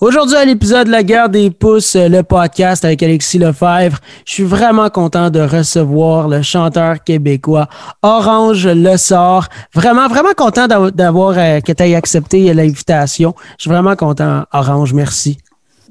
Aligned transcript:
Aujourd'hui, 0.00 0.36
à 0.36 0.46
l'épisode 0.46 0.86
de 0.86 0.92
La 0.92 1.02
guerre 1.02 1.28
des 1.28 1.50
pouces, 1.50 1.94
euh, 1.94 2.08
le 2.08 2.22
podcast 2.22 2.86
avec 2.86 3.02
Alexis 3.02 3.36
Lefebvre, 3.36 3.98
je 4.24 4.32
suis 4.32 4.44
vraiment 4.44 4.88
content 4.88 5.28
de 5.28 5.40
recevoir 5.40 6.26
le 6.26 6.40
chanteur 6.40 7.04
québécois 7.04 7.68
Orange 8.00 8.66
Le 8.66 8.96
Sort. 8.96 9.48
Vraiment, 9.74 10.08
vraiment 10.08 10.32
content 10.34 10.66
d'avoir 10.68 11.34
euh, 11.36 11.60
que 11.60 11.72
tu 11.72 11.82
aies 11.82 11.94
accepté 11.94 12.54
l'invitation. 12.54 13.34
Je 13.58 13.64
suis 13.64 13.70
vraiment 13.70 13.94
content, 13.94 14.44
Orange. 14.54 14.94
Merci. 14.94 15.36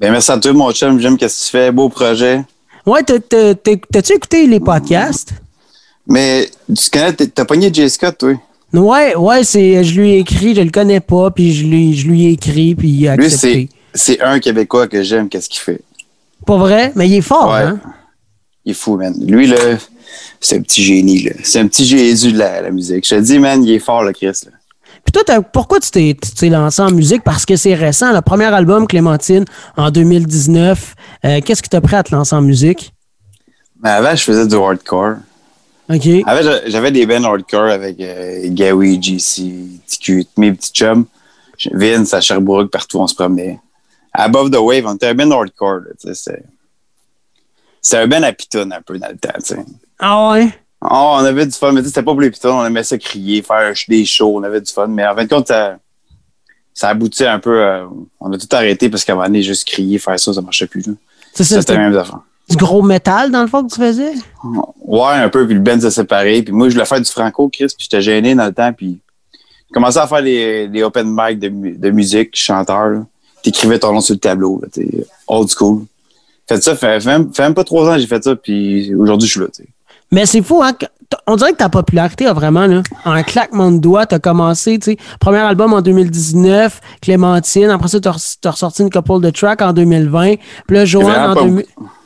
Ben, 0.00 0.10
merci 0.10 0.32
à 0.32 0.38
toi, 0.38 0.52
mon 0.54 0.72
chum. 0.72 0.98
J'aime 0.98 1.16
ce 1.16 1.26
que 1.26 1.44
tu 1.44 1.50
fais? 1.52 1.70
Beau 1.70 1.88
projet. 1.88 2.42
Ouais, 2.84 3.04
t'as-tu 3.04 4.12
écouté 4.12 4.48
les 4.48 4.58
podcasts? 4.58 5.34
Mais 6.08 6.50
tu 6.66 6.90
connais, 6.90 7.12
t'as 7.12 7.44
pogné 7.44 7.72
J. 7.72 7.88
Scott, 7.88 8.18
toi? 8.18 8.32
Ouais, 8.72 9.14
ouais, 9.14 9.44
c'est, 9.44 9.84
je 9.84 10.00
lui 10.00 10.14
ai 10.14 10.18
écrit, 10.18 10.56
je 10.56 10.62
le 10.62 10.70
connais 10.70 10.98
pas, 10.98 11.30
puis 11.30 11.54
je 11.54 11.64
lui, 11.64 11.94
je 11.96 12.08
lui 12.08 12.26
ai 12.26 12.30
écrit, 12.30 12.74
puis 12.74 12.88
il 12.88 13.06
a 13.06 13.12
accepté 13.12 13.68
c'est 13.94 14.20
un 14.20 14.38
Québécois 14.38 14.88
que 14.88 15.02
j'aime, 15.02 15.28
qu'est-ce 15.28 15.48
qu'il 15.48 15.60
fait? 15.60 15.80
Pas 16.46 16.56
vrai? 16.56 16.92
Mais 16.94 17.08
il 17.08 17.16
est 17.16 17.22
fort, 17.22 17.54
hein? 17.54 17.78
Il 18.64 18.72
est 18.72 18.74
fou, 18.74 18.96
man. 18.96 19.14
Lui, 19.26 19.46
là, 19.46 19.56
c'est 20.40 20.56
un 20.56 20.62
petit 20.62 20.82
génie, 20.82 21.22
là. 21.22 21.32
C'est 21.42 21.60
un 21.60 21.66
petit 21.66 21.84
Jésus 21.84 22.32
de 22.32 22.38
la, 22.38 22.70
musique. 22.70 23.06
Je 23.06 23.14
te 23.14 23.20
dis, 23.20 23.38
man, 23.38 23.62
il 23.64 23.72
est 23.72 23.78
fort, 23.78 24.02
le 24.02 24.12
Chris, 24.12 24.26
là. 24.26 24.52
Puis 25.04 25.12
toi, 25.12 25.40
pourquoi 25.40 25.80
tu 25.80 25.90
t'es 25.90 26.48
lancé 26.48 26.82
en 26.82 26.90
musique? 26.90 27.22
Parce 27.24 27.46
que 27.46 27.56
c'est 27.56 27.74
récent, 27.74 28.12
le 28.12 28.20
premier 28.20 28.44
album, 28.44 28.86
Clémentine, 28.86 29.44
en 29.76 29.90
2019. 29.90 30.94
Euh, 31.24 31.40
qu'est-ce 31.40 31.62
qui 31.62 31.70
t'a 31.70 31.80
pris 31.80 31.96
à 31.96 32.02
te 32.02 32.14
lancer 32.14 32.36
en 32.36 32.42
musique? 32.42 32.92
Ben 33.80 33.92
avant, 33.92 34.14
je 34.14 34.22
faisais 34.22 34.46
du 34.46 34.56
hardcore. 34.56 35.16
OK. 35.88 36.06
Avant, 36.26 36.50
j'avais 36.66 36.92
des 36.92 37.06
bands 37.06 37.24
hardcore 37.24 37.70
avec 37.70 37.98
euh, 38.00 38.42
Gawi, 38.50 39.02
GC, 39.02 39.52
TQ, 39.88 40.26
mes 40.36 40.52
petits 40.52 40.72
chums. 40.72 41.06
Vince 41.72 42.14
à 42.14 42.20
Sherbrooke, 42.20 42.70
partout, 42.70 42.98
on 42.98 43.06
se 43.06 43.14
promenait. 43.14 43.58
Above 44.12 44.50
the 44.50 44.58
Wave, 44.58 44.86
on 44.86 44.94
était 44.94 45.08
un 45.08 45.14
ben 45.14 45.30
hardcore. 45.30 45.80
C'est 47.82 47.98
un 47.98 48.06
ben 48.06 48.24
à 48.24 48.32
pitonne 48.32 48.72
un 48.72 48.82
peu 48.82 48.98
dans 48.98 49.08
le 49.08 49.16
temps. 49.16 49.38
T'sais. 49.38 49.64
Ah 49.98 50.30
ouais? 50.30 50.48
Oh, 50.82 51.16
on 51.18 51.24
avait 51.24 51.46
du 51.46 51.52
fun, 51.52 51.72
mais 51.72 51.82
c'était 51.82 52.02
pas 52.02 52.12
pour 52.12 52.20
les 52.20 52.30
pitons, 52.30 52.58
on 52.58 52.64
aimait 52.64 52.82
ça 52.82 52.96
crier, 52.96 53.42
faire 53.42 53.74
des 53.86 54.04
shows, 54.06 54.38
on 54.38 54.42
avait 54.42 54.62
du 54.62 54.72
fun. 54.72 54.86
Mais 54.86 55.06
en 55.06 55.14
fin 55.14 55.24
de 55.24 55.28
compte, 55.28 55.48
ça, 55.48 55.76
ça 56.72 56.88
aboutit 56.88 57.26
un 57.26 57.38
peu. 57.38 57.62
Euh, 57.62 57.86
on 58.18 58.32
a 58.32 58.38
tout 58.38 58.48
arrêté 58.52 58.88
parce 58.88 59.04
qu'à 59.04 59.12
un 59.12 59.16
moment 59.16 59.28
donné, 59.28 59.42
juste 59.42 59.66
crier, 59.66 59.98
faire 59.98 60.18
ça, 60.18 60.32
ça 60.32 60.40
marchait 60.40 60.66
plus. 60.66 60.82
C'était 61.34 61.76
même 61.76 61.94
affaire. 61.96 62.20
Du 62.48 62.56
gros 62.56 62.82
métal, 62.82 63.30
dans 63.30 63.42
le 63.42 63.46
fond, 63.46 63.64
que 63.64 63.72
tu 63.72 63.78
faisais? 63.78 64.14
Ouais, 64.80 65.12
un 65.12 65.28
peu, 65.28 65.46
puis 65.46 65.54
le 65.54 65.60
band 65.60 65.78
s'est 65.78 65.90
séparé. 65.90 66.42
Puis 66.42 66.52
moi, 66.52 66.68
je 66.68 66.74
voulais 66.74 66.86
faire 66.86 67.00
du 67.00 67.10
franco, 67.10 67.48
Chris, 67.48 67.66
puis 67.66 67.86
j'étais 67.88 68.02
gêné 68.02 68.34
dans 68.34 68.46
le 68.46 68.52
temps, 68.52 68.72
puis 68.72 69.00
j'ai 69.32 69.74
commencé 69.74 69.98
à 69.98 70.06
faire 70.08 70.22
des, 70.22 70.82
open 70.82 71.06
mic 71.08 71.38
de, 71.38 71.78
de 71.78 71.90
musique, 71.90 72.30
chanteur 72.34 73.04
t'écrivais 73.42 73.78
ton 73.78 73.92
nom 73.92 74.00
sur 74.00 74.14
le 74.14 74.20
tableau. 74.20 74.60
Là, 74.62 74.82
old 75.28 75.48
school. 75.48 75.84
Fait 76.48 76.60
ça, 76.60 76.74
fait, 76.74 77.04
même, 77.06 77.30
pas 77.30 77.64
trois 77.64 77.88
ans 77.88 77.94
que 77.94 78.00
j'ai 78.00 78.06
fait 78.06 78.22
ça, 78.24 78.34
puis 78.34 78.92
aujourd'hui, 78.94 79.28
je 79.28 79.32
suis 79.32 79.40
là. 79.40 79.46
Mais 80.10 80.26
c'est 80.26 80.42
fou, 80.42 80.62
hein? 80.62 80.72
On 81.26 81.36
dirait 81.36 81.52
que 81.52 81.58
ta 81.58 81.68
popularité 81.68 82.26
a 82.26 82.32
vraiment, 82.32 82.66
là, 82.66 82.82
en 83.04 83.22
claquement 83.22 83.70
de 83.70 83.78
doigts, 83.78 84.06
t'as 84.06 84.18
commencé, 84.18 84.78
tu 84.78 84.92
sais, 84.92 84.96
premier 85.18 85.38
album 85.38 85.72
en 85.72 85.80
2019, 85.80 86.80
Clémentine, 87.00 87.70
après 87.70 87.88
ça, 87.88 88.00
t'as 88.00 88.10
as 88.44 88.50
ressorti 88.50 88.82
une 88.82 88.90
couple 88.90 89.20
de 89.20 89.30
tracks 89.30 89.62
en 89.62 89.72
2020, 89.72 90.34
puis 90.66 90.76
là, 90.76 90.84
Joanne 90.84 91.30
en 91.30 91.34
2000... 91.34 91.64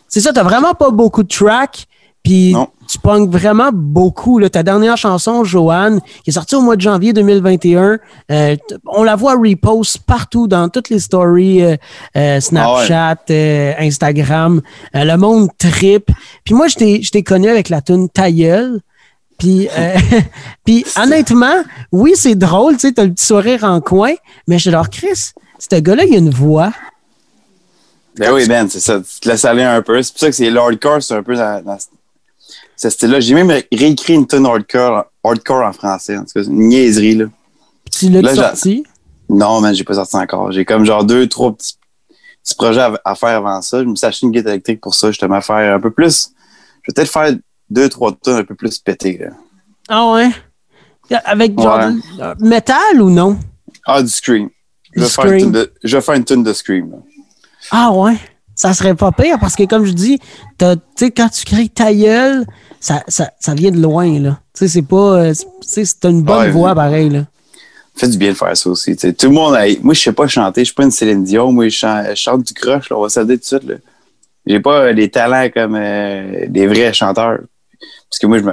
C'est 0.08 0.20
ça, 0.20 0.32
t'as 0.32 0.42
vraiment 0.42 0.74
pas 0.74 0.90
beaucoup 0.90 1.22
de 1.22 1.28
tracks, 1.28 1.86
puis 2.24 2.56
tu 2.88 2.98
punks 2.98 3.30
vraiment 3.30 3.70
beaucoup. 3.72 4.38
Là. 4.38 4.48
Ta 4.48 4.62
dernière 4.62 4.96
chanson, 4.96 5.44
Joanne, 5.44 6.00
qui 6.24 6.30
est 6.30 6.32
sortie 6.32 6.54
au 6.54 6.62
mois 6.62 6.74
de 6.74 6.80
janvier 6.80 7.12
2021, 7.12 7.98
euh, 8.30 8.56
on 8.86 9.02
la 9.04 9.14
voit 9.14 9.34
repost 9.34 9.98
partout 10.06 10.48
dans 10.48 10.70
toutes 10.70 10.88
les 10.88 10.98
stories 10.98 11.62
euh, 11.62 11.76
euh, 12.16 12.40
Snapchat, 12.40 13.16
ah 13.28 13.80
Instagram. 13.80 14.62
le 14.94 15.16
monde 15.16 15.48
trip. 15.58 16.10
Puis 16.44 16.54
moi, 16.54 16.66
je 16.68 17.10
t'ai 17.10 17.22
connu 17.22 17.48
avec 17.48 17.68
la 17.68 17.82
tune 17.82 18.08
Tailleul. 18.08 18.80
Puis, 19.38 19.68
puis 20.64 20.86
honnêtement, 20.96 21.62
oui, 21.92 22.12
c'est 22.14 22.36
drôle, 22.36 22.74
tu 22.74 22.88
sais, 22.88 22.92
t'as 22.92 23.04
le 23.04 23.12
petit 23.12 23.26
sourire 23.26 23.64
en 23.64 23.80
coin, 23.80 24.12
mais 24.48 24.58
je 24.58 24.70
leur 24.70 24.88
Chris, 24.88 25.32
ce 25.58 25.76
gars-là, 25.76 26.04
il 26.04 26.14
a 26.14 26.18
une 26.18 26.30
voix. 26.30 26.72
Ben 28.16 28.32
oui, 28.32 28.46
Ben, 28.46 28.68
c'est 28.70 28.80
ça. 28.80 29.00
Tu 29.00 29.20
te 29.20 29.28
laisses 29.28 29.44
aller 29.44 29.64
un 29.64 29.82
peu. 29.82 30.00
C'est 30.00 30.12
pour 30.12 30.20
ça 30.20 30.26
que 30.28 30.36
c'est 30.36 30.50
l'hardcore, 30.50 31.02
c'est 31.02 31.14
un 31.14 31.22
peu 31.22 31.34
dans, 31.34 31.64
dans, 31.64 31.76
ce 32.76 32.90
style-là. 32.90 33.20
J'ai 33.20 33.34
même 33.34 33.50
réécrit 33.72 34.14
une 34.14 34.26
tonne 34.26 34.46
hardcore, 34.46 35.04
hardcore 35.22 35.64
en 35.64 35.72
français. 35.72 36.16
En 36.16 36.24
tout 36.24 36.32
cas, 36.34 36.42
une 36.42 36.68
niaiserie, 36.68 37.14
là. 37.16 37.26
Tu 37.90 38.08
l'as 38.08 38.34
sorti? 38.34 38.84
Non, 39.28 39.60
mais 39.60 39.74
j'ai 39.74 39.84
pas 39.84 39.94
sorti 39.94 40.16
encore. 40.16 40.52
J'ai 40.52 40.64
comme 40.64 40.84
genre 40.84 41.04
deux, 41.04 41.28
trois 41.28 41.54
petits, 41.54 41.76
projets 42.56 42.86
à, 43.04 43.14
faire 43.14 43.38
avant 43.38 43.62
ça. 43.62 43.80
Je 43.80 43.84
me 43.84 43.94
suis 43.94 44.06
acheté 44.06 44.26
une 44.26 44.32
guitare 44.32 44.52
électrique 44.52 44.80
pour 44.80 44.94
ça, 44.94 45.08
justement, 45.08 45.40
faire 45.40 45.76
un 45.76 45.80
peu 45.80 45.90
plus. 45.90 46.30
Je 46.82 46.90
vais 46.90 46.94
peut-être 46.94 47.10
faire 47.10 47.34
deux, 47.70 47.88
trois 47.88 48.12
tonnes 48.12 48.38
un 48.38 48.44
peu 48.44 48.54
plus 48.54 48.78
pétées, 48.78 49.18
là. 49.18 49.30
Ah 49.88 50.10
ouais? 50.12 50.30
Avec 51.24 51.58
genre 51.60 51.90
métal 52.38 53.00
ou 53.00 53.10
non? 53.10 53.38
Ah, 53.86 54.02
du 54.02 54.08
Scream. 54.08 54.48
Je 54.94 55.00
vais, 55.02 55.08
faire 55.08 55.32
une, 55.32 55.52
de, 55.52 55.72
je 55.82 55.96
vais 55.96 56.02
faire 56.02 56.14
une 56.14 56.24
tune 56.24 56.42
de 56.42 56.52
Scream. 56.52 56.90
Là. 56.90 56.96
Ah 57.70 57.92
ouais? 57.92 58.16
Ça 58.54 58.72
serait 58.72 58.94
pas 58.94 59.10
pire 59.12 59.38
parce 59.40 59.56
que, 59.56 59.64
comme 59.64 59.84
je 59.84 59.92
dis, 59.92 60.18
tu 60.58 60.66
sais, 60.96 61.10
quand 61.10 61.28
tu 61.28 61.44
cries 61.44 61.70
ta 61.70 61.92
gueule, 61.92 62.46
ça, 62.80 63.02
ça, 63.08 63.30
ça 63.40 63.54
vient 63.54 63.70
de 63.70 63.80
loin, 63.80 64.20
là. 64.20 64.38
Tu 64.54 64.60
sais, 64.60 64.68
c'est 64.68 64.82
pas. 64.82 65.18
Euh, 65.18 65.34
c'est 65.62 66.04
une 66.04 66.22
bonne 66.22 66.50
voix, 66.50 66.74
pareil, 66.74 67.10
là. 67.10 67.24
fait 67.96 68.08
du 68.08 68.18
bien 68.18 68.30
de 68.30 68.36
faire 68.36 68.56
ça 68.56 68.70
aussi. 68.70 68.96
Tout 68.96 69.26
le 69.26 69.30
monde, 69.30 69.56
moi, 69.82 69.94
je 69.94 70.00
sais 70.00 70.12
pas 70.12 70.28
chanter, 70.28 70.60
je 70.60 70.66
suis 70.66 70.74
pas 70.74 70.84
une 70.84 70.90
Céline 70.90 71.24
Dion, 71.24 71.50
moi, 71.50 71.68
je 71.68 72.14
chante, 72.14 72.42
du 72.42 72.54
croche, 72.54 72.90
là, 72.90 72.98
on 72.98 73.02
va 73.02 73.08
se 73.08 73.20
dire 73.20 73.34
tout 73.34 73.40
de 73.40 73.44
suite. 73.44 73.64
Là. 73.64 73.74
J'ai 74.46 74.60
pas 74.60 74.92
des 74.92 75.08
talents 75.10 75.48
comme 75.52 75.74
euh, 75.74 76.46
des 76.48 76.66
vrais 76.66 76.92
chanteurs. 76.92 77.40
Parce 78.10 78.18
que 78.20 78.26
moi, 78.26 78.38
je, 78.38 78.44
me, 78.44 78.52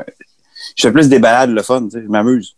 je 0.78 0.82
fais 0.82 0.92
plus 0.92 1.10
des 1.10 1.20
balades, 1.20 1.52
le 1.52 1.62
fun, 1.62 1.88
je 1.94 2.00
m'amuse. 2.00 2.56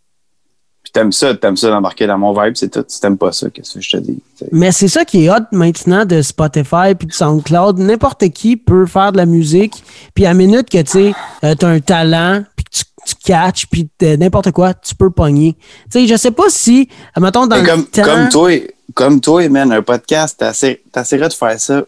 T'aimes 0.93 1.11
ça, 1.11 1.33
t'aimes 1.33 1.57
ça 1.57 1.71
d'embarquer 1.71 2.05
dans 2.05 2.19
mon 2.19 2.39
vibe, 2.39 2.55
c'est 2.55 2.69
tout. 2.69 2.85
Si 2.87 3.01
t'aimes 3.01 3.17
pas 3.17 3.31
ça, 3.31 3.49
qu'est-ce 3.49 3.73
que 3.73 3.81
je 3.81 3.97
te 3.97 3.97
dis? 3.97 4.21
Mais 4.51 4.71
c'est 4.71 4.87
ça 4.87 5.03
qui 5.03 5.25
est 5.25 5.29
hot 5.31 5.45
maintenant 5.51 6.05
de 6.05 6.21
Spotify 6.21 6.93
puis 6.97 7.07
de 7.07 7.13
SoundCloud. 7.13 7.79
N'importe 7.79 8.29
qui 8.29 8.57
peut 8.57 8.85
faire 8.85 9.11
de 9.11 9.17
la 9.17 9.25
musique. 9.25 9.83
Puis 10.13 10.27
à 10.27 10.35
minute 10.35 10.69
que 10.69 10.83
tu 10.83 11.15
euh, 11.43 11.55
t'as 11.55 11.67
un 11.67 11.79
talent, 11.79 12.43
puis 12.55 12.65
tu, 12.71 12.83
tu 13.07 13.15
catches, 13.25 13.65
puis 13.65 13.89
n'importe 14.01 14.51
quoi, 14.51 14.75
tu 14.75 14.93
peux 14.93 15.09
pogner. 15.09 15.55
Tu 15.91 16.01
sais, 16.01 16.07
je 16.07 16.15
sais 16.15 16.29
pas 16.29 16.49
si, 16.49 16.87
mettons, 17.19 17.47
dans 17.47 17.63
comme, 17.65 17.79
le 17.79 17.85
temps... 17.85 18.03
Comme 18.03 18.29
toi, 18.29 18.51
comme 18.93 19.19
toi, 19.19 19.49
man, 19.49 19.71
un 19.71 19.81
podcast, 19.81 20.37
t'essaierais 20.37 21.29
de 21.29 21.33
faire 21.33 21.59
ça 21.59 21.83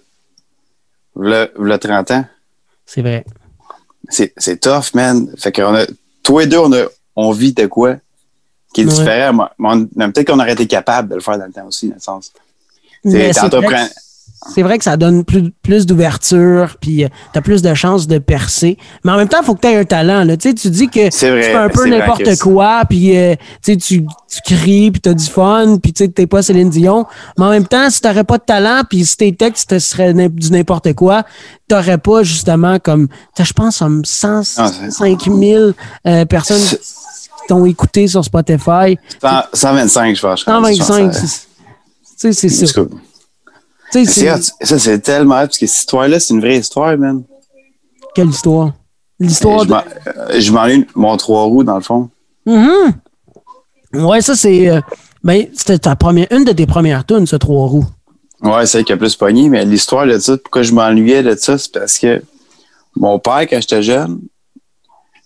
le, 1.15 1.51
le 1.59 1.77
30 1.77 2.09
ans? 2.09 2.25
C'est 2.87 3.01
vrai. 3.01 3.23
C'est 4.09 4.59
tough, 4.59 4.93
man. 4.93 5.31
Fait 5.37 5.57
a, 5.59 5.85
toi 6.23 6.43
et 6.43 6.47
deux, 6.47 6.57
on, 6.57 6.73
a, 6.73 6.85
on 7.15 7.31
vit 7.31 7.53
de 7.53 7.67
quoi? 7.67 7.97
Qui 8.75 8.81
est 8.81 8.85
différent. 8.85 9.47
Peut-être 9.57 10.27
qu'on 10.27 10.39
aurait 10.39 10.53
été 10.53 10.67
capable 10.67 11.09
de 11.09 11.15
le 11.15 11.21
faire 11.21 11.37
dans 11.37 11.45
le 11.45 11.51
temps 11.53 11.65
aussi, 11.65 11.87
dans 11.87 11.95
le 11.95 12.01
sens. 12.01 12.31
C'est 14.53 14.61
vrai, 14.61 14.77
que 14.77 14.83
ça 14.83 14.95
donne 14.95 15.23
plus, 15.23 15.49
plus 15.63 15.87
d'ouverture, 15.87 16.75
puis 16.79 17.03
euh, 17.03 17.07
tu 17.33 17.39
as 17.39 17.41
plus 17.41 17.63
de 17.63 17.73
chances 17.73 18.05
de 18.05 18.19
percer. 18.19 18.77
Mais 19.03 19.11
en 19.11 19.17
même 19.17 19.27
temps, 19.27 19.39
il 19.41 19.45
faut 19.45 19.55
que 19.55 19.61
tu 19.61 19.67
aies 19.67 19.77
un 19.77 19.85
talent. 19.85 20.23
Là. 20.23 20.37
Tu, 20.37 20.53
tu 20.53 20.69
dis 20.69 20.87
que 20.87 21.05
tu 21.05 21.17
fais 21.17 21.55
un 21.55 21.69
peu 21.69 21.87
n'importe 21.87 22.37
quoi, 22.39 22.83
puis 22.87 23.17
euh, 23.17 23.35
tu, 23.63 23.77
tu 23.77 24.05
cries, 24.45 24.91
puis 24.91 25.01
tu 25.01 25.09
as 25.09 25.15
du 25.15 25.25
fun, 25.25 25.77
puis 25.81 25.93
tu 25.93 26.11
n'es 26.15 26.27
pas 26.27 26.43
Céline 26.43 26.69
Dion. 26.69 27.07
Mais 27.39 27.45
en 27.45 27.49
même 27.49 27.65
temps, 27.65 27.89
si 27.89 28.01
tu 28.01 28.23
pas 28.23 28.37
de 28.37 28.43
talent, 28.43 28.81
puis 28.87 29.03
si 29.03 29.17
tes 29.17 29.35
textes 29.35 29.79
seraient 29.79 30.13
du 30.13 30.51
n'importe 30.51 30.93
quoi, 30.93 31.23
tu 31.67 31.73
n'aurais 31.73 31.97
pas 31.97 32.21
justement 32.21 32.77
comme, 32.77 33.07
je 33.39 33.53
pense, 33.53 33.79
comme 33.79 34.05
105 34.05 35.23
000 35.23 35.71
euh, 36.05 36.25
personnes 36.25 36.61
t'ont 37.47 37.65
écouté 37.65 38.07
sur 38.07 38.23
Spotify. 38.23 38.97
125, 39.53 40.15
je 40.15 40.21
pense. 40.21 40.43
125, 40.43 41.11
tu 41.11 42.33
sais, 42.33 42.33
c'est 42.33 42.49
ça. 42.49 42.81
Ça, 44.61 44.79
c'est 44.79 44.99
tellement 44.99 45.35
parce 45.35 45.57
que 45.57 45.67
cette 45.67 45.79
histoire-là, 45.79 46.19
c'est 46.19 46.33
une 46.33 46.41
vraie 46.41 46.57
histoire, 46.57 46.97
man. 46.97 47.23
Quelle 48.13 48.29
histoire? 48.29 48.73
L'histoire 49.19 49.65
de. 49.65 49.73
Je 50.37 50.51
m'ennuie 50.51 50.85
mon 50.95 51.15
trois 51.17 51.43
roues, 51.43 51.63
dans 51.63 51.75
le 51.75 51.81
fond. 51.81 52.09
Mm 52.45 52.91
Ouais, 53.93 54.21
ça, 54.21 54.35
c'est. 54.35 54.69
Euh, 54.69 54.81
ben, 55.23 55.47
c'était 55.55 55.79
ta 55.79 55.95
première, 55.95 56.27
une 56.31 56.43
de 56.43 56.51
tes 56.51 56.65
premières 56.65 57.05
tunes, 57.05 57.25
ce 57.25 57.35
trois 57.35 57.67
roues. 57.67 57.85
Ouais, 58.41 58.65
c'est 58.65 58.83
qui 58.83 58.93
a 58.93 58.97
plus 58.97 59.15
pogné, 59.15 59.49
mais 59.49 59.63
l'histoire 59.65 60.05
de 60.05 60.19
ça, 60.19 60.37
pourquoi 60.37 60.63
je 60.63 60.73
m'ennuyais 60.73 61.23
de 61.23 61.35
ça, 61.35 61.57
c'est 61.57 61.71
parce 61.71 61.97
que 61.97 62.21
mon 62.95 63.17
père, 63.19 63.47
quand 63.49 63.59
j'étais 63.61 63.81
jeune, 63.81 64.19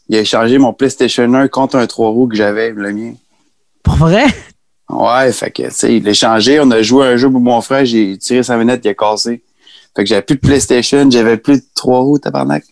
il 0.10 0.18
a 0.18 0.22
échangé 0.22 0.58
mon 0.58 0.74
PlayStation 0.74 1.32
1 1.32 1.48
contre 1.48 1.78
un 1.78 1.86
3 1.86 2.10
roues 2.10 2.28
que 2.28 2.36
j'avais, 2.36 2.72
le 2.72 2.92
mien. 2.92 3.14
Pour 3.84 3.96
vrai? 3.96 4.26
Ouais, 4.90 5.32
fait 5.32 5.52
que, 5.52 5.64
tu 5.64 5.72
sais, 5.72 5.98
il 5.98 6.04
l'a 6.04 6.12
échangé. 6.12 6.60
On 6.60 6.72
a 6.72 6.82
joué 6.82 7.06
un 7.06 7.16
jeu 7.16 7.30
pour 7.30 7.40
mon 7.40 7.62
frère, 7.62 7.86
j'ai 7.86 8.18
tiré 8.18 8.42
sa 8.42 8.58
manette, 8.58 8.82
il 8.84 8.90
a 8.90 8.96
cassé. 8.96 9.44
Fait 9.96 10.04
que 10.04 10.10
j'avais 10.10 10.24
plus 10.24 10.36
de 10.36 10.42
PlayStation, 10.42 11.10
j'avais 11.12 11.38
plus 11.38 11.58
de 11.58 11.66
3 11.76 12.00
roues, 12.00 12.18
tabarnak. 12.18 12.64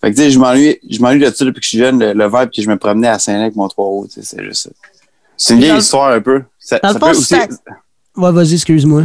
Fait 0.00 0.10
que, 0.10 0.16
tu 0.16 0.22
sais, 0.22 0.30
je 0.30 0.38
m'ennuie, 0.38 0.78
je 0.88 1.00
m'ennuie 1.00 1.20
de 1.20 1.30
ça 1.30 1.44
depuis 1.44 1.60
que 1.60 1.64
je 1.64 1.68
suis 1.68 1.78
jeune, 1.78 1.98
le, 1.98 2.26
vibe 2.26 2.50
que 2.50 2.62
je 2.62 2.68
me 2.68 2.78
promenais 2.78 3.08
à 3.08 3.18
Saint-Lin 3.18 3.42
avec 3.42 3.56
mon 3.56 3.68
3 3.68 3.84
roues, 3.84 4.06
tu 4.06 4.22
sais, 4.22 4.36
c'est 4.36 4.42
juste 4.42 4.62
ça. 4.62 4.70
C'est 5.36 5.54
une 5.54 5.60
vieille 5.60 5.78
histoire 5.78 6.12
un 6.12 6.20
peu. 6.20 6.42
Ça, 6.58 6.80
ça 6.82 6.98
peut 6.98 7.10
aussi... 7.10 7.34
Ouais, 8.16 8.32
vas-y, 8.32 8.54
excuse-moi. 8.54 9.04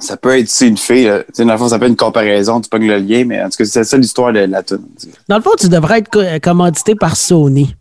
Ça 0.00 0.16
peut 0.16 0.38
être 0.38 0.50
une 0.60 0.76
fille. 0.76 1.04
Là. 1.04 1.22
Dans 1.38 1.52
le 1.52 1.58
fond, 1.58 1.68
ça 1.68 1.78
peut 1.78 1.86
être 1.86 1.90
une 1.90 1.96
comparaison, 1.96 2.60
tu 2.60 2.68
pognes 2.68 2.86
le 2.86 2.98
lien, 2.98 3.24
mais 3.24 3.42
en 3.42 3.48
tout 3.48 3.56
cas, 3.58 3.64
c'est 3.64 3.84
ça 3.84 3.96
l'histoire 3.96 4.32
de 4.32 4.40
la 4.40 4.62
tune. 4.62 4.80
Dans 5.28 5.36
le 5.36 5.42
fond, 5.42 5.50
tu 5.58 5.68
devrais 5.68 5.98
être 5.98 6.38
commandité 6.40 6.94
par 6.94 7.16
Sony. 7.16 7.74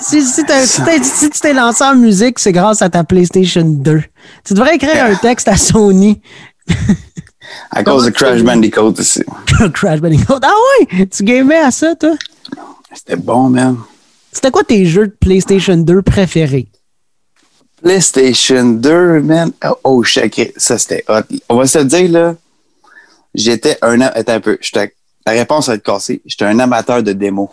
Si, 0.00 0.22
si, 0.22 0.42
si 1.02 1.30
tu 1.30 1.40
t'es 1.40 1.52
lancé 1.52 1.84
en 1.84 1.94
musique, 1.94 2.38
c'est 2.38 2.52
grâce 2.52 2.82
à 2.82 2.90
ta 2.90 3.04
PlayStation 3.04 3.62
2. 3.64 4.02
Tu 4.44 4.54
devrais 4.54 4.74
écrire 4.74 5.04
un 5.04 5.14
texte 5.14 5.48
à 5.48 5.56
Sony. 5.56 6.20
à 7.70 7.84
cause 7.84 8.06
de 8.06 8.10
Crash 8.10 8.42
Bandicoot 8.42 8.94
aussi. 8.98 9.22
Crash 9.74 10.00
Bandicoot. 10.00 10.40
Ah 10.42 10.52
ouais! 10.90 11.06
Tu 11.06 11.22
gamais 11.22 11.58
à 11.58 11.70
ça, 11.70 11.94
toi? 11.94 12.14
C'était 12.92 13.16
bon, 13.16 13.48
man. 13.48 13.76
C'était 14.32 14.50
quoi 14.50 14.64
tes 14.64 14.86
jeux 14.86 15.08
de 15.08 15.16
PlayStation 15.20 15.76
2 15.76 16.02
préférés? 16.02 16.68
PlayStation 17.82 18.64
2, 18.64 19.20
man. 19.22 19.52
Oh, 19.64 19.76
oh 19.84 20.04
ça 20.04 20.78
c'était 20.78 21.04
hot. 21.08 21.22
On 21.48 21.56
va 21.56 21.66
se 21.66 21.78
le 21.78 21.84
dire, 21.84 22.10
là. 22.10 22.34
J'étais 23.34 23.78
un. 23.82 24.00
Attends 24.00 24.34
un 24.34 24.40
peu. 24.40 24.58
La 25.26 25.32
réponse 25.32 25.68
va 25.68 25.74
être 25.74 25.82
cassée. 25.82 26.20
J'étais 26.26 26.44
un 26.44 26.58
amateur 26.58 27.02
de 27.02 27.12
démos. 27.12 27.48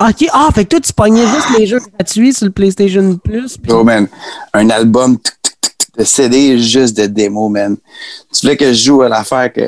OK. 0.00 0.26
Ah, 0.32 0.48
fait 0.54 0.64
que 0.64 0.70
toi, 0.70 0.80
tu 0.80 0.92
pognais 0.92 1.26
juste 1.26 1.58
les 1.58 1.66
jeux 1.66 1.78
gratuits 1.78 2.32
sur 2.34 2.46
le 2.46 2.52
PlayStation 2.52 3.16
Plus. 3.22 3.56
Oh, 3.68 3.84
man. 3.84 4.08
Un 4.52 4.70
album 4.70 5.18
de 5.96 6.04
CD 6.04 6.58
juste 6.58 6.96
de 6.96 7.06
démos, 7.06 7.50
man. 7.50 7.76
Tu 8.32 8.40
voulais 8.42 8.56
que 8.56 8.72
je 8.72 8.84
joue 8.84 9.02
à 9.02 9.08
l'affaire, 9.08 9.52
que 9.52 9.60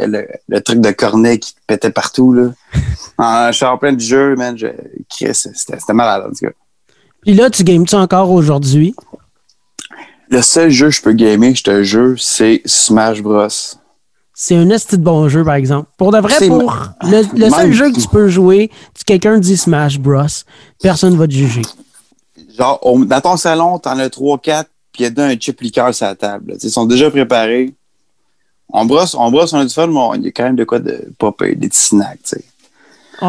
le, 0.48 0.60
truc 0.60 0.80
de 0.80 0.90
cornet 0.90 1.38
qui 1.38 1.54
pétait 1.66 1.90
partout, 1.90 2.32
là. 2.32 2.50
en, 3.18 3.46
je 3.52 3.56
suis 3.56 3.66
en 3.66 3.76
plein 3.76 3.92
de 3.92 4.00
jeu, 4.00 4.34
man. 4.36 4.56
C'était 5.08 5.92
malade, 5.92 6.24
en 6.26 6.30
tout 6.30 6.46
cas. 6.46 6.52
Puis 7.22 7.34
là, 7.34 7.48
tu 7.50 7.64
games-tu 7.64 7.94
encore 7.94 8.30
aujourd'hui? 8.30 8.94
Le 10.34 10.42
seul 10.42 10.68
jeu 10.68 10.86
que 10.86 10.94
je 10.96 11.00
peux 11.00 11.12
gamer, 11.12 11.54
je 11.54 11.62
te 11.62 11.82
jure, 11.84 12.16
c'est 12.18 12.60
Smash 12.64 13.22
Bros. 13.22 13.46
C'est 14.34 14.56
un 14.56 14.68
esti 14.70 14.98
de 14.98 15.02
bon 15.04 15.28
jeu, 15.28 15.44
par 15.44 15.54
exemple. 15.54 15.88
Pour 15.96 16.10
de 16.10 16.18
vrai, 16.18 16.48
pour 16.48 16.74
le, 17.04 17.50
seul 17.50 17.72
jeu 17.72 17.92
que 17.92 18.00
tu 18.00 18.08
peux 18.08 18.26
jouer, 18.26 18.68
si 18.96 19.04
quelqu'un 19.04 19.38
dit 19.38 19.56
Smash 19.56 20.00
Bros, 20.00 20.26
personne 20.82 21.12
ne 21.12 21.18
va 21.18 21.28
te 21.28 21.32
juger. 21.32 21.62
Genre, 22.58 22.80
dans 23.06 23.20
ton 23.20 23.36
salon, 23.36 23.78
t'en 23.78 23.96
as 23.96 24.08
3-4, 24.08 24.64
puis 24.92 25.04
il 25.04 25.16
y 25.16 25.20
a 25.20 25.24
un 25.24 25.38
chip 25.38 25.60
liqueur 25.60 25.94
sur 25.94 26.06
la 26.06 26.16
table. 26.16 26.56
Ils 26.60 26.68
sont 26.68 26.86
déjà 26.86 27.08
préparés. 27.12 27.72
On 28.70 28.86
brosse, 28.86 29.14
on 29.14 29.30
brosse, 29.30 29.52
on 29.52 29.58
a 29.58 29.64
du 29.64 29.72
fun, 29.72 29.86
mais 29.86 30.18
il 30.18 30.24
y 30.24 30.28
a 30.28 30.32
quand 30.32 30.42
même 30.42 30.56
de 30.56 30.64
quoi 30.64 30.80
de 30.80 31.12
popper, 31.16 31.54
des 31.54 31.68
petits 31.68 31.78
snacks. 31.78 32.34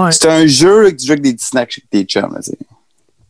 C'est 0.09 0.25
un 0.25 0.47
jeu 0.47 0.89
que 0.89 0.95
tu 0.95 1.05
joues 1.05 1.11
avec 1.11 1.21
des 1.21 1.33
petits 1.35 1.45
snacks 1.45 1.69
chez 1.69 1.83
tes 1.87 2.03
chums. 2.03 2.35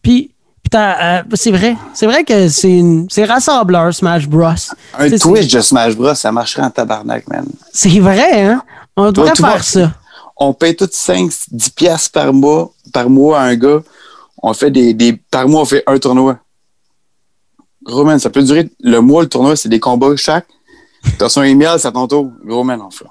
Puis, 0.02 0.32
euh, 0.76 1.24
c'est 1.34 1.52
vrai. 1.52 1.76
C'est 1.94 2.06
vrai 2.06 2.24
que 2.24 2.50
c'est 2.50 2.82
c'est 3.10 3.26
rassembleur, 3.26 3.94
Smash 3.94 4.28
Bros. 4.28 4.50
Un 4.98 5.10
Twitch 5.18 5.52
de 5.54 5.62
Smash 5.62 5.96
Bros, 5.96 6.16
ça 6.16 6.32
marcherait 6.32 6.64
en 6.64 6.70
tabarnak, 6.70 7.28
man. 7.28 7.46
C'est 7.72 8.00
vrai, 8.00 8.44
hein? 8.44 8.62
On 8.96 9.12
devrait 9.12 9.36
faire 9.36 9.64
ça. 9.64 9.92
On 10.38 10.54
paye 10.54 10.76
toutes 10.76 10.94
5, 10.94 11.32
10 11.52 11.70
piastres 11.72 12.12
par 12.12 12.34
mois, 12.34 12.72
par 12.94 13.10
mois 13.10 13.40
à 13.40 13.44
un 13.44 13.56
gars. 13.56 13.82
On 14.42 14.54
fait 14.54 14.70
des, 14.70 14.94
des, 14.94 15.14
par 15.14 15.48
mois, 15.48 15.62
on 15.62 15.66
fait 15.66 15.84
un 15.88 15.98
tournoi. 15.98 16.38
Gros 17.84 18.04
man, 18.04 18.20
ça 18.20 18.30
peut 18.30 18.44
durer 18.44 18.70
le 18.82 19.00
mois, 19.00 19.24
le 19.24 19.30
tournoi, 19.30 19.56
c'est 19.56 19.70
des 19.70 19.80
combats 19.80 20.16
chaque. 20.16 20.48
T'as 21.18 21.30
son 21.30 21.44
email, 21.44 21.78
c'est 21.78 21.88
à 21.88 21.92
ton 21.92 22.08
tour. 22.08 22.32
Gros 22.44 22.64
man, 22.64 22.82
on 22.82 22.90
fait. 22.90 23.06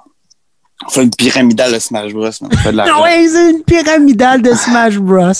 On 0.87 0.91
fait 0.91 1.03
une 1.05 1.11
pyramidale 1.11 1.73
de 1.73 1.79
Smash 1.79 2.12
Bros. 2.12 2.29
Ah 2.79 3.03
ouais, 3.03 3.29
c'est 3.29 3.50
une 3.50 3.62
pyramidale 3.62 4.43
de 4.43 4.53
Smash 4.53 4.99
Bros. 4.99 5.32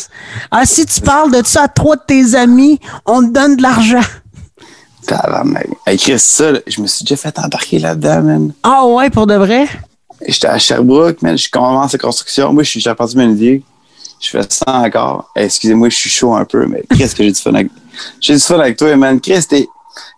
Ah, 0.51 0.65
si 0.65 0.87
tu 0.87 1.01
parles 1.01 1.33
de 1.33 1.45
ça 1.47 1.65
à 1.65 1.69
trois 1.69 1.97
de 1.97 2.03
tes 2.07 2.35
amis, 2.35 2.79
on 3.05 3.21
te 3.23 3.31
donne 3.31 3.57
de 3.57 3.63
l'argent. 3.63 4.01
Écrit 5.87 6.19
ça, 6.19 6.53
je 6.67 6.81
me 6.81 6.87
suis 6.87 7.05
déjà 7.05 7.17
fait 7.17 7.39
embarquer 7.39 7.79
là-dedans, 7.79 8.23
man. 8.23 8.53
Ah 8.63 8.87
ouais, 8.87 9.11
pour 9.11 9.27
de 9.27 9.35
vrai? 9.35 9.69
J'étais 10.27 10.47
à 10.47 10.59
Sherbrooke, 10.59 11.21
man. 11.21 11.37
Je 11.37 11.51
commence 11.51 11.93
la 11.93 11.99
construction. 11.99 12.53
Moi, 12.53 12.63
je 12.63 12.71
suis 12.71 12.81
charpentier 12.81 13.19
menuisier. 13.19 13.63
Je 14.21 14.31
fais 14.31 14.41
ça 14.49 14.65
encore. 14.67 15.31
Excusez-moi, 15.37 15.91
je 15.91 15.97
suis 15.97 16.09
chaud 16.09 16.35
un 16.35 16.47
peu, 16.47 16.67
mais 16.67 16.85
qu'est-ce 16.97 17.15
que 17.15 17.23
j'ai 17.23 17.33
du 17.33 17.41
fun 17.41 17.53
avec... 17.53 17.69
J'ai 18.21 18.35
du 18.35 18.41
fun 18.41 18.59
avec 18.59 18.79
toi, 18.79 18.97
man. 18.97 19.21
Chris, 19.21 19.45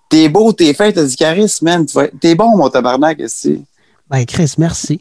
t'es, 0.08 0.28
beau, 0.28 0.52
t'es 0.52 0.72
fait, 0.72 0.92
t'as 0.92 1.04
du 1.04 1.16
charisme, 1.16 1.64
man. 1.64 1.86
T'es 2.20 2.36
bon, 2.36 2.56
mon 2.56 2.68
tabarnak, 2.68 3.18
ici. 3.18 3.64
Ben, 4.10 4.24
Chris, 4.24 4.54
merci. 4.58 5.00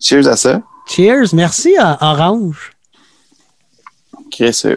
Cheers 0.00 0.28
à 0.28 0.36
ça. 0.36 0.62
Cheers, 0.88 1.32
merci 1.32 1.76
à 1.78 1.98
Orange. 2.00 2.72
Chris, 4.30 4.60
euh, 4.64 4.76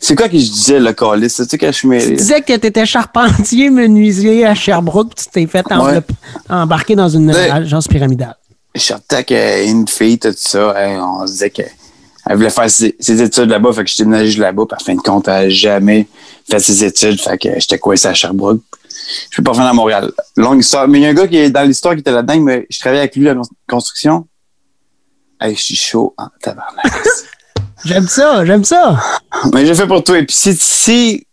c'est 0.00 0.14
quoi 0.14 0.28
que 0.28 0.38
je 0.38 0.50
disais, 0.50 0.80
le 0.80 0.92
calice? 0.92 1.34
C'est-tu 1.36 1.58
que 1.58 1.70
je 1.70 1.80
Tu 1.80 2.14
disais 2.14 2.40
que 2.42 2.56
tu 2.56 2.66
étais 2.66 2.86
charpentier 2.86 3.70
menuisier 3.70 4.44
à 4.44 4.54
Sherbrooke, 4.54 5.14
tu 5.14 5.26
t'es 5.26 5.46
fait 5.46 5.64
embarquer 6.48 6.96
dans 6.96 7.08
une 7.08 7.30
agence 7.30 7.88
pyramidale. 7.88 8.36
Je 8.74 8.80
sortais 8.80 9.24
qu'une 9.24 9.88
fille, 9.88 10.18
tout 10.18 10.34
ça, 10.36 10.74
on 11.00 11.26
se 11.26 11.32
disait 11.32 11.50
qu'elle 11.50 11.70
voulait 12.34 12.50
faire 12.50 12.70
ses, 12.70 12.94
études 13.22 13.48
là-bas, 13.48 13.72
fait 13.72 13.84
que 13.84 13.90
je 13.90 13.96
déménagé 13.96 14.38
là-bas, 14.38 14.64
puis 14.68 14.76
en 14.80 14.84
fin 14.84 14.94
de 14.94 15.00
compte, 15.00 15.28
elle 15.28 15.44
n'a 15.44 15.50
jamais 15.50 16.08
fait 16.48 16.60
ses 16.60 16.84
études, 16.84 17.20
fait 17.20 17.38
que 17.38 17.48
j'étais 17.58 17.78
coincé 17.78 18.08
à 18.08 18.14
Sherbrooke 18.14 18.62
je 19.30 19.36
peux 19.36 19.42
pas 19.42 19.52
revenir 19.52 19.70
à 19.70 19.74
Montréal. 19.74 20.12
Longue 20.36 20.60
histoire. 20.60 20.88
Mais 20.88 20.98
il 20.98 21.02
y 21.02 21.06
a 21.06 21.10
un 21.10 21.14
gars 21.14 21.26
qui 21.26 21.36
est 21.36 21.50
dans 21.50 21.62
l'histoire 21.62 21.94
qui 21.94 22.00
était 22.00 22.12
là-dedans, 22.12 22.40
mais 22.40 22.66
je 22.70 22.78
travaillais 22.78 23.02
avec 23.02 23.16
lui 23.16 23.28
à 23.28 23.34
la 23.34 23.42
construction. 23.68 24.26
Hey, 25.40 25.54
je 25.56 25.62
suis 25.62 25.76
chaud 25.76 26.14
en 26.18 26.26
tabarnak. 26.40 26.92
j'aime 27.84 28.06
ça, 28.06 28.44
j'aime 28.44 28.64
ça. 28.64 29.00
Mais 29.52 29.64
j'ai 29.64 29.74
fait 29.74 29.86
pour 29.86 30.04
toi. 30.04 30.18
Et 30.18 30.24
puis 30.24 30.34
si, 30.36 30.54
si 30.54 31.26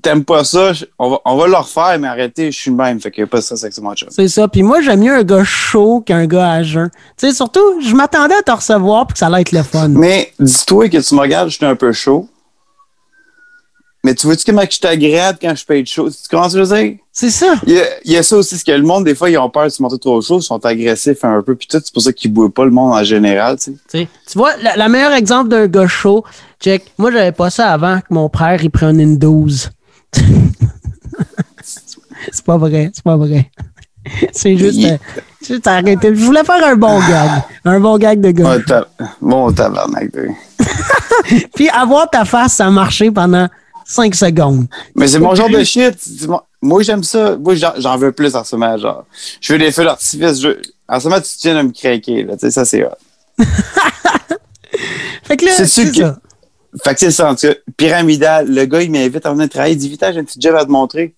t'aimes 0.00 0.24
pas 0.24 0.44
ça, 0.44 0.72
on 0.98 1.10
va, 1.10 1.20
on 1.24 1.36
va 1.36 1.46
le 1.48 1.56
refaire, 1.56 1.98
mais 1.98 2.08
arrêtez, 2.08 2.50
je 2.52 2.58
suis 2.58 2.70
le 2.70 2.76
même. 2.76 3.00
Fait 3.00 3.10
qu'il 3.10 3.22
n'y 3.22 3.28
a 3.28 3.30
pas 3.30 3.42
ça, 3.42 3.56
c'est 3.56 3.76
mon 3.78 3.94
chose. 3.94 4.10
C'est 4.12 4.28
ça. 4.28 4.48
Puis 4.48 4.62
moi, 4.62 4.80
j'aime 4.80 5.00
mieux 5.00 5.14
un 5.14 5.24
gars 5.24 5.44
chaud 5.44 6.02
qu'un 6.04 6.26
gars 6.26 6.50
à 6.50 6.62
jeun. 6.62 6.90
Tu 7.16 7.26
sais, 7.26 7.34
surtout, 7.34 7.80
je 7.80 7.94
m'attendais 7.94 8.34
à 8.34 8.42
te 8.42 8.52
recevoir 8.52 9.06
pour 9.06 9.14
que 9.14 9.18
ça 9.18 9.26
allait 9.26 9.42
être 9.42 9.52
le 9.52 9.62
fun. 9.62 9.88
Mais 9.88 10.32
dis-toi 10.38 10.88
que 10.88 10.98
tu 10.98 11.14
me 11.14 11.20
regardes, 11.20 11.50
je 11.50 11.56
suis 11.56 11.66
un 11.66 11.76
peu 11.76 11.92
chaud. 11.92 12.28
Mais 14.04 14.14
tu 14.16 14.26
vois-tu 14.26 14.44
comment 14.44 14.62
je 14.68 14.86
agréable 14.86 15.38
quand 15.40 15.54
je 15.54 15.64
paye 15.64 15.82
de 15.82 15.88
choses? 15.88 16.22
Tu 16.22 16.28
commences 16.28 16.56
à 16.56 16.64
dire? 16.64 16.96
C'est 17.12 17.30
ça. 17.30 17.54
Il 17.66 17.80
y, 18.04 18.16
a, 18.16 18.22
ça 18.24 18.36
aussi, 18.36 18.56
c'est 18.56 18.64
que 18.64 18.72
le 18.72 18.82
monde, 18.82 19.04
des 19.04 19.14
fois, 19.14 19.30
ils 19.30 19.38
ont 19.38 19.48
peur 19.48 19.64
de 19.64 19.68
se 19.68 19.80
monter 19.80 19.98
trop 19.98 20.20
chaud, 20.20 20.40
ils 20.40 20.42
sont 20.42 20.64
agressifs 20.64 21.24
un 21.24 21.40
peu, 21.40 21.54
puis 21.54 21.68
tout. 21.68 21.78
C'est 21.82 21.92
pour 21.92 22.02
ça 22.02 22.12
qu'ils 22.12 22.30
ne 22.30 22.34
bouillent 22.34 22.50
pas 22.50 22.64
le 22.64 22.72
monde 22.72 22.92
en 22.94 23.04
général, 23.04 23.58
tu 23.60 23.76
sais. 23.86 24.08
Tu 24.28 24.38
vois, 24.38 24.50
le 24.56 24.88
meilleur 24.88 25.12
exemple 25.12 25.50
d'un 25.50 25.68
gars 25.68 25.86
chaud, 25.86 26.24
check, 26.60 26.92
moi, 26.98 27.12
j'avais 27.12 27.32
pas 27.32 27.50
ça 27.50 27.70
avant 27.70 28.00
que 28.00 28.06
mon 28.10 28.28
frère, 28.28 28.60
il 28.62 28.70
prenne 28.70 28.98
une 28.98 29.18
12. 29.18 29.70
c'est 32.32 32.44
pas 32.44 32.58
vrai, 32.58 32.90
c'est 32.92 33.04
pas 33.04 33.16
vrai. 33.16 33.50
C'est 34.32 34.56
juste, 34.56 34.80
juste 35.46 35.66
arrêter. 35.66 36.14
Je 36.14 36.24
voulais 36.24 36.42
faire 36.42 36.64
un 36.64 36.74
bon 36.74 36.98
gag. 36.98 37.30
Un 37.64 37.78
bon 37.78 37.98
gag 37.98 38.20
de 38.20 38.32
gars. 38.32 38.58
Bon 39.20 39.52
tabarnak. 39.52 40.10
Puis 41.54 41.68
avoir 41.68 42.10
ta 42.10 42.24
face, 42.24 42.54
ça 42.54 42.66
a 42.66 42.70
marché 42.70 43.12
pendant 43.12 43.48
5 43.92 44.14
secondes. 44.14 44.66
Mais 44.94 45.06
c'est 45.06 45.18
mon 45.18 45.34
genre 45.34 45.50
de 45.50 45.62
shit. 45.62 45.94
Moi, 46.62 46.82
j'aime 46.82 47.02
ça. 47.02 47.36
Moi, 47.36 47.54
j'en 47.54 47.98
veux 47.98 48.12
plus 48.12 48.34
en 48.34 48.42
ce 48.42 48.56
moment. 48.56 48.78
Genre, 48.78 49.04
je 49.40 49.52
veux 49.52 49.58
des 49.58 49.70
feux 49.70 49.84
d'artifice. 49.84 50.46
En 50.88 50.98
ce 50.98 51.08
moment, 51.08 51.20
tu 51.20 51.36
tiens 51.36 51.56
à 51.56 51.62
me 51.62 51.72
craquer. 51.72 52.22
Là. 52.22 52.34
Tu 52.34 52.40
sais, 52.40 52.50
ça, 52.50 52.64
c'est 52.64 52.84
hot. 52.84 52.90
fait 55.24 55.36
que 55.36 55.44
là, 55.44 55.52
c'est 55.54 55.66
ça. 55.66 56.18
Fait 56.82 56.94
que 56.94 57.00
c'est 57.00 57.10
ça, 57.10 57.30
en 57.30 57.34
tout 57.34 57.48
cas. 57.48 57.54
Pyramidal, 57.76 58.48
le 58.48 58.64
gars, 58.64 58.80
il 58.80 58.90
m'invite 58.90 59.26
à 59.26 59.32
venir 59.32 59.48
travailler. 59.50 59.74
Il 59.74 59.78
dit, 59.78 59.90
vite, 59.90 60.04
j'ai 60.10 60.18
un 60.18 60.24
petit 60.24 60.40
job 60.40 60.54
à 60.56 60.64
te 60.64 60.70
montrer. 60.70 61.14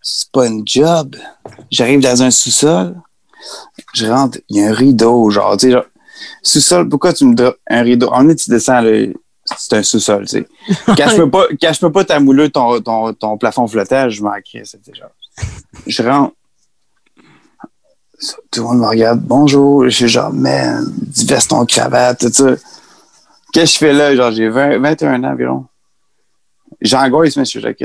C'est 0.00 0.30
pas 0.30 0.46
un 0.46 0.62
job. 0.64 1.16
J'arrive 1.72 2.00
dans 2.00 2.22
un 2.22 2.30
sous-sol. 2.30 2.94
Je 3.94 4.06
rentre, 4.06 4.38
il 4.48 4.58
y 4.58 4.62
a 4.62 4.68
un 4.68 4.72
rideau, 4.72 5.28
genre, 5.30 5.56
tu 5.56 5.66
sais, 5.66 5.72
genre, 5.72 5.86
sous-sol, 6.42 6.88
pourquoi 6.88 7.12
tu 7.12 7.24
me 7.24 7.34
donnes 7.34 7.54
un 7.68 7.82
rideau? 7.82 8.08
En 8.12 8.28
est, 8.28 8.36
tu 8.36 8.50
descends, 8.50 8.80
là, 8.80 9.06
c'est 9.58 9.76
un 9.76 9.82
sous-sol, 9.82 10.26
tu 10.26 10.38
sais. 10.38 10.46
Cache-moi 10.96 11.30
pas, 11.30 11.46
cache 11.60 11.80
pas 11.80 12.04
ta 12.04 12.20
mouleux, 12.20 12.48
ton, 12.48 12.80
ton, 12.80 13.12
ton 13.12 13.38
plafond 13.38 13.66
flottage, 13.66 14.14
je 14.14 14.22
m'en 14.22 14.32
crée, 14.44 14.62
c'est 14.64 14.82
déjà. 14.84 15.10
Je 15.86 16.02
rentre. 16.02 16.34
Tout 18.50 18.60
le 18.60 18.62
monde 18.62 18.78
me 18.78 18.86
regarde. 18.86 19.20
Bonjour. 19.20 19.84
Je 19.84 19.90
suis 19.90 20.08
genre, 20.08 20.32
man, 20.32 20.84
du 20.96 21.26
veston 21.26 21.66
cravate, 21.66 22.20
tout 22.20 22.32
ça. 22.32 22.54
Qu'est-ce 23.52 23.78
que 23.78 23.86
je 23.86 23.90
fais 23.90 23.92
là? 23.92 24.14
Genre, 24.14 24.30
j'ai 24.30 24.48
21 24.48 25.24
ans 25.24 25.32
environ. 25.32 25.66
J'angoisse, 26.80 27.36
monsieur 27.36 27.60
Jacques. 27.60 27.84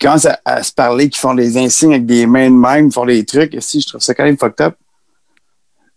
Quand 0.00 0.16
à, 0.26 0.40
à 0.44 0.62
se 0.62 0.72
parler, 0.72 1.08
qui 1.08 1.18
font 1.18 1.34
des 1.34 1.56
insignes 1.56 1.94
avec 1.94 2.06
des 2.06 2.26
mains 2.26 2.50
de 2.50 2.56
même, 2.56 2.92
font 2.92 3.06
des 3.06 3.24
trucs, 3.24 3.56
si 3.60 3.80
je 3.80 3.88
trouve 3.88 4.00
ça 4.00 4.14
quand 4.14 4.24
même 4.24 4.36
fucked 4.36 4.60
up. 4.66 4.76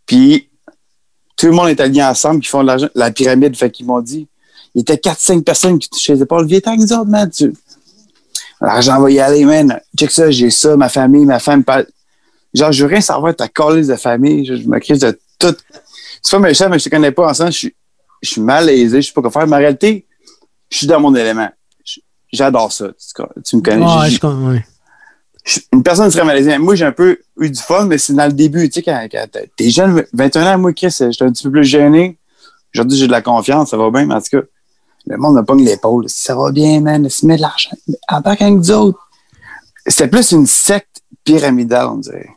Puis, 0.06 0.50
tout 1.36 1.48
le 1.48 1.52
monde 1.52 1.70
est 1.70 1.80
allié 1.80 2.04
ensemble, 2.04 2.42
qui 2.42 2.50
font 2.50 2.64
de 2.64 2.90
la 2.94 3.12
pyramide. 3.12 3.56
Fait 3.58 3.70
qu'ils 3.72 3.86
m'ont 3.86 4.02
dit, 4.02 4.28
il 4.76 4.82
était 4.82 4.96
4-5 4.96 5.44
personnes 5.44 5.80
qui 5.80 5.90
touchaient 5.90 6.16
les 6.16 6.22
épaules. 6.22 6.46
Viens 6.46 6.60
t'en 6.60 6.76
nous 6.76 6.94
autres, 6.94 7.06
man. 7.06 7.30
Tu... 7.30 7.54
L'argent 8.62 9.00
va 9.02 9.10
y 9.12 9.20
aller, 9.20 9.46
man. 9.46 9.80
Check 9.98 10.12
ça, 10.12 10.30
j'ai 10.32 10.50
ça, 10.50 10.76
ma 10.78 10.90
famille, 10.90 11.26
ma 11.26 11.40
femme. 11.40 11.64
Genre, 12.54 12.72
je 12.72 12.84
veux 12.84 12.90
rien 12.90 13.02
savoir 13.02 13.32
de 13.34 13.38
ta 13.38 13.48
calice 13.48 13.88
de 13.88 13.96
famille. 13.96 14.46
Je, 14.46 14.68
me 14.68 14.80
crise 14.80 15.00
de 15.00 15.18
tout. 15.38 15.56
C'est 16.22 16.32
pas 16.32 16.40
méchant, 16.40 16.70
mais 16.70 16.80
je 16.80 16.86
te 16.86 16.90
connais 16.90 17.12
pas 17.12 17.30
ensemble. 17.30 17.52
Je 17.52 17.58
suis, 17.58 17.76
je 18.22 18.30
suis 18.30 18.42
malaisé, 18.42 19.02
je 19.02 19.08
sais 19.08 19.14
pas 19.14 19.22
quoi 19.22 19.32
faire. 19.32 19.48
Mais 19.48 19.56
en 19.56 19.60
réalité, 19.60 20.06
je 20.70 20.78
suis 20.78 20.88
dans 20.88 21.00
mon 21.00 21.16
élément. 21.16 21.50
J'adore 22.32 22.72
ça. 22.72 22.90
Tu, 23.44 23.56
me 23.56 23.62
connais. 23.62 23.86
Je, 24.10 24.16
je- 25.46 25.60
une 25.74 25.82
personne 25.82 26.12
serait 26.12 26.26
malaisée. 26.26 26.58
Moi, 26.58 26.76
j'ai 26.76 26.86
un 26.86 26.92
peu 26.92 27.18
eu 27.40 27.50
du 27.50 27.60
fun, 27.60 27.86
mais 27.86 27.98
c'est 27.98 28.14
dans 28.14 28.28
le 28.28 28.34
début. 28.34 28.70
Tu 28.70 28.76
sais, 28.76 28.84
quand, 28.84 29.08
quand 29.12 29.26
t'es 29.56 29.70
jeune, 29.70 30.06
21 30.14 30.54
ans, 30.54 30.58
moi, 30.60 30.74
Chris, 30.74 30.96
j'étais 31.00 31.24
un 31.24 31.32
petit 31.32 31.44
peu 31.44 31.52
plus 31.52 31.64
gêné. 31.64 32.18
Aujourd'hui, 32.74 32.98
j'ai 33.00 33.08
de 33.08 33.12
la 33.12 33.22
confiance, 33.22 33.72
ça 33.72 33.78
va 33.78 33.90
bien, 33.90 34.06
mais 34.06 34.14
en 34.14 34.22
tout 34.22 34.40
cas, 34.40 34.46
le 35.10 35.18
monde 35.18 35.36
me 35.36 35.44
pogne 35.44 35.66
l'épaule. 35.66 36.06
Ça 36.08 36.36
va 36.36 36.52
bien, 36.52 36.82
man, 36.82 37.10
se 37.10 37.26
met 37.26 37.36
de 37.36 37.42
l'argent. 37.42 37.72
Embarque 38.08 38.42
avec 38.42 38.54
nous 38.54 38.72
autres. 38.72 39.00
C'était 39.88 40.08
plus 40.08 40.32
une 40.32 40.46
secte 40.46 41.02
pyramidale, 41.24 41.88
on 41.88 41.98
dirait. 41.98 42.30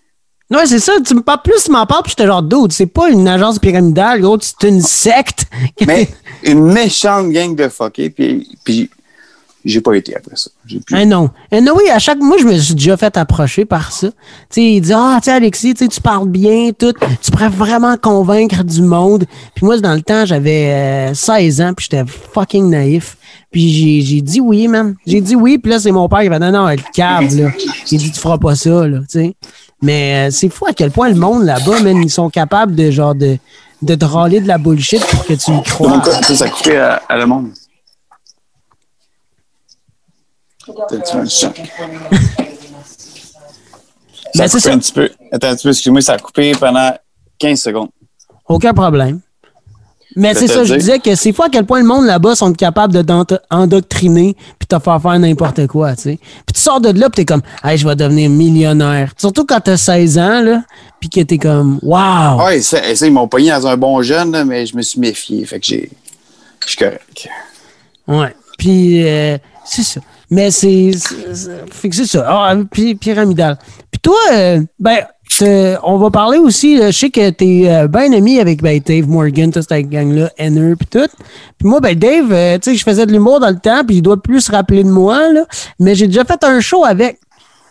Ouais, 0.50 0.66
c'est 0.66 0.78
ça. 0.78 0.94
Tu 1.04 1.14
me 1.14 1.22
parles 1.22 1.42
plus, 1.42 1.64
tu 1.64 1.70
m'en 1.70 1.86
parles, 1.86 2.02
puis 2.02 2.10
j'étais 2.10 2.26
genre 2.26 2.42
d'autres. 2.42 2.74
C'est 2.74 2.86
pas 2.86 3.10
une 3.10 3.28
agence 3.28 3.58
pyramidale, 3.58 4.20
gros. 4.20 4.38
C'est 4.40 4.68
une 4.68 4.80
secte. 4.80 5.46
Mais 5.86 6.08
une 6.42 6.72
méchante 6.72 7.30
gang 7.30 7.54
de 7.54 7.68
fuckés, 7.68 8.10
puis, 8.10 8.58
puis 8.64 8.90
j'ai 9.64 9.80
pas 9.80 9.94
été 9.96 10.16
après 10.16 10.36
ça. 10.36 10.50
Plus- 10.66 10.80
Ah 10.92 11.04
non. 11.04 11.30
Et 11.50 11.60
non, 11.60 11.72
oui, 11.76 11.88
à 11.90 11.98
chaque 11.98 12.18
moi, 12.18 12.36
je 12.38 12.44
me 12.44 12.56
suis 12.58 12.74
déjà 12.74 12.96
fait 12.96 13.16
approcher 13.16 13.64
par 13.64 13.92
ça. 13.92 14.08
Tu 14.08 14.14
sais, 14.50 14.62
il 14.64 14.80
dit 14.80 14.92
Ah, 14.94 15.18
tu 15.22 15.26
sais, 15.26 15.32
Alexis, 15.32 15.74
tu 15.74 15.84
sais, 15.84 15.88
tu 15.88 16.00
parles 16.00 16.28
bien, 16.28 16.70
tout. 16.76 16.92
Tu 17.22 17.30
pourrais 17.30 17.48
vraiment 17.48 17.96
convaincre 17.96 18.64
du 18.64 18.82
monde. 18.82 19.24
Puis 19.54 19.64
moi, 19.64 19.78
dans 19.78 19.94
le 19.94 20.02
temps, 20.02 20.24
j'avais 20.26 21.10
euh, 21.10 21.14
16 21.14 21.60
ans, 21.60 21.72
puis 21.74 21.86
j'étais 21.90 22.04
fucking 22.34 22.68
naïf. 22.70 23.16
Puis 23.50 23.68
j'ai, 23.70 24.00
j'ai 24.00 24.20
dit 24.22 24.40
oui, 24.40 24.66
man. 24.68 24.94
J'ai 25.06 25.20
dit 25.20 25.36
oui, 25.36 25.58
puis 25.58 25.70
là, 25.72 25.78
c'est 25.78 25.92
mon 25.92 26.08
père 26.08 26.20
qui 26.22 26.28
va 26.28 26.38
Non, 26.38 26.50
non, 26.52 26.68
le 26.68 26.76
cave, 26.94 27.34
là. 27.36 27.50
J'ai 27.86 27.96
dit 27.98 28.10
Tu 28.10 28.18
feras 28.18 28.38
pas 28.38 28.54
ça, 28.54 28.86
là, 28.88 28.98
tu 29.00 29.04
sais. 29.08 29.34
Mais 29.82 30.28
euh, 30.28 30.30
c'est 30.30 30.48
fou 30.48 30.66
à 30.66 30.72
quel 30.72 30.90
point 30.90 31.08
le 31.08 31.16
monde 31.16 31.44
là-bas, 31.44 31.80
man, 31.80 32.00
ils 32.02 32.08
sont 32.10 32.30
capables 32.30 32.74
de 32.74 32.90
genre 32.90 33.14
de, 33.14 33.36
de 33.82 33.94
te 33.96 34.04
râler 34.04 34.40
de 34.40 34.46
la 34.46 34.56
bullshit 34.56 35.04
pour 35.06 35.26
que 35.26 35.32
tu 35.34 35.50
y 35.50 35.62
crois. 35.64 36.02
ça, 36.04 36.22
ça 36.34 36.46
à, 36.80 36.94
à 37.12 37.16
le 37.18 37.26
monde? 37.26 37.48
T'as-tu 40.88 41.16
un 41.16 41.26
son? 41.26 41.52
Ça 41.52 41.52
Ben, 44.34 44.48
c'est 44.48 44.60
ça. 44.60 44.72
un 44.72 44.78
petit 44.78 44.92
peu. 44.92 45.10
Attends 45.30 45.48
un 45.48 45.54
petit 45.56 45.64
peu, 45.64 45.70
excuse-moi, 45.70 46.00
ça 46.00 46.14
a 46.14 46.18
coupé 46.18 46.52
pendant 46.52 46.92
15 47.38 47.60
secondes. 47.60 47.88
Aucun 48.48 48.72
problème. 48.72 49.20
Mais 50.14 50.34
c'est 50.34 50.46
ça, 50.46 50.62
je 50.64 50.74
disais 50.74 50.98
que 50.98 51.14
c'est 51.14 51.32
fou 51.32 51.42
à 51.42 51.48
quel 51.48 51.64
point 51.64 51.80
le 51.80 51.86
monde 51.86 52.04
là-bas 52.04 52.34
sont 52.34 52.52
capables 52.52 52.92
de 52.92 53.00
t'endoctriner 53.00 54.36
puis 54.58 54.66
te 54.66 54.78
faire 54.78 55.00
faire 55.00 55.18
n'importe 55.18 55.66
quoi, 55.68 55.96
tu 55.96 56.02
sais. 56.02 56.18
Puis 56.46 56.52
tu 56.54 56.60
sors 56.60 56.82
de 56.82 56.90
là 56.90 57.08
puis 57.08 57.24
t'es 57.24 57.24
comme, 57.24 57.40
hey, 57.64 57.78
je 57.78 57.88
vais 57.88 57.96
devenir 57.96 58.28
millionnaire. 58.28 59.12
Surtout 59.16 59.46
quand 59.46 59.60
t'as 59.60 59.78
16 59.78 60.18
ans, 60.18 60.42
là, 60.42 60.64
puis 61.00 61.08
que 61.08 61.20
t'es 61.22 61.38
comme, 61.38 61.78
wow. 61.82 62.44
Ouais, 62.44 62.60
ça, 62.60 62.94
ça, 62.94 63.06
ils 63.06 63.12
m'ont 63.12 63.26
pogné 63.26 63.50
dans 63.50 63.66
un 63.66 63.76
bon 63.78 64.02
jeune, 64.02 64.32
là, 64.32 64.44
mais 64.44 64.66
je 64.66 64.76
me 64.76 64.82
suis 64.82 65.00
méfié. 65.00 65.46
Fait 65.46 65.58
que 65.60 65.66
j'ai. 65.66 65.90
Je 66.60 66.68
suis 66.68 66.76
correct. 66.76 67.28
Ouais. 68.06 68.34
Puis 68.58 69.08
euh, 69.08 69.38
c'est 69.64 69.82
ça. 69.82 70.00
Mais 70.30 70.50
c'est. 70.50 70.92
Fait 71.70 71.88
que 71.88 71.96
c'est 71.96 72.06
ça. 72.06 72.24
Ah, 72.26 72.54
puis 72.70 72.94
pyramidal. 72.94 73.58
Puis 73.90 74.00
toi, 74.00 74.16
euh, 74.32 74.60
ben, 74.78 74.98
on 75.82 75.98
va 75.98 76.10
parler 76.10 76.38
aussi. 76.38 76.76
là, 76.76 76.90
je 76.90 76.98
sais 76.98 77.10
que 77.10 77.30
t'es 77.30 77.64
euh, 77.66 77.88
bien 77.88 78.12
ami 78.12 78.38
avec 78.40 78.62
ben, 78.62 78.80
Dave 78.84 79.08
Morgan, 79.08 79.50
toute 79.50 79.68
cette 79.68 79.88
gang-là, 79.88 80.30
Henner, 80.38 80.74
puis 80.76 80.86
tout. 80.90 81.08
Puis 81.58 81.68
moi, 81.68 81.80
ben, 81.80 81.94
Dave, 81.98 82.32
euh, 82.32 82.58
tu 82.58 82.70
sais, 82.70 82.76
je 82.76 82.82
faisais 82.84 83.06
de 83.06 83.12
l'humour 83.12 83.40
dans 83.40 83.50
le 83.50 83.58
temps, 83.58 83.84
puis 83.86 83.96
il 83.96 84.02
doit 84.02 84.20
plus 84.20 84.40
se 84.42 84.52
rappeler 84.52 84.84
de 84.84 84.90
moi, 84.90 85.32
là. 85.32 85.44
Mais 85.78 85.94
j'ai 85.94 86.06
déjà 86.06 86.24
fait 86.24 86.42
un 86.44 86.60
show 86.60 86.84
avec. 86.84 87.18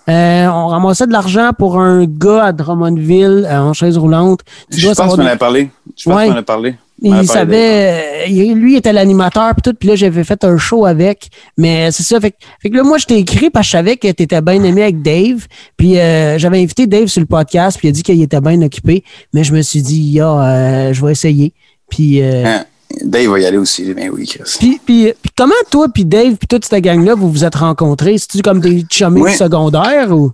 Euh, 0.10 0.48
on 0.48 0.68
ramassait 0.68 1.06
de 1.06 1.12
l'argent 1.12 1.52
pour 1.58 1.80
un 1.80 2.06
gars 2.06 2.46
à 2.46 2.52
Drummondville 2.52 3.46
euh, 3.48 3.60
en 3.60 3.74
chaise 3.74 3.98
roulante. 4.00 4.40
Tu 4.72 4.80
Je 4.80 4.86
dois 4.88 4.96
pense 4.96 5.06
que 5.06 5.10
savoir 5.12 5.16
tu 5.18 5.22
m'en 5.22 5.28
de- 5.30 5.34
as 5.34 5.38
parlé. 5.38 5.70
Je 5.96 6.04
pense 6.10 6.16
Ouais. 6.16 6.24
que 6.24 6.28
tu 6.30 6.34
m'en 6.34 6.40
as 6.40 6.44
parlé. 6.44 6.76
Il 7.04 7.28
savait, 7.28 8.26
euh, 8.26 8.26
il- 8.28 8.54
lui 8.54 8.76
était 8.76 8.94
l'animateur 8.94 9.54
puis 9.56 9.62
tout, 9.64 9.74
puis 9.78 9.90
là 9.90 9.96
j'avais 9.96 10.24
fait 10.24 10.44
un 10.44 10.58
show 10.58 10.86
avec, 10.86 11.30
mais 11.58 11.92
c'est 11.92 12.04
ça, 12.04 12.20
fait, 12.20 12.32
que- 12.32 12.38
fait 12.62 12.70
que 12.70 12.76
là 12.78 12.84
moi 12.84 12.98
je 13.00 13.06
t'ai 13.06 13.18
écrit 13.18 13.50
parce 13.50 13.66
que 13.66 13.72
je 13.72 13.78
savais 13.78 13.98
que 13.98 14.12
t'étais 14.12 14.42
bien 14.42 14.62
aimé 14.64 14.84
avec 14.84 15.02
Dave, 15.02 15.48
puis 15.78 15.98
euh, 15.98 16.38
j'avais 16.38 16.62
invité 16.62 16.86
Dave 16.86 17.08
sur 17.08 17.20
le 17.22 17.26
podcast, 17.26 17.78
puis 17.80 17.88
il 17.88 17.90
a 17.90 17.94
dit 17.94 18.04
qu'il 18.04 18.22
était 18.22 18.40
bien 18.42 18.62
occupé, 18.62 19.04
mais 19.34 19.44
je 19.44 19.52
me 19.54 19.62
suis 19.64 19.82
dit, 19.82 20.00
ya, 20.12 20.30
euh, 20.32 20.94
je 20.94 21.04
vais 21.06 21.12
essayer, 21.14 21.54
puis, 21.90 22.22
euh, 22.22 22.44
Hein, 22.46 22.66
Dave 23.06 23.30
va 23.32 23.40
y 23.40 23.46
aller 23.46 23.58
aussi. 23.58 23.92
Ben 23.94 24.10
oui, 24.14 24.28
Chris. 24.28 24.44
puis, 24.60 24.80
puis, 24.86 25.14
puis 25.22 25.32
comment 25.36 25.54
toi 25.72 25.88
puis 25.94 26.04
Dave 26.06 26.36
puis 26.36 26.48
toute 26.48 26.66
cette 26.66 26.84
gang 26.84 27.04
là 27.06 27.16
vous 27.16 27.32
vous 27.32 27.46
êtes 27.46 27.56
rencontrés, 27.56 28.18
c'est-tu 28.18 28.42
comme 28.42 28.60
des 28.60 28.84
chummies 28.92 29.22
Oui. 29.22 29.34
secondaires 29.34 30.12
ou? 30.12 30.32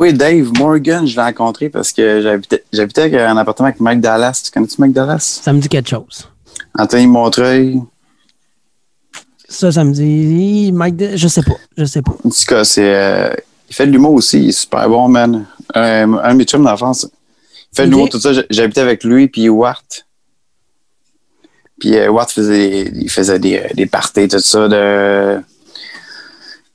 Oui, 0.00 0.14
Dave 0.14 0.50
Morgan, 0.58 1.06
je 1.06 1.14
l'ai 1.14 1.22
rencontré 1.22 1.68
parce 1.68 1.92
que 1.92 2.22
j'habitais 2.22 2.64
j'habitais 2.72 3.20
un 3.20 3.36
appartement 3.36 3.68
avec 3.68 3.80
Mike 3.80 4.00
Dallas. 4.00 4.40
Tu 4.44 4.50
connais-tu 4.50 4.76
Mike 4.80 4.94
Dallas? 4.94 5.40
Ça 5.42 5.52
me 5.52 5.60
dit 5.60 5.68
quelque 5.68 5.90
chose. 5.90 6.26
Anthony 6.78 7.06
Montreuil. 7.06 7.82
Ça, 9.46 9.70
ça 9.72 9.84
me 9.84 9.92
dit, 9.92 10.70
Mike, 10.72 10.96
de- 10.96 11.16
je 11.16 11.28
sais 11.28 11.42
pas, 11.42 11.56
je 11.76 11.84
sais 11.84 12.00
pas. 12.02 12.12
En 12.24 12.30
tout 12.30 12.44
cas, 12.48 12.64
c'est. 12.64 12.94
euh, 12.94 13.30
il 13.68 13.74
fait 13.74 13.86
de 13.86 13.90
l'humour 13.92 14.14
aussi. 14.14 14.38
Il 14.42 14.48
est 14.48 14.52
super 14.52 14.88
bon, 14.88 15.08
man. 15.08 15.44
Un, 15.74 16.14
un 16.14 16.32
de 16.32 16.38
mes 16.38 16.44
chums 16.44 16.64
d'enfance. 16.64 17.06
Il 17.72 17.76
fait 17.76 17.84
de 17.86 17.90
l'humour, 17.90 18.08
tout 18.08 18.20
ça. 18.20 18.30
J'habitais 18.48 18.80
avec 18.80 19.04
lui, 19.04 19.28
puis 19.28 19.48
Wart. 19.48 20.06
Puis 21.78 21.96
euh, 21.96 22.10
Wart 22.10 22.30
faisait, 22.30 22.90
il 22.94 23.10
faisait 23.10 23.38
des, 23.38 23.58
euh, 23.58 23.68
des 23.74 23.86
parties, 23.86 24.28
tout 24.28 24.38
ça. 24.38 24.66
De... 24.68 25.40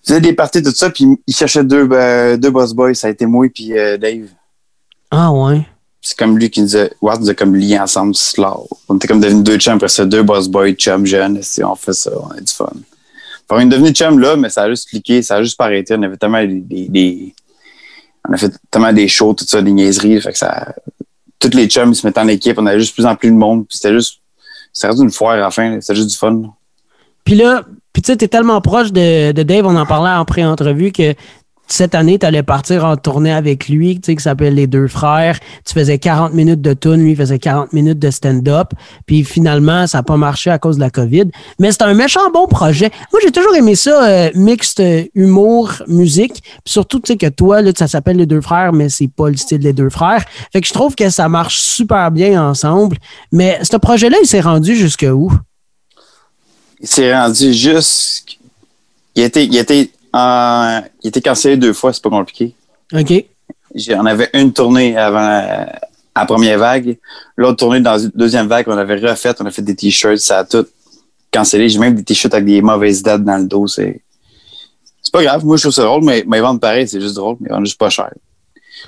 Il 0.05 0.09
faisait 0.09 0.21
des 0.21 0.33
parties, 0.33 0.61
tout 0.61 0.71
ça, 0.71 0.89
puis 0.91 1.05
il 1.25 1.35
cherchait 1.35 1.63
deux, 1.63 1.87
euh, 1.91 2.37
deux 2.37 2.51
boss 2.51 2.73
boys. 2.73 2.93
Ça 2.93 3.07
a 3.07 3.09
été 3.09 3.25
moi, 3.25 3.47
puis 3.53 3.77
euh, 3.77 3.97
Dave. 3.97 4.27
Ah 5.09 5.31
ouais. 5.31 5.65
C'est 6.01 6.15
comme 6.17 6.37
lui 6.37 6.51
qui 6.51 6.61
nous 6.61 6.77
a. 6.77 6.85
Wart 7.01 7.19
nous 7.19 7.29
a 7.29 7.33
comme 7.33 7.55
liés 7.55 7.79
ensemble. 7.79 8.13
c'est 8.13 8.37
là. 8.39 8.55
On 8.87 8.97
était 8.97 9.07
comme 9.07 9.19
devenus 9.19 9.43
deux 9.43 9.57
chums, 9.57 9.75
après 9.75 9.87
ça, 9.87 10.05
deux 10.05 10.21
boss 10.21 10.47
boys, 10.47 10.73
chums 10.73 11.05
jeunes. 11.07 11.41
Si 11.41 11.63
on 11.63 11.75
fait 11.75 11.93
ça, 11.93 12.11
on 12.21 12.27
a 12.31 12.39
du 12.39 12.51
fun. 12.53 12.65
Enfin, 13.47 13.57
on 13.57 13.59
est 13.61 13.65
devenu 13.65 13.89
chum 13.91 14.19
là, 14.19 14.35
mais 14.35 14.49
ça 14.49 14.63
a 14.63 14.69
juste 14.69 14.89
cliqué, 14.89 15.21
ça 15.23 15.37
a 15.37 15.43
juste 15.43 15.57
pas 15.57 15.65
arrêté. 15.65 15.95
On 15.97 16.03
avait 16.03 16.17
tellement 16.17 16.41
des, 16.45 16.59
des- 16.59 16.87
des- 16.87 17.35
on 18.29 18.33
a 18.33 18.37
fait 18.37 18.51
tellement 18.69 18.93
des 18.93 19.07
shows, 19.07 19.33
tout 19.33 19.45
ça, 19.45 19.61
des 19.63 19.71
niaiseries. 19.71 20.21
Fait 20.21 20.31
que 20.31 20.37
ça. 20.37 20.73
Toutes 21.39 21.53
les 21.55 21.67
chums 21.67 21.91
ils 21.91 21.95
se 21.95 22.05
mettaient 22.05 22.19
en 22.19 22.27
équipe, 22.27 22.57
on 22.59 22.65
avait 22.67 22.79
juste 22.79 22.93
plus 22.93 23.05
en 23.07 23.15
plus 23.15 23.29
de 23.31 23.35
monde. 23.35 23.67
Puis 23.67 23.77
c'était 23.77 23.93
juste. 23.93 24.19
C'était 24.71 24.89
rendu 24.89 25.01
une 25.03 25.11
foire 25.11 25.31
à 25.33 25.37
la 25.37 25.51
fin, 25.51 25.79
c'était 25.81 25.95
juste 25.95 26.09
du 26.09 26.15
fun. 26.17 26.41
Puis 27.23 27.33
là, 27.35 27.63
puis 27.95 28.01
tu 28.01 28.11
sais, 28.11 28.17
t'es 28.17 28.27
tellement 28.27 28.59
proche 28.59 28.91
de, 28.91 29.31
Dave, 29.31 29.65
on 29.65 29.77
en 29.77 29.85
parlait 29.85 30.09
en 30.09 30.25
pré-entrevue, 30.25 30.91
que 30.91 31.13
cette 31.65 31.95
année, 31.95 32.19
tu 32.19 32.25
allais 32.25 32.43
partir 32.43 32.83
en 32.83 32.97
tournée 32.97 33.31
avec 33.31 33.69
lui, 33.69 33.95
tu 33.95 34.07
sais, 34.07 34.15
qui 34.17 34.21
s'appelle 34.21 34.55
Les 34.55 34.67
Deux 34.67 34.89
Frères. 34.89 35.39
Tu 35.65 35.73
faisais 35.73 35.97
40 35.97 36.33
minutes 36.33 36.59
de 36.59 36.73
tune, 36.73 36.97
lui 36.97 37.15
faisait 37.15 37.39
40 37.39 37.71
minutes 37.71 37.97
de 37.97 38.11
stand-up. 38.11 38.73
Puis 39.05 39.23
finalement, 39.23 39.87
ça 39.87 39.99
n'a 39.99 40.03
pas 40.03 40.17
marché 40.17 40.49
à 40.49 40.59
cause 40.59 40.75
de 40.75 40.81
la 40.81 40.89
COVID. 40.89 41.31
Mais 41.57 41.71
c'est 41.71 41.83
un 41.83 41.93
méchant 41.93 42.29
bon 42.33 42.47
projet. 42.47 42.91
Moi, 43.13 43.21
j'ai 43.23 43.31
toujours 43.31 43.55
aimé 43.55 43.75
ça, 43.75 44.03
euh, 44.03 44.29
mixte 44.35 44.83
humour, 45.15 45.71
musique. 45.87 46.43
Puis 46.43 46.73
surtout, 46.73 46.99
tu 46.99 47.13
sais, 47.13 47.17
que 47.17 47.27
toi, 47.27 47.61
là, 47.61 47.71
ça 47.77 47.87
s'appelle 47.87 48.17
Les 48.17 48.25
Deux 48.25 48.41
Frères, 48.41 48.73
mais 48.73 48.89
c'est 48.89 49.07
pas 49.07 49.29
le 49.29 49.37
style 49.37 49.61
Les 49.61 49.71
Deux 49.71 49.89
Frères. 49.89 50.25
Fait 50.51 50.59
que 50.59 50.67
je 50.67 50.73
trouve 50.73 50.95
que 50.95 51.09
ça 51.09 51.29
marche 51.29 51.61
super 51.61 52.11
bien 52.11 52.45
ensemble. 52.45 52.97
Mais 53.31 53.57
ce 53.63 53.77
projet-là, 53.77 54.17
il 54.21 54.27
s'est 54.27 54.41
rendu 54.41 54.75
jusque 54.75 55.07
où? 55.09 55.31
Il 56.85 56.87
s'est 56.87 57.11
rendu 57.15 57.51
juste. 57.51 58.27
Il 59.15 59.23
était, 59.23 59.43
il 59.45 59.57
était, 59.57 59.89
en- 60.13 60.83
il 61.01 61.07
était 61.07 61.19
cancellé 61.21 61.57
deux 61.57 61.73
fois, 61.73 61.91
c'est 61.91 62.03
pas 62.03 62.11
compliqué. 62.11 62.53
OK. 62.93 63.25
On 63.97 64.05
avait 64.05 64.29
une 64.33 64.53
tournée 64.53 64.95
avant 64.95 65.19
la 66.15 66.25
première 66.27 66.59
vague. 66.59 66.95
L'autre 67.37 67.57
tournée 67.57 67.79
dans 67.79 67.97
une 67.97 68.11
deuxième 68.13 68.47
vague, 68.47 68.65
on 68.67 68.77
avait 68.77 68.97
refait, 68.97 69.33
on 69.39 69.45
a 69.47 69.51
fait 69.51 69.63
des 69.63 69.75
t-shirts, 69.75 70.19
ça 70.19 70.39
a 70.39 70.43
tout 70.45 70.67
cancellé. 71.33 71.69
J'ai 71.69 71.79
même 71.79 71.95
des 71.95 72.03
t-shirts 72.03 72.35
avec 72.35 72.45
des 72.45 72.61
mauvaises 72.61 73.01
dates 73.01 73.23
dans 73.23 73.37
le 73.37 73.45
dos. 73.45 73.65
C'est 73.67 73.99
pas 75.11 75.23
grave. 75.23 75.43
Moi, 75.43 75.57
je 75.57 75.63
trouve 75.63 75.73
ça 75.73 75.81
drôle, 75.83 76.03
mais, 76.03 76.23
mais 76.27 76.37
ils 76.37 76.41
vendent 76.41 76.61
pareil, 76.61 76.87
c'est 76.87 77.01
juste 77.01 77.15
drôle, 77.15 77.37
mais 77.39 77.47
ils 77.49 77.53
vendent 77.53 77.65
juste 77.65 77.79
pas 77.79 77.89
cher. 77.89 78.11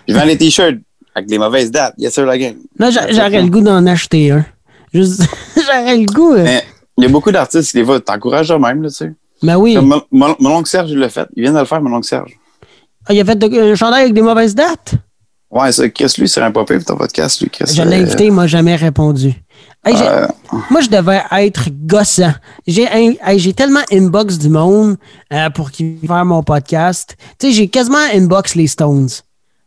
Je 0.08 0.13
vends 0.13 0.24
les 0.24 0.38
t-shirts 0.38 0.77
avec 1.16 1.27
des 1.27 1.39
mauvaises 1.39 1.72
dates. 1.72 1.96
Yes, 1.98 2.13
sir, 2.13 2.27
la. 2.27 2.38
Là, 2.38 2.92
j'a- 2.92 3.12
j'aurais 3.12 3.42
le 3.42 3.50
goût 3.50 3.62
d'en 3.62 3.84
acheter 3.88 4.30
un. 4.30 4.46
Juste, 4.94 5.24
j'aurais 5.56 5.98
le 5.98 6.06
goût. 6.06 6.34
euh. 6.36 6.44
Mais 6.44 6.63
il 6.98 7.04
y 7.04 7.08
a 7.08 7.10
beaucoup 7.10 7.32
d'artistes 7.32 7.72
qui, 7.72 7.77
des 7.77 7.86
fois, 7.86 8.00
t'encouragent 8.00 8.51
eux-mêmes, 8.51 8.84
là, 8.84 8.89
tu 8.89 8.96
sais. 8.96 9.13
Ben 9.44 9.56
oui. 9.58 9.75
Comme 9.75 9.88
mon, 9.88 10.01
mon, 10.12 10.36
mon 10.39 10.50
oncle 10.58 10.70
Serge, 10.70 10.89
il 10.92 10.98
l'a 10.98 11.10
fait. 11.10 11.27
Il 11.36 11.44
vient 11.44 11.54
de 11.54 11.60
le 11.60 11.66
faire, 11.66 11.82
mon 11.82 11.96
oncle 11.96 12.08
Serge. 12.08 12.32
Ah, 13.08 13.13
il 13.13 13.20
a 13.22 13.25
fait 13.25 13.36
de- 13.38 13.72
un 13.72 13.75
chandail 13.75 14.01
avec 14.04 14.13
des 14.13 14.22
mauvaises 14.22 14.56
dates? 14.56 14.96
Ouais, 15.50 15.72
ça, 15.72 15.88
Chris, 15.89 16.13
lui, 16.18 16.27
c'est 16.27 16.42
un 16.42 16.51
pour 16.51 16.66
ton 16.66 16.98
podcast, 16.98 17.39
lui, 17.42 17.50
Chris. 17.50 17.72
Je 17.74 17.82
l'ai 17.84 17.98
Euh, 18.00 18.01
invité, 18.01 18.25
il 18.25 18.32
m'a 18.34 18.48
jamais 18.48 18.75
répondu. 18.75 19.34
Hey, 19.86 19.96
euh, 20.01 20.27
Moi, 20.70 20.82
je 20.82 20.89
devais 20.89 21.22
être 21.32 21.70
gossant. 21.86 22.34
J'ai 22.66 22.84
hey, 22.92 23.54
tellement 23.54 23.80
inbox 23.94 24.38
du 24.38 24.50
monde 24.50 24.98
euh, 25.32 25.50
pour 25.51 25.72
qu'ils 25.72 26.00
fassent 26.06 26.25
mon 26.25 26.44
podcast. 26.44 27.16
Tu 27.39 27.48
sais, 27.48 27.54
j'ai 27.54 27.68
quasiment 27.70 27.98
inbox 28.13 28.56
les 28.56 28.68
Stones. 28.68 29.08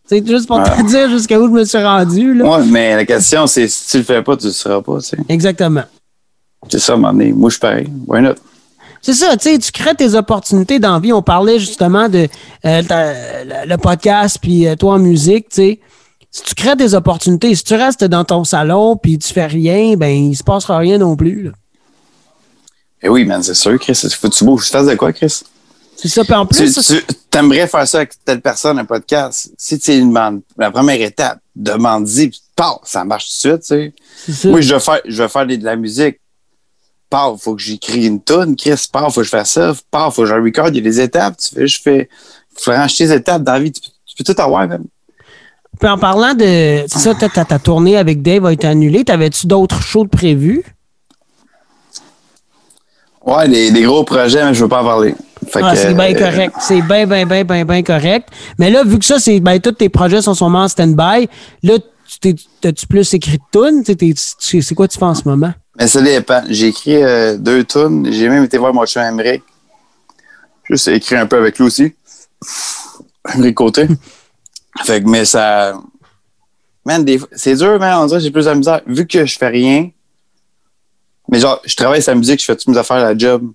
C'est 0.05 0.27
juste 0.27 0.49
pour 0.49 0.63
te 0.63 0.83
dire 0.87 1.09
jusqu'à 1.09 1.41
où 1.41 1.47
je 1.47 1.53
me 1.53 1.65
suis 1.65 1.83
rendu. 1.83 2.35
Là. 2.35 2.59
ouais, 2.59 2.67
mais 2.67 2.97
la 2.97 3.07
question, 3.07 3.47
c'est 3.47 3.69
si 3.69 3.87
tu 3.89 3.99
le 3.99 4.03
fais 4.03 4.23
pas, 4.23 4.37
tu 4.37 4.47
le 4.47 4.53
seras 4.53 4.83
pas, 4.83 4.99
tu 4.99 5.07
sais. 5.07 5.17
Exactement. 5.31 5.85
C'est 6.69 6.79
ça, 6.79 6.97
moment 6.97 7.13
donné. 7.13 7.33
Moi, 7.33 7.49
je 7.51 7.55
suis 7.55 7.61
pareil. 7.61 7.89
Why 8.07 8.21
not? 8.23 8.35
C'est 9.03 9.15
ça, 9.15 9.35
tu 9.37 9.51
sais, 9.51 9.59
tu 9.59 9.73
crées 9.73 9.95
tes 9.95 10.15
opportunités 10.15 10.79
dans 10.79 10.93
la 10.95 11.01
vie. 11.01 11.13
On 11.13 11.23
parlait 11.23 11.59
justement 11.59 12.09
de 12.09 12.29
euh, 12.67 12.83
ta- 12.83 13.65
le 13.65 13.77
podcast, 13.77 14.37
puis 14.43 14.67
euh, 14.67 14.77
toi 14.77 14.95
en 14.95 14.99
musique, 14.99 15.49
tu 15.49 15.57
sais. 15.57 15.81
Si 16.31 16.43
tu 16.43 16.55
crées 16.55 16.77
des 16.77 16.95
opportunités, 16.95 17.55
si 17.55 17.65
tu 17.65 17.75
restes 17.75 18.05
dans 18.05 18.25
ton 18.25 18.45
salon, 18.45 18.97
puis 18.97 19.19
tu 19.19 19.33
fais 19.33 19.47
rien, 19.47 19.97
ben 19.97 20.11
il 20.11 20.37
se 20.37 20.45
passera 20.45 20.79
rien 20.79 20.99
non 20.99 21.17
plus. 21.17 21.45
là. 21.45 21.51
Eh 23.03 23.09
oui, 23.09 23.25
man, 23.25 23.43
c'est 23.43 23.55
sûr, 23.55 23.79
Chris. 23.81 23.95
Faut 24.21 24.29
que 24.29 24.35
tu 24.35 24.45
bouges. 24.45 24.67
Tu 24.67 24.71
fasses 24.71 24.87
de 24.87 24.95
quoi, 24.95 25.13
Chris? 25.15 25.41
C'est 25.97 26.09
ça. 26.09 26.23
Puis 26.23 26.35
en 26.35 26.45
plus, 26.47 26.75
tu 27.31 27.39
aimerais 27.39 27.67
faire 27.67 27.89
ça 27.89 27.99
avec 27.99 28.13
telle 28.25 28.41
personne, 28.43 28.79
un 28.79 28.85
podcast. 28.85 29.51
Si 29.57 29.79
tu 29.79 29.99
demandes, 29.99 30.43
la 30.59 30.71
première 30.71 31.01
étape, 31.01 31.39
demande-y, 31.57 32.29
puis 32.29 32.41
paf, 32.55 32.77
ça 32.85 33.03
marche 33.05 33.25
tout 33.43 33.49
de 33.49 33.63
suite, 33.63 33.93
tu 34.27 34.33
sais. 34.33 34.49
Oui, 34.49 34.63
je 34.63 34.75
veux 34.75 34.81
faire, 34.81 35.01
je 35.07 35.23
veux 35.23 35.29
faire 35.29 35.47
de 35.47 35.57
la 35.65 35.77
musique. 35.77 36.20
Paf, 37.11 37.41
faut 37.41 37.57
que 37.57 37.61
j'écris 37.63 38.07
une 38.07 38.21
tonne, 38.21 38.55
Chris, 38.57 38.89
paf, 38.93 39.13
faut 39.13 39.21
que 39.21 39.25
je 39.25 39.31
fasse 39.31 39.53
ça, 39.53 39.75
paf, 39.91 40.15
faut 40.15 40.23
que 40.23 40.29
je 40.29 40.35
record, 40.35 40.69
il 40.69 40.77
y 40.77 40.79
a 40.79 40.83
des 40.83 41.01
étapes, 41.01 41.37
tu 41.37 41.55
fais, 41.55 41.67
je 41.67 41.83
fais, 41.83 42.09
faut 42.57 42.71
franchir 42.73 43.09
les 43.09 43.15
étapes 43.17 43.43
dans 43.43 43.55
la 43.55 43.61
vie, 43.61 43.73
tu, 43.73 43.81
peux- 43.81 43.89
tu 44.07 44.15
peux 44.25 44.33
tout 44.35 44.41
avoir, 44.41 44.67
même. 44.69 44.85
Puis 45.81 45.89
en 45.89 45.99
parlant 45.99 46.35
de. 46.35 46.85
C'est 46.87 46.99
ça, 46.99 47.15
ta, 47.15 47.59
tournée 47.59 47.97
avec 47.97 48.21
Dave 48.23 48.45
a 48.45 48.53
été 48.53 48.67
annulée. 48.67 49.03
T'avais-tu 49.05 49.47
d'autres 49.47 49.81
shows 49.83 50.05
de 50.05 50.11
prévus? 50.11 50.63
Ouais, 53.25 53.49
des, 53.49 53.71
des 53.71 53.83
gros 53.83 54.05
projets, 54.05 54.45
mais 54.45 54.53
je 54.55 54.63
veux 54.63 54.69
pas 54.69 54.83
en 54.83 54.85
parler. 54.87 55.15
Fait 55.47 55.61
Ah, 55.63 55.75
c'est 55.75 55.95
bien 55.95 56.15
euh, 56.15 56.19
correct. 56.19 56.55
C'est 56.61 56.83
bien, 56.83 57.07
bien, 57.07 57.25
bien, 57.27 57.45
bien, 57.45 57.65
bien 57.65 57.83
correct. 57.83 58.29
Mais 58.59 58.71
là, 58.71 58.85
vu 58.85 58.99
que 58.99 59.05
ça, 59.05 59.19
c'est 59.19 59.41
ben, 59.41 59.59
tous 59.59 59.73
tes 59.73 59.89
projets 59.89 60.21
sont 60.21 60.35
sûrement 60.35 60.65
en 60.65 60.69
stand-by, 60.69 61.29
là, 61.63 61.79
t'as-tu 62.61 62.87
plus 62.87 63.15
écrit 63.15 63.39
de 63.39 63.83
tunes? 63.83 64.23
C'est 64.63 64.75
quoi 64.75 64.89
tu 64.89 64.99
fais 64.99 65.05
en 65.05 65.15
ce 65.15 65.27
moment? 65.27 65.53
Mais 65.81 65.89
ça 65.89 66.03
dépend. 66.03 66.43
J'ai 66.47 66.67
écrit 66.67 67.03
euh, 67.03 67.39
deux 67.39 67.65
tunes. 67.65 68.13
J'ai 68.13 68.29
même 68.29 68.45
été 68.45 68.59
voir 68.59 68.75
mon 68.75 68.85
chum 68.85 69.03
Emmerich. 69.03 69.43
Juste 70.69 70.89
écrit 70.89 71.17
un 71.17 71.27
peu 71.27 71.39
avec 71.39 71.59
lui 71.59 71.65
aussi. 71.65 71.95
Emmerich 73.35 73.55
Côté. 73.55 73.89
fait 74.85 75.03
que, 75.03 75.09
mais 75.09 75.25
ça. 75.25 75.81
Man, 76.85 77.03
des 77.03 77.19
c'est 77.33 77.55
dur, 77.55 77.79
man. 77.79 78.01
On 78.03 78.07
dirait 78.07 78.19
que 78.19 78.25
j'ai 78.25 78.31
plus 78.31 78.45
de 78.45 78.53
misère. 78.53 78.83
Vu 78.87 79.07
que 79.07 79.25
je 79.25 79.39
fais 79.39 79.49
rien. 79.49 79.91
Mais 81.31 81.41
genre, 81.41 81.63
je 81.65 81.75
travaille 81.75 82.03
sur 82.03 82.13
la 82.13 82.19
musique, 82.19 82.41
je 82.41 82.45
fais 82.45 82.57
toutes 82.57 82.69
mes 82.69 82.77
affaires 82.77 82.99
à 82.99 83.15
la 83.15 83.17
job. 83.17 83.51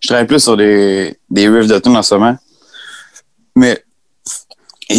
Je 0.00 0.08
travaille 0.08 0.26
plus 0.26 0.40
sur 0.40 0.56
des, 0.56 1.16
des 1.30 1.48
riffs 1.48 1.68
de 1.68 1.78
tunes 1.78 1.96
en 1.96 2.02
ce 2.02 2.14
moment. 2.14 2.36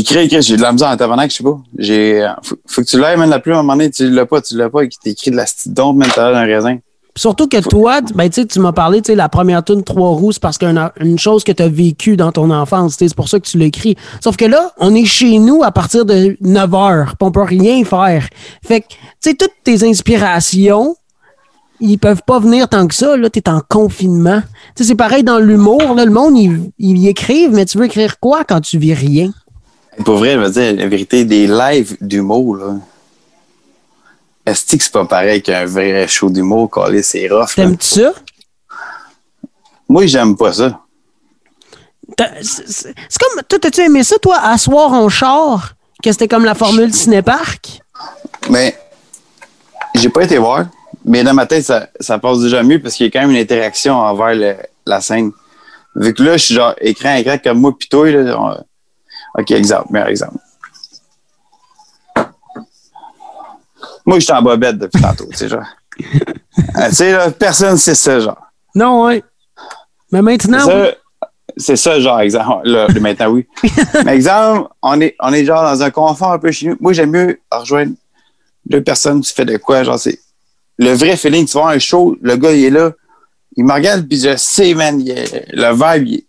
J'ai 0.03 0.58
de 0.58 0.62
la 0.62 0.72
misère 0.72 0.89
en 0.89 0.98
tabarnak, 0.98 1.32
je 1.32 1.38
sais 1.38 1.44
pas. 1.44 1.58
J'ai, 1.77 2.27
faut, 2.44 2.56
faut 2.65 2.82
que 2.82 2.88
tu 2.88 3.00
l'aies, 3.00 3.18
man, 3.18 3.29
la 3.29 3.39
plume, 3.39 3.56
à 3.56 3.60
un 3.60 3.62
moment 3.63 3.74
donné, 3.74 3.91
tu 3.91 4.10
l'as 4.10 4.25
pas, 4.25 4.41
tu 4.41 4.56
l'as 4.56 4.70
pas, 4.70 4.84
et 4.84 4.89
que 4.89 4.96
t'écris 5.01 5.32
de 5.32 5.36
la 5.36 5.46
petite 5.46 5.74
dompe, 5.74 6.03
t'as 6.15 6.32
l'air 6.32 6.34
d'un 6.39 6.46
raisin. 6.46 6.77
Surtout 7.15 7.48
que 7.50 7.58
toi, 7.58 8.01
tu- 8.01 8.13
ben, 8.13 8.29
tu 8.29 8.48
tu 8.48 8.60
m'as 8.60 8.72
parlé, 8.72 9.01
tu 9.01 9.13
la 9.13 9.27
première 9.27 9.62
tune 9.63 9.84
Trois 9.84 10.12
roues, 10.12 10.32
c'est 10.32 10.41
parce 10.41 10.58
qu'il 10.58 10.70
a 10.77 10.94
une, 11.01 11.20
chose 11.20 11.44
que 11.44 11.51
tu 11.51 11.62
as 11.62 11.68
vécue 11.68 12.15
dans 12.15 12.32
ton 12.32 12.50
enfance, 12.50 12.96
tu 12.96 13.08
c'est 13.10 13.15
pour 13.15 13.27
ça 13.27 13.39
que 13.39 13.46
tu 13.46 13.58
l'écris. 13.58 13.96
Sauf 14.24 14.38
que 14.38 14.46
là, 14.46 14.72
on 14.77 14.96
est 14.96 15.03
chez 15.06 15.38
nous 15.39 15.62
à 15.63 15.72
partir 15.72 16.06
de 16.06 16.38
9 16.39 16.74
heures, 16.75 17.15
on 17.20 17.32
peut 17.32 17.41
rien 17.41 17.84
faire. 17.84 18.29
Fait 18.65 18.82
que, 18.82 18.88
tu 18.88 18.96
sais, 19.20 19.34
toutes 19.34 19.51
tes 19.65 19.84
inspirations, 19.86 20.96
ils 21.82 21.98
peuvent 21.98 22.22
pas 22.25 22.39
venir 22.39 22.70
tant 22.70 22.88
que 22.88 22.96
ça, 22.96 23.18
là, 23.18 23.29
t'es 23.29 23.50
en 23.50 23.62
confinement. 23.68 24.41
Tu 24.77 24.86
c'est 24.86 24.96
pareil 24.96 25.24
dans 25.24 25.39
l'humour, 25.39 25.96
là, 25.96 26.06
le 26.06 26.12
monde, 26.12 26.38
ils 26.38 26.72
il 26.77 27.06
écrivent, 27.08 27.51
mais 27.51 27.65
tu 27.65 27.77
veux 27.77 27.86
écrire 27.86 28.20
quoi 28.20 28.44
quand 28.46 28.62
tu 28.62 28.77
vis 28.77 28.94
rien? 28.94 29.32
Pour 30.06 30.18
vrai, 30.18 30.34
je 30.34 30.39
veux 30.39 30.50
dire, 30.50 30.74
la 30.75 30.88
vérité, 30.88 31.25
des 31.25 31.48
lives 31.48 31.98
d'humour, 32.01 32.56
là. 32.56 32.75
Est-ce 34.46 34.75
que 34.77 34.84
c'est 34.84 34.91
pas 34.91 35.06
pareil 35.06 35.41
qu'un 35.44 35.65
vrai 35.65 36.08
show 36.08 36.29
d'humour, 36.29 36.70
collé, 36.70 37.03
c'est 37.03 37.27
rough? 37.27 37.53
T'aimes-tu 37.56 37.88
ça? 37.88 38.13
Moi, 39.88 40.06
j'aime 40.08 40.36
pas 40.36 40.53
ça. 40.53 40.79
C'est 42.41 42.94
comme, 43.20 43.41
toi, 43.48 43.60
t'as-tu 43.60 43.82
aimé 43.82 44.03
ça, 44.03 44.18
toi, 44.20 44.38
asseoir 44.41 44.94
en 44.94 45.10
char? 45.10 45.74
Que 46.01 46.12
c'était 46.12 46.27
comme 46.27 46.46
la 46.46 46.56
formule 46.56 46.94
cinépark? 46.94 47.82
Mais, 48.50 48.75
j'ai 49.94 50.10
pas 50.10 50.24
été 50.24 50.38
voir, 50.38 50.65
mais 51.03 51.24
dans 51.24 51.34
ma 51.34 51.46
tête, 51.46 51.65
ça, 51.65 51.89
ça 52.00 52.18
passe 52.18 52.39
déjà 52.39 52.63
mieux 52.63 52.82
parce 52.82 52.96
qu'il 52.96 53.06
y 53.06 53.10
a 53.10 53.12
quand 53.12 53.22
même 53.22 53.32
une 53.36 53.41
interaction 53.41 53.96
envers 53.96 54.34
le- 54.34 54.56
la 54.86 55.01
scène. 55.01 55.32
Vu 55.96 56.13
que 56.13 56.24
là, 56.24 56.38
je 56.38 56.46
suis 56.46 56.56
genre 56.56 56.74
écran 56.79 57.10
à 57.10 57.20
écran 57.20 57.38
comme 57.44 57.60
moi, 57.60 57.77
pis 57.77 57.89
toi, 57.89 58.10
là. 58.10 58.63
OK, 59.38 59.51
exemple, 59.51 59.88
meilleur 59.91 60.09
exemple. 60.09 60.38
Moi, 64.05 64.19
je 64.19 64.24
suis 64.25 64.33
en 64.33 64.41
bobette 64.41 64.77
depuis 64.77 65.01
tantôt, 65.01 65.27
tu 65.31 65.38
sais, 65.38 65.48
genre. 65.50 65.63
Ah, 66.75 66.89
tu 66.89 66.96
sais, 66.96 67.11
là, 67.13 67.31
personne 67.31 67.77
sait 67.77 67.96
ça, 67.96 68.20
genre. 68.20 68.37
Non, 68.75 69.05
ouais. 69.05 69.24
Mais 70.11 70.22
maintenant, 70.22 70.59
C'est 70.65 70.81
oui. 70.81 70.87
ça, 71.22 71.27
c'est 71.57 71.75
ça, 71.77 72.00
genre, 72.00 72.20
exemple. 72.20 72.61
Là, 72.68 72.87
le 72.87 73.00
maintenant, 73.00 73.29
oui. 73.29 73.48
Mais 74.05 74.15
exemple, 74.15 74.70
on 74.81 75.00
est, 75.00 75.15
on 75.22 75.31
est 75.33 75.46
genre 75.46 75.63
dans 75.63 75.81
un 75.81 75.89
confort 75.89 76.33
un 76.33 76.39
peu 76.39 76.51
chez 76.51 76.68
nous. 76.68 76.77
Moi, 76.81 76.92
j'aime 76.94 77.11
mieux 77.11 77.39
rejoindre 77.50 77.94
deux 78.65 78.83
personnes, 78.83 79.22
tu 79.22 79.33
fais 79.33 79.46
de 79.46 79.55
quoi, 79.57 79.83
genre, 79.83 79.98
c'est 80.00 80.20
le 80.77 80.92
vrai 80.94 81.15
feeling. 81.15 81.46
Tu 81.46 81.53
vas 81.53 81.61
voir 81.61 81.74
un 81.74 81.79
show, 81.79 82.18
le 82.22 82.35
gars, 82.35 82.51
il 82.51 82.65
est 82.65 82.70
là, 82.70 82.92
il 83.55 83.63
me 83.63 83.74
regarde, 83.74 84.05
puis 84.07 84.20
je 84.20 84.35
sais, 84.35 84.74
man, 84.74 85.00
il 85.00 85.11
est- 85.11 85.48
le 85.53 85.72
vibe, 85.72 86.07
il, 86.07 86.24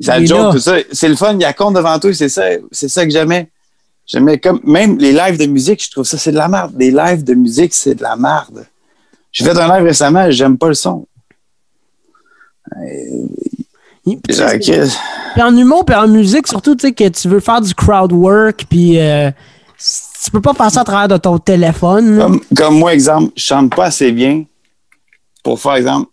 ça 0.00 0.18
Il 0.18 0.26
joke, 0.26 0.52
tout 0.52 0.58
ça. 0.60 0.76
C'est 0.92 1.08
le 1.08 1.16
fun, 1.16 1.34
il 1.34 1.40
y 1.40 1.44
a 1.44 1.52
compte 1.52 1.74
devant 1.74 1.98
toi, 1.98 2.12
c'est 2.14 2.28
ça, 2.28 2.44
c'est 2.70 2.88
ça 2.88 3.04
que 3.04 3.10
j'aimais. 3.10 3.48
J'aimais 4.06 4.38
comme, 4.38 4.60
même 4.64 4.98
les 4.98 5.12
lives 5.12 5.38
de 5.38 5.46
musique, 5.46 5.82
je 5.84 5.90
trouve 5.90 6.04
ça, 6.04 6.16
c'est 6.16 6.30
de 6.32 6.36
la 6.36 6.48
merde. 6.48 6.72
Les 6.78 6.90
lives 6.90 7.24
de 7.24 7.34
musique, 7.34 7.74
c'est 7.74 7.94
de 7.96 8.02
la 8.02 8.14
merde. 8.16 8.66
J'ai 9.32 9.44
fait 9.44 9.58
un 9.58 9.74
live 9.76 9.84
récemment, 9.86 10.30
j'aime 10.30 10.56
pas 10.56 10.68
le 10.68 10.74
son. 10.74 11.06
Puis 14.04 14.18
c'est- 14.30 14.58
Chris, 14.60 14.96
puis 15.34 15.42
en 15.42 15.56
humour, 15.56 15.84
puis 15.84 15.94
en 15.96 16.06
musique, 16.08 16.46
surtout, 16.46 16.76
tu 16.76 16.86
sais, 16.86 16.92
que 16.92 17.08
tu 17.08 17.28
veux 17.28 17.40
faire 17.40 17.60
du 17.60 17.74
crowd 17.74 18.12
work, 18.12 18.64
puis 18.70 18.98
euh, 19.00 19.30
tu 20.24 20.30
peux 20.30 20.40
pas 20.40 20.54
faire 20.54 20.70
ça 20.70 20.82
à 20.82 20.84
travers 20.84 21.08
de 21.08 21.16
ton 21.16 21.38
téléphone. 21.38 22.18
Comme, 22.18 22.40
comme 22.56 22.78
moi, 22.78 22.94
exemple, 22.94 23.32
je 23.36 23.42
chante 23.42 23.74
pas 23.74 23.86
assez 23.86 24.12
bien 24.12 24.44
pour 25.42 25.60
faire, 25.60 25.74
exemple, 25.74 26.08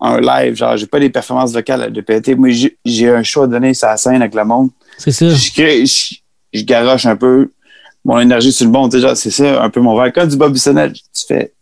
un 0.00 0.20
live. 0.20 0.54
Genre, 0.56 0.76
j'ai 0.76 0.86
pas 0.86 1.00
des 1.00 1.10
performances 1.10 1.52
vocales 1.52 1.92
de 1.92 2.00
péter. 2.00 2.34
Moi, 2.34 2.50
j'ai- 2.50 2.76
j'ai 2.84 3.08
un 3.08 3.22
show 3.22 3.42
à 3.42 3.46
donner 3.46 3.74
sur 3.74 3.88
la 3.88 3.96
scène 3.96 4.22
avec 4.22 4.34
le 4.34 4.44
monde. 4.44 4.70
C'est 4.96 5.10
ça. 5.12 5.28
Je, 5.30 5.36
je, 5.84 6.14
je 6.52 6.64
garoche 6.64 7.06
un 7.06 7.16
peu 7.16 7.50
mon 8.04 8.18
énergie 8.20 8.52
sur 8.52 8.66
le 8.66 8.70
bon. 8.72 8.88
C'est 8.90 9.30
ça, 9.30 9.62
un 9.62 9.70
peu 9.70 9.80
mon 9.80 9.96
verre. 10.00 10.12
Comme 10.12 10.28
du 10.28 10.36
Bobby 10.36 10.58
Sonnette, 10.58 10.94
tu 10.94 11.26
fais. 11.26 11.52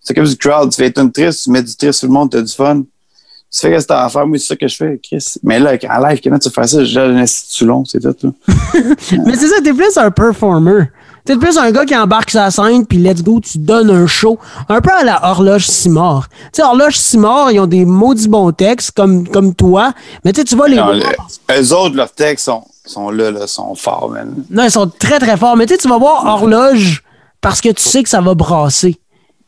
C'est 0.00 0.14
comme 0.14 0.24
du 0.26 0.36
crowd. 0.36 0.70
Tu 0.70 0.76
fais 0.76 0.92
une 0.96 1.12
triste, 1.12 1.44
tu 1.44 1.50
mets 1.50 1.62
du 1.62 1.76
triste 1.76 2.00
sur 2.00 2.08
le 2.08 2.14
monde, 2.14 2.30
tu 2.30 2.36
as 2.36 2.42
du 2.42 2.52
fun. 2.52 2.82
Tu 2.82 3.60
fais 3.60 3.78
ce 3.78 3.82
que 3.84 3.88
t'as 3.88 4.04
à 4.04 4.08
faire. 4.08 4.26
Moi, 4.26 4.38
c'est 4.38 4.46
ça 4.46 4.56
que 4.56 4.66
je 4.66 4.74
fais, 4.76 4.98
Chris. 5.02 5.24
Mais 5.42 5.60
là, 5.60 5.76
en 5.90 6.08
live, 6.08 6.20
comment 6.24 6.38
tu 6.38 6.48
fais 6.50 6.66
ça? 6.66 6.82
J'ai 6.84 7.00
un 7.00 7.16
institut 7.18 7.66
long, 7.66 7.84
c'est 7.84 8.00
tout. 8.00 8.16
Là. 8.26 8.32
Mais 9.26 9.36
c'est 9.36 9.48
ça, 9.48 9.56
t'es 9.62 9.74
plus 9.74 9.96
un 9.98 10.10
performer. 10.10 10.84
T'es 11.24 11.36
plus 11.36 11.56
un 11.56 11.70
gars 11.70 11.84
qui 11.84 11.96
embarque 11.96 12.30
sa 12.30 12.50
scène, 12.50 12.84
puis 12.86 12.98
let's 12.98 13.22
go, 13.22 13.38
tu 13.40 13.58
donnes 13.58 13.90
un 13.90 14.06
show. 14.08 14.38
Un 14.68 14.80
peu 14.80 14.90
à 14.92 15.04
la 15.04 15.24
Horloge 15.30 15.66
Simard. 15.66 16.28
Tu 16.28 16.48
sais, 16.54 16.62
Horloge 16.62 16.96
Simard, 16.96 17.52
ils 17.52 17.60
ont 17.60 17.66
des 17.66 17.84
maudits 17.84 18.28
bons 18.28 18.50
textes, 18.52 18.90
comme, 18.92 19.28
comme 19.28 19.54
toi. 19.54 19.92
Mais 20.24 20.32
tu 20.32 20.42
vas 20.56 20.66
les 20.66 20.76
Non, 20.76 20.84
voir. 20.86 20.96
le- 20.96 21.60
eux 21.60 21.72
autres, 21.74 21.94
leurs 21.96 22.12
textes 22.12 22.46
sont, 22.46 22.64
sont 22.84 23.10
là, 23.10 23.30
là, 23.30 23.46
sont 23.46 23.74
forts, 23.76 24.10
man. 24.10 24.34
Non, 24.50 24.64
ils 24.64 24.70
sont 24.70 24.88
très, 24.88 25.20
très 25.20 25.36
forts. 25.36 25.56
Mais 25.56 25.66
tu 25.66 25.78
tu 25.78 25.88
vas 25.88 25.98
voir 25.98 26.26
Horloge 26.26 27.04
parce 27.40 27.60
que 27.60 27.68
tu 27.68 27.82
sais 27.82 28.02
que 28.02 28.08
ça 28.08 28.20
va 28.20 28.34
brasser. 28.34 28.96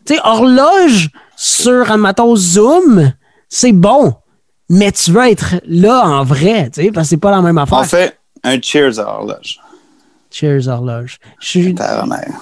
Tu 0.07 0.15
sais, 0.15 0.21
Horloge 0.23 1.11
sur, 1.37 1.91
admettons, 1.91 2.37
Zoom, 2.37 3.13
c'est 3.49 3.73
bon. 3.73 4.15
Mais 4.71 4.93
tu 4.93 5.11
veux 5.11 5.27
être 5.29 5.57
là 5.67 6.07
en 6.07 6.23
vrai, 6.25 6.71
tu 6.73 6.83
sais, 6.85 6.91
parce 6.93 7.07
que 7.07 7.11
c'est 7.11 7.17
pas 7.17 7.31
la 7.33 7.43
même 7.43 7.59
affaire. 7.59 7.79
On 7.81 7.85
fait 7.85 8.17
un 8.45 8.61
cheers 8.63 8.99
à 9.01 9.17
horloge. 9.19 9.59
Cheers, 10.35 10.67
Horloge. 10.69 11.19
Je 11.41 11.47
suis-. 11.49 11.75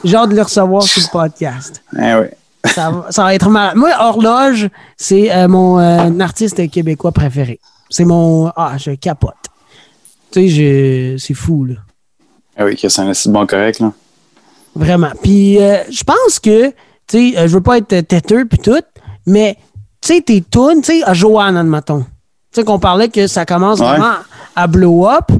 J'ai 0.04 0.16
hâte 0.16 0.30
de 0.30 0.34
le 0.36 0.42
recevoir 0.42 0.82
sur 0.82 1.02
le 1.02 1.12
podcast. 1.12 1.82
Eh 1.98 2.14
oui. 2.14 2.26
Ça, 2.74 2.90
va- 2.90 3.06
ça 3.10 3.24
va 3.24 3.34
être 3.34 3.48
mal. 3.50 3.76
Moi, 3.76 3.90
Horloge, 3.98 4.68
c'est 4.96 5.30
euh, 5.30 5.46
mon 5.48 5.78
euh, 5.78 6.18
artiste 6.20 6.70
québécois 6.70 7.12
préféré. 7.12 7.60
C'est 7.90 8.04
mon. 8.06 8.50
Ah, 8.56 8.76
je 8.78 8.92
capote. 8.92 9.34
Tu 10.30 10.40
sais, 10.40 10.48
je- 10.48 11.16
c'est 11.18 11.34
fou, 11.34 11.64
là. 11.66 11.74
Eh 12.58 12.62
oui, 12.64 12.78
c'est 12.80 12.98
un 13.00 13.12
bon 13.32 13.46
correct, 13.46 13.80
là. 13.80 13.92
Vraiment. 14.74 15.10
Puis, 15.22 15.60
euh, 15.60 15.78
je 15.90 16.02
pense 16.04 16.38
que, 16.38 16.68
tu 17.06 17.34
sais, 17.34 17.48
je 17.48 17.52
veux 17.54 17.60
pas 17.60 17.76
être 17.78 17.88
têteux 18.06 18.46
puis 18.46 18.58
tout, 18.58 18.80
mais, 19.26 19.56
tu 20.00 20.14
sais, 20.14 20.20
tes 20.22 20.40
tunes, 20.42 20.80
tu 20.82 20.98
sais, 21.00 21.04
à 21.04 21.12
Joanne, 21.12 21.56
admettons. 21.58 22.00
Tu 22.02 22.06
sais, 22.60 22.64
qu'on 22.64 22.78
parlait 22.78 23.08
que 23.08 23.26
ça 23.26 23.44
commence 23.44 23.80
Ouais. 23.80 23.86
vraiment 23.86 24.14
à 24.56 24.66
blow 24.66 25.06
up. 25.08 25.30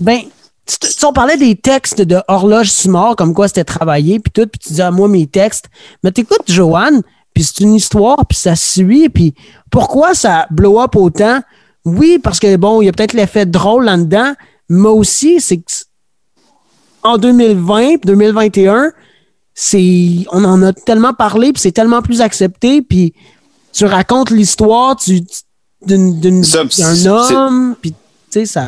Ben, 0.00 0.20
sais, 0.66 1.04
on 1.06 1.12
parlait 1.12 1.36
des 1.36 1.54
textes 1.56 2.02
de 2.02 2.18
Horloge 2.28 2.70
Simard, 2.70 3.16
comme 3.16 3.34
quoi 3.34 3.48
c'était 3.48 3.64
travaillé, 3.64 4.18
puis 4.20 4.32
tout, 4.32 4.46
puis 4.46 4.58
tu 4.58 4.68
disais, 4.70 4.82
ah, 4.82 4.90
moi, 4.90 5.08
mes 5.08 5.26
textes. 5.26 5.66
Mais 6.02 6.10
t'écoutes 6.12 6.48
Joanne, 6.50 7.02
puis 7.34 7.44
c'est 7.44 7.60
une 7.60 7.74
histoire, 7.74 8.26
puis 8.26 8.36
ça 8.38 8.56
suit, 8.56 9.08
puis 9.08 9.34
pourquoi 9.70 10.14
ça 10.14 10.46
blow 10.50 10.80
up 10.80 10.96
autant? 10.96 11.40
Oui, 11.84 12.18
parce 12.18 12.40
que, 12.40 12.56
bon, 12.56 12.82
il 12.82 12.86
y 12.86 12.88
a 12.88 12.92
peut-être 12.92 13.12
l'effet 13.12 13.46
drôle 13.46 13.84
là-dedans, 13.84 14.34
mais 14.68 14.88
aussi, 14.88 15.40
c'est 15.40 15.58
que 15.58 15.72
en 17.02 17.18
2020, 17.18 18.04
2021, 18.04 18.90
c'est, 19.54 20.24
on 20.32 20.42
en 20.44 20.62
a 20.62 20.72
tellement 20.72 21.14
parlé, 21.14 21.52
puis 21.52 21.62
c'est 21.62 21.72
tellement 21.72 22.02
plus 22.02 22.20
accepté, 22.20 22.82
puis 22.82 23.14
tu 23.72 23.84
racontes 23.84 24.30
l'histoire 24.30 24.96
tu- 24.96 25.20
d'une- 25.86 26.18
d'un 26.20 26.42
homme, 27.36 27.76
puis 27.80 27.92
tu 27.92 27.96
sais, 28.30 28.46
ça. 28.46 28.66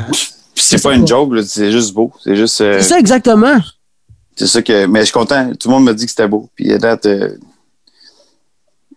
Puis 0.59 0.67
c'est 0.67 0.83
pas 0.83 0.95
une 0.95 1.07
joke, 1.07 1.33
c'est 1.47 1.71
juste 1.71 1.95
beau. 1.95 2.13
C'est 2.23 2.35
juste. 2.37 2.61
euh, 2.61 2.79
C'est 2.81 2.89
ça 2.89 2.99
exactement. 2.99 3.59
c'est 4.37 4.47
ça 4.47 4.61
que. 4.63 4.87
Mais 4.87 5.01
je 5.01 5.05
suis 5.07 5.13
content. 5.13 5.53
Tout 5.59 5.69
le 5.69 5.75
monde 5.75 5.85
m'a 5.85 5.93
dit 5.95 6.05
que 6.05 6.11
c'était 6.11 6.29
beau. 6.29 6.49
Puis 6.57 6.73
à 6.73 6.79
date, 6.79 7.07
euh, 7.07 7.37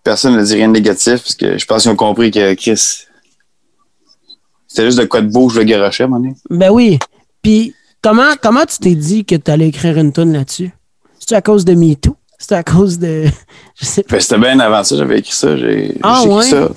personne 0.03 0.35
ne 0.35 0.43
dit 0.43 0.55
rien 0.55 0.67
de 0.67 0.73
négatif 0.73 1.21
parce 1.21 1.35
que 1.35 1.57
je 1.57 1.65
pense 1.65 1.83
qu'ils 1.83 1.91
ont 1.91 1.95
compris 1.95 2.31
que 2.31 2.53
Chris, 2.55 3.05
C'était 4.67 4.85
juste 4.85 4.97
de 4.99 5.05
quoi 5.05 5.21
de 5.21 5.27
beau, 5.31 5.49
je 5.49 5.59
le 5.59 5.65
garochais 5.65 6.07
moment 6.07 6.19
donné. 6.21 6.35
Ben 6.49 6.69
oui. 6.71 6.97
Puis, 7.41 7.73
comment, 8.01 8.33
comment 8.41 8.65
tu 8.65 8.77
t'es 8.77 8.95
dit 8.95 9.25
que 9.25 9.35
tu 9.35 9.51
allais 9.51 9.67
écrire 9.67 9.97
une 9.97 10.13
tune 10.13 10.31
là-dessus? 10.33 10.71
C'est 11.19 11.35
à 11.35 11.41
cause 11.41 11.65
de 11.65 11.73
MeToo? 11.73 12.15
C'est 12.39 12.53
à 12.55 12.63
cause 12.63 12.97
de. 12.97 13.25
Je 13.79 13.85
sais 13.85 14.03
pas. 14.03 14.15
Ben, 14.15 14.21
c'était 14.21 14.37
bien 14.39 14.59
avant 14.59 14.83
ça, 14.83 14.95
j'avais 14.97 15.19
écrit 15.19 15.33
ça. 15.35 15.55
J'ai 15.57 15.95
Ah, 16.01 16.21
écrit 16.23 16.33
ouais? 16.35 16.49
ça. 16.49 16.69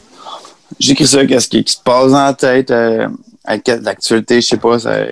J'ai 0.80 0.92
écrit 0.92 1.06
ça, 1.06 1.24
qu'est-ce 1.24 1.48
qui, 1.48 1.62
qui 1.64 1.72
se 1.72 1.80
passe 1.80 2.10
dans 2.12 2.24
la 2.24 2.34
tête, 2.34 2.70
euh, 2.70 3.08
avec 3.44 3.66
l'actualité, 3.68 4.40
je 4.40 4.46
sais 4.46 4.56
pas, 4.56 4.78
ça. 4.78 5.04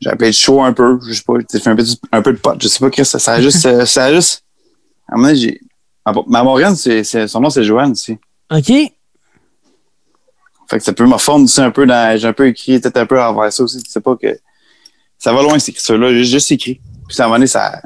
J'ai 0.00 0.10
appelé 0.10 0.32
chaud 0.32 0.62
un 0.62 0.72
peu, 0.72 0.98
je 1.06 1.14
sais 1.14 1.22
pas, 1.26 1.34
j'ai 1.50 1.58
fait 1.60 1.70
un 1.70 1.76
peu, 1.76 1.84
un 2.12 2.22
peu 2.22 2.32
de 2.32 2.38
pot, 2.38 2.54
je 2.60 2.68
sais 2.68 2.78
pas, 2.78 2.90
Chris, 2.90 3.04
ça, 3.06 3.18
ça 3.18 3.32
a 3.34 3.40
juste, 3.40 3.64
euh, 3.66 3.86
ça 3.86 4.04
a 4.04 4.14
juste. 4.14 4.42
À 5.08 5.14
un 5.14 5.16
moment 5.16 5.28
donné, 5.28 5.40
j'ai. 5.40 5.60
Ma 6.28 6.42
Morgane, 6.44 6.76
c'est, 6.76 7.02
c'est- 7.04 7.26
son 7.28 7.40
nom, 7.40 7.50
c'est 7.50 7.64
Joanne 7.64 7.92
aussi. 7.92 8.16
OK? 8.52 8.66
Fait 10.68 10.78
que 10.78 10.82
ça 10.84 10.92
peut 10.92 11.06
me 11.06 11.16
fondre 11.18 11.48
un 11.58 11.70
peu 11.70 11.86
dans. 11.86 12.18
J'ai 12.18 12.26
un 12.28 12.32
peu 12.32 12.46
écrit, 12.48 12.78
peut-être 12.80 12.96
un 12.96 13.06
peu 13.06 13.20
envers 13.20 13.52
ça 13.52 13.62
aussi. 13.62 13.82
Tu 13.82 13.90
sais 13.90 14.00
pas 14.00 14.16
que. 14.16 14.38
Ça 15.18 15.32
va 15.32 15.42
loin, 15.42 15.58
cette 15.58 15.70
écriture-là. 15.70 16.12
J'ai 16.12 16.24
juste 16.24 16.50
écrit. 16.52 16.80
Puis 17.08 17.16
à 17.20 17.24
un 17.24 17.26
moment 17.26 17.36
donné, 17.36 17.46
ça. 17.46 17.80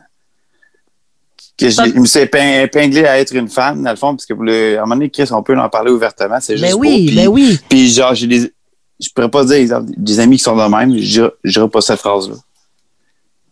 Que 1.59 1.69
j'ai- 1.69 1.93
je 1.93 1.99
me 1.99 2.07
suis 2.07 2.21
épin- 2.21 2.63
épinglé 2.63 3.05
à 3.05 3.19
être 3.21 3.35
une 3.35 3.49
femme, 3.49 3.83
dans 3.83 3.91
le 3.91 3.97
fond, 3.97 4.17
parce 4.17 4.25
que 4.25 4.33
à 4.33 4.79
un 4.79 4.81
moment 4.81 4.95
donné, 4.97 5.11
Chris, 5.11 5.29
on 5.31 5.43
peut 5.43 5.59
en 5.59 5.69
parler 5.69 5.91
ouvertement. 5.91 6.41
C'est 6.41 6.57
juste. 6.57 6.71
Ben 6.71 6.75
beau. 6.75 6.81
oui, 6.81 7.07
Puis- 7.07 7.17
ben 7.17 7.29
oui. 7.29 7.61
Puis 7.69 7.89
genre, 7.93 8.15
j'ai 8.15 8.27
des. 8.27 8.53
Je 9.01 9.09
pourrais 9.15 9.31
pas 9.31 9.45
dire, 9.45 9.81
des 9.97 10.21
amis 10.21 10.37
qui 10.37 10.43
sont 10.43 10.57
de 10.57 10.63
même, 10.63 10.97
je 10.99 11.31
dirais- 11.53 11.69
pas 11.69 11.81
cette 11.81 12.01
phrase-là. 12.01 12.35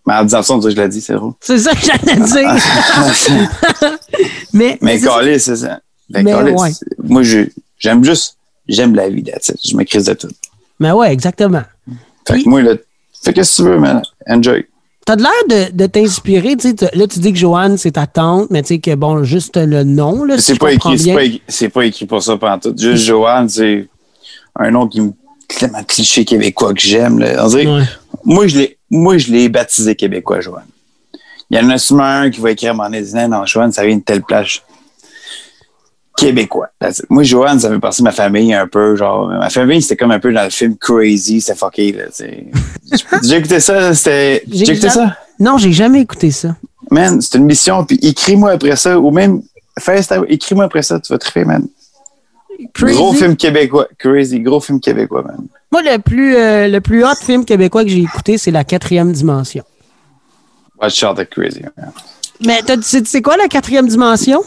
Mais 0.07 0.15
en 0.15 0.25
disant 0.25 0.43
ça, 0.43 0.55
on 0.55 0.59
dirait 0.59 0.73
que 0.75 0.79
je 0.81 0.83
l'ai 0.85 0.89
dit, 0.89 1.01
c'est 1.01 1.15
drôle. 1.15 1.33
C'est 1.41 1.59
ça 1.59 1.73
que 1.75 1.81
j'allais 1.85 2.21
dire. 2.21 2.57
mais, 4.53 4.79
Mais 4.81 4.99
c'est 4.99 5.05
ça. 5.07 5.11
calé, 5.19 5.39
c'est 5.39 5.57
ça. 5.57 5.81
Ben, 6.11 6.25
Mais 6.25 6.35
ouais. 6.35 6.71
Moi, 7.05 7.23
j'aime 7.79 8.05
juste. 8.05 8.37
J'aime 8.67 8.95
la 8.95 9.09
vie, 9.09 9.21
it. 9.21 9.55
Je 9.65 9.77
me 9.77 9.85
crise 9.85 10.05
de 10.05 10.15
tout. 10.15 10.29
Mais 10.79 10.93
ouais, 10.93 11.13
exactement. 11.13 11.63
Fait 12.27 12.35
Puis- 12.35 12.45
que 12.45 12.49
moi, 12.49 12.63
là, 12.63 12.75
fais 13.23 13.33
qu'est-ce 13.33 13.57
que 13.59 13.63
tu 13.63 13.69
veux, 13.69 13.79
man. 13.79 14.03
Enjoy. 14.27 14.67
T'as 15.07 15.17
de 15.17 15.23
l'air 15.23 15.71
de, 15.71 15.75
de 15.75 15.87
t'inspirer. 15.87 16.55
tu 16.57 16.71
sais, 16.79 16.91
Là, 16.95 17.07
tu 17.07 17.19
dis 17.19 17.33
que 17.33 17.39
Joanne, 17.39 17.79
c'est 17.79 17.93
ta 17.93 18.07
tante, 18.07 18.51
mais 18.51 18.61
tu 18.63 18.75
sais 18.75 18.79
que, 18.79 18.95
bon, 18.95 19.25
juste 19.25 19.57
le 19.57 19.83
nom, 19.85 20.25
là, 20.25 20.37
si 20.37 20.45
C'est 20.53 20.59
pas, 20.59 20.73
écrit, 20.73 20.99
c'est 20.99 21.15
pas, 21.15 21.23
écrit- 21.25 21.43
c'est 21.49 21.69
pas 21.71 21.85
écrit 21.87 22.05
pour 22.07 22.23
ça 22.23 22.37
pendant 22.37 22.59
tout. 22.59 22.75
Juste 22.77 23.05
Joanne, 23.05 23.49
c'est 23.49 23.89
un 24.55 24.71
nom 24.71 24.87
qui 24.87 25.01
me 25.01 25.13
tellement 25.49 25.83
cliché 25.83 26.25
québécois 26.25 26.75
que 26.75 26.81
j'aime. 26.81 27.19
Ouais. 27.19 27.83
Moi, 28.25 28.47
je 28.47 28.59
l'ai, 28.59 28.79
moi, 28.91 29.19
je 29.19 29.33
l'ai 29.33 29.49
baptisé 29.49 29.97
québécois, 29.97 30.41
Joanne. 30.41 30.67
Il 31.51 31.59
y 31.59 31.61
en 31.61 31.71
a 31.71 31.79
sûrement 31.79 32.05
un 32.05 32.31
qui 32.31 32.41
va 32.41 32.51
écrire 32.51 32.73
à 32.73 32.75
mon 32.75 32.91
disant 32.91 33.27
non, 33.29 33.47
Joanne, 33.47 33.73
ça 33.73 33.85
vient 33.85 33.97
de 33.97 34.03
telle 34.03 34.23
plage. 34.23 34.63
Québécois. 36.17 36.69
Moi, 37.11 37.23
Joanne, 37.23 37.61
ça 37.61 37.71
fait 37.71 37.79
partie 37.79 38.03
de 38.03 38.05
ma 38.05 38.13
famille 38.13 38.53
un 38.53 38.67
peu. 38.67 38.97
Genre, 38.97 39.29
ma 39.29 39.51
famille, 39.51 39.81
c'était 39.81 39.97
comme 39.97 40.11
un 40.11 40.19
peu 40.19 40.33
dans 40.33 40.43
le 40.43 40.51
film 40.51 40.77
Crazy, 40.77 41.41
c'était 41.41 41.57
fucké. 41.57 41.93
Là. 41.93 42.05
J'ai 43.23 43.37
écouté 43.37 43.61
ça, 43.61 43.95
c'était. 43.95 44.43
J'ai 44.51 44.65
écouté 44.65 44.75
jamais- 44.89 44.91
ça? 44.91 45.17
Non, 45.39 45.57
j'ai 45.57 45.73
jamais 45.73 46.01
écouté 46.01 46.33
ça. 46.33 46.57
Man, 46.91 47.21
c'est 47.21 47.39
une 47.39 47.45
mission, 47.45 47.85
puis 47.85 47.97
écris-moi 48.03 48.51
après 48.53 48.75
ça, 48.75 48.99
ou 48.99 49.13
même 49.13 49.43
écris-moi 50.29 50.65
après 50.65 50.83
ça, 50.83 50.99
tu 50.99 51.13
vas 51.13 51.19
triper, 51.19 51.45
man. 51.45 51.65
Crazy. 52.75 52.97
Gros 52.97 53.13
film 53.13 53.37
québécois. 53.37 53.87
Crazy, 53.99 54.41
gros 54.41 54.61
film 54.61 54.81
québécois, 54.81 55.23
man. 55.23 55.47
Moi, 55.71 55.83
le 55.83 55.99
plus, 55.99 56.35
euh, 56.37 56.67
le 56.69 56.81
plus 56.81 57.05
hot 57.05 57.15
film 57.23 57.45
québécois 57.45 57.85
que 57.85 57.91
j'ai 57.91 58.01
écouté, 58.03 58.37
c'est 58.39 58.51
La 58.51 58.65
quatrième 58.65 59.13
dimension. 59.13 59.65
Watch 60.81 61.03
out 61.05 61.19
Crazy. 61.31 61.63
man. 61.77 61.93
Mais 62.45 62.61
t'as- 62.63 62.77
tu 62.77 63.05
sais 63.05 63.23
quoi, 63.23 63.37
La 63.37 63.49
quatrième 63.49 63.87
dimension? 63.89 64.43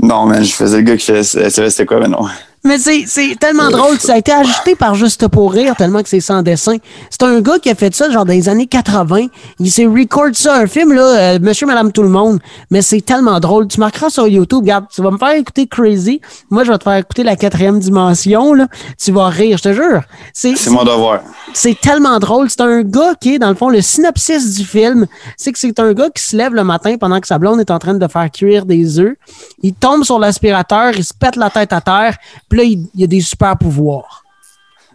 Non, 0.00 0.26
man, 0.26 0.42
je 0.44 0.52
faisais 0.54 0.78
le 0.78 0.82
gars 0.84 0.96
qui 0.96 1.06
faisait, 1.06 1.50
savait 1.50 1.70
c'était 1.70 1.86
quoi, 1.86 2.00
mais 2.00 2.08
non. 2.08 2.26
Mais 2.62 2.78
c'est 2.78 3.04
c'est 3.06 3.36
tellement 3.40 3.70
drôle. 3.70 3.98
Ça 3.98 4.14
a 4.14 4.18
été 4.18 4.32
ajouté 4.32 4.74
par 4.74 4.94
Juste 4.94 5.28
pour 5.28 5.52
rire, 5.52 5.74
tellement 5.76 6.02
que 6.02 6.08
c'est 6.10 6.20
sans 6.20 6.42
dessin. 6.42 6.76
C'est 7.08 7.22
un 7.22 7.40
gars 7.40 7.58
qui 7.58 7.70
a 7.70 7.74
fait 7.74 7.94
ça, 7.94 8.10
genre, 8.10 8.26
dans 8.26 8.32
les 8.34 8.48
années 8.50 8.66
80. 8.66 9.28
Il 9.58 9.70
s'est 9.70 9.86
record 9.86 10.28
ça, 10.34 10.56
un 10.56 10.66
film, 10.66 10.92
là, 10.92 11.02
euh, 11.02 11.38
Monsieur, 11.40 11.66
Madame, 11.66 11.90
Tout 11.90 12.02
le 12.02 12.10
monde. 12.10 12.38
Mais 12.70 12.82
c'est 12.82 13.00
tellement 13.00 13.40
drôle. 13.40 13.66
Tu 13.66 13.80
marqueras 13.80 14.10
sur 14.10 14.28
YouTube, 14.28 14.60
regarde, 14.60 14.84
tu 14.94 15.00
vas 15.00 15.10
me 15.10 15.16
faire 15.16 15.30
écouter 15.36 15.66
Crazy. 15.66 16.20
Moi, 16.50 16.64
je 16.64 16.72
vais 16.72 16.76
te 16.78 16.84
faire 16.84 16.96
écouter 16.96 17.22
la 17.22 17.36
quatrième 17.36 17.78
dimension, 17.78 18.52
là. 18.52 18.66
Tu 19.02 19.10
vas 19.10 19.28
rire, 19.28 19.56
je 19.56 19.62
te 19.62 19.72
jure. 19.72 20.02
C'est 20.34 20.54
C'est 20.56 20.70
mon 20.70 20.84
devoir. 20.84 21.20
c'est 21.54 21.80
tellement 21.80 22.18
drôle. 22.18 22.50
C'est 22.50 22.60
un 22.60 22.82
gars 22.82 23.14
qui 23.18 23.36
est, 23.36 23.38
dans 23.38 23.48
le 23.48 23.54
fond, 23.54 23.70
le 23.70 23.80
synopsis 23.80 24.54
du 24.56 24.64
film, 24.66 25.06
c'est 25.38 25.52
que 25.52 25.58
c'est 25.58 25.78
un 25.80 25.92
gars 25.94 26.10
qui 26.14 26.22
se 26.22 26.36
lève 26.36 26.52
le 26.54 26.64
matin 26.64 26.96
pendant 26.98 27.20
que 27.20 27.26
sa 27.26 27.38
blonde 27.38 27.60
est 27.60 27.70
en 27.70 27.78
train 27.78 27.94
de 27.94 28.06
faire 28.08 28.30
cuire 28.30 28.66
des 28.66 28.98
œufs. 28.98 29.14
Il 29.62 29.72
tombe 29.72 30.04
sur 30.04 30.18
l'aspirateur, 30.18 30.92
il 30.94 31.04
se 31.04 31.14
pète 31.14 31.36
la 31.36 31.48
tête 31.48 31.72
à 31.72 31.80
terre, 31.80 32.16
puis 32.50 32.58
là, 32.58 32.64
il, 32.64 32.86
il 32.94 33.04
a 33.04 33.06
des 33.06 33.22
super 33.22 33.56
pouvoirs. 33.56 34.22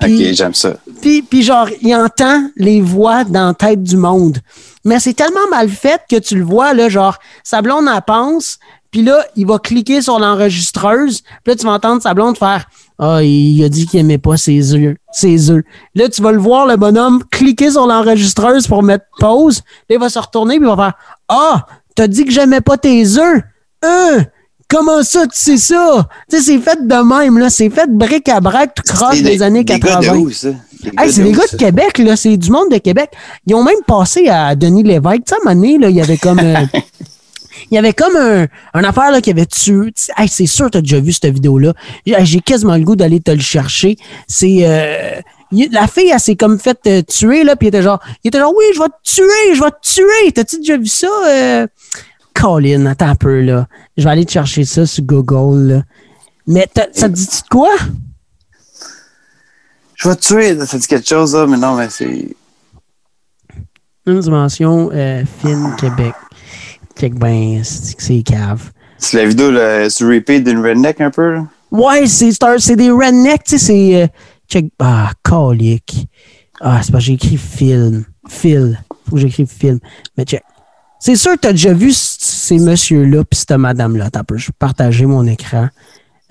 Ok, 0.03 0.09
j'aime 0.09 0.53
ça. 0.53 0.75
Puis, 1.01 1.21
puis 1.21 1.41
genre, 1.41 1.69
il 1.81 1.95
entend 1.95 2.49
les 2.57 2.81
voix 2.81 3.23
dans 3.23 3.47
la 3.47 3.53
tête 3.53 3.81
du 3.81 3.95
monde. 3.95 4.39
Mais 4.83 4.99
c'est 4.99 5.13
tellement 5.13 5.47
mal 5.49 5.69
fait 5.69 6.01
que 6.09 6.17
tu 6.17 6.37
le 6.37 6.43
vois, 6.43 6.73
là, 6.73 6.89
genre, 6.89 7.17
sa 7.43 7.61
blonde 7.61 7.87
en 7.87 8.01
pense, 8.01 8.59
puis 8.91 9.03
là, 9.03 9.25
il 9.35 9.47
va 9.47 9.57
cliquer 9.57 10.01
sur 10.01 10.19
l'enregistreuse, 10.19 11.21
puis 11.21 11.53
là, 11.53 11.55
tu 11.55 11.65
vas 11.65 11.73
entendre 11.73 12.01
sa 12.01 12.13
blonde 12.13 12.37
faire 12.37 12.65
Ah, 12.99 13.23
il 13.23 13.63
a 13.63 13.69
dit 13.69 13.87
qu'il 13.87 13.99
aimait 13.99 14.17
pas 14.17 14.37
ses 14.37 14.73
œufs. 14.73 14.95
Ses 15.11 15.49
œufs. 15.49 15.63
Là, 15.95 16.09
tu 16.09 16.21
vas 16.21 16.31
le 16.31 16.39
voir, 16.39 16.65
le 16.65 16.75
bonhomme, 16.75 17.23
cliquer 17.31 17.71
sur 17.71 17.87
l'enregistreuse 17.87 18.67
pour 18.67 18.83
mettre 18.83 19.05
pause. 19.19 19.63
Là, 19.89 19.95
il 19.95 19.99
va 19.99 20.09
se 20.09 20.19
retourner, 20.19 20.59
puis 20.59 20.67
il 20.67 20.75
va 20.75 20.75
faire 20.75 20.93
Ah, 21.29 21.65
t'as 21.95 22.07
dit 22.07 22.25
que 22.25 22.31
j'aimais 22.31 22.61
pas 22.61 22.77
tes 22.77 23.17
œufs. 23.17 23.43
Hein? 23.81 24.25
Comment 24.67 25.03
ça, 25.03 25.23
tu 25.27 25.37
sais 25.37 25.57
ça? 25.57 26.07
Tu 26.29 26.37
sais, 26.37 26.43
c'est 26.43 26.59
fait 26.59 26.87
de 26.87 26.95
même, 26.95 27.37
là. 27.37 27.49
C'est 27.49 27.69
fait 27.69 27.87
bric 27.89 28.27
à 28.29 28.39
brac, 28.41 28.73
tout 28.73 28.83
croche 28.93 29.21
des 29.21 29.41
années 29.43 29.63
Des 29.63 29.79
80. 29.79 29.99
gars 30.01 30.11
de 30.13 30.17
où, 30.17 30.31
ça? 30.31 30.49
Hey, 30.97 31.11
c'est 31.11 31.23
des 31.23 31.31
gars 31.31 31.45
de 31.51 31.57
Québec, 31.57 31.97
là. 31.99 32.15
C'est 32.15 32.35
du 32.37 32.49
monde 32.51 32.69
de 32.71 32.77
Québec. 32.79 33.11
Ils 33.47 33.53
ont 33.55 33.63
même 33.63 33.81
passé 33.87 34.27
à 34.27 34.55
Denis 34.55 34.83
Lévesque. 34.83 35.23
Tu 35.25 35.29
sais, 35.29 35.35
à 35.35 35.37
un 35.49 35.53
moment 35.53 35.61
donné, 35.61 35.77
là, 35.77 35.89
il 35.89 35.95
y 35.95 36.01
avait 36.01 36.17
comme. 36.17 36.39
euh, 36.39 36.55
il 37.71 37.75
y 37.75 37.77
avait 37.77 37.93
comme 37.93 38.15
un, 38.15 38.47
un 38.73 38.83
affaire 38.83 39.11
là, 39.11 39.21
qui 39.21 39.29
avait 39.31 39.45
tué. 39.45 39.87
tu 39.87 40.03
sais, 40.03 40.11
Hey, 40.17 40.27
c'est 40.27 40.45
sûr 40.47 40.65
que 40.65 40.71
tu 40.71 40.77
as 40.79 40.81
déjà 40.81 40.99
vu 40.99 41.11
cette 41.13 41.33
vidéo-là. 41.33 41.73
J'ai 42.05 42.15
j'ai 42.25 42.39
quasiment 42.39 42.75
le 42.75 42.83
goût 42.83 42.95
d'aller 42.95 43.19
te 43.19 43.31
le 43.31 43.39
chercher. 43.41 43.97
C'est. 44.27 44.59
euh, 44.61 45.21
la 45.71 45.87
fille, 45.87 46.09
elle 46.11 46.19
s'est 46.19 46.35
comme 46.35 46.59
fait 46.59 46.77
euh, 46.87 47.01
tuer, 47.03 47.43
là, 47.43 47.55
puis 47.55 47.67
il 47.67 47.69
était 47.69 47.81
genre, 47.83 47.99
il 48.23 48.27
était 48.27 48.39
genre, 48.39 48.53
oui, 48.57 48.65
je 48.73 48.79
vais 48.79 48.87
te 48.87 48.93
tuer, 49.15 49.55
je 49.55 49.61
vais 49.63 49.69
te 49.71 49.77
tuer. 49.93 50.31
T'as-tu 50.33 50.57
déjà 50.57 50.75
vu 50.75 50.87
ça? 50.87 51.07
Euh? 51.27 51.67
Colin, 52.45 52.85
attends 52.85 53.07
un 53.07 53.15
peu, 53.15 53.41
là. 53.41 53.67
Je 53.97 54.03
vais 54.03 54.09
aller 54.11 54.25
te 54.25 54.31
chercher 54.31 54.65
ça 54.65 54.85
sur 54.85 55.03
Google, 55.03 55.67
là. 55.67 55.83
Mais 56.45 56.67
ça 56.93 57.09
te 57.09 57.13
dit-tu 57.13 57.41
de 57.41 57.47
quoi? 57.49 57.71
Je 59.95 60.07
vais 60.07 60.15
te 60.15 60.21
tuer, 60.21 60.65
ça 60.65 60.77
dit 60.77 60.85
quelque 60.85 61.07
chose, 61.07 61.33
là, 61.35 61.47
mais 61.47 61.57
non, 61.57 61.75
mais 61.75 61.89
c'est. 61.89 62.35
Une 64.05 64.19
dimension 64.19 64.91
euh, 64.93 65.23
film 65.41 65.75
Québec. 65.75 66.13
Check 66.95 67.15
ben, 67.15 67.63
c'est 67.63 67.95
que 67.95 68.03
c'est 68.03 68.21
cave. 68.21 68.71
C'est 68.99 69.17
la 69.17 69.25
vidéo, 69.25 69.49
là, 69.49 69.89
sur 69.89 70.07
repeat 70.07 70.43
d'une 70.43 70.59
redneck 70.59 71.01
un 71.01 71.09
peu, 71.09 71.33
là? 71.33 71.47
Ouais, 71.71 72.05
c'est 72.05 72.75
des 72.75 72.91
rednecks, 72.91 73.43
tu 73.45 73.57
sais, 73.57 73.65
c'est. 73.65 74.03
euh, 74.03 74.07
check. 74.47 74.67
Ah, 74.77 75.11
colique. 75.23 76.07
Ah, 76.61 76.81
c'est 76.83 76.91
pas 76.91 76.99
j'ai 76.99 77.13
écrit 77.13 77.37
film. 77.37 78.05
Phil. 78.29 78.79
Faut 79.09 79.15
que 79.15 79.21
j'écrive 79.21 79.47
film. 79.47 79.79
Mais 80.15 80.25
check. 80.25 80.43
C'est 81.05 81.15
sûr 81.17 81.33
que 81.33 81.37
t'as 81.41 81.51
déjà 81.51 81.71
vu 81.71 81.91
ces 81.93 82.57
messieurs-là 82.57 83.23
puis 83.25 83.37
cette 83.37 83.51
madame-là. 83.51 84.09
Je 84.33 84.47
vais 84.47 84.53
partager 84.57 85.05
mon 85.05 85.27
écran. 85.27 85.69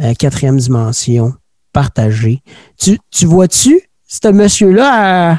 Euh, 0.01 0.15
quatrième 0.15 0.57
dimension. 0.57 1.33
Partager. 1.73 2.43
Tu, 2.77 2.99
tu 3.09 3.25
vois-tu, 3.27 3.81
ce 4.09 4.33
monsieur-là 4.33 5.31
à- 5.31 5.37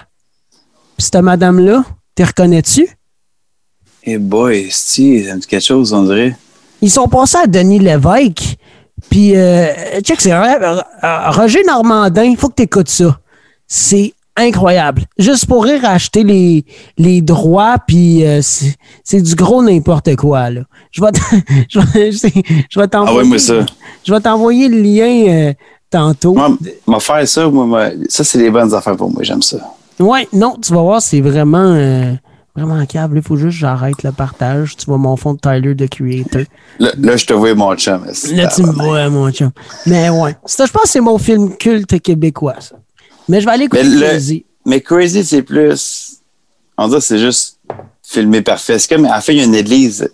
puis 0.95 1.03
cette 1.03 1.17
madame-là? 1.17 1.83
T'es 2.15 2.23
reconnais-tu? 2.23 2.87
Eh 4.05 4.17
boy, 4.17 4.69
si, 4.71 5.25
ça 5.25 5.35
me 5.35 5.41
dit 5.41 5.47
quelque 5.47 5.65
chose, 5.65 5.91
on 5.91 6.03
dirait. 6.03 6.33
Ils 6.81 6.89
sont 6.89 7.09
passés 7.09 7.39
à 7.43 7.45
Denis 7.45 7.79
Lévesque. 7.79 8.55
Puis, 9.09 9.35
euh, 9.35 9.99
check, 9.99 10.21
c'est 10.21 10.29
vrai, 10.31 10.57
euh, 10.63 10.79
euh, 11.03 11.29
Roger 11.31 11.61
Normandin, 11.65 12.23
il 12.23 12.37
faut 12.37 12.47
que 12.47 12.55
tu 12.55 12.63
écoutes 12.63 12.87
ça. 12.87 13.19
C'est 13.67 14.13
incroyable. 14.35 15.03
Juste 15.17 15.45
pour 15.45 15.63
rire, 15.63 15.85
acheter 15.85 16.23
les, 16.23 16.65
les 16.97 17.21
droits, 17.21 17.77
puis 17.85 18.25
euh, 18.25 18.41
c'est 18.41 19.21
du 19.21 19.35
gros 19.35 19.63
n'importe 19.63 20.15
quoi. 20.15 20.49
Là. 20.49 20.61
Je 20.91 21.01
vais 21.01 21.11
je 22.11 22.85
t'envoyer. 22.85 23.19
Ah 23.21 23.23
moi, 23.23 23.39
ça. 23.39 23.65
Je 24.03 24.13
vais 24.13 24.19
t'envoyer 24.19 24.67
le 24.67 24.81
lien 24.81 25.27
euh, 25.27 25.53
tantôt. 25.89 26.33
Moi, 26.33 26.57
m'a 26.87 26.99
faire 26.99 27.27
ça, 27.27 27.47
moi, 27.47 27.65
moi, 27.65 27.89
ça, 28.09 28.23
c'est 28.23 28.37
des 28.39 28.49
bonnes 28.49 28.73
affaires 28.73 28.95
pour 28.95 29.11
moi, 29.11 29.23
j'aime 29.23 29.41
ça. 29.41 29.57
Ouais, 29.99 30.27
non, 30.33 30.57
tu 30.61 30.73
vas 30.73 30.81
voir, 30.81 31.01
c'est 31.01 31.21
vraiment, 31.21 31.71
euh, 31.71 32.13
vraiment 32.53 32.85
câble. 32.85 33.17
Il 33.17 33.23
faut 33.23 33.37
juste 33.37 33.57
que 33.57 33.61
j'arrête 33.61 34.03
le 34.03 34.11
partage. 34.11 34.75
Tu 34.75 34.85
vois 34.87 34.97
mon 34.97 35.15
fond 35.15 35.33
de 35.33 35.39
Tyler, 35.39 35.73
de 35.73 35.87
Creator. 35.87 36.43
Là, 36.79 36.91
là, 36.97 37.15
je 37.15 37.25
te 37.25 37.33
vois 37.33 37.55
mon 37.55 37.73
chum. 37.75 38.03
Là, 38.33 38.47
tu 38.47 38.63
me 38.63 38.71
vois, 38.73 39.09
mon 39.09 39.31
chum. 39.31 39.51
Mais 39.85 40.09
ouais. 40.09 40.35
Ça, 40.45 40.65
je 40.65 40.71
pense 40.73 40.83
que 40.83 40.89
c'est 40.89 40.99
mon 40.99 41.17
film 41.17 41.55
culte 41.55 42.01
québécois, 42.01 42.55
ça. 42.59 42.75
Mais 43.27 43.41
je 43.41 43.45
vais 43.45 43.51
aller 43.51 43.65
écouter 43.65 43.83
Mais 43.83 43.89
le- 43.95 44.07
Crazy. 44.07 44.45
Mais 44.65 44.81
Crazy, 44.81 45.23
c'est 45.23 45.41
plus. 45.41 46.17
On 46.77 46.87
dirait 46.87 46.99
que 46.99 47.05
c'est 47.05 47.19
juste 47.19 47.57
filmé 48.03 48.41
parfait. 48.41 48.77
C'est 48.79 48.93
comme, 48.93 49.05
à 49.05 49.09
la 49.15 49.21
fin, 49.21 49.33
il 49.33 49.39
y 49.39 49.41
a 49.41 49.45
une 49.45 49.55
église. 49.55 50.07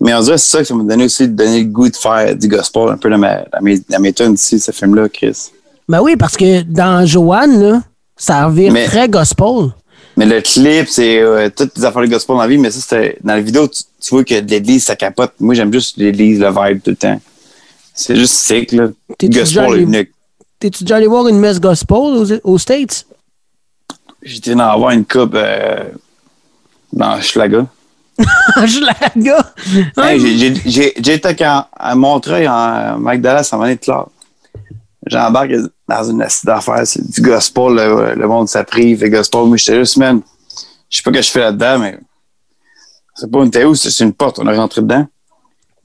Mais 0.00 0.14
on 0.14 0.20
dirait 0.20 0.36
que 0.36 0.40
c'est 0.42 0.58
ça 0.58 0.64
ça 0.64 0.74
m'a 0.74 0.84
donné 0.84 1.04
aussi 1.04 1.26
donner 1.28 1.60
le 1.64 1.70
goût 1.70 1.88
de 1.88 1.96
faire 1.96 2.34
du 2.36 2.46
gospel 2.48 2.88
un 2.90 2.96
peu 2.96 3.10
dans, 3.10 3.18
ma, 3.18 3.38
dans 3.52 3.60
mes, 3.62 3.78
dans 3.88 4.00
mes 4.00 4.12
tunes 4.12 4.34
ici, 4.34 4.58
ce 4.60 4.70
film-là, 4.70 5.08
Chris. 5.08 5.50
Ben 5.88 6.00
oui, 6.00 6.16
parce 6.16 6.36
que 6.36 6.62
dans 6.62 7.04
Joanne, 7.06 7.60
là, 7.60 7.82
ça 8.16 8.46
revient 8.46 8.70
Mais- 8.70 8.86
très 8.86 9.08
gospel. 9.08 9.70
Mais 10.16 10.26
le 10.26 10.40
clip, 10.40 10.88
c'est 10.88 11.18
euh, 11.20 11.48
toutes 11.54 11.76
les 11.78 11.84
affaires 11.84 12.02
de 12.02 12.08
gospel 12.08 12.34
dans 12.36 12.42
la 12.42 12.48
vie, 12.48 12.58
mais 12.58 12.70
ça, 12.72 12.80
c'était. 12.80 13.18
Dans 13.22 13.34
la 13.34 13.40
vidéo, 13.40 13.68
tu, 13.68 13.82
tu 14.00 14.10
vois 14.10 14.24
que 14.24 14.34
l'église, 14.34 14.84
ça 14.84 14.96
capote. 14.96 15.32
Moi, 15.38 15.54
j'aime 15.54 15.72
juste 15.72 15.96
l'église, 15.96 16.40
le 16.40 16.48
vibe 16.48 16.82
tout 16.82 16.90
le 16.90 16.96
temps. 16.96 17.20
C'est 17.94 18.16
juste 18.16 18.34
sick, 18.34 18.72
là. 18.72 18.88
Gospel 19.22 19.74
est 19.78 19.82
unique. 19.82 20.10
T'es-tu 20.58 20.84
déjà 20.84 20.96
allé 20.96 21.06
voir 21.06 21.28
une 21.28 21.38
messe 21.38 21.60
gospel 21.60 21.96
aux, 21.96 22.32
aux 22.44 22.58
States? 22.58 23.06
J'étais 24.22 24.54
dans 24.54 24.68
avoir 24.70 24.90
une 24.90 25.04
coupe 25.04 25.34
euh, 25.34 25.90
dans 26.92 27.20
Schlaga. 27.20 27.66
Hey, 29.96 30.60
j'ai 30.66 31.12
été 31.14 31.44
à, 31.44 31.94
Montreuil, 31.94 32.48
en 32.48 32.98
Magdala, 32.98 33.42
en 33.52 33.62
année 33.62 33.76
de 33.76 33.80
classe. 33.80 34.06
J'embarque 35.06 35.52
dans 35.88 36.10
une 36.10 36.20
assiette 36.22 36.46
d'affaires, 36.46 36.84
c'est 36.84 37.08
du 37.08 37.22
gospel, 37.22 37.74
le, 37.74 38.14
le 38.14 38.28
monde 38.28 38.48
s'apprive, 38.48 39.02
le 39.02 39.08
gospel. 39.08 39.44
Moi, 39.44 39.56
j'étais 39.56 39.78
juste, 39.78 39.96
man, 39.98 40.20
je 40.90 40.96
sais 40.96 41.02
pas 41.02 41.10
ce 41.10 41.16
que 41.16 41.22
je 41.22 41.30
fais 41.30 41.40
là-dedans, 41.40 41.78
mais 41.78 41.98
c'est 43.14 43.30
pas 43.30 43.38
une 43.44 43.50
théo, 43.50 43.74
c'est 43.74 44.04
une 44.04 44.12
porte, 44.12 44.40
on 44.40 44.48
est 44.48 44.56
rentré 44.56 44.82
dedans. 44.82 45.06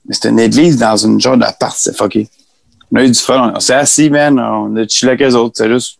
Mais 0.06 0.14
c'était 0.14 0.30
une 0.30 0.40
église 0.40 0.76
dans 0.76 0.96
une 0.96 1.20
genre 1.20 1.36
d'appart, 1.36 1.76
c'est 1.78 1.96
fucké. 1.96 2.28
On 2.94 3.00
a 3.00 3.04
eu 3.04 3.10
du 3.10 3.18
fun, 3.18 3.52
on, 3.56 3.60
s'est 3.60 3.74
assis, 3.74 4.08
man, 4.08 4.38
on 4.38 4.76
a 4.76 4.86
chillé 4.86 5.10
avec 5.10 5.20
les 5.26 5.34
autres, 5.34 5.54
c'est 5.56 5.68
juste, 5.68 5.98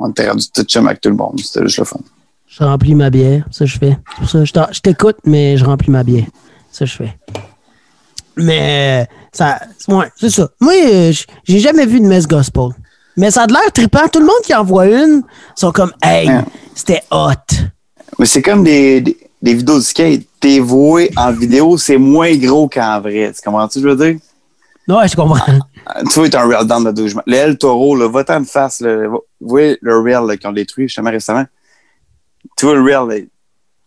on 0.00 0.10
était 0.10 0.28
rendu 0.28 0.44
tout 0.52 0.62
chum 0.64 0.86
avec 0.88 1.00
tout 1.00 1.10
le 1.10 1.14
monde, 1.14 1.38
c'était 1.38 1.62
juste 1.64 1.78
le 1.78 1.84
fun. 1.84 2.00
Je 2.48 2.64
remplis 2.64 2.96
ma 2.96 3.08
bière, 3.08 3.44
ça 3.52 3.64
je 3.66 3.78
fais. 3.78 3.96
C'est 4.22 4.38
pour 4.38 4.46
ça, 4.48 4.68
je 4.72 4.80
t'écoute, 4.80 5.16
mais 5.24 5.56
je 5.56 5.64
remplis 5.64 5.92
ma 5.92 6.02
bière. 6.02 6.24
Ça 6.72 6.84
je 6.86 6.96
fais. 6.96 7.16
Mais 8.36 9.06
ça, 9.32 9.60
ouais, 9.88 10.06
c'est 10.16 10.30
ça. 10.30 10.48
Moi, 10.60 10.72
euh, 10.86 11.12
j'ai 11.44 11.58
jamais 11.60 11.86
vu 11.86 12.00
de 12.00 12.06
messe 12.06 12.26
gospel. 12.26 12.70
Mais 13.16 13.30
ça 13.30 13.42
a 13.42 13.46
de 13.46 13.52
l'air 13.52 13.72
trippant. 13.72 14.06
Tout 14.12 14.20
le 14.20 14.26
monde 14.26 14.42
qui 14.44 14.54
en 14.54 14.64
voit 14.64 14.86
une 14.86 15.22
sont 15.56 15.72
comme, 15.72 15.92
hey, 16.02 16.28
Ouais. 16.28 16.44
c'était 16.74 17.02
hot. 17.10 17.32
Mais 18.18 18.26
c'est 18.26 18.42
comme 18.42 18.62
des, 18.64 19.00
des, 19.00 19.16
des 19.42 19.54
vidéos 19.54 19.76
de 19.78 19.82
skate. 19.84 20.22
T'es 20.40 20.60
voué 20.60 21.10
en 21.16 21.32
vidéo, 21.32 21.76
c'est 21.78 21.98
moins 21.98 22.34
gros 22.36 22.68
qu'en 22.68 23.00
vrai. 23.00 23.32
Tu 23.34 23.42
comprends-tu, 23.44 23.80
je 23.80 23.88
veux 23.88 23.96
dire? 23.96 24.20
Ouais, 24.88 25.06
je 25.06 25.14
comprends. 25.16 25.58
Tu 26.10 26.18
vois, 26.18 26.28
t'as 26.30 26.42
un 26.44 26.48
rail 26.48 26.66
down 26.66 26.84
de 26.84 26.90
12 26.92 27.14
Le 27.26 27.34
El 27.36 27.58
Toro, 27.58 27.94
là, 27.96 28.08
va-t'en 28.08 28.40
de 28.40 28.46
face. 28.46 28.80
Là, 28.80 29.06
vous 29.06 29.20
voyez 29.40 29.78
le 29.82 30.02
là, 30.02 30.36
qu'ils 30.36 30.48
ont 30.48 30.52
détruit 30.52 30.88
justement 30.88 31.10
récemment? 31.10 31.44
Tu 32.56 32.66
vois 32.66 32.74
le 32.74 32.82
rail, 32.82 33.08
là, 33.08 33.24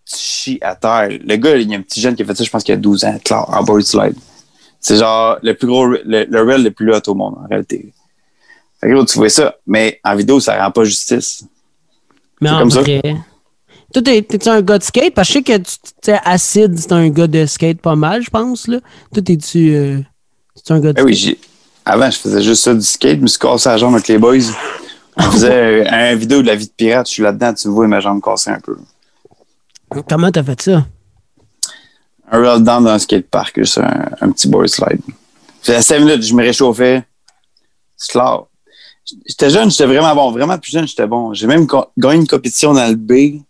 tu 0.05 0.15
chies 0.17 0.59
à 0.61 0.75
terre. 0.75 1.09
Le 1.09 1.35
gars, 1.37 1.57
il 1.57 1.69
y 1.69 1.75
a 1.75 1.77
un 1.77 1.81
petit 1.81 2.01
jeune 2.01 2.15
qui 2.15 2.21
a 2.21 2.25
fait 2.25 2.35
ça, 2.35 2.43
je 2.43 2.49
pense 2.49 2.63
qu'il 2.63 2.73
y 2.73 2.77
a 2.77 2.81
12 2.81 3.03
ans, 3.03 3.17
clair, 3.23 3.45
en 3.49 3.63
board 3.63 3.81
slide. 3.81 4.15
C'est 4.79 4.97
genre 4.97 5.37
le 5.41 5.53
plus 5.53 5.67
gros, 5.67 5.85
le, 5.87 5.99
le 6.05 6.41
rail 6.43 6.63
le 6.63 6.71
plus 6.71 6.91
haut 6.91 6.99
au 7.07 7.13
monde, 7.15 7.35
en 7.43 7.47
réalité. 7.47 7.93
Fait 8.79 8.89
que 8.89 9.05
tu 9.05 9.17
vois 9.19 9.29
ça, 9.29 9.55
mais 9.67 9.99
en 10.03 10.15
vidéo, 10.15 10.39
ça 10.39 10.63
rend 10.63 10.71
pas 10.71 10.83
justice. 10.83 11.45
Mais 12.41 12.49
en 12.49 12.59
comme 12.59 12.71
ça. 12.71 12.81
vrai. 12.81 13.01
Toi, 13.93 14.01
t'es- 14.01 14.21
t'es-tu 14.23 14.49
un 14.49 14.61
gars 14.61 14.79
de 14.79 14.83
skate? 14.83 15.13
Parce 15.13 15.27
que 15.27 15.33
je 15.33 15.37
sais 15.39 15.43
que 15.43 15.63
tu 16.01 16.11
Acid, 16.25 16.79
c'est 16.79 16.91
un 16.93 17.09
gars 17.09 17.27
de 17.27 17.45
skate 17.45 17.79
pas 17.81 17.95
mal, 17.95 18.23
je 18.23 18.29
pense. 18.29 18.67
Là. 18.67 18.79
Toi, 19.13 19.21
t'es-tu 19.21 19.75
euh, 19.75 19.99
t'es-tu 20.55 20.71
un 20.73 20.79
gars 20.79 20.93
de 20.93 20.99
Eh 20.99 21.03
oui, 21.03 21.39
avant, 21.85 22.09
je 22.09 22.17
faisais 22.17 22.41
juste 22.41 22.63
ça 22.63 22.73
du 22.73 22.81
skate. 22.81 23.17
Je 23.17 23.21
me 23.23 23.27
suis 23.27 23.39
cassé 23.39 23.69
la 23.69 23.77
jambe 23.77 23.93
avec 23.95 24.07
les 24.07 24.17
boys. 24.17 24.37
On 25.17 25.23
faisait 25.31 25.85
euh, 25.85 25.85
un 25.89 26.15
vidéo 26.15 26.41
de 26.41 26.47
la 26.47 26.55
vie 26.55 26.67
de 26.67 26.71
pirate. 26.71 27.07
Je 27.07 27.13
suis 27.13 27.23
là-dedans, 27.23 27.53
tu 27.53 27.67
vois 27.67 27.87
ma 27.87 27.99
jambe 27.99 28.21
cassée 28.21 28.51
un 28.51 28.59
peu. 28.59 28.77
Comment 30.07 30.31
t'as 30.31 30.43
fait 30.43 30.61
ça? 30.61 30.85
Un 32.31 32.37
roll 32.37 32.63
down 32.63 32.83
dans 32.83 32.91
un 32.91 32.99
skatepark, 32.99 33.57
juste 33.57 33.77
un, 33.77 34.09
un 34.21 34.31
petit 34.31 34.47
board 34.47 34.67
slide. 34.67 35.01
Faisait 35.61 35.81
5 35.81 35.99
minutes, 35.99 36.23
je 36.23 36.33
me 36.33 36.43
réchauffais. 36.43 37.03
C'est 37.97 38.13
clair. 38.13 38.43
J'étais 39.27 39.49
jeune, 39.49 39.69
j'étais 39.69 39.85
vraiment 39.85 40.15
bon. 40.15 40.31
Vraiment 40.31 40.57
plus 40.57 40.71
jeune, 40.71 40.87
j'étais 40.87 41.07
bon. 41.07 41.33
J'ai 41.33 41.47
même 41.47 41.67
gagné 41.97 42.21
une 42.21 42.27
compétition 42.27 42.73
dans 42.73 42.87
le 42.87 42.95
B 42.95 43.41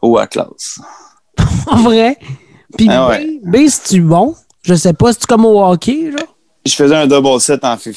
au 0.00 0.16
à 0.18 0.26
classe. 0.26 0.80
En 1.66 1.82
vrai? 1.82 2.18
Puis 2.76 2.88
Ah 2.90 3.08
ouais. 3.08 3.40
B, 3.42 3.50
B, 3.50 3.68
c'est-tu 3.68 4.00
bon? 4.00 4.34
Je 4.64 4.74
sais 4.74 4.92
pas, 4.94 5.12
c'est-tu 5.12 5.26
comme 5.26 5.44
au 5.44 5.62
hockey, 5.62 6.10
genre? 6.10 6.34
Je 6.66 6.72
faisais 6.74 6.96
un 6.96 7.06
double 7.06 7.38
set 7.40 7.62
en 7.64 7.76
50. 7.76 7.94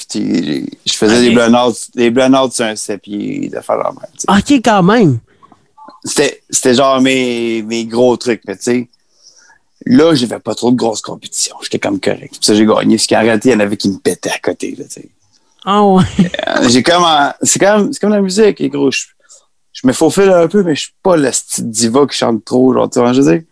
Je 0.86 0.94
faisais 0.94 1.16
Ok. 1.18 1.22
des 1.24 1.30
blunouts, 1.32 1.74
des 1.96 2.10
blunouts 2.12 2.52
sur 2.52 2.66
un 2.66 2.76
7 2.76 3.02
pieds, 3.02 3.48
de 3.50 3.60
faire 3.62 3.78
la 3.78 3.92
même. 3.92 4.00
Hockey 4.28 4.62
quand 4.62 4.84
même. 4.84 5.20
C'était, 6.04 6.42
c'était 6.50 6.74
genre 6.74 7.00
mes, 7.02 7.62
mes 7.64 7.86
gros 7.86 8.18
trucs, 8.18 8.42
mais 8.46 8.58
tu 8.58 8.64
sais. 8.64 8.90
Là, 9.86 10.14
j'avais 10.16 10.40
pas 10.40 10.54
trop 10.54 10.72
de 10.72 10.76
grosses 10.76 11.02
compétitions. 11.02 11.56
J'étais 11.62 11.80
comme 11.80 12.00
correct. 12.02 12.32
Puis 12.32 12.40
ça, 12.42 12.54
j'ai 12.54 12.66
gagné. 12.66 12.98
Parce 12.98 13.08
qu'en 13.08 13.22
réalité, 13.22 13.50
il 13.50 13.52
y 13.54 13.56
en 13.56 13.60
avait 13.62 13.78
qui 13.78 13.90
me 13.90 14.00
pétaient 14.00 14.32
à 14.32 14.40
côté, 14.40 14.76
là, 14.78 14.84
tu 14.86 14.92
sais. 15.02 15.10
Ah 15.64 15.84
ouais. 15.86 16.04
Euh, 16.48 16.68
J'ai 16.68 16.84
comme, 16.84 17.04
en- 17.04 17.32
c'est 17.42 17.60
comme, 17.60 17.94
c'est 17.94 18.00
comme 18.00 18.12
la 18.12 18.22
musique, 18.22 18.60
les 18.60 18.70
gros. 18.70 18.92
Je, 18.92 19.06
je 19.72 19.88
me 19.88 19.94
faufile 19.94 20.30
un 20.30 20.48
peu, 20.48 20.64
mais 20.64 20.76
je 20.76 20.82
suis 20.82 20.94
pas 21.02 21.16
le 21.16 21.32
style 21.32 21.70
diva 21.70 22.06
qui 22.06 22.18
chante 22.18 22.44
trop, 22.44 22.74
genre, 22.74 22.90
tu 22.90 23.00
vois, 23.00 23.14
je 23.14 23.22
veux 23.22 23.32
dire? 23.32 23.44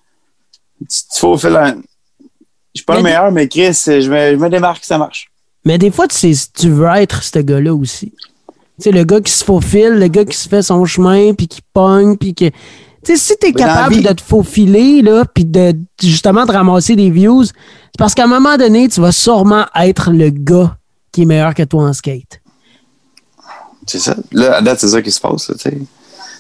Tu, 0.81 0.85
tu 1.13 1.19
faufiles 1.19 1.55
un, 1.55 1.75
je 2.75 2.79
suis 2.79 2.85
pas 2.85 2.93
Mais 2.95 2.99
le 2.99 3.03
meilleur, 3.03 3.31
mais 3.31 3.47
Chris, 3.47 3.73
je 3.73 4.09
me, 4.11 4.31
je 4.31 4.35
me 4.35 4.49
démarque, 4.49 4.83
ça 4.83 4.97
marche. 4.97 5.31
Mais 5.63 5.77
des 5.77 5.91
fois, 5.91 6.07
tu 6.07 6.15
sais, 6.15 6.47
tu 6.53 6.69
veux 6.69 6.87
être 6.87 7.23
ce 7.23 7.39
gars-là 7.39 7.73
aussi. 7.73 8.11
Tu 8.77 8.83
sais, 8.83 8.91
le 8.91 9.03
gars 9.05 9.21
qui 9.21 9.31
se 9.31 9.43
faufile, 9.43 9.93
le 9.93 10.07
gars 10.07 10.25
qui 10.25 10.35
se 10.35 10.49
fait 10.49 10.61
son 10.61 10.83
chemin, 10.85 11.33
puis 11.33 11.47
qui 11.47 11.61
pogne, 11.73 12.17
puis 12.17 12.35
que... 12.35 12.49
Tu 12.49 13.15
sais, 13.15 13.17
si 13.17 13.37
t'es 13.37 13.53
capable 13.53 14.01
de 14.01 14.11
te 14.11 14.21
faufiler, 14.21 15.01
là, 15.01 15.23
puis 15.25 15.45
de, 15.45 15.73
justement, 16.01 16.45
de 16.45 16.51
ramasser 16.51 16.95
des 16.95 17.09
views, 17.09 17.45
c'est 17.45 17.53
parce 17.97 18.13
qu'à 18.13 18.25
un 18.25 18.27
moment 18.27 18.57
donné, 18.57 18.89
tu 18.89 18.99
vas 18.99 19.11
sûrement 19.11 19.65
être 19.75 20.11
le 20.11 20.29
gars 20.29 20.77
qui 21.11 21.21
est 21.21 21.25
meilleur 21.25 21.53
que 21.53 21.63
toi 21.63 21.83
en 21.83 21.93
skate. 21.93 22.41
C'est 23.87 23.99
ça. 23.99 24.17
Là, 24.31 24.57
à 24.57 24.61
date, 24.61 24.79
c'est 24.79 24.89
ça 24.89 25.01
qui 25.01 25.11
se 25.11 25.21
passe, 25.21 25.49
là, 25.49 25.55
tu 25.55 25.69
sais. 25.69 25.77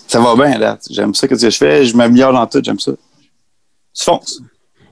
Ça 0.07 0.19
va 0.19 0.35
bien, 0.35 0.51
à 0.53 0.59
date. 0.59 0.85
J'aime 0.89 1.13
ça 1.15 1.27
que 1.27 1.37
je 1.37 1.49
fais. 1.49 1.85
Je 1.85 1.95
m'améliore 1.95 2.33
dans 2.33 2.45
tout, 2.45 2.61
j'aime 2.63 2.79
ça. 2.79 2.91
Tu 2.91 4.03
fonces. 4.03 4.41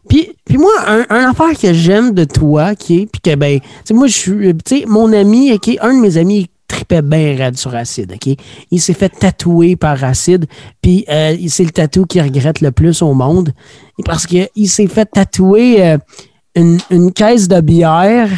Puis, 0.10 0.58
moi, 0.58 0.72
un, 0.88 1.30
affaire 1.30 1.58
que 1.58 1.74
j'aime 1.74 2.12
de 2.12 2.24
toi, 2.24 2.76
qui 2.76 3.08
puis 3.08 3.22
que, 3.22 3.36
ben, 3.36 3.60
tu 3.60 3.68
sais, 3.86 3.94
moi, 3.94 4.08
je 4.08 4.18
suis, 4.18 4.58
tu 4.58 4.80
sais, 4.80 4.86
mon 4.86 5.12
ami, 5.14 5.52
un 5.82 5.94
de 5.94 6.00
mes 6.00 6.18
amis, 6.18 6.50
tripait 6.68 7.02
bien 7.02 7.36
raide 7.38 7.58
sur 7.58 7.76
Acide, 7.76 8.14
OK? 8.14 8.36
Il 8.72 8.82
s'est 8.82 8.94
fait 8.94 9.10
tatouer 9.10 9.76
par 9.76 10.04
Acide, 10.04 10.46
puis 10.82 11.06
euh, 11.10 11.38
c'est 11.48 11.64
le 11.64 11.72
tatou 11.72 12.06
qu'il 12.06 12.22
regrette 12.22 12.62
le 12.62 12.72
plus 12.72 13.02
au 13.02 13.14
monde, 13.14 13.54
parce 14.06 14.26
qu'il 14.26 14.70
s'est 14.70 14.88
fait 14.88 15.06
tatouer 15.06 15.86
euh, 15.86 15.98
une, 16.56 16.80
une 16.90 17.12
caisse 17.12 17.48
de 17.48 17.62
bière, 17.62 18.30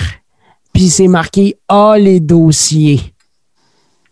puis 0.73 0.89
c'est 0.89 1.07
marqué 1.07 1.57
«Ah, 1.69 1.95
les 1.97 2.19
dossiers». 2.19 2.99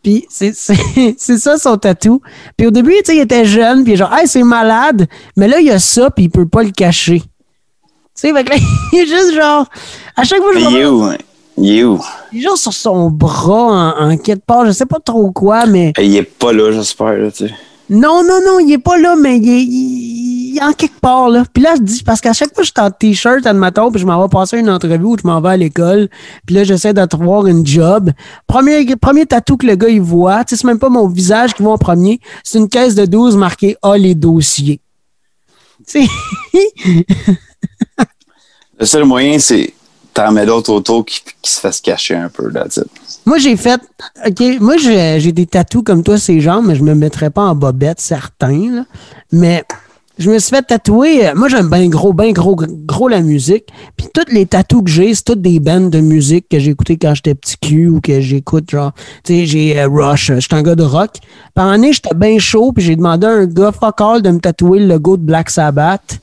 Puis 0.04 0.26
c'est 0.30 0.54
ça 1.18 1.58
son 1.58 1.78
tatou. 1.78 2.22
Puis 2.58 2.68
au 2.68 2.72
début, 2.72 2.92
tu 2.92 3.06
sais, 3.06 3.16
il 3.16 3.22
était 3.22 3.46
jeune, 3.46 3.86
puis 3.86 3.96
genre, 3.96 4.14
hey, 4.14 4.28
c'est 4.28 4.44
malade. 4.44 5.08
Mais 5.38 5.48
là, 5.48 5.60
il 5.60 5.68
y 5.68 5.72
a 5.72 5.80
ça, 5.80 6.12
puis 6.12 6.26
il 6.26 6.30
peut 6.30 6.46
pas 6.46 6.64
le 6.64 6.72
cacher. 6.72 7.24
Tu 8.16 8.28
sais, 8.28 8.34
fait 8.34 8.44
que 8.44 8.50
là, 8.52 8.56
il 8.94 9.00
est 9.00 9.06
juste 9.08 9.34
genre, 9.34 9.66
à 10.16 10.24
chaque 10.24 10.40
fois 10.40 10.54
que 10.54 10.60
je 10.60 10.70
il 10.70 10.78
est 10.78 10.84
vois, 10.86 11.14
hein? 11.14 11.18
Sur 12.56 12.74
son 12.74 13.10
bras 13.10 13.96
en, 14.00 14.10
en 14.12 14.18
quelque 14.18 14.46
part, 14.46 14.66
je 14.66 14.72
sais 14.72 14.86
pas 14.86 15.00
trop 15.00 15.32
quoi, 15.32 15.66
mais 15.66 15.94
Il 16.00 16.16
est 16.16 16.24
pas 16.24 16.52
là, 16.54 16.72
j'espère, 16.72 17.14
là, 17.14 17.32
tu 17.32 17.48
sais. 17.48 17.54
non, 17.90 18.24
non, 18.24 18.40
non, 18.46 18.60
il 18.60 18.72
est 18.74 18.78
pas 18.80 18.98
là, 18.98 19.16
mais 19.16 19.38
il 19.38 19.50
est, 19.50 19.64
il- 19.64 20.10
il 20.54 20.58
est 20.60 20.64
en 20.64 20.74
quelque 20.74 21.00
part, 21.00 21.30
là. 21.30 21.44
Puis 21.52 21.64
là, 21.64 21.74
je 21.76 21.82
dis, 21.82 22.04
parce 22.04 22.22
qu'à 22.22 22.32
chaque 22.34 22.54
fois 22.54 22.62
que 22.64 22.68
je 22.68 22.72
suis 22.76 22.86
en 22.88 22.92
t-shirt, 22.92 23.46
admettons, 23.48 23.92
puis 23.92 24.00
je 24.00 24.06
m'en 24.06 24.22
vais 24.22 24.30
passer 24.30 24.60
une 24.60 24.70
entrevue 24.70 25.04
où 25.06 25.18
je 25.18 25.26
m'en 25.28 25.42
vais 25.42 25.50
à 25.50 25.58
l'école, 25.58 26.10
puis 26.46 26.54
là, 26.56 26.64
j'essaie 26.64 26.94
de 26.94 27.04
trouver 27.06 27.50
une 27.50 27.66
job. 27.66 28.12
Premier, 28.46 28.86
premier 28.96 29.26
tatou 29.26 29.58
que 29.58 29.66
le 29.66 29.76
gars, 29.76 29.90
il 29.90 30.02
voit, 30.02 30.44
tu 30.46 30.56
sais, 30.56 30.62
c'est 30.62 30.68
même 30.68 30.78
pas 30.80 30.90
mon 30.90 31.08
visage 31.08 31.56
qui 31.56 31.64
va 31.64 31.72
en 31.72 31.78
premier, 31.80 32.20
c'est 32.44 32.60
une 32.60 32.70
caisse 32.70 32.94
de 32.94 33.06
12 33.06 33.36
marquée 33.36 33.76
«Ah, 33.82 33.98
les 33.98 34.14
dossiers». 34.14 34.80
Tu 35.88 36.06
sais, 36.06 36.08
Le 38.80 38.86
seul 38.86 39.06
moyen, 39.06 39.40
c'est 39.40 39.74
t'en 40.14 40.32
mets 40.32 40.46
d'autres 40.46 40.72
autour 40.72 41.06
qui, 41.06 41.22
qui 41.42 41.52
se 41.52 41.60
fassent 41.60 41.82
cacher 41.82 42.16
un 42.16 42.30
peu, 42.30 42.50
là, 42.50 42.66
moi, 43.26 43.38
j'ai 43.38 43.56
fait, 43.56 43.80
OK, 44.28 44.60
moi, 44.60 44.76
j'ai 44.78 45.32
des 45.32 45.46
tatous 45.46 45.82
comme 45.84 46.04
toi, 46.04 46.18
ces 46.18 46.42
jambes, 46.42 46.66
mais 46.68 46.76
je 46.76 46.84
me 46.84 46.94
mettrais 46.94 47.30
pas 47.30 47.44
en 47.44 47.56
bobette, 47.56 48.02
certains, 48.02 48.70
là. 48.70 48.86
Mais 49.32 49.64
je 50.20 50.30
me 50.30 50.40
suis 50.40 50.50
fait 50.50 50.62
tatouer. 50.62 51.28
euh, 51.28 51.34
Moi, 51.36 51.48
j'aime 51.48 51.70
bien 51.70 51.88
gros, 51.88 52.12
bien 52.12 52.32
gros, 52.32 52.58
gros 52.58 53.08
la 53.08 53.22
musique. 53.22 53.70
Puis 53.96 54.08
toutes 54.14 54.32
les 54.32 54.46
tatous 54.46 54.84
que 54.84 54.90
j'ai, 54.90 55.14
c'est 55.16 55.24
toutes 55.24 55.42
des 55.42 55.62
bandes 55.62 55.90
de 55.90 56.02
musique 56.02 56.50
que 56.50 56.60
j'ai 56.60 56.76
quand 56.76 57.16
j'étais 57.16 57.34
petit 57.34 57.56
cul 57.58 57.88
ou 57.88 58.02
que 58.02 58.20
j'écoute, 58.20 58.70
genre, 58.70 58.92
tu 59.24 59.34
sais, 59.34 59.46
j'ai 59.46 59.80
euh, 59.80 59.88
Rush, 59.88 60.30
euh, 60.30 60.40
j'étais 60.42 60.56
un 60.56 60.62
gars 60.64 60.76
de 60.76 60.84
rock. 60.84 61.12
Par 61.54 61.70
année, 61.70 61.94
j'étais 61.94 62.14
bien 62.16 62.38
chaud, 62.40 62.74
puis 62.74 62.84
j'ai 62.84 62.98
demandé 62.98 63.26
à 63.26 63.32
un 63.32 63.46
gars 63.46 63.72
fuck 63.72 64.02
all 64.02 64.22
de 64.22 64.32
me 64.32 64.40
tatouer 64.40 64.80
le 64.80 64.88
logo 64.88 65.16
de 65.16 65.24
Black 65.24 65.50
Sabbath. 65.50 66.20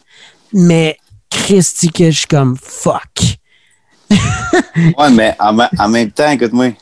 Mais 0.53 0.99
Christy, 1.31 1.91
que 1.91 2.11
je 2.11 2.19
suis 2.19 2.27
comme 2.27 2.57
fuck. 2.61 3.39
Ouais, 4.99 5.11
mais 5.13 5.37
en, 5.39 5.89
même 5.89 6.11
temps, 6.11 6.31
écoute-moi, 6.31 6.73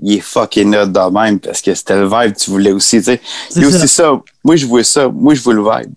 il 0.00 0.14
est 0.14 0.20
fucking 0.20 0.74
hot 0.76 0.86
de 0.86 1.10
même 1.10 1.40
parce 1.40 1.60
que 1.60 1.74
c'était 1.74 1.96
le 1.96 2.06
vibe 2.06 2.34
que 2.34 2.38
tu 2.38 2.50
voulais 2.50 2.72
aussi, 2.72 2.98
tu 2.98 3.04
sais. 3.04 3.20
C'est 3.50 3.60
Il 3.60 3.64
y 3.64 3.66
a 3.66 3.70
ça. 3.70 3.76
aussi 3.76 3.88
ça. 3.88 4.20
Moi, 4.44 4.56
je 4.56 4.66
vois 4.66 4.84
ça. 4.84 5.08
Moi, 5.08 5.34
je 5.34 5.42
vois 5.42 5.54
le 5.54 5.62
vibe. 5.62 5.94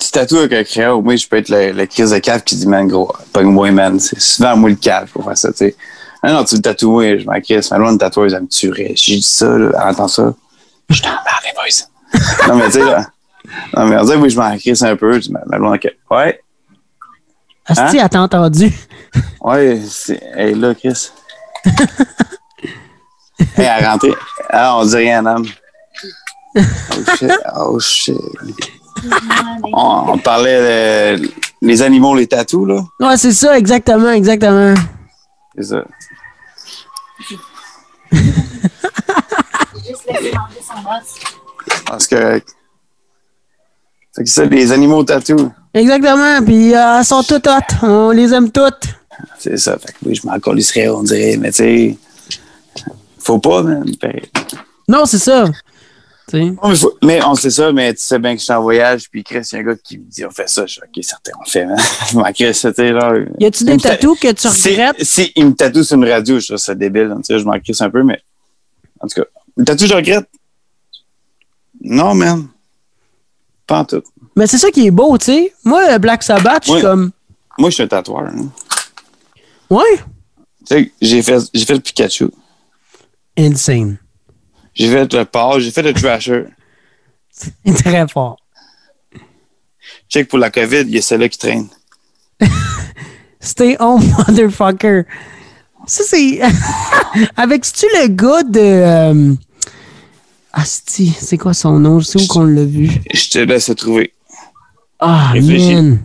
Tu 0.00 0.10
tatoues 0.10 0.38
avec 0.38 0.52
un 0.52 0.64
crayon. 0.64 1.02
Moi, 1.02 1.16
je 1.16 1.26
peux 1.26 1.36
être 1.36 1.50
le, 1.50 1.72
le 1.72 1.86
crise 1.86 2.10
de 2.10 2.18
cave 2.18 2.42
qui 2.42 2.56
dit, 2.56 2.66
man, 2.66 2.88
gros, 2.88 3.12
pas 3.32 3.42
moi, 3.42 3.70
man. 3.70 4.00
C'est 4.00 4.18
souvent 4.20 4.56
moi 4.56 4.70
le 4.70 4.76
cave 4.76 5.08
pour 5.10 5.24
faire 5.24 5.36
ça, 5.36 5.52
tu 5.52 5.58
sais. 5.58 5.76
Ah 6.22 6.32
non, 6.32 6.44
tu 6.44 6.56
me 6.56 6.62
tatoues, 6.62 7.02
je 7.02 7.24
m'en 7.26 7.38
crisse. 7.40 7.70
Loin 7.70 7.92
de 7.92 7.98
tatoueuse, 7.98 8.32
elle 8.32 8.42
me 8.42 8.48
tuerait. 8.48 8.94
Je 8.96 9.12
dis 9.12 9.22
ça, 9.22 9.46
là, 9.58 9.70
elle 9.74 9.90
entend 9.90 10.08
ça. 10.08 10.34
Je 10.88 11.02
t'en 11.02 11.10
les 11.10 11.52
boys. 11.52 12.48
non, 12.48 12.56
mais 12.56 12.66
tu 12.66 12.72
sais, 12.72 12.84
là. 12.84 13.08
Non, 13.76 13.86
mais 13.86 13.96
on 13.96 14.04
dirait, 14.04 14.16
oui, 14.16 14.30
je 14.30 14.38
m'en 14.38 14.56
crisse 14.56 14.82
un 14.82 14.96
peu. 14.96 15.12
Je 15.14 15.18
dis, 15.20 15.32
ma, 15.32 15.40
blonde, 15.58 15.74
ok. 15.74 15.90
Ouais, 16.10 16.40
Asti, 17.66 17.96
elle 17.96 18.08
t'a 18.08 18.20
entendu. 18.20 18.72
ouais, 19.40 19.80
c'est. 19.88 20.22
Hey, 20.34 20.54
là, 20.54 20.74
Chris. 20.74 21.10
hey, 23.56 23.66
à 23.66 23.90
rentrer. 23.90 24.14
Ah, 24.50 24.76
on 24.78 24.84
dit 24.84 24.96
rien, 24.96 25.22
Nam. 25.22 25.44
Oh 26.56 26.62
shit. 27.18 27.32
Oh 27.56 27.80
shit. 27.80 28.16
On, 29.72 30.12
on 30.12 30.18
parlait 30.18 31.16
de 31.18 31.30
les 31.62 31.82
animaux, 31.82 32.14
les 32.14 32.26
tatous, 32.26 32.66
là. 32.66 32.82
Ouais, 33.00 33.16
c'est 33.16 33.32
ça, 33.32 33.58
exactement, 33.58 34.10
exactement. 34.10 34.74
C'est 35.56 35.64
ça. 35.64 35.84
Juste 38.12 40.06
laisser 40.08 40.32
manger 40.32 40.60
son 40.62 41.98
C'est 41.98 42.10
correct. 42.10 42.48
C'est 44.16 44.22
que 44.24 44.30
ça, 44.30 44.44
les 44.44 44.70
animaux 44.70 45.02
tatous. 45.02 45.48
Exactement. 45.74 46.40
Puis 46.44 46.72
euh, 46.74 46.98
elles 46.98 47.04
sont 47.04 47.22
toutes 47.24 47.46
hot. 47.48 47.76
On 47.86 48.10
les 48.12 48.32
aime 48.32 48.50
toutes. 48.50 48.88
C'est 49.38 49.56
ça. 49.58 49.76
Fait 49.78 49.92
que 49.92 49.98
oui, 50.06 50.14
je 50.14 50.26
m'en 50.26 50.38
colisserais, 50.38 50.88
on 50.88 51.02
dirait. 51.02 51.36
Mais 51.36 51.50
tu 51.50 51.56
sais, 51.56 51.98
faut 53.18 53.38
pas, 53.40 53.62
man. 53.62 53.84
Non, 54.88 55.04
c'est 55.04 55.18
ça. 55.18 55.46
Non, 56.32 56.56
mais, 56.68 56.74
faut- 56.76 56.94
mais 57.02 57.22
on 57.24 57.34
sait 57.34 57.50
ça, 57.50 57.70
mais 57.72 57.92
tu 57.94 58.00
sais 58.00 58.18
bien 58.18 58.32
que 58.34 58.38
je 58.40 58.44
suis 58.44 58.52
en 58.52 58.62
voyage, 58.62 59.08
puis 59.10 59.22
Chris, 59.22 59.40
il 59.52 59.54
y 59.54 59.58
a 59.58 59.60
un 59.60 59.64
gars 59.66 59.74
qui 59.82 59.98
me 59.98 60.04
dit 60.04 60.24
on 60.24 60.30
fait 60.30 60.48
ça. 60.48 60.64
Je 60.66 60.72
suis 60.72 60.80
ok, 60.82 61.04
certain, 61.04 61.32
on 61.40 61.44
fait, 61.48 61.66
man. 61.66 61.76
Je 62.10 62.16
m'en 62.16 62.32
Chris, 62.32 62.54
c'était 62.54 62.92
genre. 62.92 63.14
Y 63.38 63.44
a-tu 63.46 63.64
des 63.64 63.76
tatous 63.76 64.18
que 64.18 64.32
tu 64.32 64.48
Si, 64.48 64.70
regrettes? 64.70 64.96
si 65.04 65.32
il 65.36 65.46
me 65.46 65.52
tatoue 65.54 65.82
sur 65.84 65.96
une 65.96 66.08
radio, 66.08 66.40
je 66.40 66.46
trouve 66.46 66.56
ça 66.58 66.74
débile. 66.74 67.10
hein, 67.12 67.18
tu 67.18 67.34
sais, 67.34 67.38
je 67.38 67.44
m'en 67.44 67.58
crisse 67.60 67.80
un 67.82 67.90
peu, 67.90 68.02
mais 68.02 68.20
en 69.00 69.06
tout 69.06 69.20
cas, 69.20 69.26
le 69.56 69.64
tatou, 69.64 69.86
je 69.86 69.94
regrette. 69.94 70.26
Non, 71.82 72.14
man. 72.14 72.48
Pas 73.66 73.80
en 73.80 73.84
tout. 73.84 74.02
Mais 74.36 74.46
c'est 74.46 74.58
ça 74.58 74.70
qui 74.70 74.86
est 74.86 74.90
beau, 74.90 75.16
tu 75.18 75.26
sais. 75.26 75.54
Moi, 75.64 75.92
le 75.92 75.98
Black 75.98 76.22
Sabbath, 76.22 76.64
je 76.66 76.72
suis 76.72 76.80
comme. 76.82 77.12
Moi, 77.58 77.70
je 77.70 77.74
suis 77.74 77.82
un 77.84 77.88
tatoueur. 77.88 78.24
hein. 78.26 78.48
Ouais. 79.70 79.82
Tu 80.66 80.74
sais, 80.74 80.92
j'ai 81.00 81.22
fait, 81.22 81.38
j'ai 81.52 81.64
fait 81.64 81.74
le 81.74 81.80
Pikachu. 81.80 82.28
Insane. 83.38 83.98
J'ai 84.74 84.90
fait 84.90 85.12
le 85.12 85.24
Paul, 85.24 85.60
j'ai 85.60 85.70
fait 85.70 85.82
le 85.82 85.92
Trasher. 85.94 86.44
Très 87.76 88.06
fort. 88.08 88.36
Check 90.08 90.28
pour 90.28 90.38
la 90.38 90.50
COVID, 90.50 90.80
il 90.82 90.90
y 90.94 90.98
a 90.98 91.02
celle-là 91.02 91.28
qui 91.28 91.38
traîne. 91.38 91.68
Stay 93.40 93.76
home, 93.78 94.02
motherfucker. 94.28 95.04
Ça, 95.86 96.02
c'est. 96.06 96.40
Avec, 97.36 97.62
tu 97.72 97.86
le 98.00 98.08
gars 98.08 98.42
de. 98.42 98.60
euh, 98.60 99.34
Asti, 100.56 101.08
c'est 101.18 101.36
quoi 101.36 101.52
son 101.52 101.78
nom? 101.80 101.98
Je 101.98 102.04
sais 102.06 102.22
où 102.22 102.26
qu'on 102.28 102.44
l'a 102.44 102.64
vu? 102.64 102.88
Je 103.12 103.28
te 103.28 103.38
laisse 103.40 103.72
trouver. 103.76 104.12
Ah, 105.00 105.30
Réfléchis. 105.32 105.74
man. 105.74 105.98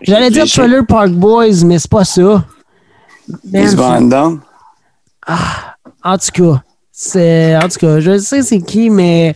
J'allais 0.00 0.30
dire. 0.30 0.46
Trailer 0.46 0.86
Park 0.86 1.10
Boys, 1.10 1.64
mais 1.66 1.78
c'est 1.78 1.90
pas 1.90 2.04
ça. 2.04 2.44
Man, 3.52 3.74
Van 3.76 4.00
Damme. 4.00 4.40
En 6.02 6.16
tout 6.18 6.30
cas, 6.32 6.62
c'est. 6.90 7.56
En 7.56 7.68
tout 7.68 7.78
cas, 7.78 8.00
je 8.00 8.18
sais 8.18 8.42
c'est 8.42 8.60
qui, 8.62 8.88
mais. 8.88 9.34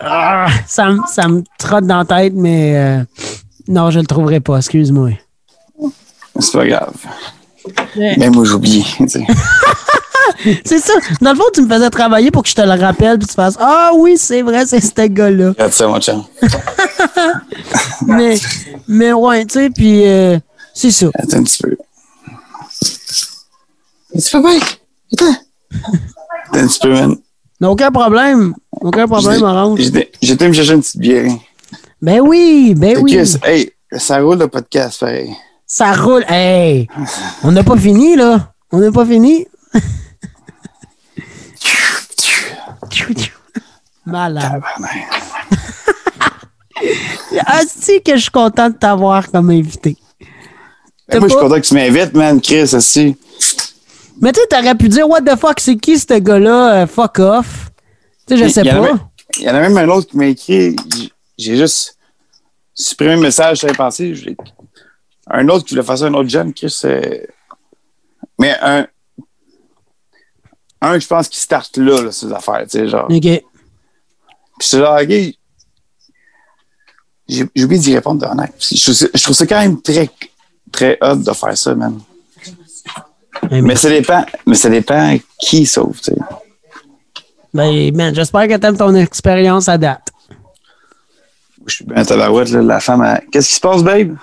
Ah, 0.00 0.46
ça, 0.66 0.90
me- 0.90 1.00
ça 1.06 1.28
me 1.28 1.42
trotte 1.58 1.84
dans 1.86 1.98
la 1.98 2.04
tête, 2.06 2.32
mais. 2.34 2.74
euh, 2.76 3.04
non, 3.68 3.90
je 3.90 4.00
le 4.00 4.06
trouverai 4.06 4.40
pas, 4.40 4.56
excuse-moi. 4.56 5.10
C'est 6.38 6.52
pas 6.52 6.66
grave. 6.66 6.94
Mais 7.96 8.30
moi, 8.30 8.44
j'oublie. 8.44 8.86
C'est 10.64 10.78
ça. 10.78 10.92
Dans 11.20 11.32
le 11.32 11.36
fond, 11.36 11.44
tu 11.52 11.62
me 11.62 11.68
faisais 11.68 11.90
travailler 11.90 12.30
pour 12.30 12.42
que 12.42 12.48
je 12.48 12.54
te 12.54 12.62
le 12.62 12.80
rappelle, 12.80 13.18
puis 13.18 13.28
tu 13.28 13.34
fasses 13.34 13.56
Ah 13.58 13.90
oui, 13.94 14.16
c'est 14.18 14.42
vrai, 14.42 14.66
c'est 14.66 14.80
ce 14.80 15.06
gars-là. 15.06 15.50
Regarde 15.50 15.72
ça, 15.72 15.86
mon 15.86 16.00
chum. 16.00 16.24
mais, 18.06 18.38
mais 18.86 19.12
ouais, 19.12 19.44
tu 19.44 19.54
sais, 19.54 19.70
puis 19.70 20.06
euh, 20.06 20.38
c'est 20.74 20.90
ça. 20.90 21.08
Attends 21.14 21.38
un 21.38 21.42
petit 21.42 21.62
peu. 21.62 21.76
Tu 24.14 24.20
fais 24.20 24.40
bien? 24.40 24.58
Attends. 25.12 25.36
Attends 26.50 26.58
un 26.58 26.66
petit 26.66 26.78
peu, 26.80 26.92
man. 26.92 27.16
Non, 27.60 27.70
aucun 27.70 27.90
problème. 27.90 28.54
Aucun 28.80 29.06
problème, 29.06 29.42
Orange. 29.42 29.80
J'étais 30.22 30.48
me 30.48 30.52
chercher 30.52 30.74
une 30.74 30.80
petite 30.80 31.00
bière. 31.00 31.32
Ben 32.00 32.20
oui, 32.20 32.74
ben 32.76 32.98
oui. 32.98 33.12
que, 33.12 33.46
hey, 33.46 33.72
ça 33.92 34.20
roule 34.20 34.38
le 34.38 34.48
podcast, 34.48 35.00
pareil. 35.00 35.32
Ça 35.66 35.92
roule. 35.92 36.24
Hey! 36.28 36.88
On 37.42 37.50
n'a 37.50 37.64
pas 37.64 37.76
fini, 37.76 38.14
là. 38.16 38.52
On 38.70 38.78
n'a 38.78 38.92
pas 38.92 39.04
fini. 39.04 39.46
Malade. 44.06 44.42
Tabarnak. 44.42 45.06
Ah, 47.46 47.60
que 48.04 48.16
je 48.16 48.20
suis 48.20 48.30
content 48.30 48.70
de 48.70 48.74
t'avoir 48.76 49.30
comme 49.30 49.50
invité. 49.50 49.96
T'as 51.10 51.18
Moi, 51.18 51.28
je 51.28 51.34
suis 51.34 51.40
content 51.42 51.56
que 51.56 51.66
tu 51.66 51.74
m'invites, 51.74 52.14
man. 52.14 52.40
Chris, 52.40 52.74
aussi. 52.74 53.16
Mais 54.20 54.32
tu 54.32 54.40
sais, 54.40 54.46
t'aurais 54.48 54.74
pu 54.74 54.88
dire, 54.88 55.08
what 55.08 55.22
the 55.22 55.36
fuck, 55.36 55.60
c'est 55.60 55.76
qui 55.76 55.98
ce 55.98 56.18
gars-là? 56.18 56.82
Euh, 56.82 56.86
fuck 56.86 57.18
off? 57.18 57.70
Tu 58.26 58.36
sais, 58.36 58.44
je 58.44 58.48
sais 58.48 58.64
pas. 58.64 58.98
Il 59.38 59.44
y 59.44 59.50
en 59.50 59.54
a 59.54 59.60
même 59.60 59.76
un 59.76 59.88
autre 59.88 60.10
qui 60.10 60.16
m'a 60.16 60.26
écrit. 60.26 60.74
J'ai 61.36 61.56
juste 61.56 61.96
supprimé 62.74 63.14
le 63.14 63.20
message, 63.20 63.60
j'avais 63.60 63.74
pensé. 63.74 64.12
Un 65.30 65.48
autre 65.48 65.64
qui 65.64 65.74
voulait 65.74 65.86
faire 65.86 65.98
ça, 65.98 66.06
un 66.06 66.14
autre 66.14 66.28
jeune, 66.28 66.52
Chris. 66.52 66.74
euh, 66.84 67.00
Mais 68.38 68.56
un. 68.60 68.86
Un, 70.80 70.98
je 70.98 71.06
pense, 71.06 71.28
qui 71.28 71.40
start 71.40 71.76
là, 71.76 72.02
là, 72.02 72.12
ces 72.12 72.32
affaires, 72.32 72.62
tu 72.64 72.78
sais, 72.78 72.88
genre. 72.88 73.06
OK. 73.10 73.20
Puis 73.20 73.42
c'est 74.60 74.78
genre, 74.78 74.98
OK. 75.00 75.34
J'ai 77.28 77.42
oublié 77.64 77.78
d'y 77.80 77.94
répondre, 77.94 78.26
honnête. 78.30 78.54
Je 78.58 78.80
trouve, 78.82 78.94
ça, 78.94 79.06
je 79.12 79.22
trouve 79.22 79.36
ça 79.36 79.46
quand 79.46 79.60
même 79.60 79.82
très, 79.82 80.08
très 80.72 80.96
hot 81.02 81.16
de 81.16 81.32
faire 81.32 81.56
ça, 81.58 81.74
man. 81.74 82.00
Mais, 83.50 83.60
Mais 83.62 83.76
ça 83.76 83.88
dépend, 83.90 84.24
mais 84.46 84.54
ça 84.54 84.70
dépend 84.70 85.16
qui 85.38 85.66
sauve, 85.66 85.98
tu 86.00 86.12
sais. 86.12 86.16
ben, 87.52 87.94
man, 87.94 88.14
j'espère 88.14 88.48
que 88.48 88.56
t'aimes 88.56 88.76
ton 88.78 88.94
expérience 88.94 89.68
à 89.68 89.76
date. 89.78 90.10
Je 91.66 91.74
suis 91.74 91.84
bien 91.84 91.96
à 91.96 92.04
tabarouette, 92.06 92.48
là. 92.50 92.62
La 92.62 92.80
femme, 92.80 93.02
elle- 93.04 93.26
Qu'est-ce 93.30 93.48
qui 93.50 93.54
se 93.56 93.60
passe, 93.60 93.82
babe? 93.82 94.16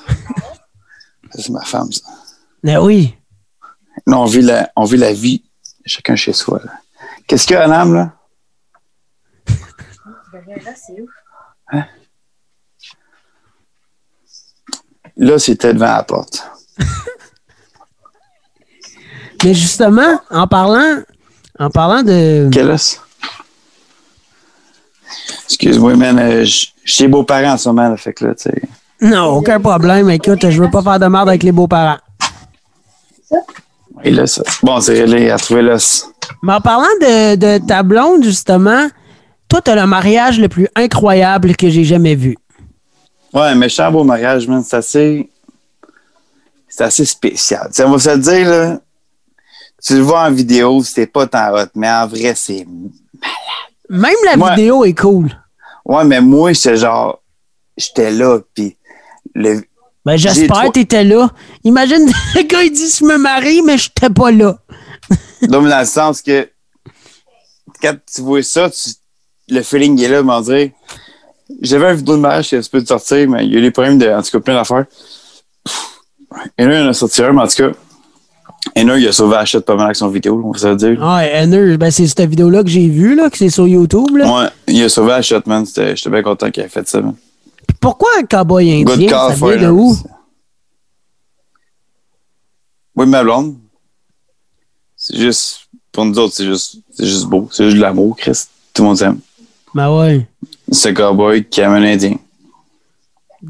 C'est 1.36 1.50
ma 1.50 1.64
femme, 1.64 1.92
ça. 1.92 2.02
Ben 2.64 2.80
oui. 2.80 3.14
Non, 4.08 4.22
on 4.24 4.26
vit 4.26 4.42
la, 4.42 4.72
on 4.76 4.86
vit 4.86 4.98
la 4.98 5.14
vie, 5.14 5.44
chacun 5.86 6.16
chez 6.16 6.34
soi. 6.34 6.62
Qu'est-ce 7.28 7.46
qu'il 7.48 7.56
y 7.56 7.60
a, 7.60 7.64
Anam, 7.64 7.94
là? 7.94 8.12
Ben 9.48 10.56
là, 10.64 10.72
c'est 10.76 11.02
où? 11.02 11.08
Là, 15.18 15.40
c'était 15.40 15.74
devant 15.74 15.86
la 15.96 16.04
porte. 16.04 16.44
Mais 19.44 19.54
justement, 19.54 20.20
en 20.30 20.48
parlant, 20.48 21.02
en 21.58 21.70
parlant 21.70 22.04
de. 22.04 22.50
Quel 22.52 22.70
os? 22.72 23.02
Excuse-moi, 25.46 25.96
man. 25.96 26.20
euh, 26.20 26.44
je 26.44 26.50
suis 26.52 26.74
chez 26.84 27.08
beaux-parents 27.08 27.54
en 27.54 27.58
ce 27.58 27.70
moment, 27.70 27.90
là, 27.90 27.98
fait 27.98 28.14
que 28.14 28.26
là, 28.26 28.36
tu 28.36 28.50
sais. 28.50 28.62
Non, 29.02 29.26
aucun 29.38 29.60
problème. 29.60 30.10
Écoute, 30.10 30.50
je 30.50 30.62
veux 30.62 30.70
pas 30.70 30.82
faire 30.82 31.00
de 31.00 31.06
merde 31.06 31.30
avec 31.30 31.44
les 31.44 31.52
beaux-parents. 31.52 32.00
Là, 34.04 34.28
ça. 34.28 34.44
Bon, 34.62 34.80
c'est 34.82 34.94
réglé, 34.94 35.30
à 35.30 35.38
trouver 35.38 35.62
l'os. 35.62 36.08
Mais 36.44 36.54
en 36.54 36.62
parlant 36.62 36.86
de, 37.02 37.36
de 37.36 37.66
ta 37.66 37.82
blonde, 37.82 38.24
justement, 38.24 38.88
toi, 39.48 39.62
t'as 39.62 39.76
le 39.76 39.88
mariage 39.88 40.40
le 40.40 40.50
plus 40.50 40.68
incroyable 40.76 41.56
que 41.56 41.70
j'ai 41.70 41.84
jamais 41.84 42.16
vu. 42.16 42.38
Ouais, 43.34 43.42
un 43.44 43.56
méchant 43.56 43.92
beau 43.92 44.04
mariage, 44.04 44.48
man. 44.48 44.64
C'est 44.64 44.78
assez. 44.78 45.30
C'est 46.68 46.84
assez 46.84 47.06
spécial. 47.06 47.68
Tu 47.68 47.76
sais, 47.76 47.84
on 47.84 47.92
va 47.92 48.00
se 48.00 48.10
le 48.10 48.18
dire, 48.18 48.50
là. 48.50 48.80
Tu 49.84 49.96
le 49.96 50.02
vois 50.02 50.22
en 50.22 50.32
vidéo, 50.32 50.84
c'était 50.84 51.06
pas 51.06 51.28
tant 51.28 51.54
hot, 51.54 51.68
mais 51.76 51.90
en 51.90 52.08
vrai, 52.08 52.34
c'est. 52.36 52.66
Même 53.90 54.16
la 54.26 54.50
vidéo 54.50 54.84
est 54.84 54.98
cool. 54.98 55.30
Ouais, 55.86 56.04
mais 56.04 56.22
moi, 56.22 56.54
j'étais 56.54 56.78
genre. 56.78 57.22
J'étais 57.78 58.12
là, 58.12 58.40
puis 58.54 58.78
le. 59.34 59.62
Ben, 60.06 60.18
j'espère 60.18 60.66
que 60.66 60.72
t'étais 60.72 61.04
là. 61.04 61.30
Imagine, 61.64 62.06
le 62.36 62.42
gars, 62.44 62.64
il 62.64 62.72
dit, 62.72 62.88
je 63.00 63.04
me 63.06 63.18
marie, 63.18 63.62
mais 63.64 63.78
j'étais 63.78 64.10
pas 64.10 64.32
là. 64.32 64.58
Donc, 65.44 65.68
dans 65.68 65.80
le 65.80 65.86
sens 65.86 66.22
que. 66.22 66.48
Quand 67.82 67.96
tu 68.14 68.22
vois 68.22 68.44
ça, 68.44 68.70
tu- 68.70 68.92
le 69.50 69.62
feeling 69.62 70.00
est 70.02 70.08
là, 70.08 70.22
m'en 70.24 70.42
dire. 70.42 70.70
J'avais 71.62 71.90
une 71.92 71.98
vidéo 71.98 72.16
de 72.16 72.22
mariage 72.22 72.50
qui 72.50 72.56
a 72.56 72.62
peu 72.72 72.82
de 72.82 72.88
sortir, 72.88 73.30
mais 73.30 73.46
il 73.46 73.54
y 73.54 73.56
a 73.56 73.60
eu 73.60 73.62
des 73.62 73.72
problèmes 73.72 73.98
de. 73.98 74.08
En 74.10 74.22
tout 74.22 74.32
cas, 74.32 74.40
plein 74.40 74.56
d'affaires. 74.56 74.86
Et 76.58 76.66
là, 76.66 76.80
il 76.82 76.86
en 76.86 76.90
a 76.90 76.94
sorti 76.94 77.22
un, 77.24 77.34
mais 77.34 77.42
en 77.42 77.48
tout 77.48 77.58
cas. 77.58 77.72
Et 78.76 78.84
là, 78.84 78.98
il 78.98 79.08
a 79.08 79.12
sauvé 79.12 79.36
la 79.36 79.46
shot 79.46 79.62
pas 79.62 79.76
mal 79.76 79.86
avec 79.86 79.96
son 79.96 80.08
vidéo, 80.10 80.42
on 80.44 80.52
va 80.52 80.58
se 80.58 80.74
dire. 80.76 81.00
Ouais, 81.00 81.32
haineux, 81.32 81.78
ben, 81.78 81.92
c'est 81.92 82.08
cette 82.08 82.22
vidéo-là 82.22 82.64
que 82.64 82.70
j'ai 82.70 82.88
vue, 82.88 83.14
là, 83.16 83.30
que 83.30 83.38
c'est 83.38 83.50
sur 83.50 83.68
YouTube, 83.68 84.16
là. 84.18 84.26
Ouais, 84.34 84.50
il 84.68 84.84
a 84.84 84.90
sauvé 84.90 85.10
la 85.10 85.22
shot, 85.22 85.42
man. 85.46 85.66
J'étais 85.66 86.10
bien 86.10 86.24
content 86.24 86.50
qu'il 86.50 86.64
ait 86.64 86.68
fait 86.68 86.88
ça, 86.88 87.00
man. 87.02 87.16
Pourquoi 87.86 88.10
un 88.18 88.24
cowboy 88.26 88.84
Good 88.84 88.94
indien? 88.96 89.10
call, 89.10 89.38
Ça 89.38 89.46
vient 89.48 89.58
de 89.62 89.70
où? 89.70 89.96
Oui, 92.96 93.06
ma 93.06 93.24
blonde. 93.24 93.58
C'est 94.96 95.18
juste, 95.18 95.68
pour 95.92 96.04
nous 96.06 96.18
autres, 96.18 96.34
c'est 96.34 96.46
juste, 96.46 96.78
c'est 96.92 97.06
juste 97.06 97.26
beau. 97.26 97.48
C'est 97.52 97.66
juste 97.66 97.76
de 97.78 97.82
l'amour, 97.82 98.16
Chris. 98.18 98.46
Tout 98.74 98.82
le 98.82 98.88
monde 98.88 98.98
s'aime. 98.98 99.20
Ben 99.76 99.96
ouais, 99.96 100.28
Ce 100.72 100.90
cowboy 100.90 101.48
qui 101.48 101.62
aime 101.62 101.74
un 101.74 101.84
Indien. 101.84 102.18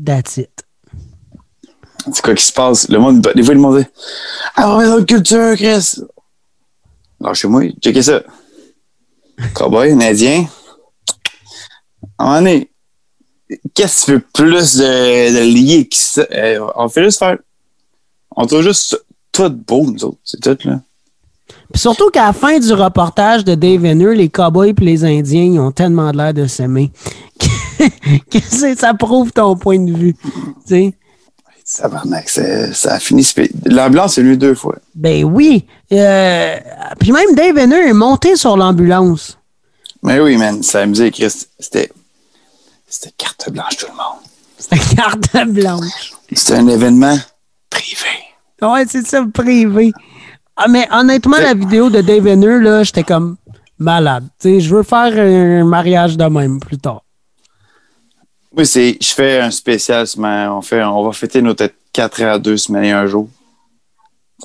that's 0.06 0.36
it. 0.36 0.50
C'est 2.12 2.22
quoi 2.22 2.36
qui 2.36 2.44
se 2.44 2.52
passe? 2.52 2.90
Le 2.90 3.00
monde, 3.00 3.22
des 3.36 3.42
fois, 3.44 3.54
le 3.54 3.60
monde 3.62 3.80
dit 3.80 3.88
Ah, 4.56 4.70
on 4.76 4.82
dans 4.82 4.90
notre 4.98 5.06
culture, 5.06 5.56
Chris. 5.56 6.02
Alors, 7.22 7.36
chez 7.36 7.48
moi, 7.48 7.64
checkez 7.82 8.04
ça. 8.04 8.22
Cowboy, 9.54 9.92
un 9.92 10.02
Indien. 10.02 10.46
Moment 12.20 12.36
donné, 12.40 12.70
qu'est-ce 13.74 14.02
que 14.02 14.06
tu 14.06 14.12
veux 14.14 14.24
plus 14.34 14.76
de, 14.78 14.84
de 15.40 15.44
lier 15.54 15.88
que 15.88 15.96
ça? 15.96 16.26
Euh, 16.32 16.66
on 16.76 16.90
fait 16.90 17.04
juste 17.04 17.20
faire. 17.20 17.38
On 18.36 18.46
trouve 18.46 18.62
juste 18.64 19.00
tout 19.32 19.50
beau, 19.50 19.86
nous 19.86 20.04
autres. 20.06 20.18
C'est 20.24 20.42
tout, 20.42 20.58
là. 20.68 20.82
Puis 21.72 21.80
surtout 21.82 22.10
qu'à 22.10 22.28
la 22.28 22.34
fin 22.34 22.60
du 22.60 22.74
reportage 22.74 23.44
de 23.44 23.56
Dave 23.56 23.86
Henner, 23.86 24.16
les 24.16 24.30
cowboys 24.30 24.74
et 24.78 24.84
les 24.84 25.04
Indiens, 25.06 25.44
ils 25.44 25.60
ont 25.60 25.72
tellement 25.72 26.12
l'air 26.12 26.34
de 26.34 26.48
s'aimer. 26.48 26.92
que 28.32 28.40
ça 28.76 28.94
prouve 28.94 29.32
ton 29.32 29.56
point 29.56 29.80
de 29.80 29.92
vue. 29.96 30.16
Tu 30.16 30.32
sais? 30.68 30.94
Tabarnak, 31.78 32.30
c'est- 32.30 32.74
ça 32.74 32.94
a 32.94 33.00
fini. 33.00 33.28
L'ambulance 33.66 34.18
est 34.18 34.22
venue 34.22 34.38
deux 34.38 34.54
fois. 34.56 34.76
Ben 34.94 35.24
oui. 35.24 35.66
Euh, 35.92 36.58
puis 37.00 37.12
même 37.12 37.34
Dave 37.36 37.58
Henner 37.58 37.90
est 37.90 37.94
monté 37.94 38.36
sur 38.36 38.56
l'ambulance. 38.56 39.38
Mais 40.04 40.20
oui, 40.20 40.38
man, 40.38 40.62
ça 40.62 40.82
amusé, 40.82 41.10
Chris. 41.12 41.34
C'était. 41.60 41.92
C'était 42.98 43.14
carte 43.18 43.50
blanche, 43.50 43.76
tout 43.78 43.88
le 43.88 43.92
monde. 43.94 44.22
C'était 44.58 44.96
carte 44.96 45.48
blanche. 45.50 46.14
C'était 46.32 46.54
un 46.60 46.68
événement 46.70 47.18
privé. 47.70 48.16
Ouais, 48.62 48.86
c'est 48.88 49.06
ça, 49.06 49.22
privé. 49.34 49.92
Ah, 50.56 50.70
mais 50.70 50.88
honnêtement, 50.94 51.36
la 51.38 51.54
vidéo 51.54 51.90
de 51.90 52.00
Dave 52.00 52.26
Henner, 52.26 52.60
là, 52.62 52.84
j'étais 52.84 53.04
comme 53.04 53.36
malade. 53.78 54.24
Tu 54.40 54.48
sais, 54.48 54.60
je 54.62 54.74
veux 54.74 54.84
faire 54.84 55.12
un 55.14 55.66
mariage 55.66 56.16
de 56.16 56.24
même 56.24 56.62
plus 56.62 56.78
tard. 56.78 57.02
Oui, 58.56 58.66
c'est. 58.66 58.98
Je 59.02 59.10
fais 59.14 59.42
un 59.42 59.52
spécial, 59.52 60.08
ce 60.08 60.18
ma- 60.18 60.50
on, 60.54 60.62
fait, 60.62 60.82
on 60.82 61.04
va 61.04 61.12
fêter 61.12 61.42
nos 61.42 61.54
têtes 61.54 61.76
4 61.92 62.24
ans, 62.24 62.40
2 62.40 62.56
semaines 62.56 62.86
et 62.86 62.92
un 62.94 63.06
jour. 63.08 63.28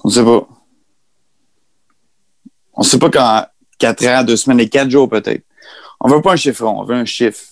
On 0.02 0.08
sait 0.08 0.24
pas. 0.24 0.48
On 2.74 2.82
sait 2.82 2.98
pas 2.98 3.10
quand 3.10 3.46
4 3.78 4.06
ans, 4.08 4.24
2 4.24 4.36
semaines 4.36 4.58
et 4.60 4.68
4 4.68 4.90
jours 4.90 5.08
peut-être. 5.08 5.44
On 6.00 6.08
veut 6.08 6.20
pas 6.20 6.32
un 6.32 6.36
chiffron, 6.36 6.80
on 6.80 6.84
veut 6.84 6.96
un 6.96 7.04
chiffre 7.04 7.44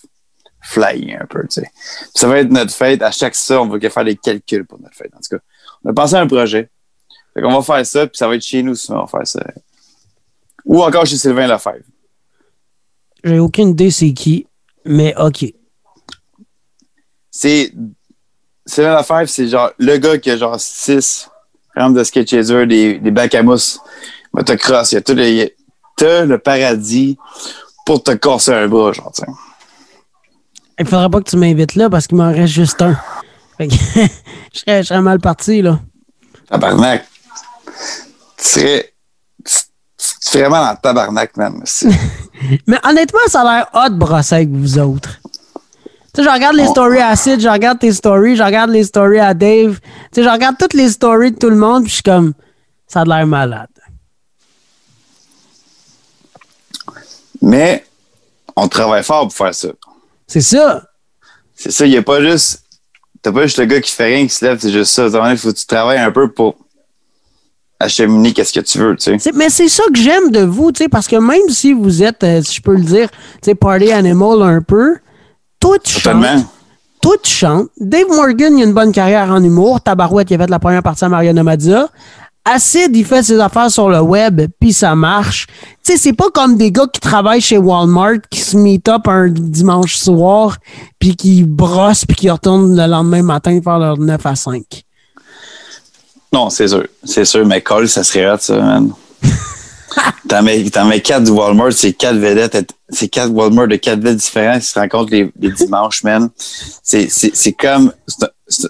fly 0.60 1.14
un 1.14 1.26
peu, 1.26 1.42
tu 1.42 1.60
sais. 1.60 1.70
Puis 1.72 2.10
Ça 2.14 2.28
va 2.28 2.38
être 2.38 2.50
notre 2.50 2.72
fête. 2.72 3.02
À 3.02 3.10
chaque 3.10 3.34
ça, 3.34 3.60
on 3.60 3.68
va 3.68 3.78
faire 3.78 4.04
des 4.04 4.16
calculs 4.16 4.66
pour 4.66 4.80
notre 4.80 4.94
fête. 4.94 5.12
En 5.14 5.18
tout 5.18 5.36
cas, 5.36 5.42
on 5.84 5.90
a 5.90 5.92
pensé 5.92 6.14
à 6.14 6.20
un 6.20 6.26
projet. 6.26 6.70
Fait 7.34 7.42
qu'on 7.42 7.58
va 7.58 7.62
faire 7.62 7.86
ça, 7.86 8.06
puis 8.06 8.16
ça 8.16 8.28
va 8.28 8.34
être 8.34 8.42
chez 8.42 8.62
nous, 8.62 8.74
sinon 8.74 8.98
on 8.98 9.04
va 9.04 9.06
faire 9.06 9.26
ça. 9.26 9.44
Ou 10.64 10.82
encore 10.82 11.06
chez 11.06 11.16
Sylvain 11.16 11.46
Lefebvre. 11.46 11.84
J'ai 13.24 13.38
aucune 13.38 13.70
idée 13.70 13.90
c'est 13.90 14.12
qui, 14.12 14.46
mais 14.84 15.14
OK. 15.16 15.44
c'est 17.30 17.72
Sylvain 18.66 18.98
Lefebvre, 18.98 19.28
c'est 19.28 19.48
genre 19.48 19.70
le 19.78 19.96
gars 19.98 20.18
qui 20.18 20.30
a 20.30 20.36
genre 20.36 20.58
six 20.58 21.28
rampes 21.76 21.94
de 21.94 22.04
sketchaser, 22.04 22.66
des, 22.66 22.98
des 22.98 23.10
bacs 23.10 23.34
à 23.34 23.42
mousse, 23.42 23.80
motocross, 24.32 24.92
il 24.92 24.96
y 24.96 24.98
a 24.98 25.00
tout 25.02 25.14
le, 25.14 25.48
t'as 25.96 26.24
le 26.24 26.38
paradis 26.38 27.18
pour 27.86 28.02
te 28.02 28.12
casser 28.12 28.52
un 28.52 28.68
bras, 28.68 28.92
genre, 28.92 29.12
sais. 29.14 29.26
Il 30.78 30.86
faudrait 30.86 31.08
pas 31.10 31.20
que 31.20 31.28
tu 31.30 31.36
m'invites 31.36 31.74
là 31.74 31.90
parce 31.90 32.06
qu'il 32.06 32.16
m'en 32.18 32.32
reste 32.32 32.52
juste 32.52 32.80
un. 32.82 32.96
Fait 33.56 33.68
que 33.68 33.74
je, 34.54 34.58
serais, 34.60 34.82
je 34.82 34.88
serais 34.88 35.00
mal 35.00 35.18
parti, 35.20 35.62
là. 35.62 35.80
Tabarnak. 36.48 37.04
Tu 38.36 38.44
serais. 38.48 38.94
Tu, 39.44 39.54
tu 40.22 40.30
ferais 40.30 40.48
mal 40.48 40.72
en 40.72 40.76
tabarnak. 40.76 41.32
C'est- 41.64 41.88
Mais 42.66 42.78
honnêtement, 42.84 43.18
ça 43.26 43.40
a 43.40 43.44
l'air 43.44 43.68
hot 43.74 43.88
de 43.90 43.98
brosser 43.98 44.34
avec 44.36 44.50
vous 44.50 44.78
autres. 44.78 45.20
Tu 46.14 46.22
sais, 46.22 46.28
je 46.28 46.32
regarde 46.32 46.54
les 46.56 46.66
stories 46.66 47.00
à 47.00 47.14
Sid, 47.16 47.40
je 47.40 47.48
regarde 47.48 47.78
tes 47.80 47.92
stories, 47.92 48.36
je 48.36 48.42
regarde 48.42 48.70
les 48.70 48.84
stories 48.84 49.18
à 49.20 49.34
Dave. 49.34 49.78
Tu 49.80 49.88
sais, 50.14 50.22
je 50.24 50.28
regarde 50.28 50.56
toutes 50.58 50.74
les 50.74 50.88
stories 50.90 51.32
de 51.32 51.38
tout 51.38 51.50
le 51.50 51.56
monde, 51.56 51.82
puis 51.82 51.90
je 51.90 51.94
suis 51.96 52.02
comme, 52.02 52.32
ça 52.86 53.00
a 53.00 53.04
l'air 53.04 53.26
malade. 53.26 53.68
Mais 57.42 57.84
on 58.56 58.68
travaille 58.68 59.04
fort 59.04 59.22
pour 59.28 59.34
faire 59.36 59.54
ça. 59.54 59.68
C'est 60.28 60.42
ça. 60.42 60.84
C'est 61.54 61.72
ça, 61.72 61.86
il 61.86 61.90
n'y 61.90 61.96
a 61.96 62.02
pas 62.02 62.20
juste. 62.20 62.62
T'as 63.20 63.32
pas 63.32 63.42
juste 63.42 63.58
le 63.58 63.64
gars 63.64 63.80
qui 63.80 63.90
fait 63.90 64.04
rien, 64.04 64.24
qui 64.24 64.32
se 64.32 64.44
lève, 64.44 64.58
c'est 64.60 64.70
juste 64.70 64.92
ça. 64.92 65.06
Il 65.06 65.36
faut 65.36 65.50
que 65.50 65.56
tu 65.56 65.66
travailles 65.66 65.98
un 65.98 66.12
peu 66.12 66.30
pour 66.30 66.54
acheminer 67.80 68.32
qu'est-ce 68.32 68.52
que 68.52 68.60
tu 68.60 68.78
veux, 68.78 68.96
tu 68.96 69.18
sais. 69.18 69.32
Mais 69.34 69.50
c'est 69.50 69.68
ça 69.68 69.82
que 69.92 69.98
j'aime 69.98 70.30
de 70.30 70.40
vous, 70.40 70.70
tu 70.70 70.84
sais, 70.84 70.88
parce 70.88 71.08
que 71.08 71.16
même 71.16 71.48
si 71.48 71.72
vous 71.72 72.02
êtes, 72.02 72.22
euh, 72.22 72.42
si 72.42 72.56
je 72.56 72.62
peux 72.62 72.74
le 72.74 72.82
dire, 72.82 73.10
tu 73.10 73.18
sais, 73.42 73.54
party 73.54 73.90
animal 73.90 74.42
un 74.42 74.62
peu, 74.62 74.96
tout 75.58 75.78
chante. 75.84 76.24
Tout 77.00 77.18
chante. 77.22 77.68
Dave 77.78 78.08
Morgan, 78.08 78.56
il 78.56 78.62
a 78.62 78.66
une 78.66 78.72
bonne 78.74 78.92
carrière 78.92 79.30
en 79.30 79.42
humour. 79.42 79.80
Tabarouette, 79.80 80.30
il 80.30 80.34
a 80.34 80.38
fait 80.38 80.50
la 80.50 80.58
première 80.58 80.82
partie 80.82 81.04
à 81.04 81.08
Mariana 81.08 81.42
Mazza. 81.42 81.88
Acid, 82.50 82.96
il 82.96 83.04
fait 83.04 83.22
ses 83.22 83.38
affaires 83.40 83.70
sur 83.70 83.88
le 83.90 84.00
web, 84.00 84.40
puis 84.58 84.72
ça 84.72 84.94
marche. 84.94 85.46
Tu 85.84 85.92
sais, 85.92 85.98
c'est 85.98 86.12
pas 86.14 86.30
comme 86.32 86.56
des 86.56 86.72
gars 86.72 86.86
qui 86.92 87.00
travaillent 87.00 87.40
chez 87.42 87.58
Walmart, 87.58 88.20
qui 88.30 88.40
se 88.40 88.56
meet 88.56 88.88
up 88.88 89.06
un 89.06 89.28
dimanche 89.28 89.96
soir, 89.96 90.56
puis 90.98 91.14
qui 91.14 91.44
brossent, 91.44 92.04
puis 92.06 92.16
qui 92.16 92.30
retournent 92.30 92.74
le 92.74 92.86
lendemain 92.86 93.22
matin 93.22 93.60
faire 93.62 93.78
leur 93.78 93.98
9 93.98 94.24
à 94.26 94.34
5. 94.34 94.62
Non, 96.32 96.48
c'est 96.50 96.68
sûr. 96.68 96.86
C'est 97.04 97.24
sûr, 97.24 97.44
mais 97.46 97.60
Cole, 97.60 97.88
ça 97.88 98.02
serait 98.04 98.30
hot, 98.30 98.38
ça, 98.38 98.56
man. 98.56 98.92
T'en 100.28 100.42
mets, 100.42 100.62
t'en 100.70 100.84
mets 100.84 101.00
quatre 101.00 101.24
du 101.24 101.30
Walmart, 101.30 101.72
c'est 101.72 101.92
quatre 101.94 102.16
vedettes, 102.18 102.70
c'est 102.90 103.08
quatre 103.08 103.30
Walmart 103.30 103.66
de 103.66 103.76
quatre 103.76 103.98
villes 104.00 104.16
différentes 104.16 104.60
qui 104.60 104.66
se 104.68 104.78
rencontrent 104.78 105.10
les, 105.10 105.32
les 105.40 105.50
dimanches, 105.50 106.04
man. 106.04 106.28
C'est, 106.82 107.08
c'est, 107.10 107.34
c'est 107.34 107.52
comme, 107.54 107.92
c'est- 108.46 108.68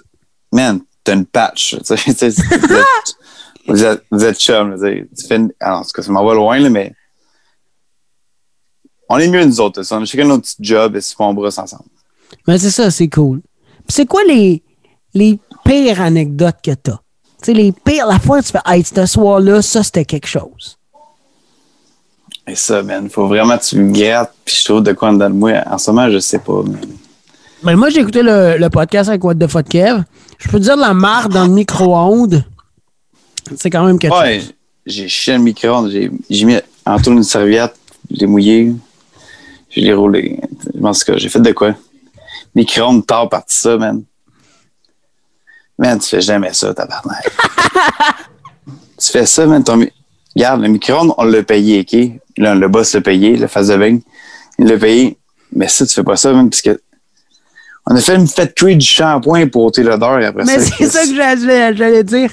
man, 0.51 0.79
t'as 1.03 1.13
une 1.13 1.25
patch, 1.25 1.75
tu 1.85 1.97
sais, 1.97 1.97
tu 1.97 2.31
sais, 2.31 2.41
vous 3.69 3.83
êtes, 3.83 4.03
vous 4.11 4.23
êtes, 4.25 4.39
chum, 4.39 4.71
je 4.71 4.75
veux 4.77 4.95
dire. 4.95 5.05
tu 5.17 5.27
fais 5.27 5.35
une, 5.35 5.51
alors, 5.59 5.79
en 5.79 5.83
tout 5.83 5.91
cas, 5.93 6.01
ça 6.01 6.11
m'en 6.11 6.25
va 6.25 6.33
loin, 6.33 6.59
là, 6.59 6.69
mais 6.69 6.93
on 9.09 9.17
est 9.17 9.27
mieux 9.27 9.43
nous 9.43 9.59
autres, 9.59 9.83
ça. 9.83 9.97
on 9.97 10.01
a 10.01 10.05
chacun 10.05 10.25
notre 10.25 10.43
petit 10.43 10.57
job 10.59 10.95
et 10.95 10.99
on 11.19 11.33
brosse 11.33 11.57
ensemble. 11.57 11.89
Mais 12.47 12.57
c'est 12.57 12.71
ça, 12.71 12.91
c'est 12.91 13.07
cool. 13.09 13.41
Puis 13.87 13.95
c'est 13.95 14.05
quoi 14.05 14.23
les, 14.23 14.61
les 15.13 15.39
pires 15.65 16.01
anecdotes 16.01 16.57
que 16.63 16.71
t'as? 16.71 16.99
Tu 17.41 17.45
sais, 17.45 17.53
les 17.53 17.71
pires, 17.71 18.05
la 18.05 18.19
fois 18.19 18.39
où 18.39 18.41
tu 18.41 18.51
fais, 18.51 18.59
hey, 18.65 18.83
ce 18.83 19.05
soir-là, 19.05 19.61
ça, 19.61 19.83
c'était 19.83 20.05
quelque 20.05 20.27
chose. 20.27 20.77
Et 22.45 22.55
ça, 22.55 22.83
man, 22.83 23.09
faut 23.09 23.27
vraiment 23.27 23.57
que 23.57 23.63
tu 23.63 23.77
me 23.77 23.93
grattes, 23.93 24.33
puis 24.43 24.55
je 24.55 24.65
trouve 24.65 24.83
de 24.83 24.93
quoi 24.93 25.09
en 25.09 25.13
dedans 25.13 25.29
de 25.29 25.35
moi. 25.35 25.63
En 25.67 25.77
ce 25.77 25.91
moment, 25.91 26.09
je 26.09 26.19
sais 26.19 26.39
pas, 26.39 26.61
mais... 26.65 26.79
Ben, 27.63 27.75
moi, 27.75 27.89
j'ai 27.89 27.99
écouté 27.99 28.21
le, 28.23 28.57
le 28.57 28.69
podcast 28.69 29.09
avec 29.09 29.23
What 29.23 29.35
the 29.35 29.47
Fuck 29.47 29.69
Kev. 29.69 30.03
Je 30.37 30.49
peux 30.49 30.59
te 30.59 30.63
dire 30.63 30.75
de 30.75 30.81
la 30.81 30.93
marde 30.93 31.33
dans 31.33 31.45
le 31.45 31.51
micro-ondes. 31.51 32.43
C'est 33.57 33.69
quand 33.69 33.85
même 33.85 33.99
quelque 33.99 34.13
Ouais, 34.15 34.39
chose. 34.39 34.53
j'ai 34.85 35.07
chié 35.07 35.33
le 35.33 35.39
micro-ondes, 35.39 35.91
j'ai, 35.91 36.45
mis 36.45 36.57
en 36.85 36.99
tourne 36.99 37.17
une 37.17 37.23
serviette, 37.23 37.75
je 38.11 38.17
l'ai 38.17 38.27
mouillé, 38.27 38.73
je 39.69 39.81
l'ai 39.81 39.93
roulé. 39.93 40.39
Je 40.73 40.79
pense 40.79 41.03
que 41.03 41.17
j'ai 41.17 41.29
fait 41.29 41.39
de 41.39 41.51
quoi? 41.51 41.75
Micro-ondes, 42.55 43.05
tard 43.05 43.29
parti 43.29 43.57
ça, 43.57 43.77
man. 43.77 44.03
Man, 45.77 45.99
tu 45.99 46.09
fais 46.09 46.21
jamais 46.21 46.53
ça, 46.53 46.73
tabarnak. 46.73 47.31
tu 48.97 49.11
fais 49.11 49.25
ça, 49.25 49.45
man, 49.45 49.63
ton 49.63 49.85
Regarde, 50.35 50.61
le 50.61 50.67
micro-ondes, 50.67 51.13
on 51.17 51.23
l'a 51.23 51.43
payé, 51.43 51.81
OK? 51.81 52.21
Là, 52.37 52.55
le 52.55 52.67
boss 52.67 52.93
l'a 52.93 53.01
payé, 53.01 53.35
le 53.35 53.47
face 53.47 53.67
de 53.67 53.77
bain, 53.77 53.99
il 54.57 54.67
l'a 54.67 54.77
payé. 54.77 55.17
Mais 55.51 55.67
ça, 55.67 55.85
tu 55.85 55.93
fais 55.93 56.03
pas 56.03 56.15
ça, 56.15 56.31
même, 56.33 56.49
parce 56.49 56.61
que 56.61 56.79
on 57.91 57.95
a 57.95 57.99
fait 58.01 58.15
une 58.15 58.27
fête 58.27 58.53
cuite 58.55 58.77
du 58.77 58.85
shampoing 58.85 59.47
pour 59.47 59.63
ôter 59.65 59.81
l'odeur 59.83 60.19
et 60.19 60.25
après 60.27 60.43
Mais 60.45 60.59
ça. 60.59 60.65
c'est 60.65 60.71
Chris. 60.71 60.87
ça 60.87 61.03
que 61.05 61.75
j'allais 61.75 62.03
dire. 62.03 62.29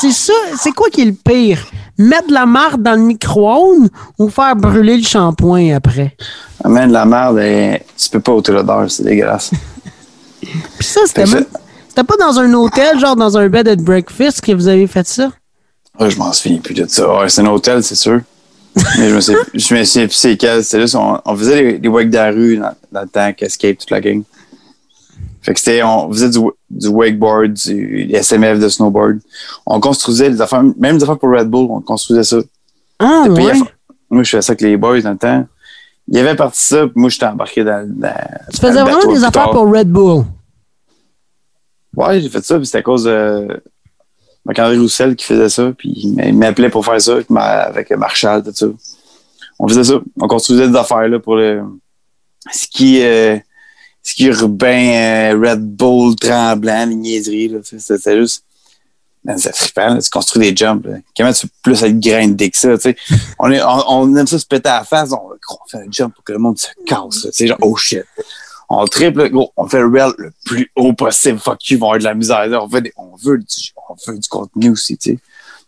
C'est 0.00 0.12
ça, 0.12 0.32
c'est 0.58 0.70
quoi 0.72 0.88
qui 0.88 1.02
est 1.02 1.06
le 1.06 1.12
pire? 1.12 1.58
Mettre 1.98 2.28
de 2.28 2.32
la 2.32 2.46
marde 2.46 2.82
dans 2.82 2.94
le 2.94 3.02
micro-ondes 3.02 3.88
ou 4.18 4.30
faire 4.30 4.56
brûler 4.56 4.96
le 4.96 5.02
shampoing 5.02 5.74
après? 5.74 6.16
Amène 6.64 6.92
la 6.92 7.04
merde, 7.04 7.38
et 7.40 7.82
tu 7.98 8.08
peux 8.08 8.20
pas 8.20 8.32
ôter 8.32 8.52
l'odeur, 8.52 8.90
c'est 8.90 9.02
dégueulasse. 9.02 9.50
Puis 10.40 10.86
ça, 10.88 11.00
c'était 11.06 11.26
Fait 11.26 11.34
même- 11.36 11.46
c'était 11.88 12.04
pas 12.04 12.16
dans 12.16 12.38
un 12.38 12.52
hôtel, 12.54 12.98
genre 12.98 13.16
dans 13.16 13.36
un 13.36 13.48
bed 13.48 13.68
and 13.68 13.82
breakfast 13.82 14.40
que 14.40 14.52
vous 14.52 14.68
avez 14.68 14.86
fait 14.86 15.06
ça? 15.06 15.30
Ouais, 15.98 16.08
je 16.10 16.16
m'en 16.18 16.32
souviens 16.32 16.58
plus 16.58 16.72
de 16.74 16.86
ça. 16.88 17.18
Ouais, 17.18 17.28
c'est 17.28 17.42
un 17.42 17.46
hôtel, 17.46 17.82
c'est 17.82 17.94
sûr. 17.96 18.20
Mais 18.98 19.08
je 19.10 19.14
me 19.16 19.20
souviens, 19.20 19.40
je 19.52 19.74
me 19.74 19.84
souviens 19.84 20.06
plus 20.06 20.14
c'est 20.14 20.36
quel. 20.36 20.62
C'était 20.64 20.82
juste, 20.82 20.94
on, 20.94 21.18
on 21.24 21.36
faisait 21.36 21.62
les, 21.62 21.78
les 21.78 21.88
wakes 21.88 22.08
de 22.08 22.16
la 22.16 22.30
rue 22.30 22.56
dans, 22.56 22.72
dans 22.92 23.02
le 23.02 23.08
temps, 23.08 23.30
Escape, 23.40 23.76
toute 23.78 23.90
la 23.90 24.00
gang. 24.00 24.22
Fait 25.42 25.54
que 25.54 25.58
c'était, 25.60 25.82
on 25.82 26.10
faisait 26.12 26.28
du, 26.30 26.38
du 26.68 26.88
wakeboard, 26.88 27.52
du 27.54 28.10
SMF 28.14 28.58
de 28.58 28.68
snowboard. 28.68 29.20
On 29.66 29.80
construisait 29.80 30.28
des 30.30 30.40
affaires, 30.40 30.62
même 30.78 30.98
des 30.98 31.02
affaires 31.04 31.18
pour 31.18 31.30
Red 31.30 31.48
Bull, 31.48 31.66
on 31.70 31.80
construisait 31.80 32.24
ça. 32.24 32.36
Ah, 32.98 33.24
à 33.26 33.28
ouais. 33.30 33.52
Moi, 34.10 34.22
je 34.22 34.30
faisais 34.30 34.42
ça 34.42 34.52
avec 34.52 34.60
les 34.60 34.76
boys 34.76 35.00
dans 35.00 35.12
le 35.12 35.16
temps. 35.18 35.46
Il 36.08 36.16
y 36.16 36.18
avait 36.18 36.34
parti 36.34 36.60
ça, 36.60 36.82
puis 36.86 36.92
moi, 36.96 37.08
j'étais 37.08 37.26
embarqué 37.26 37.64
dans, 37.64 37.88
dans 37.88 38.12
Tu 38.52 38.60
dans 38.60 38.68
faisais 38.68 38.80
le 38.84 38.90
vraiment 38.90 39.12
des 39.14 39.18
affaires 39.24 39.44
tard. 39.44 39.50
pour 39.52 39.72
Red 39.72 39.88
Bull? 39.90 40.24
Ouais, 41.96 42.20
j'ai 42.20 42.28
fait 42.28 42.44
ça, 42.44 42.56
puis 42.56 42.66
c'était 42.66 42.78
à 42.78 42.82
cause 42.82 43.04
de. 43.04 43.62
Marc-André 44.44 44.78
Roussel 44.78 45.16
qui 45.16 45.26
faisait 45.26 45.50
ça, 45.50 45.70
puis 45.76 45.92
il 45.94 46.14
m'a- 46.16 46.24
il 46.24 46.34
m'appelait 46.36 46.70
pour 46.70 46.84
faire 46.84 47.00
ça 47.00 47.16
avec 47.28 47.90
Marshall, 47.90 48.42
tout 48.42 48.52
ça. 48.54 48.66
On 49.58 49.68
faisait 49.68 49.84
ça. 49.84 49.94
On 50.18 50.26
construisait 50.28 50.66
des 50.68 50.76
affaires 50.76 51.06
là, 51.08 51.18
pour 51.18 51.36
le 51.36 51.62
ski, 52.50 53.00
euh, 53.02 53.36
ski 54.02 54.26
urbain, 54.26 55.32
euh, 55.34 55.38
Red 55.50 55.60
Bull, 55.76 56.14
tremblant, 56.16 56.86
les 56.86 56.94
niaiseries. 56.94 57.52
C'était 57.62 58.18
juste. 58.18 58.44
C'est 59.36 59.76
là, 59.76 59.98
tu 60.00 60.08
construis 60.08 60.50
des 60.50 60.56
jumps. 60.56 60.86
là. 60.86 60.96
Comment 61.14 61.32
tu 61.32 61.46
peux 61.46 61.52
plus 61.62 61.82
être 61.82 62.00
grindé 62.00 62.50
que 62.50 62.56
ça? 62.56 62.74
tu 62.78 62.82
sais? 62.90 62.96
On, 63.38 63.50
est, 63.50 63.60
on, 63.62 63.90
on 63.90 64.16
aime 64.16 64.26
ça 64.26 64.38
se 64.38 64.46
péter 64.46 64.70
à 64.70 64.78
la 64.78 64.84
face. 64.84 65.12
On, 65.12 65.16
on 65.18 65.68
fait 65.68 65.76
un 65.76 65.90
jump 65.90 66.14
pour 66.14 66.24
que 66.24 66.32
le 66.32 66.38
monde 66.38 66.58
se 66.58 66.68
casse. 66.86 67.26
C'est 67.30 67.46
genre, 67.46 67.58
oh 67.60 67.76
shit. 67.76 68.04
On 68.70 68.84
triple, 68.86 69.28
gros, 69.28 69.52
on 69.56 69.66
fait 69.68 69.80
le 69.80 69.88
rail 69.88 70.12
le 70.16 70.30
plus 70.46 70.70
haut 70.74 70.94
possible. 70.94 71.38
Fuck 71.38 71.68
you, 71.68 71.76
ils 71.76 71.80
vont 71.80 71.86
avoir 71.88 71.98
de 71.98 72.04
la 72.04 72.14
misère. 72.14 72.46
là. 72.46 72.62
On, 72.62 72.66
des- 72.68 72.92
on, 72.96 73.14
veut 73.16 73.36
du, 73.38 73.72
on 73.90 73.94
veut 74.10 74.18
du 74.18 74.28
contenu 74.28 74.70
aussi, 74.70 74.96
tu. 74.96 75.18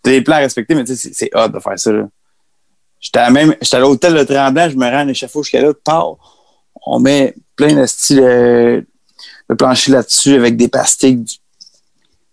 T'as 0.02 0.12
des 0.12 0.22
plans 0.22 0.36
à 0.36 0.38
respecter, 0.38 0.74
mais 0.74 0.86
c'est- 0.86 1.30
hot 1.34 1.48
de 1.48 1.58
faire 1.60 1.78
ça, 1.78 1.90
j'étais 3.00 3.18
à 3.18 3.78
l'hôtel 3.80 4.14
de 4.14 4.24
Tremblant, 4.24 4.70
je 4.70 4.76
me 4.76 4.86
rends 4.86 4.98
à 5.00 5.04
l'échafaud 5.04 5.42
jusqu'à 5.42 5.60
là, 5.60 5.72
pars. 5.84 6.16
On 6.86 6.98
met 7.00 7.34
plein 7.56 7.74
de 7.74 7.86
style, 7.86 8.20
euh, 8.20 8.80
le 9.48 9.56
plancher 9.56 9.92
là-dessus 9.92 10.34
avec 10.34 10.56
des 10.56 10.68
pastilles, 10.68 11.16
du- 11.16 11.36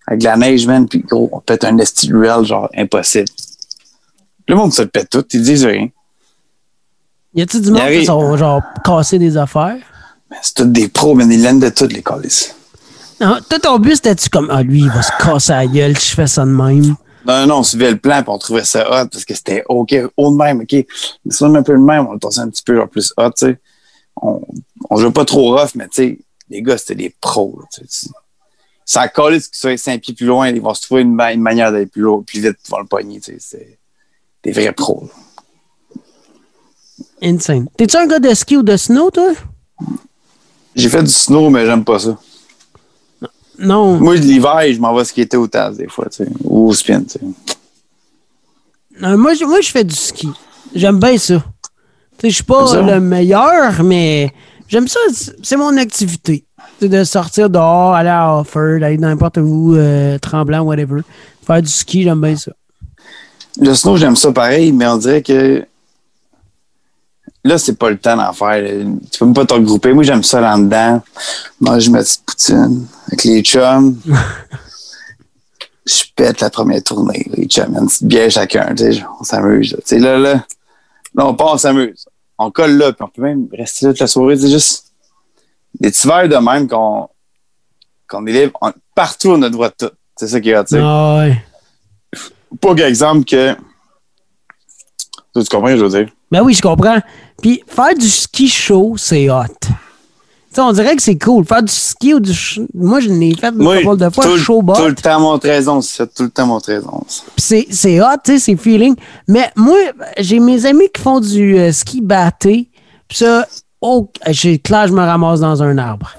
avec 0.07 0.19
de 0.21 0.25
la 0.25 0.37
neige, 0.37 0.65
man, 0.65 0.87
puis 0.87 0.99
gros, 0.99 1.29
on 1.31 1.39
pète 1.39 1.63
un 1.65 1.77
style 1.85 2.15
rail, 2.15 2.45
genre, 2.45 2.69
impossible. 2.75 3.27
Le 4.47 4.55
monde 4.55 4.73
se 4.73 4.81
le 4.81 4.87
pète 4.87 5.09
tout, 5.09 5.25
ils 5.33 5.43
disent 5.43 5.65
rien. 5.65 5.87
Y 7.35 7.43
a-tu 7.43 7.61
du 7.61 7.69
monde 7.71 7.87
qui 7.91 8.05
sont 8.05 8.35
genre 8.37 8.61
cassés 8.83 9.19
des 9.19 9.37
affaires? 9.37 9.77
C'est 10.41 10.55
tous 10.55 10.65
des 10.65 10.87
pros, 10.87 11.13
mais 11.13 11.25
ils 11.25 11.41
l'aiment 11.41 11.59
de 11.59 11.69
toutes, 11.69 11.93
les 11.93 12.01
colis. 12.01 12.51
Non, 13.21 13.37
toi, 13.47 13.59
ton 13.59 13.77
but, 13.79 13.95
c'était-tu 13.95 14.29
comme, 14.29 14.49
ah, 14.49 14.63
lui, 14.63 14.79
il 14.81 14.89
va 14.89 15.01
se 15.01 15.11
casser 15.19 15.51
la 15.51 15.67
gueule, 15.67 15.95
je 15.95 16.15
fais 16.15 16.27
ça 16.27 16.45
de 16.45 16.49
même? 16.51 16.95
Non, 17.27 17.45
non, 17.45 17.57
on 17.59 17.63
suivait 17.63 17.91
le 17.91 17.97
plan 17.97 18.21
puis 18.23 18.31
on 18.31 18.37
trouvait 18.37 18.63
ça 18.63 18.87
hot 18.89 19.07
parce 19.11 19.25
que 19.25 19.35
c'était 19.35 19.63
OK, 19.67 19.93
haut 20.15 20.31
de 20.31 20.37
même, 20.37 20.61
OK. 20.61 20.71
Mais 20.73 21.31
ça, 21.31 21.45
un 21.45 21.61
peu 21.61 21.73
le 21.73 21.79
même, 21.79 22.07
on 22.07 22.13
le 22.13 22.39
un 22.39 22.49
petit 22.49 22.63
peu 22.63 22.75
genre 22.75 22.87
plus 22.87 23.13
hot, 23.17 23.31
tu 23.31 23.47
sais. 23.47 23.59
On, 24.21 24.41
on 24.89 24.95
jouait 24.97 25.11
pas 25.11 25.25
trop 25.25 25.55
rough, 25.57 25.71
mais 25.75 25.87
tu 25.87 25.95
sais, 25.95 26.19
les 26.49 26.61
gars, 26.61 26.77
c'était 26.77 26.95
des 26.95 27.15
pros, 27.21 27.57
là, 27.59 27.67
tu 27.73 27.81
sais. 27.87 28.09
Ça 28.85 29.01
a 29.01 29.07
collé 29.07 29.39
ce 29.39 29.49
qu'ils 29.49 29.57
soient 29.57 29.77
5 29.77 30.01
pieds 30.01 30.13
plus 30.15 30.25
loin, 30.25 30.49
ils 30.49 30.59
vont 30.61 30.73
se 30.73 30.81
trouver 30.81 31.01
une, 31.03 31.13
ma- 31.13 31.31
une 31.31 31.41
manière 31.41 31.71
d'aller 31.71 31.85
plus 31.85 32.01
loin, 32.01 32.21
plus 32.23 32.39
vite 32.41 32.57
devant 32.65 32.79
le 32.79 33.19
sais. 33.21 33.37
C'est 33.39 33.77
des 34.43 34.51
vrais 34.51 34.71
pros. 34.71 35.03
là. 35.07 36.01
Insane. 37.21 37.67
T'es-tu 37.77 37.97
un 37.97 38.07
gars 38.07 38.19
de 38.19 38.33
ski 38.33 38.57
ou 38.57 38.63
de 38.63 38.75
snow, 38.77 39.11
toi? 39.11 39.33
J'ai 40.75 40.89
fait 40.89 41.03
du 41.03 41.11
snow, 41.11 41.49
mais 41.49 41.65
j'aime 41.65 41.83
pas 41.83 41.99
ça. 41.99 42.17
Non. 43.57 43.99
Moi, 43.99 44.15
l'hiver, 44.15 44.61
je 44.73 44.79
m'en 44.79 44.95
vais 44.95 45.03
skater 45.03 45.35
au 45.37 45.47
TAS 45.47 45.71
des 45.71 45.87
fois, 45.89 46.05
tu 46.09 46.23
sais, 46.23 46.29
ou 46.45 46.69
au 46.69 46.73
spin, 46.73 47.01
tu 47.03 47.19
sais. 47.19 47.21
Non, 49.01 49.17
moi, 49.17 49.33
je- 49.33 49.43
moi, 49.45 49.59
je 49.61 49.69
fais 49.69 49.83
du 49.83 49.95
ski. 49.95 50.29
J'aime 50.73 50.99
bien 50.99 51.17
ça. 51.17 51.43
Je 52.23 52.29
suis 52.29 52.43
pas 52.43 52.81
le 52.81 52.99
meilleur, 52.99 53.81
mais 53.83 54.31
j'aime 54.67 54.87
ça. 54.87 54.99
C'est 55.41 55.55
mon 55.57 55.75
activité. 55.77 56.45
De 56.81 57.03
sortir 57.03 57.49
dehors, 57.49 57.93
aller 57.93 58.09
à 58.09 58.37
Offord, 58.39 58.83
aller 58.83 58.97
n'importe 58.97 59.37
où, 59.37 59.75
euh, 59.75 60.17
tremblant, 60.19 60.61
whatever. 60.61 61.01
Faire 61.45 61.61
du 61.61 61.69
ski, 61.69 62.03
j'aime 62.03 62.21
bien 62.21 62.35
ça. 62.37 62.51
Le 63.59 63.73
snow, 63.73 63.97
j'aime 63.97 64.15
ça 64.15 64.31
pareil, 64.31 64.71
mais 64.71 64.87
on 64.87 64.97
dirait 64.97 65.21
que 65.21 65.65
là, 67.43 67.57
c'est 67.57 67.77
pas 67.77 67.89
le 67.89 67.97
temps 67.97 68.15
d'en 68.15 68.31
faire. 68.31 68.61
là. 68.61 68.69
Tu 69.11 69.19
peux 69.19 69.25
même 69.25 69.33
pas 69.33 69.45
te 69.45 69.53
regrouper. 69.53 69.91
Moi, 69.93 70.03
j'aime 70.03 70.23
ça 70.23 70.39
là 70.39 70.57
dedans. 70.57 71.01
Manger 71.59 71.89
ma 71.91 71.99
petite 71.99 72.23
poutine 72.25 72.85
avec 73.07 73.23
les 73.25 73.41
chums. 73.41 73.97
Je 75.85 76.03
pète 76.15 76.39
la 76.41 76.49
première 76.49 76.83
tournée. 76.83 77.25
Les 77.35 77.45
chums, 77.47 77.75
une 77.75 77.87
petite 77.87 78.03
bière 78.03 78.29
chacun. 78.29 78.73
On 79.19 79.23
s'amuse. 79.23 79.75
là. 79.91 79.97
Là, 79.99 80.17
là, 80.17 80.33
là, 81.15 81.25
on 81.27 81.33
part, 81.33 81.53
on 81.53 81.57
s'amuse. 81.57 82.05
On 82.41 82.51
colle 82.51 82.77
là, 82.77 82.93
puis 82.93 83.03
on 83.03 83.09
peut 83.09 83.21
même 83.21 83.47
rester 83.51 83.85
là 83.85 83.91
toute 83.91 83.99
la 83.99 84.07
soirée. 84.07 84.37
C'est 84.37 84.49
juste 84.49 84.93
des 85.79 85.91
petits 85.91 86.07
verres 86.07 86.29
de 86.29 86.35
même 86.37 86.67
qu'on 86.67 87.09
qu'on. 88.07 88.25
On- 88.61 88.73
partout, 88.95 89.29
on 89.31 89.41
a 89.41 89.49
droit 89.49 89.69
de 89.69 89.75
tout. 89.87 89.91
C'est 90.15 90.27
ça 90.27 90.39
qui 90.41 90.49
est 90.49 90.57
hot, 90.57 90.63
tu 90.63 90.77
Ah 90.79 91.17
ouais. 91.19 91.43
pas 92.59 92.75
qu'exemple 92.75 93.25
que. 93.25 93.53
Tu 95.35 95.43
tu 95.43 95.49
comprends 95.55 95.75
je 95.75 95.83
veux 95.85 95.89
dire? 95.89 96.09
Ben 96.31 96.41
oui, 96.41 96.53
je 96.53 96.61
comprends. 96.61 96.99
Puis 97.41 97.61
faire 97.67 97.93
du 97.93 98.09
ski 98.09 98.47
chaud, 98.47 98.95
c'est 98.97 99.29
hot. 99.29 99.43
Tu 100.49 100.55
sais, 100.55 100.61
on 100.61 100.71
dirait 100.71 100.95
que 100.95 101.01
c'est 101.03 101.17
cool. 101.17 101.45
Faire 101.45 101.61
du 101.61 101.71
ski 101.71 102.15
ou 102.15 102.19
du. 102.19 102.33
ch- 102.33 102.59
Moi, 102.73 102.99
je 103.01 103.09
l'ai 103.09 103.35
fait 103.35 103.49
une 103.49 103.83
couple 103.83 103.97
de 103.97 104.09
fois, 104.09 104.23
tout, 104.23 104.61
bas. 104.63 104.73
tout 104.75 104.85
le 104.87 104.95
temps 104.95 105.19
montre 105.19 105.47
raison, 105.47 105.79
c'est 105.81 106.11
tout 106.11 106.23
le 106.23 106.29
temps 106.31 106.47
ça. 107.07 107.23
Puis 107.35 107.45
c'est, 107.45 107.67
c'est 107.69 108.01
hot, 108.01 108.05
tu 108.23 108.33
sais, 108.33 108.39
c'est 108.39 108.55
feeling. 108.55 108.95
Mais 109.27 109.51
moi, 109.55 109.77
j'ai 110.17 110.39
mes 110.39 110.65
amis 110.65 110.89
qui 110.91 111.01
font 111.01 111.19
du 111.19 111.55
euh, 111.57 111.71
ski 111.71 112.01
batté. 112.01 112.69
Puis 113.07 113.19
ça, 113.19 113.45
oh, 113.79 114.09
j'ai 114.29 114.57
clair, 114.57 114.87
je 114.87 114.93
me 114.93 115.01
ramasse 115.01 115.39
dans 115.39 115.61
un 115.61 115.77
arbre. 115.77 116.11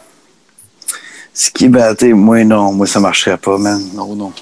Est 1.61 1.69
batté, 1.69 2.13
moi 2.13 2.45
non, 2.45 2.73
moi 2.73 2.87
ça 2.87 3.01
marcherait 3.01 3.39
pas, 3.39 3.59
man. 3.59 3.83
Non, 3.95 4.15
non. 4.15 4.33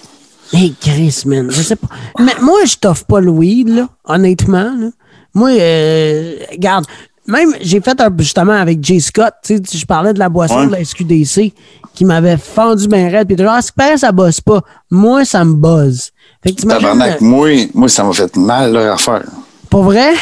Hey, 0.52 0.74
Chris, 0.80 1.22
man, 1.26 1.50
je 1.50 1.62
sais 1.62 1.76
pas. 1.76 1.88
Mais 2.18 2.34
moi, 2.42 2.64
je 2.64 2.76
t'offre 2.76 3.04
pas 3.04 3.20
le 3.20 3.30
weed, 3.30 3.68
là, 3.68 3.88
honnêtement. 4.04 4.74
Là. 4.78 4.88
Moi, 5.34 5.50
euh, 5.50 6.36
regarde, 6.50 6.86
même, 7.28 7.54
j'ai 7.60 7.80
fait 7.80 8.00
un, 8.00 8.08
justement 8.18 8.54
avec 8.54 8.82
Jay 8.82 8.98
Scott, 9.00 9.32
tu 9.44 9.56
sais, 9.58 9.78
je 9.78 9.86
parlais 9.86 10.12
de 10.12 10.18
la 10.18 10.28
boisson 10.28 10.60
Ouais. 10.60 10.66
de 10.66 10.72
la 10.72 10.84
SQDC 10.84 11.52
qui 11.94 12.04
m'avait 12.04 12.36
fendu 12.36 12.88
ben 12.88 13.10
raide. 13.10 13.26
Puis 13.28 13.36
ce 13.36 13.66
qui 13.66 13.72
paraît, 13.72 13.96
ça 13.98 14.10
bosse 14.12 14.40
pas. 14.40 14.60
Moi, 14.90 15.24
ça 15.24 15.44
me 15.44 15.54
buzz. 15.54 16.10
Fait 16.42 16.52
que 16.52 16.62
Tabarnak, 16.62 17.20
moi, 17.20 17.50
moi, 17.74 17.88
ça 17.88 18.02
m'a 18.04 18.12
fait 18.12 18.34
mal 18.36 18.72
leur 18.72 18.94
affaire. 18.94 19.24
pour 19.70 19.82
vrai? 19.84 20.12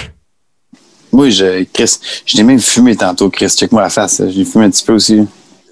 Moi, 1.13 1.31
je, 1.31 1.65
Chris, 1.73 1.99
je 2.27 2.37
l'ai 2.37 2.43
même 2.43 2.59
fumé 2.61 2.97
tantôt, 2.97 3.31
Chris. 3.31 3.49
Check-moi 3.51 3.81
la 3.83 3.91
face. 3.91 4.21
l'ai 4.21 4.45
fumé 4.45 4.67
un 4.67 4.71
petit 4.71 4.85
peu 4.85 4.95
aussi. 4.95 5.27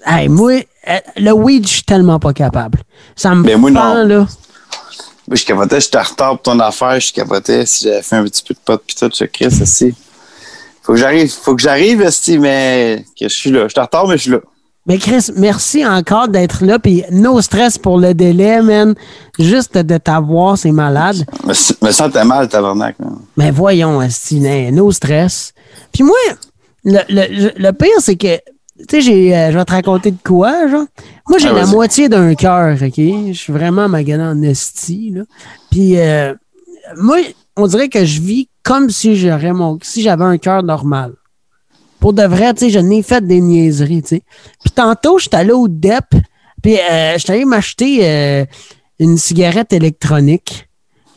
Hey, 0.05 0.27
moi, 0.29 0.53
euh, 0.87 0.97
le 1.17 1.31
weed, 1.31 1.67
je 1.67 1.73
suis 1.73 1.83
tellement 1.83 2.19
pas 2.19 2.33
capable. 2.33 2.79
Ça 3.15 3.33
me 3.35 3.43
Ben, 3.43 3.59
moi, 3.59 3.71
fend, 3.71 3.95
non. 3.95 4.05
là. 4.07 4.27
Moi, 5.27 5.35
je 5.35 5.43
capotais, 5.45 5.81
j'étais 5.81 5.97
en 5.97 6.03
retard 6.03 6.29
pour 6.33 6.41
ton 6.43 6.59
affaire, 6.59 6.99
je 6.99 7.11
capotais 7.11 7.65
si 7.65 7.85
j'avais 7.85 8.03
fait 8.03 8.15
un 8.15 8.23
petit 8.23 8.43
peu 8.43 8.53
de 8.53 8.59
pot 8.63 8.79
pis 8.85 8.95
tout, 8.95 9.09
je 9.19 9.25
Chris, 9.25 9.47
aussi. 9.61 9.93
Faut 10.85 10.93
que 10.93 10.99
j'arrive, 10.99 11.31
faut 11.31 11.55
que 11.55 11.61
j'arrive, 11.61 11.99
mais 12.39 13.03
que 13.19 13.27
je 13.27 13.33
suis 13.33 13.49
là. 13.51 13.63
Je 13.63 13.69
suis 13.69 13.79
en 13.79 13.83
retard, 13.83 14.07
mais 14.07 14.17
je 14.17 14.21
suis 14.23 14.31
là. 14.31 14.39
Mais 14.87 14.99
Chris, 14.99 15.31
merci 15.35 15.83
encore 15.83 16.27
d'être 16.27 16.63
là. 16.63 16.77
Puis 16.77 17.03
no 17.11 17.41
stress 17.41 17.79
pour 17.79 17.97
le 17.99 18.13
délai, 18.13 18.61
man. 18.61 18.93
Juste 19.39 19.75
de 19.79 19.97
t'avoir, 19.97 20.59
c'est 20.59 20.71
malade. 20.71 21.25
Me, 21.43 21.53
me 21.87 21.91
sentais 21.91 22.23
mal, 22.23 22.47
tabarnak. 22.47 22.99
man. 22.99 23.17
Mais 23.35 23.49
voyons, 23.49 23.99
Asti, 23.99 24.39
né, 24.39 24.71
no 24.71 24.91
stress. 24.91 25.53
Puis 25.91 26.03
moi, 26.03 26.15
le, 26.83 26.99
le, 27.09 27.51
le 27.57 27.71
pire, 27.71 27.89
c'est 27.99 28.15
que, 28.15 28.37
tu 28.87 29.01
sais, 29.01 29.35
euh, 29.35 29.51
je 29.51 29.57
vais 29.57 29.65
te 29.65 29.71
raconter 29.71 30.11
de 30.11 30.17
quoi, 30.23 30.67
genre. 30.67 30.85
Moi, 31.27 31.39
j'ai 31.39 31.47
Ah, 31.47 31.53
la 31.53 31.65
moitié 31.65 32.07
d'un 32.07 32.35
cœur, 32.35 32.77
OK? 32.79 32.93
Je 32.97 33.31
suis 33.33 33.53
vraiment 33.53 33.89
magané 33.89 34.23
en 34.23 34.39
esti, 34.43 35.09
là. 35.15 35.23
Puis, 35.71 35.97
euh, 35.99 36.35
moi, 36.97 37.17
on 37.57 37.67
dirait 37.67 37.89
que 37.89 38.05
je 38.05 38.21
vis 38.21 38.49
comme 38.63 38.89
si 38.89 39.15
j'aurais 39.15 39.53
mon, 39.53 39.77
si 39.81 40.01
j'avais 40.01 40.23
un 40.25 40.37
cœur 40.37 40.63
normal. 40.63 41.13
Pour 41.99 42.13
de 42.13 42.23
vrai, 42.23 42.53
tu 42.53 42.65
sais, 42.65 42.69
je 42.69 42.79
n'ai 42.79 43.01
fait 43.03 43.25
des 43.25 43.41
niaiseries, 43.41 44.01
tu 44.03 44.09
sais. 44.17 44.21
Puis 44.61 44.71
tantôt, 44.71 45.17
j'étais 45.19 45.37
allé 45.37 45.51
au 45.51 45.67
DEP, 45.67 46.03
puis 46.61 46.77
euh, 46.79 47.17
j'étais 47.17 47.33
allé 47.33 47.45
m'acheter 47.45 47.99
euh, 48.03 48.45
une 48.99 49.17
cigarette 49.17 49.73
électronique, 49.73 50.67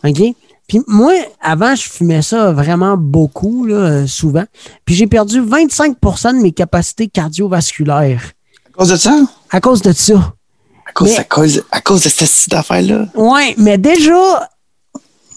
OK? 0.05 0.21
Puis 0.67 0.81
moi, 0.87 1.13
avant, 1.41 1.75
je 1.75 1.89
fumais 1.89 2.21
ça 2.23 2.53
vraiment 2.53 2.97
beaucoup, 2.99 3.65
là, 3.65 3.75
euh, 3.77 4.07
souvent. 4.07 4.45
Puis 4.85 4.95
j'ai 4.95 5.07
perdu 5.07 5.41
25% 5.41 6.37
de 6.37 6.43
mes 6.43 6.53
capacités 6.53 7.09
cardiovasculaires 7.09 8.33
À 8.69 8.79
cause 8.79 8.91
de 8.91 8.97
ça? 8.97 9.21
à 9.51 9.61
cause 9.61 9.81
de 9.83 9.93
ça. 9.93 10.35
À 10.87 10.93
cause, 10.93 11.09
Mais- 11.11 11.19
à 11.19 11.25
cause, 11.25 11.65
à 11.71 11.81
cause 11.81 12.03
de 12.05 12.09
cette 12.11 12.53
affaire-là? 12.55 13.07
Ouais, 13.15 13.55
mais 13.59 13.79
déjà, 13.79 14.49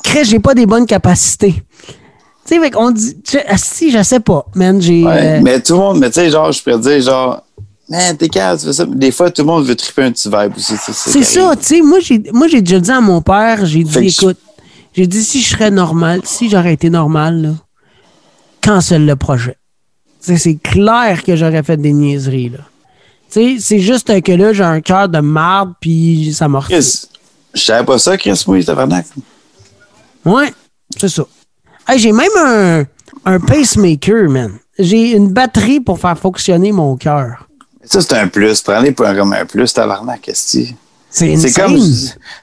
crée, 0.03 0.25
j'ai 0.25 0.39
pas 0.39 0.53
des 0.53 0.65
bonnes 0.65 0.85
capacités. 0.85 1.63
Tu 2.45 2.59
sais, 2.59 2.71
qu'on 2.71 2.91
dit, 2.91 3.15
si, 3.57 3.91
je 3.91 4.01
sais 4.03 4.19
pas, 4.19 4.45
man, 4.55 4.81
j'ai... 4.81 5.03
Ouais, 5.03 5.37
euh, 5.37 5.39
mais 5.41 5.61
tout 5.61 5.73
le 5.73 5.79
monde, 5.79 5.99
mais 5.99 6.09
tu 6.09 6.15
sais, 6.15 6.29
genre, 6.29 6.51
je 6.51 6.61
pourrais 6.61 6.79
dire, 6.79 7.01
genre, 7.01 7.43
man, 7.91 8.17
t'es 8.17 8.29
calme, 8.29 8.57
tu 8.57 8.65
fais 8.65 8.73
ça. 8.73 8.85
Des 8.85 9.11
fois, 9.11 9.29
tout 9.29 9.41
le 9.41 9.47
monde 9.47 9.65
veut 9.65 9.75
triper 9.75 10.03
un 10.03 10.11
petit 10.11 10.29
vibe 10.29 10.55
aussi. 10.55 10.73
C'est 10.77 11.23
ça, 11.23 11.55
tu 11.55 11.65
sais, 11.65 11.81
moi 11.81 11.99
j'ai 11.99 12.61
déjà 12.61 12.79
dit 12.79 12.91
à 12.91 13.01
mon 13.01 13.21
père, 13.21 13.65
j'ai 13.65 13.83
dit 13.83 14.07
écoute, 14.07 14.37
j'ai 14.93 15.07
dit 15.07 15.23
si 15.23 15.41
je 15.41 15.49
serais 15.49 15.71
normal, 15.71 16.21
si 16.23 16.49
j'aurais 16.49 16.73
été 16.73 16.89
normal 16.89 17.41
là, 17.41 17.49
cancelle 18.61 19.05
le 19.05 19.15
projet. 19.15 19.57
C'est 20.21 20.55
clair 20.55 21.23
que 21.23 21.35
j'aurais 21.35 21.63
fait 21.63 21.77
des 21.77 21.93
niaiseries 21.93 22.49
là. 22.49 22.59
Tu 23.29 23.57
sais, 23.57 23.57
c'est 23.59 23.79
juste 23.79 24.21
que 24.21 24.31
là 24.31 24.53
j'ai 24.53 24.63
un 24.63 24.81
cœur 24.81 25.09
de 25.09 25.19
marde 25.19 25.73
puis 25.79 26.33
ça 26.33 26.47
m'a. 26.47 26.61
Chris, 26.61 27.07
je 27.53 27.61
savais 27.61 27.85
pas 27.85 27.97
ça, 27.97 28.17
Chris, 28.17 28.41
moi, 28.47 28.63
tabarnak. 28.63 29.05
Ouais, 30.25 30.53
c'est 30.99 31.09
ça. 31.09 31.23
Hey, 31.87 31.99
j'ai 31.99 32.11
même 32.11 32.29
un, 32.37 32.83
un 33.25 33.39
pacemaker, 33.39 34.29
man. 34.29 34.57
J'ai 34.77 35.11
une 35.11 35.29
batterie 35.29 35.79
pour 35.79 35.99
faire 35.99 36.17
fonctionner 36.17 36.71
mon 36.71 36.95
cœur. 36.95 37.47
Ça, 37.83 38.01
c'est 38.01 38.13
un 38.13 38.27
plus. 38.27 38.61
Prenez 38.61 38.91
pour 38.91 39.05
un, 39.05 39.15
comme 39.15 39.33
un 39.33 39.45
plus, 39.45 39.73
tabarnak, 39.73 40.21
qu'est-ce 40.21 40.57
que 40.57 40.73
C'est 41.09 41.53
comme, 41.53 41.77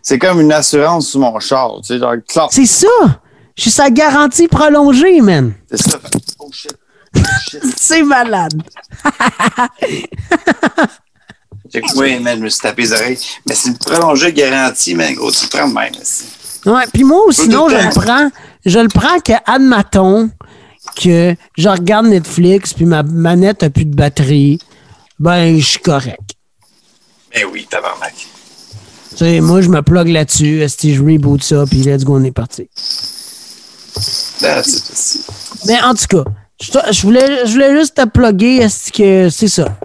c'est 0.03 0.19
comme 0.19 0.41
une 0.41 0.53
assurance 0.53 1.09
sur 1.09 1.21
mon 1.21 1.39
char. 1.41 1.81
Tu 1.85 1.99
sais, 1.99 2.05
C'est 2.51 2.67
ça. 2.67 3.21
Je 3.57 3.63
suis 3.63 3.71
sa 3.71 3.91
garantie 3.91 4.47
prolongée, 4.47 5.21
man. 5.21 5.55
c'est 5.71 5.91
ça. 5.91 5.99
Oh 6.39 6.49
shit. 6.53 6.73
Oh 7.17 7.21
shit. 7.49 7.61
C'est 7.77 8.03
malade. 8.03 8.63
Oui, 11.97 12.19
man, 12.21 12.39
je 12.39 12.45
me 12.45 12.49
suis 12.49 12.61
tapé 12.61 12.83
les 12.83 12.93
oreilles. 12.93 13.19
Mais 13.49 13.55
c'est 13.55 13.71
une 13.71 13.79
prolongée 13.79 14.33
garantie, 14.33 14.95
man, 14.95 15.13
gros. 15.15 15.31
Tu 15.31 15.45
le 15.45 15.49
prends 15.51 15.69
même. 15.69 15.93
Ouais, 16.69 16.85
puis 16.93 17.05
moi, 17.05 17.21
sinon, 17.31 17.69
je 17.69 17.77
le 17.77 18.01
prends. 18.01 18.31
Je 18.67 18.79
le 18.79 18.89
prends 18.89 19.19
que, 19.21 19.33
admettons, 19.47 20.31
que 20.97 21.35
je 21.57 21.69
regarde 21.69 22.07
Netflix, 22.07 22.75
puis 22.75 22.85
ma 22.85 23.03
manette 23.03 23.63
a 23.63 23.71
plus 23.71 23.87
de 23.87 23.95
batterie. 23.95 24.59
Ben, 25.19 25.59
je 25.59 25.65
suis 25.65 25.79
correct. 25.81 26.35
Mais 27.35 27.45
oui, 27.45 27.67
tabarnak. 27.69 28.15
Tu 29.11 29.17
sais, 29.17 29.41
moi, 29.41 29.63
je 29.63 29.69
me 29.69 29.81
plug 29.83 30.09
là-dessus. 30.09 30.63
Si 30.69 30.95
je 30.95 31.03
reboot 31.03 31.43
ça, 31.43 31.65
puis 31.69 31.83
let's 31.83 32.05
go, 32.05 32.17
on 32.17 32.25
est 32.25 32.33
parti. 32.33 32.69
Mais 35.67 35.81
en 35.83 35.95
tout 35.95 36.07
cas, 36.09 36.25
je, 36.61 37.03
voulais, 37.03 37.47
je 37.47 37.53
voulais 37.53 37.77
juste 37.77 37.95
te 37.97 38.07
plugger. 38.07 38.57
Est-ce 38.57 38.93
que 38.93 39.31
c'est 39.31 39.49
ça? 39.49 39.79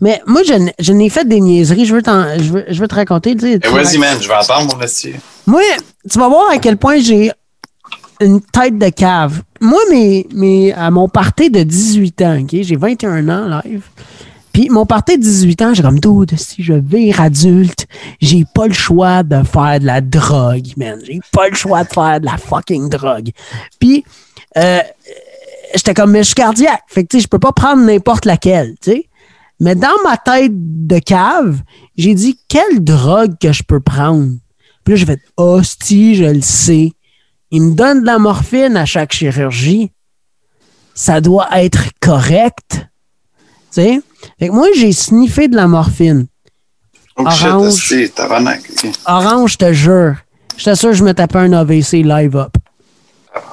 Mais 0.00 0.20
moi, 0.26 0.42
je, 0.44 0.92
n'ai 0.92 1.08
fait 1.08 1.26
des 1.26 1.40
niaiseries. 1.40 1.86
Je 1.86 1.94
veux, 1.94 2.02
t'en- 2.02 2.38
je 2.38 2.52
veux, 2.52 2.64
je 2.68 2.80
veux 2.80 2.88
te 2.88 2.94
raconter. 2.94 3.34
tu 3.34 3.52
sais, 3.52 3.58
vas-y, 3.58 3.98
man, 3.98 4.18
je 4.20 4.28
vais 4.28 4.34
entendre 4.34 4.76
mon 4.76 4.82
esti. 4.82 5.14
Moi, 5.46 5.62
tu 6.10 6.18
vas 6.18 6.28
voir 6.28 6.50
à 6.50 6.58
quel 6.58 6.76
point 6.76 6.98
j'ai 6.98 7.32
une 8.20 8.40
tête 8.40 8.78
de 8.78 8.88
cave. 8.90 9.42
Moi, 9.60 9.80
mes, 9.90 10.26
mes, 10.34 10.72
à 10.72 10.90
mon 10.90 11.08
party 11.08 11.50
de 11.50 11.62
18 11.62 12.22
ans, 12.22 12.38
OK? 12.40 12.56
J'ai 12.62 12.76
21 12.76 13.28
ans 13.28 13.60
live. 13.64 13.82
Puis 14.52 14.70
mon 14.70 14.86
party 14.86 15.18
de 15.18 15.22
18 15.22 15.62
ans, 15.62 15.74
j'ai 15.74 15.82
comme 15.82 16.00
dude, 16.00 16.38
si 16.38 16.62
je 16.62 16.72
vire 16.72 17.20
adulte, 17.20 17.86
j'ai 18.22 18.44
pas 18.54 18.66
le 18.66 18.72
choix 18.72 19.22
de 19.22 19.42
faire 19.42 19.80
de 19.80 19.84
la 19.84 20.00
drogue, 20.00 20.68
man. 20.78 20.98
J'ai 21.04 21.20
pas 21.30 21.50
le 21.50 21.54
choix 21.54 21.84
de 21.84 21.88
faire 21.92 22.20
de 22.20 22.24
la 22.24 22.38
fucking 22.38 22.88
drogue. 22.88 23.32
Puis 23.78 24.02
euh, 24.56 24.80
j'étais 25.74 25.92
comme 25.92 26.12
mais 26.12 26.20
je 26.20 26.28
suis 26.28 26.34
cardiaque. 26.34 26.80
Fait 26.88 27.02
que 27.02 27.08
tu 27.08 27.18
sais, 27.18 27.22
je 27.24 27.28
peux 27.28 27.38
pas 27.38 27.52
prendre 27.52 27.82
n'importe 27.82 28.24
laquelle, 28.24 28.76
tu 28.80 28.92
sais. 28.92 29.08
Mais 29.60 29.74
dans 29.74 30.02
ma 30.04 30.16
tête 30.16 30.52
de 30.52 30.98
cave, 30.98 31.62
j'ai 31.96 32.14
dit 32.14 32.38
quelle 32.48 32.84
drogue 32.84 33.34
que 33.40 33.52
je 33.52 33.62
peux 33.62 33.80
prendre? 33.80 34.32
Puis 34.84 34.94
là, 34.94 34.96
j'ai 34.96 35.06
fait 35.06 35.20
hostie, 35.36 36.14
je 36.14 36.24
le 36.24 36.42
sais. 36.42 36.92
Il 37.50 37.62
me 37.62 37.74
donne 37.74 38.02
de 38.02 38.06
la 38.06 38.18
morphine 38.18 38.76
à 38.76 38.84
chaque 38.84 39.12
chirurgie. 39.12 39.90
Ça 40.94 41.20
doit 41.20 41.48
être 41.62 41.84
correct. 42.00 42.86
Tu 43.72 43.82
sais? 43.82 44.00
Fait 44.38 44.48
que 44.48 44.52
moi, 44.52 44.68
j'ai 44.76 44.92
sniffé 44.92 45.48
de 45.48 45.56
la 45.56 45.66
morphine. 45.66 46.26
Oh 47.16 47.22
Orange. 47.22 47.74
Orange, 49.06 49.52
je 49.52 49.56
te 49.56 49.72
jure. 49.72 50.16
J'étais 50.56 50.74
sûr 50.74 50.90
que 50.90 50.96
je 50.96 51.04
me 51.04 51.14
tapais 51.14 51.38
un 51.38 51.52
AVC 51.52 52.02
live 52.02 52.36
up. 52.36 52.56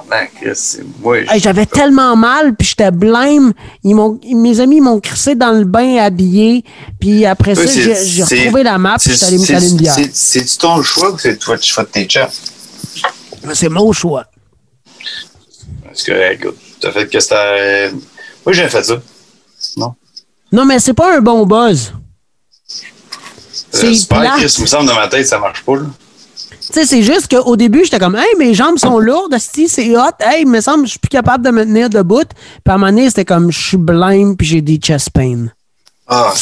Tabarnak, 0.08 0.56
c'est 0.56 0.84
moi. 1.00 1.18
Hey, 1.18 1.40
J'avais 1.40 1.66
tellement 1.66 2.16
mal, 2.16 2.54
puis 2.54 2.68
j'étais 2.68 2.90
blême. 2.90 3.52
Ils 3.82 3.94
mes 4.36 4.60
amis 4.60 4.80
m'ont 4.80 5.00
crissé 5.00 5.34
dans 5.34 5.52
le 5.52 5.64
bain 5.64 5.96
habillé. 5.98 6.64
Puis 7.00 7.24
après 7.26 7.54
ça, 7.54 7.66
c'est- 7.66 7.82
j'ai, 7.82 7.94
c'est- 8.24 8.38
retrouvé 8.40 8.62
la 8.62 8.78
map, 8.78 8.96
puis 8.98 9.10
C'est 9.10 9.12
j'étais 9.14 9.24
allé 9.26 9.38
me 9.38 9.46
caler 9.46 9.68
une 9.70 9.76
bière. 9.76 9.94
c'est- 9.94 10.14
c'est-tu 10.14 10.56
ton 10.58 10.82
choix 10.82 11.10
ou 11.12 11.18
c'est 11.18 11.36
toi 11.38 11.56
le 11.56 11.62
choix 11.62 11.84
de 11.84 11.88
tes 11.88 12.08
chats? 12.08 12.30
C'est 13.52 13.68
mon 13.68 13.92
choix. 13.92 14.24
Parce 15.84 16.02
que, 16.02 16.32
écoute, 16.32 16.56
t'as 16.80 16.90
fait 16.92 17.06
que 17.08 17.20
c'était. 17.20 17.90
Moi, 18.44 18.52
j'ai 18.52 18.68
fait 18.68 18.82
ça. 18.82 18.94
Non? 19.76 19.94
Non, 20.52 20.64
mais 20.64 20.78
c'est 20.78 20.94
pas 20.94 21.16
un 21.16 21.20
bon 21.20 21.46
buzz. 21.46 21.92
C'est 23.70 23.86
Euh, 23.88 23.94
Super, 23.94 24.20
plate. 24.20 24.36
Chris, 24.38 24.54
il 24.58 24.62
me 24.62 24.66
semble 24.66 24.86
dans 24.86 24.94
ma 24.94 25.08
tête, 25.08 25.26
ça 25.26 25.38
marche 25.38 25.62
pas, 25.62 25.76
là. 25.76 25.82
Tu 26.66 26.72
sais, 26.72 26.86
c'est 26.86 27.02
juste 27.02 27.28
qu'au 27.28 27.56
début, 27.56 27.84
j'étais 27.84 27.98
comme, 27.98 28.16
hey, 28.16 28.36
mes 28.38 28.54
jambes 28.54 28.78
sont 28.78 28.98
lourdes, 28.98 29.34
esti, 29.34 29.68
c'est 29.68 29.94
hot. 29.96 30.12
Hey, 30.20 30.42
il 30.42 30.48
me 30.48 30.60
semble 30.60 30.82
que 30.82 30.86
je 30.86 30.90
suis 30.92 30.98
plus 30.98 31.10
capable 31.10 31.44
de 31.44 31.50
me 31.50 31.64
tenir 31.64 31.90
debout. 31.90 32.24
Puis 32.24 32.38
à 32.66 32.74
un 32.74 32.78
moment 32.78 32.90
donné, 32.90 33.08
c'était 33.08 33.26
comme, 33.26 33.52
je 33.52 33.60
suis 33.60 33.76
blême, 33.76 34.36
puis 34.36 34.46
j'ai 34.46 34.62
des 34.62 34.76
chest 34.76 35.10
pains. 35.10 35.48
Ah, 36.06 36.32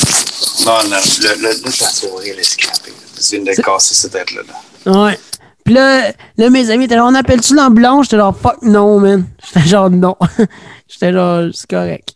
non, 0.64 0.73
non, 0.91 0.97
le, 1.23 1.43
le, 1.43 1.49
là, 1.49 1.55
ta 1.64 1.87
soirée, 1.89 2.31
elle 2.31 2.39
est 2.39 2.43
scrappée. 2.43 2.93
Tu 3.16 3.37
viens 3.37 3.55
de 3.55 3.61
casser 3.61 3.95
cette 3.95 4.12
tête-là. 4.12 4.43
Là. 4.87 5.05
Ouais. 5.05 5.18
Puis 5.64 5.75
là, 5.75 6.12
là, 6.37 6.51
mes 6.51 6.70
amis 6.70 6.85
étaient 6.85 6.97
là, 6.97 7.07
on 7.07 7.14
appelle-tu 7.14 7.55
l'ambulance? 7.55 8.07
J'étais 8.07 8.18
genre, 8.18 8.37
fuck 8.37 8.62
non, 8.62 8.99
man. 9.01 9.25
J'étais 9.47 9.68
genre, 9.68 9.91
non. 9.91 10.16
J'étais 10.89 11.12
genre, 11.12 11.49
c'est 11.53 11.68
correct. 11.68 12.14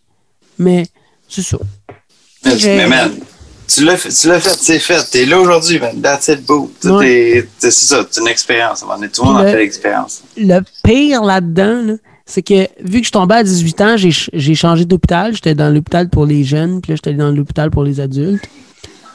Mais, 0.58 0.86
c'est 1.28 1.42
ça. 1.42 1.58
Mais, 2.44 2.86
man, 2.86 3.12
tu 3.66 3.84
l'as 3.84 3.96
fait, 3.96 4.08
tu 4.10 4.28
l'as 4.28 4.40
fait, 4.40 4.56
c'est 4.60 4.78
fait. 4.78 5.02
T'es 5.10 5.26
là 5.26 5.40
aujourd'hui, 5.40 5.78
man. 5.78 6.00
That's 6.00 6.28
it, 6.28 6.46
boo. 6.46 6.70
Ouais. 6.84 7.46
C'est 7.58 7.70
ça, 7.70 8.06
c'est 8.10 8.20
une 8.20 8.28
expérience. 8.28 8.80
Tout 8.80 9.22
le 9.22 9.28
monde 9.28 9.38
a 9.38 9.50
fait 9.50 9.58
l'expérience. 9.58 10.22
Le 10.36 10.60
pire 10.82 11.22
là-dedans, 11.22 11.82
là, 11.82 11.92
c'est 12.24 12.42
que 12.42 12.66
vu 12.82 13.00
que 13.00 13.06
je 13.06 13.12
tombais 13.12 13.36
à 13.36 13.42
18 13.44 13.80
ans, 13.82 13.96
j'ai 13.96 14.54
changé 14.54 14.84
d'hôpital. 14.84 15.34
J'étais 15.34 15.54
dans 15.54 15.72
l'hôpital 15.72 16.08
pour 16.08 16.26
les 16.26 16.44
jeunes, 16.44 16.80
puis 16.80 16.92
là, 16.92 16.96
j'étais 16.96 17.14
dans 17.14 17.30
l'hôpital 17.30 17.70
pour 17.70 17.84
les 17.84 18.00
adultes. 18.00 18.48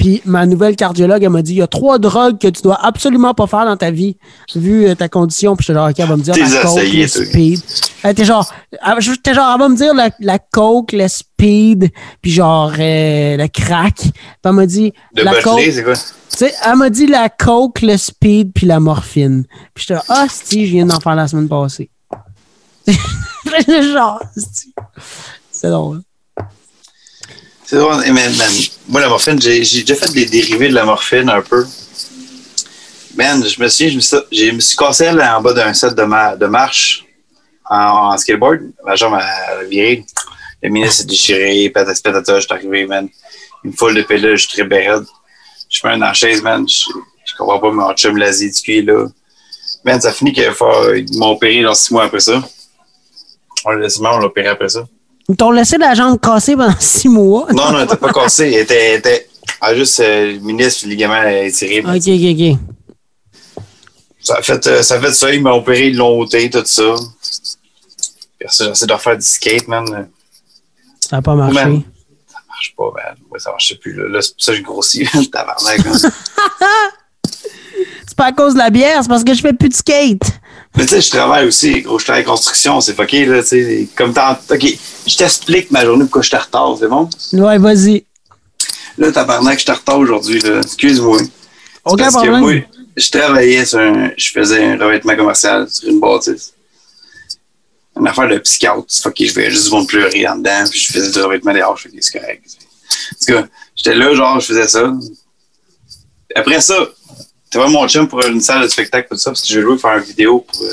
Puis 0.02 0.20
ma 0.26 0.47
nouvelle 0.47 0.76
cardiologue, 0.76 1.22
elle 1.22 1.30
m'a 1.30 1.43
dit 1.43 1.52
il 1.52 1.58
y 1.58 1.62
a 1.62 1.68
trois 1.68 1.99
drogues 1.99 2.39
que 2.39 2.47
tu 2.47 2.64
dois 2.64 2.84
absolument 2.84 3.36
pas 3.36 3.45
faire 3.45 3.66
dans 3.66 3.78
ta 3.78 3.91
vie, 3.91 4.18
vu 4.56 4.88
euh, 4.88 4.95
ta 4.95 5.08
condition. 5.08 5.56
Puis 5.56 5.68
j'étais 5.68 5.78
genre, 5.78 5.89
OK, 5.89 5.99
elle 5.99 6.08
va 6.08 6.18
me 6.18 6.24
dire 6.24 6.36
la 6.36 6.64
coke, 6.64 6.91
le 6.91 7.08
speed. 7.08 7.60
Elle 8.02 8.12
était 8.12 8.26
genre, 8.26 8.52
elle, 8.72 8.99
genre, 8.99 9.16
elle 9.24 9.60
va 9.60 9.70
me 9.70 9.76
dire 9.76 9.93
la, 9.93 10.10
la 10.20 10.39
coke, 10.39 10.93
le 10.93 11.08
speed, 11.08 11.91
puis 12.20 12.32
genre 12.32 12.72
euh, 12.80 13.38
le 13.38 13.47
crack. 13.47 13.97
Puis 13.97 14.12
elle 14.43 14.52
m'a 14.54 14.66
dit 14.66 14.91
De 15.14 15.22
la 15.22 15.39
coke. 15.39 15.62
C'est 15.72 15.84
quoi? 15.84 16.49
Elle 16.66 16.78
m'a 16.78 16.89
dit 16.89 17.06
la 17.06 17.30
coke, 17.30 17.84
le 17.84 17.95
speed, 17.95 18.54
puis 18.54 18.66
la 18.66 18.80
morphine. 18.80 19.45
Puis 19.76 19.86
j'étais 19.88 20.02
ah, 20.10 20.26
si, 20.28 20.66
je 20.66 20.72
viens 20.72 20.88
d'en 20.88 20.99
faire 20.99 21.14
la 21.14 21.28
semaine 21.28 21.47
passée. 21.47 21.91
genre, 22.88 24.20
c'est 25.52 25.70
drôle. 25.70 26.02
C'est 27.72 27.78
drôle. 27.78 28.03
Moi, 28.89 28.99
la 28.99 29.07
morphine, 29.07 29.41
j'ai 29.41 29.59
déjà 29.61 29.95
fait 29.95 30.11
des 30.11 30.26
dérivés 30.26 30.67
de 30.67 30.74
la 30.74 30.84
morphine 30.84 31.30
un 31.30 31.41
peu. 31.41 31.65
Man, 33.15 33.41
je 33.47 33.61
me 33.61 33.69
suis, 33.69 33.89
je 33.91 33.95
me 33.95 34.01
suis, 34.01 34.17
j'ai- 34.30 34.51
me 34.51 34.59
suis 34.59 34.76
cassé 34.76 35.07
en 35.09 35.41
bas 35.41 35.53
d'un 35.53 35.74
set 35.74 35.95
de, 35.95 36.03
ma- 36.03 36.36
de 36.36 36.47
marche 36.47 37.05
en, 37.69 38.17
skateboard. 38.17 38.59
Ma 38.86 38.95
jambe 38.95 39.13
a 39.13 39.63
viré. 39.69 40.03
Le 40.61 40.69
ministre 40.69 40.97
s'est 40.97 41.05
déchiré, 41.05 41.69
patata 41.69 42.01
patata, 42.03 42.39
je 42.41 42.45
suis 42.45 42.53
arrivé, 42.53 42.86
man. 42.86 43.07
Une 43.63 43.72
foule 43.72 43.95
de 43.95 44.01
pédales, 44.01 44.36
je 44.36 44.47
suis 44.47 44.49
très 44.51 44.63
bérade. 44.65 45.05
Je 45.69 45.80
mets 45.88 45.93
dans 45.97 46.07
la 46.07 46.13
chaise, 46.13 46.41
man. 46.41 46.67
Je, 46.67 46.84
je 47.26 47.36
comprends 47.38 47.59
pas, 47.59 47.72
mon 47.72 47.93
chum 47.93 48.17
l'Asie 48.17 48.51
du 48.51 48.61
cul, 48.61 48.82
là. 48.82 49.05
Man, 49.86 50.01
ça 50.01 50.11
finit 50.11 50.34
qu'il 50.34 50.51
faut- 50.51 50.93
ils 50.93 51.17
m'ont 51.17 51.32
opéré 51.38 51.61
dans 51.61 51.74
six 51.74 51.93
mois 51.93 52.03
après 52.03 52.19
ça. 52.19 52.43
On 53.63 53.69
l'a 53.72 53.88
on 54.01 54.19
l'a 54.19 54.26
opéré 54.26 54.49
après 54.49 54.67
ça. 54.67 54.86
Ils 55.32 55.38
t'ont 55.38 55.51
laissé 55.51 55.77
la 55.77 55.93
jambe 55.93 56.19
cassée 56.19 56.57
pendant 56.57 56.75
six 56.79 57.07
mois. 57.07 57.47
Non, 57.53 57.71
non, 57.71 57.77
elle 57.79 57.86
était 57.86 57.95
pas 57.95 58.11
cassé. 58.11 58.51
Elle 58.51 58.63
était, 58.63 58.95
était 58.97 59.29
ah, 59.61 59.73
juste 59.73 60.01
euh, 60.01 60.34
le 60.34 60.39
ministre, 60.39 60.86
le 60.86 60.89
ligament 60.89 61.23
étiré. 61.23 61.79
Ok, 61.79 62.05
ok, 62.05 62.57
ok. 63.55 63.63
Ça 64.19 64.36
a 64.36 64.41
fait, 64.41 64.67
euh, 64.67 64.84
ça 64.84 64.95
a 64.95 64.99
fait 64.99 65.13
ça. 65.13 65.34
Ils 65.34 65.41
m'ont 65.41 65.53
opéré, 65.53 65.88
ils 65.88 65.95
l'ont 65.95 66.19
ôté, 66.19 66.49
tout 66.49 66.65
ça. 66.65 66.84
J'ai 68.41 68.65
essayé 68.65 68.88
de 68.88 68.93
refaire 68.93 69.15
du 69.15 69.25
skate, 69.25 69.69
man. 69.69 70.09
Ça 70.99 71.15
n'a 71.15 71.21
pas 71.21 71.34
marché. 71.34 71.53
Man. 71.53 71.82
Ça 72.27 72.39
marche 72.49 72.73
pas, 72.75 72.91
man. 72.93 73.15
Ouais, 73.32 73.39
ça 73.39 73.51
marchait 73.51 73.75
plus. 73.75 73.93
Là, 73.93 74.09
Là, 74.09 74.21
c'est 74.21 74.34
pour 74.34 74.43
ça 74.43 74.51
que 74.51 74.57
j'ai 74.57 74.63
grossi, 74.63 75.07
tabarnak. 75.32 75.79
C'est 78.08 78.18
pas 78.18 78.26
à 78.26 78.32
cause 78.32 78.54
de 78.54 78.60
la 78.60 78.70
bière, 78.70 79.02
c'est 79.02 79.10
parce 79.10 79.24
que 79.24 79.34
je 79.34 79.41
fais 79.41 79.54
plus 79.54 79.70
de 79.70 79.74
skate. 79.74 80.22
Mais 80.76 80.86
tu 80.86 80.89
sais, 80.89 81.02
je 81.02 81.10
travaille 81.10 81.47
aussi, 81.47 81.82
gros. 81.82 81.99
Je 81.99 82.06
travaille 82.06 82.24
en 82.26 82.32
construction, 82.32 82.80
c'est 82.82 82.95
fucké, 82.95 83.26
là, 83.26 83.41
tu 83.41 83.49
sais. 83.49 83.88
Comme 83.95 84.14
tant. 84.14 84.38
OK, 84.49 84.66
je 85.08 85.18
t'explique 85.18 85.70
ma 85.72 85.86
journée 85.86 86.06
pourquoi 86.06 86.22
je 86.22 86.28
suis 86.30 86.38
en 86.38 86.41
retard, 86.41 86.76
c'est 86.80 86.88
bon? 86.88 87.10
Ouais, 87.34 87.58
vas-y. 87.58 88.06
Là, 88.97 89.12
tabarnak, 89.12 89.60
je 89.60 89.64
suis 89.64 89.72
en 89.72 89.76
retard 89.76 89.99
aujourd'hui, 89.99 90.39
là. 90.39 90.60
Excuse-moi. 90.60 91.20
C'est 91.20 91.30
Aucun 91.86 92.12
parce 92.12 92.24
que 92.24 92.30
moi, 92.30 92.54
je 92.95 93.10
travaillais 93.10 93.66
sur 93.66 93.80
un. 93.80 94.12
Je 94.16 94.32
faisais 94.32 94.64
un 94.64 94.78
revêtement 94.78 95.16
commercial 95.16 95.68
sur 95.70 95.89
une 95.89 95.99
bâtisse. 95.99 96.54
Une 97.99 98.08
affaire 98.08 98.30
de 98.30 98.38
psychiatre. 98.38 98.86
Fait 98.88 99.14
que 99.14 99.26
je 99.26 99.34
vais 99.34 99.52
juste 99.52 99.70
vont 99.70 99.86
pleurer 99.86 100.28
en 100.28 100.38
dedans, 100.38 100.64
puis 100.70 100.80
je 100.80 100.91
faisais 100.91 101.12
du 101.12 101.20
revêtement 101.22 101.54
dehors, 101.54 101.76
je 101.76 101.89
fais 101.89 101.97
c'est 101.99 102.20
correct. 102.20 102.43
En 103.12 103.26
tout 103.26 103.34
cas, 103.34 103.47
j'étais 103.76 103.95
là, 103.95 104.14
genre, 104.14 104.39
je 104.39 104.45
faisais 104.47 104.68
ça. 104.68 104.93
Après 106.36 106.62
ça, 106.62 106.88
tu 107.52 107.58
vois 107.58 107.68
mon 107.68 107.88
chum 107.88 108.08
pour 108.08 108.26
une 108.26 108.39
salle 108.39 108.64
de 108.64 108.68
spectacle, 108.70 109.10
tout 109.12 109.18
ça, 109.18 109.32
parce 109.32 109.41
que 109.41 109.54
je 109.54 109.60
voulais 109.60 109.78
faire 109.78 109.97
une 109.97 110.04
vidéo 110.04 110.39
pour 110.39 110.64
euh, 110.64 110.72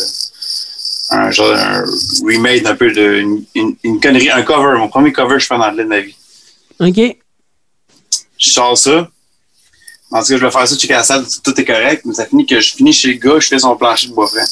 un 1.10 1.30
genre 1.30 1.52
un 1.52 1.84
remake 2.24 2.66
un 2.66 2.76
peu 2.76 2.92
de 2.92 3.16
une, 3.16 3.44
une, 3.54 3.76
une 3.82 4.00
connerie, 4.00 4.30
un 4.30 4.42
cover, 4.42 4.78
mon 4.78 4.88
premier 4.88 5.12
cover 5.12 5.34
que 5.34 5.40
je 5.40 5.46
fais 5.46 5.58
dans 5.58 5.74
de 5.74 5.82
ma 5.82 6.00
vie. 6.00 6.14
Ok. 6.78 7.16
je 8.38 8.50
sors 8.50 8.78
ça. 8.78 9.10
En 10.10 10.22
tout 10.22 10.28
cas, 10.28 10.36
je 10.36 10.44
vais 10.44 10.50
faire 10.50 10.68
ça, 10.68 10.76
checker 10.76 10.94
la 10.94 11.02
salle, 11.02 11.26
tout 11.42 11.60
est 11.60 11.64
correct, 11.64 12.02
mais 12.04 12.14
ça 12.14 12.26
finit 12.26 12.46
que 12.46 12.60
je 12.60 12.74
finis 12.74 12.92
chez 12.92 13.08
le 13.08 13.18
gars, 13.18 13.40
je 13.40 13.48
fais 13.48 13.58
son 13.58 13.76
plancher 13.76 14.06
de 14.06 14.14
bois 14.14 14.28
franc. 14.28 14.46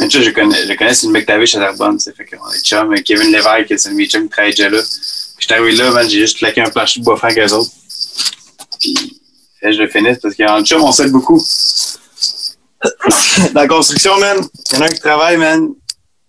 Mais 0.00 0.08
tu 0.08 0.16
sais, 0.16 0.24
je 0.24 0.30
connais, 0.30 0.66
je 0.66 0.72
connais, 0.72 0.94
c'est 0.94 1.06
une 1.06 1.12
mec 1.12 1.28
chez 1.44 1.58
Terrebonne, 1.58 1.98
tu 1.98 2.04
sais, 2.04 2.12
fait 2.14 2.24
qu'on 2.24 2.50
est 2.50 2.64
chum, 2.64 2.92
Kevin 3.02 3.30
Lévesque, 3.30 3.78
c'est 3.78 3.90
de 3.90 3.94
mes 3.94 4.08
chums 4.08 4.24
qui 4.24 4.30
travaille 4.30 4.52
déjà 4.54 4.70
là. 4.70 4.80
Puis 4.80 5.46
j'étais 5.46 5.54
arrivé 5.54 5.72
là, 5.72 5.90
man, 5.90 6.08
j'ai 6.08 6.20
juste 6.20 6.38
claqué 6.38 6.62
un 6.62 6.70
plancher 6.70 7.00
de 7.00 7.04
bois 7.04 7.18
franc 7.18 7.28
avec 7.28 7.38
eux 7.38 7.52
autres. 7.52 7.70
Puis 8.80 8.94
que 8.94 9.19
je 9.62 9.82
le 9.82 9.88
finisse 9.88 10.18
parce 10.18 10.34
qu'en 10.34 10.62
chum, 10.64 10.82
on 10.82 10.92
s'aide 10.92 11.12
beaucoup. 11.12 11.42
Dans 13.52 13.60
la 13.60 13.68
construction, 13.68 14.18
man, 14.18 14.38
il 14.70 14.74
y 14.74 14.78
en 14.78 14.82
a 14.82 14.84
un 14.86 14.88
qui 14.88 15.00
travaille, 15.00 15.36
man. 15.36 15.68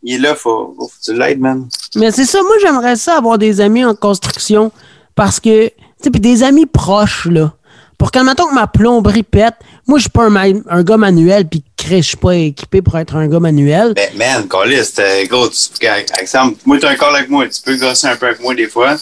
Il 0.03 0.15
est 0.15 0.17
là, 0.17 0.35
faut, 0.35 0.75
faut 0.77 0.87
que 0.87 1.03
tu 1.03 1.13
l'aides, 1.13 1.39
man. 1.39 1.69
Mais 1.95 2.11
c'est 2.11 2.25
ça, 2.25 2.41
moi, 2.41 2.55
j'aimerais 2.61 2.95
ça 2.95 3.17
avoir 3.17 3.37
des 3.37 3.61
amis 3.61 3.85
en 3.85 3.95
construction 3.95 4.71
parce 5.15 5.39
que, 5.39 5.67
tu 5.67 5.73
sais, 6.01 6.09
puis 6.09 6.19
des 6.19 6.43
amis 6.43 6.65
proches, 6.65 7.25
là. 7.25 7.53
Pour 7.97 8.09
qu'en 8.09 8.23
mettons 8.23 8.47
que 8.47 8.55
ma 8.55 8.65
plomberie 8.65 9.21
pète, 9.21 9.53
moi, 9.87 9.99
je 9.99 10.03
suis 10.03 10.09
pas 10.09 10.23
un, 10.23 10.83
gars 10.83 10.97
manuel, 10.97 11.47
puis 11.47 11.63
je 11.87 12.01
suis 12.01 12.17
pas 12.17 12.35
équipé 12.35 12.81
pour 12.81 12.97
être 12.97 13.15
un 13.15 13.27
gars 13.27 13.39
manuel. 13.39 13.93
Ben, 13.93 14.09
man, 14.17 14.47
Colis, 14.47 14.91
t'es 14.95 15.27
gros, 15.27 15.47
tu, 15.49 15.85
exemple, 16.19 16.57
moi, 16.65 16.79
t'as 16.81 16.89
un 16.89 16.95
call 16.95 17.15
avec 17.15 17.29
moi, 17.29 17.47
tu 17.47 17.61
peux 17.61 17.77
gosser 17.77 18.07
un 18.07 18.15
peu 18.15 18.25
avec 18.25 18.41
moi 18.41 18.55
des 18.55 18.67
fois. 18.67 18.95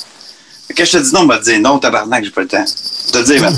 Mais 0.67 0.75
Quand 0.75 0.83
je 0.83 0.97
te 0.97 0.97
dis 0.97 1.13
non, 1.13 1.21
on 1.21 1.27
va 1.27 1.37
te 1.37 1.45
dire 1.45 1.61
non, 1.61 1.79
tabarnak, 1.79 2.25
j'ai 2.25 2.31
pas 2.31 2.41
le 2.41 2.47
temps. 2.47 2.65
Je 2.65 3.11
te 3.13 3.23
dis, 3.23 3.39
man. 3.39 3.57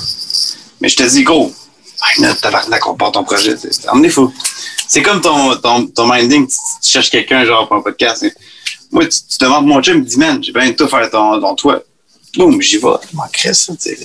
Mais 0.81 0.89
je 0.89 0.95
te 0.95 1.03
dis, 1.03 1.23
non, 1.23 2.35
tabarnak, 2.41 2.87
on 2.87 2.95
part 2.95 3.11
ton 3.11 3.23
projet. 3.23 3.55
C'est 3.57 3.87
emmené 3.89 4.09
fou. 4.09 4.33
C'est 4.87 5.01
comme 5.01 5.21
ton, 5.21 5.55
ton, 5.57 5.87
ton 5.87 6.11
minding, 6.11 6.47
tu, 6.47 6.55
tu 6.81 6.89
cherches 6.89 7.09
quelqu'un, 7.09 7.45
genre, 7.45 7.67
pour 7.67 7.77
un 7.77 7.81
podcast. 7.81 8.25
Moi, 8.91 9.05
tu, 9.05 9.19
tu 9.29 9.37
demandes 9.39 9.65
mon 9.67 9.81
chum, 9.81 9.97
il 9.97 10.01
me 10.01 10.05
dit, 10.05 10.17
man, 10.17 10.43
j'ai 10.43 10.51
bien 10.51 10.73
tout 10.73 10.87
faire 10.87 11.09
ton, 11.09 11.39
ton 11.39 11.55
toit. 11.55 11.83
Boum, 12.35 12.61
j'y 12.61 12.77
vais. 12.77 12.87
M'en 13.13 13.27
ça, 13.53 13.73
tu. 13.81 13.97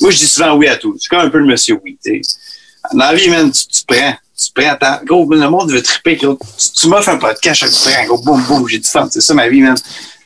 Moi, 0.00 0.10
je 0.10 0.18
dis 0.18 0.26
souvent 0.26 0.54
oui 0.54 0.68
à 0.68 0.76
tout. 0.76 0.94
Je 0.94 1.00
suis 1.00 1.08
comme 1.08 1.20
un 1.20 1.30
peu 1.30 1.38
le 1.38 1.46
monsieur 1.46 1.78
oui, 1.84 1.98
tu 2.02 2.22
sais. 2.22 2.36
Dans 2.92 2.98
la 2.98 3.14
vie, 3.14 3.28
man, 3.28 3.50
tu, 3.50 3.66
tu 3.66 3.82
prends. 3.86 4.14
Tu 4.36 4.52
prends 4.54 4.76
ta. 4.76 5.00
Gros, 5.04 5.28
le 5.30 5.48
monde 5.48 5.70
veut 5.70 5.82
triper. 5.82 6.16
Gros. 6.16 6.38
Tu, 6.58 6.70
tu 6.70 6.88
m'offres 6.88 7.10
un 7.10 7.18
podcast, 7.18 7.60
je 7.60 7.66
te 7.66 7.90
prends. 7.90 8.04
Gros, 8.06 8.18
boum, 8.22 8.42
boum, 8.44 8.68
j'ai 8.68 8.78
du 8.78 8.88
fun. 8.88 9.08
C'est 9.10 9.20
ça 9.20 9.34
ma 9.34 9.48
vie, 9.48 9.60
man. 9.60 9.76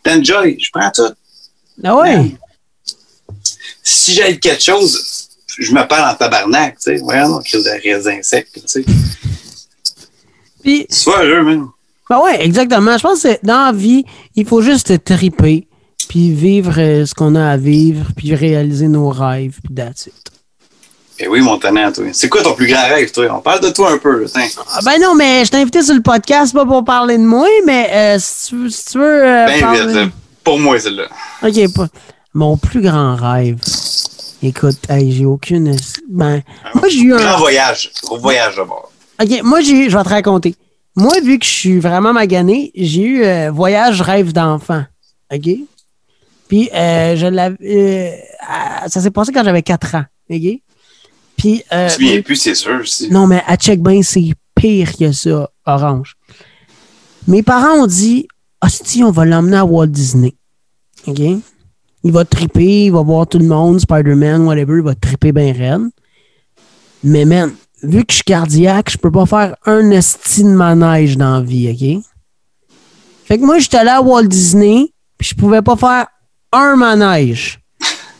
T'enjoy, 0.02 0.56
je 0.60 0.70
prends 0.72 0.90
tout. 0.90 1.12
Ah 1.82 1.96
ouais? 1.96 2.16
Man. 2.16 2.38
Si 3.88 4.12
j'ai 4.14 4.36
quelque 4.40 4.60
chose, 4.62 5.28
je 5.58 5.70
me 5.72 5.86
parle 5.86 6.12
en 6.12 6.16
tabarnak, 6.16 6.76
tu 6.82 6.96
sais. 6.98 7.02
Non, 7.02 7.38
crise 7.38 7.62
de 7.62 7.70
raisin 7.88 8.18
sec, 8.20 8.48
tu 8.52 8.60
sais. 8.66 8.84
Puis, 10.62 10.86
Sois 10.90 11.24
heureux, 11.24 11.42
man. 11.44 11.68
ben 12.10 12.18
ouais, 12.20 12.44
exactement. 12.44 12.96
Je 12.98 13.02
pense 13.02 13.22
que 13.22 13.38
dans 13.44 13.66
la 13.66 13.72
vie, 13.72 14.04
il 14.34 14.44
faut 14.46 14.60
juste 14.60 15.04
triper, 15.04 15.68
puis 16.08 16.32
vivre 16.32 16.74
euh, 16.78 17.06
ce 17.06 17.14
qu'on 17.14 17.36
a 17.36 17.50
à 17.52 17.56
vivre, 17.56 18.06
puis 18.16 18.34
réaliser 18.34 18.88
nos 18.88 19.08
rêves, 19.10 19.58
puis 19.62 19.72
that's 19.74 20.06
it. 20.06 20.14
Eh 21.18 21.28
oui, 21.28 21.40
mon 21.40 21.56
tannant, 21.58 21.92
toi. 21.92 22.04
C'est 22.12 22.28
quoi 22.28 22.42
ton 22.42 22.54
plus 22.54 22.66
grand 22.66 22.88
rêve, 22.88 23.10
toi? 23.12 23.26
On 23.30 23.40
parle 23.40 23.60
de 23.60 23.70
toi 23.70 23.92
un 23.92 23.98
peu, 23.98 24.24
là. 24.24 24.28
Ah, 24.34 24.80
ben 24.84 25.00
non, 25.00 25.14
mais 25.14 25.44
je 25.44 25.50
t'ai 25.52 25.58
invité 25.58 25.82
sur 25.82 25.94
le 25.94 26.02
podcast, 26.02 26.52
pas 26.52 26.66
pour 26.66 26.84
parler 26.84 27.16
de 27.18 27.22
moi, 27.22 27.46
mais 27.64 27.88
euh, 27.92 28.16
si, 28.20 28.48
tu, 28.48 28.56
veux- 28.56 28.68
si 28.68 28.84
tu 28.84 28.98
veux. 28.98 29.24
euh, 29.24 29.46
Ben 29.46 29.60
parler- 29.60 30.04
vite. 30.04 30.12
Pour 30.44 30.58
moi, 30.58 30.78
celle-là. 30.78 31.04
Ok, 31.42 31.72
pas. 31.74 31.86
Mon 32.36 32.58
plus 32.58 32.82
grand 32.82 33.16
rêve. 33.16 33.58
Écoute, 34.42 34.76
hey, 34.90 35.10
j'ai 35.10 35.24
aucune. 35.24 35.74
Ben, 36.10 36.42
moi, 36.74 36.86
j'ai 36.90 36.98
eu 37.00 37.14
un. 37.14 37.16
Grand 37.16 37.38
voyage. 37.38 37.90
Gros 38.02 38.18
voyage 38.18 38.56
d'abord. 38.56 38.92
OK, 39.22 39.40
moi, 39.42 39.62
j'ai, 39.62 39.88
je 39.88 39.96
vais 39.96 40.04
te 40.04 40.08
raconter. 40.10 40.54
Moi, 40.94 41.14
vu 41.22 41.38
que 41.38 41.46
je 41.46 41.50
suis 41.50 41.78
vraiment 41.80 42.12
magané, 42.12 42.72
j'ai 42.74 43.02
eu 43.02 43.24
euh, 43.24 43.50
voyage 43.50 44.02
rêve 44.02 44.34
d'enfant. 44.34 44.84
OK? 45.32 45.48
Puis, 46.48 46.68
euh, 46.74 47.16
je 47.16 47.26
l'avais. 47.26 47.56
euh, 47.64 48.88
ça 48.88 49.00
s'est 49.00 49.10
passé 49.10 49.32
quand 49.32 49.42
j'avais 49.42 49.62
4 49.62 49.94
ans. 49.94 50.04
OK? 50.30 50.60
Puis. 51.38 51.62
euh, 51.72 51.88
Tu 51.96 52.02
viens 52.02 52.20
plus, 52.20 52.36
c'est 52.36 52.54
sûr. 52.54 52.80
aussi. 52.80 53.10
non, 53.10 53.26
mais 53.26 53.42
à 53.46 53.56
check 53.56 53.80
ben, 53.80 54.02
c'est 54.02 54.34
pire 54.54 54.94
que 54.94 55.10
ça, 55.10 55.48
Orange. 55.64 56.16
Mes 57.26 57.42
parents 57.42 57.82
ont 57.82 57.86
dit 57.86 58.28
Hostie, 58.62 59.02
on 59.02 59.10
va 59.10 59.24
l'emmener 59.24 59.56
à 59.56 59.64
Walt 59.64 59.86
Disney. 59.86 60.34
OK? 61.06 61.20
Il 62.04 62.12
va 62.12 62.24
triper, 62.24 62.84
il 62.84 62.92
va 62.92 63.02
voir 63.02 63.26
tout 63.26 63.38
le 63.38 63.46
monde, 63.46 63.80
Spider-Man, 63.80 64.46
whatever, 64.46 64.76
il 64.76 64.82
va 64.82 64.94
triper 64.94 65.32
bien 65.32 65.52
raide. 65.52 65.90
Mais 67.02 67.24
man, 67.24 67.52
vu 67.82 68.04
que 68.04 68.12
je 68.12 68.16
suis 68.16 68.24
cardiaque, 68.24 68.90
je 68.90 68.98
peux 68.98 69.10
pas 69.10 69.26
faire 69.26 69.56
un 69.66 69.90
esti 69.90 70.44
de 70.44 70.50
manège 70.50 71.16
dans 71.16 71.38
la 71.38 71.40
vie, 71.40 71.70
OK? 71.70 72.04
Fait 73.24 73.38
que 73.38 73.44
moi, 73.44 73.58
j'étais 73.58 73.78
allé 73.78 73.90
à 73.90 74.00
Walt 74.00 74.24
Disney, 74.24 74.92
puis 75.18 75.28
je 75.28 75.34
pouvais 75.34 75.62
pas 75.62 75.76
faire 75.76 76.06
un 76.52 76.76
manège. 76.76 77.60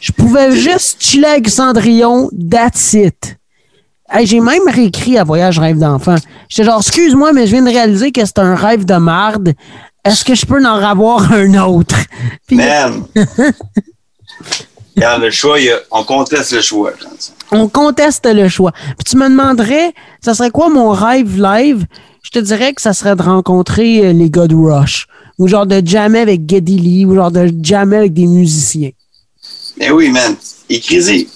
Je 0.01 0.12
pouvais 0.12 0.57
juste 0.57 0.97
chiller 1.01 1.27
avec 1.27 1.49
Cendrillon, 1.49 2.29
that's 2.51 2.93
it. 2.93 3.37
J'ai 4.22 4.41
même 4.41 4.68
réécrit 4.68 5.18
à 5.18 5.24
Voyage 5.24 5.59
Rêve 5.59 5.79
d'enfant. 5.79 6.16
J'étais 6.49 6.64
genre, 6.64 6.81
excuse-moi, 6.81 7.33
mais 7.33 7.47
je 7.47 7.53
viens 7.53 7.62
de 7.62 7.70
réaliser 7.70 8.12
que 8.12 8.24
c'est 8.24 8.39
un 8.39 8.55
rêve 8.55 8.85
de 8.85 8.95
marde. 8.97 9.55
Est-ce 10.07 10.24
que 10.24 10.34
je 10.34 10.46
peux 10.46 10.61
en 10.64 10.82
avoir 10.82 11.32
un 11.32 11.54
autre? 11.66 11.96
Puis, 12.46 12.57
Man! 12.57 13.04
Regarde, 14.96 15.22
le 15.22 15.30
choix, 15.30 15.59
il 15.61 15.66
y 15.66 15.70
a- 15.70 15.80
on 15.90 16.04
conteste 16.04 16.52
le 16.52 16.61
choix. 16.62 16.92
on 17.50 17.68
conteste 17.68 18.26
le 18.26 18.48
choix. 18.48 18.72
Puis 18.72 19.04
tu 19.11 19.16
me 19.16 19.28
demanderais, 19.28 19.92
ça 20.24 20.34
serait 20.34 20.50
quoi 20.50 20.68
mon 20.70 20.90
rêve 20.90 21.40
live? 21.40 21.84
Je 22.22 22.30
te 22.30 22.38
dirais 22.38 22.72
que 22.72 22.80
ça 22.82 22.92
serait 22.94 23.14
de 23.14 23.22
rencontrer 23.22 24.07
euh, 24.07 24.12
les 24.12 24.30
gars 24.30 24.46
de 24.46 24.54
Rush. 24.57 25.07
Ou 25.38 25.48
genre 25.48 25.66
de 25.66 25.82
jammer 25.86 26.20
avec 26.20 26.48
Geddy 26.48 26.78
Lee, 26.78 27.04
ou 27.04 27.14
genre 27.14 27.30
de 27.30 27.52
jammer 27.62 27.98
avec 27.98 28.14
des 28.14 28.26
musiciens. 28.26 28.90
Mais 29.78 29.90
oui, 29.90 30.09
man. 30.11 30.34
Écris-y. 30.70 31.28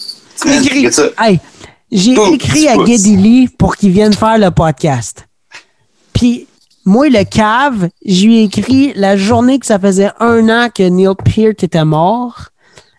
Écris-. 0.47 0.89
Hey, 1.19 1.39
j'ai 1.93 2.13
écrit 2.33 2.67
à. 2.67 2.83
Geddy 2.87 3.17
Lee 3.17 3.49
pour 3.59 3.77
qu'il 3.77 3.91
vienne 3.93 4.15
faire 4.15 4.39
le 4.39 4.51
podcast. 4.51 5.27
Puis, 6.15 6.47
moi, 6.85 7.09
le 7.09 7.25
cave, 7.25 7.89
je 8.05 8.25
lui 8.27 8.39
ai 8.41 8.43
écrit 8.45 8.93
la 8.97 9.17
journée 9.17 9.59
que 9.59 9.67
ça 9.67 9.79
faisait 9.79 10.11
un 10.21 10.49
an 10.49 10.69
que 10.75 10.83
Neil 10.83 11.15
Peart 11.25 11.63
était 11.63 11.85
mort. 11.85 12.47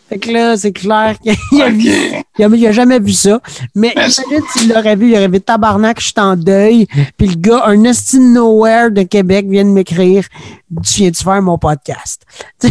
Fait 0.10 0.20
que 0.20 0.30
là, 0.30 0.58
c'est 0.58 0.74
clair 0.74 1.16
qu'il 1.24 1.62
a, 1.62 1.70
vu- 1.70 1.90
Ok. 1.90 2.26
il 2.38 2.44
a, 2.44 2.48
il 2.50 2.68
a 2.68 2.72
jamais 2.74 3.00
vu 3.00 3.14
ça. 3.14 3.40
Mais 3.76 3.94
imagine 3.96 4.24
s'il 4.54 4.68
l'aurait 4.74 4.98
vu, 4.98 5.08
il 5.12 5.16
aurait 5.16 5.30
vu 5.30 5.40
tabarnak, 5.40 6.00
je 6.02 6.06
suis 6.08 6.14
en 6.18 6.36
deuil. 6.36 6.86
Puis 7.18 7.28
le 7.28 7.36
gars, 7.36 7.64
un 7.66 7.82
esti 7.86 8.18
de 8.18 8.24
nowhere 8.24 8.92
de 8.92 9.04
Québec 9.04 9.46
vient 9.50 9.64
de 9.64 9.70
m'écrire 9.70 10.26
Tu 10.84 10.94
viens-tu 11.02 11.24
faire 11.24 11.42
mon 11.42 11.58
podcast? 11.58 12.24
Ouais. 12.64 12.70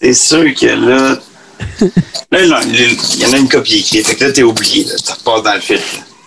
C'est 0.00 0.12
sûr 0.14 0.52
que 0.54 0.66
là. 0.66 1.18
Là, 2.32 2.40
il 2.42 3.20
y 3.20 3.26
en 3.26 3.32
a 3.32 3.36
une 3.38 3.48
copie 3.48 3.78
écrite. 3.78 4.06
Fait 4.06 4.16
que 4.16 4.24
là, 4.24 4.32
t'es 4.32 4.42
oublié. 4.42 4.84
Là. 4.84 4.94
Tu 4.96 5.12
repars 5.12 5.42
dans 5.42 5.54
le 5.54 5.60
fil. 5.60 5.78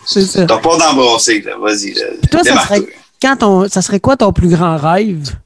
C'est 0.06 0.22
ça. 0.22 0.46
Tu 0.46 0.54
repars 0.54 0.78
d'embrasser. 0.78 1.42
là. 1.42 1.54
Vas-y. 1.60 1.94
là. 1.96 2.06
Toi, 2.32 2.44
ça 2.44 2.64
serait, 2.64 2.82
quand 3.24 3.38
ton, 3.38 3.70
ça 3.70 3.82
serait 3.82 4.02
quoi 4.02 4.18
ton 4.18 4.34
plus 4.34 4.50
grand 4.50 4.76
rêve? 4.76 5.38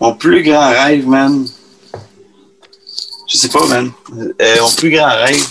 Mon 0.00 0.16
plus 0.16 0.42
grand 0.42 0.68
rêve, 0.70 1.06
man. 1.06 1.46
Je 3.28 3.36
sais 3.36 3.48
pas, 3.48 3.64
man. 3.68 3.92
Euh, 4.40 4.56
mon 4.60 4.70
plus 4.72 4.90
grand 4.90 5.10
rêve, 5.14 5.46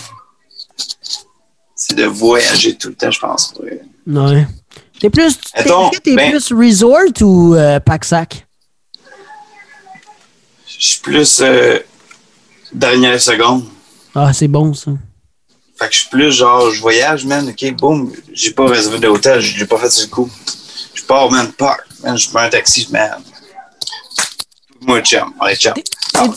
c'est 1.74 1.94
de 1.96 2.04
voyager 2.04 2.76
tout 2.76 2.88
le 2.88 2.94
temps, 2.94 3.10
je 3.10 3.18
pense. 3.18 3.54
Ouais. 3.62 3.80
Ouais. 4.06 4.46
T'es 5.00 5.08
plus, 5.08 5.38
t'es, 5.40 5.64
que 5.64 5.98
t'es 6.00 6.14
ben- 6.14 6.30
plus 6.30 6.52
resort 6.52 7.22
ou 7.22 7.54
euh, 7.54 7.80
pack-sac? 7.80 8.46
Je 10.66 10.86
suis 10.86 11.00
plus 11.00 11.40
euh, 11.40 11.78
dernière 12.72 13.20
seconde. 13.20 13.64
Ah, 14.14 14.32
c'est 14.34 14.48
bon, 14.48 14.74
ça. 14.74 14.90
Fait 15.82 15.88
que 15.88 15.94
je 15.94 16.00
suis 16.00 16.10
plus 16.10 16.30
genre, 16.30 16.70
je 16.70 16.80
voyage, 16.80 17.24
man, 17.24 17.48
ok, 17.48 17.74
boum, 17.74 18.12
j'ai 18.32 18.52
pas 18.52 18.66
réservé 18.66 19.00
d'hôtel, 19.00 19.40
j'ai 19.40 19.66
pas 19.66 19.78
fait 19.78 20.02
le 20.02 20.06
coup. 20.06 20.30
Je 20.94 21.02
pars, 21.02 21.28
man, 21.28 21.50
park, 21.52 21.84
man, 22.04 22.16
je 22.16 22.30
prends 22.30 22.38
un 22.38 22.48
taxi, 22.48 22.86
man. 22.92 23.20
Moi, 24.82 25.00
chum, 25.02 25.34
est 25.48 25.56
chum. 25.56 25.72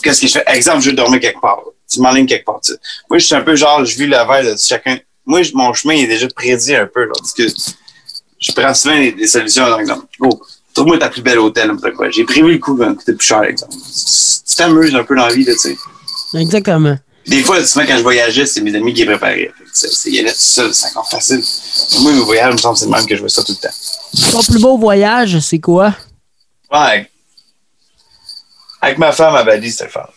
Qu'est-ce 0.02 0.22
que 0.22 0.26
je 0.26 0.32
fais? 0.32 0.42
Exemple, 0.48 0.80
je 0.80 0.90
vais 0.90 0.96
dormir 0.96 1.20
quelque 1.20 1.40
part. 1.40 1.60
Tu 1.88 2.00
m'enlignes 2.00 2.26
quelque 2.26 2.44
part. 2.44 2.60
tu 2.60 2.72
sais. 2.72 2.78
Moi, 3.08 3.18
je 3.18 3.26
suis 3.26 3.36
un 3.36 3.42
peu 3.42 3.54
genre, 3.54 3.84
je 3.84 3.96
vis 3.96 4.06
le 4.06 4.16
verre 4.16 4.42
de 4.42 4.56
chacun. 4.58 4.98
Moi, 5.24 5.42
mon 5.54 5.72
chemin 5.72 5.94
est 5.94 6.08
déjà 6.08 6.26
prédit 6.34 6.74
un 6.74 6.86
peu, 6.86 7.04
là, 7.04 7.12
parce 7.16 7.32
que 7.32 7.44
je 7.46 8.52
prends 8.52 8.74
souvent 8.74 8.98
des, 8.98 9.28
solutions, 9.28 9.64
par 9.64 9.78
exemple. 9.78 10.06
Oh, 10.18 10.40
trouve-moi 10.74 10.98
ta 10.98 11.08
plus 11.08 11.22
belle 11.22 11.38
hôtel, 11.38 11.70
quoi. 11.96 12.10
J'ai 12.10 12.24
prévu 12.24 12.54
le 12.54 12.58
coup, 12.58 12.74
ben, 12.74 12.96
coûter 12.96 13.12
plus 13.12 13.26
cher, 13.26 13.44
exemple. 13.44 13.74
Tu 13.74 14.56
t'amuses 14.56 14.94
un 14.96 15.04
peu 15.04 15.14
dans 15.14 15.26
la 15.26 15.32
vie, 15.32 15.44
tu 15.44 15.54
sais. 15.56 15.76
Exactement. 16.34 16.98
Des 17.26 17.42
fois, 17.42 17.64
souvent, 17.66 17.84
quand 17.84 17.96
je 17.96 18.02
voyageais, 18.02 18.46
c'est 18.46 18.60
mes 18.60 18.74
amis 18.74 18.94
qui 18.94 19.00
les 19.00 19.06
préparaient. 19.06 19.52
Il 20.06 20.14
y 20.14 20.22
en 20.22 20.26
a 20.26 20.32
tout 20.32 20.38
seul, 20.38 20.72
c'est 20.72 20.86
encore 20.88 21.08
facile. 21.08 21.42
Moi, 22.00 22.12
mes 22.12 22.20
voyages, 22.20 22.50
il 22.50 22.52
me 22.52 22.58
semble 22.58 22.74
que 22.74 22.80
c'est 22.80 22.84
le 22.86 22.90
même 22.92 23.06
que 23.06 23.16
je 23.16 23.20
vois 23.20 23.28
ça 23.28 23.42
tout 23.42 23.52
le 23.52 23.68
temps. 23.68 23.74
Ton 24.30 24.42
plus 24.42 24.60
beau 24.60 24.78
voyage, 24.78 25.38
c'est 25.40 25.58
quoi? 25.58 25.94
Ouais, 26.72 27.10
avec, 28.80 28.98
ma 28.98 29.12
femme 29.12 29.34
à 29.34 29.42
Bali, 29.42 29.70
c'était 29.70 29.84
le 29.84 29.90
fun. 29.90 30.08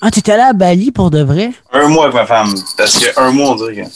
Ah, 0.00 0.10
t'es 0.10 0.30
allé 0.30 0.42
à 0.42 0.52
Bali 0.52 0.90
pour 0.90 1.10
de 1.10 1.22
vrai? 1.22 1.52
Un 1.72 1.88
mois 1.88 2.04
avec 2.04 2.14
ma 2.14 2.26
femme. 2.26 2.54
Parce 2.76 2.98
que 2.98 3.18
un 3.18 3.30
mois, 3.30 3.50
on 3.50 3.54
dirait 3.56 3.84
que. 3.84 3.90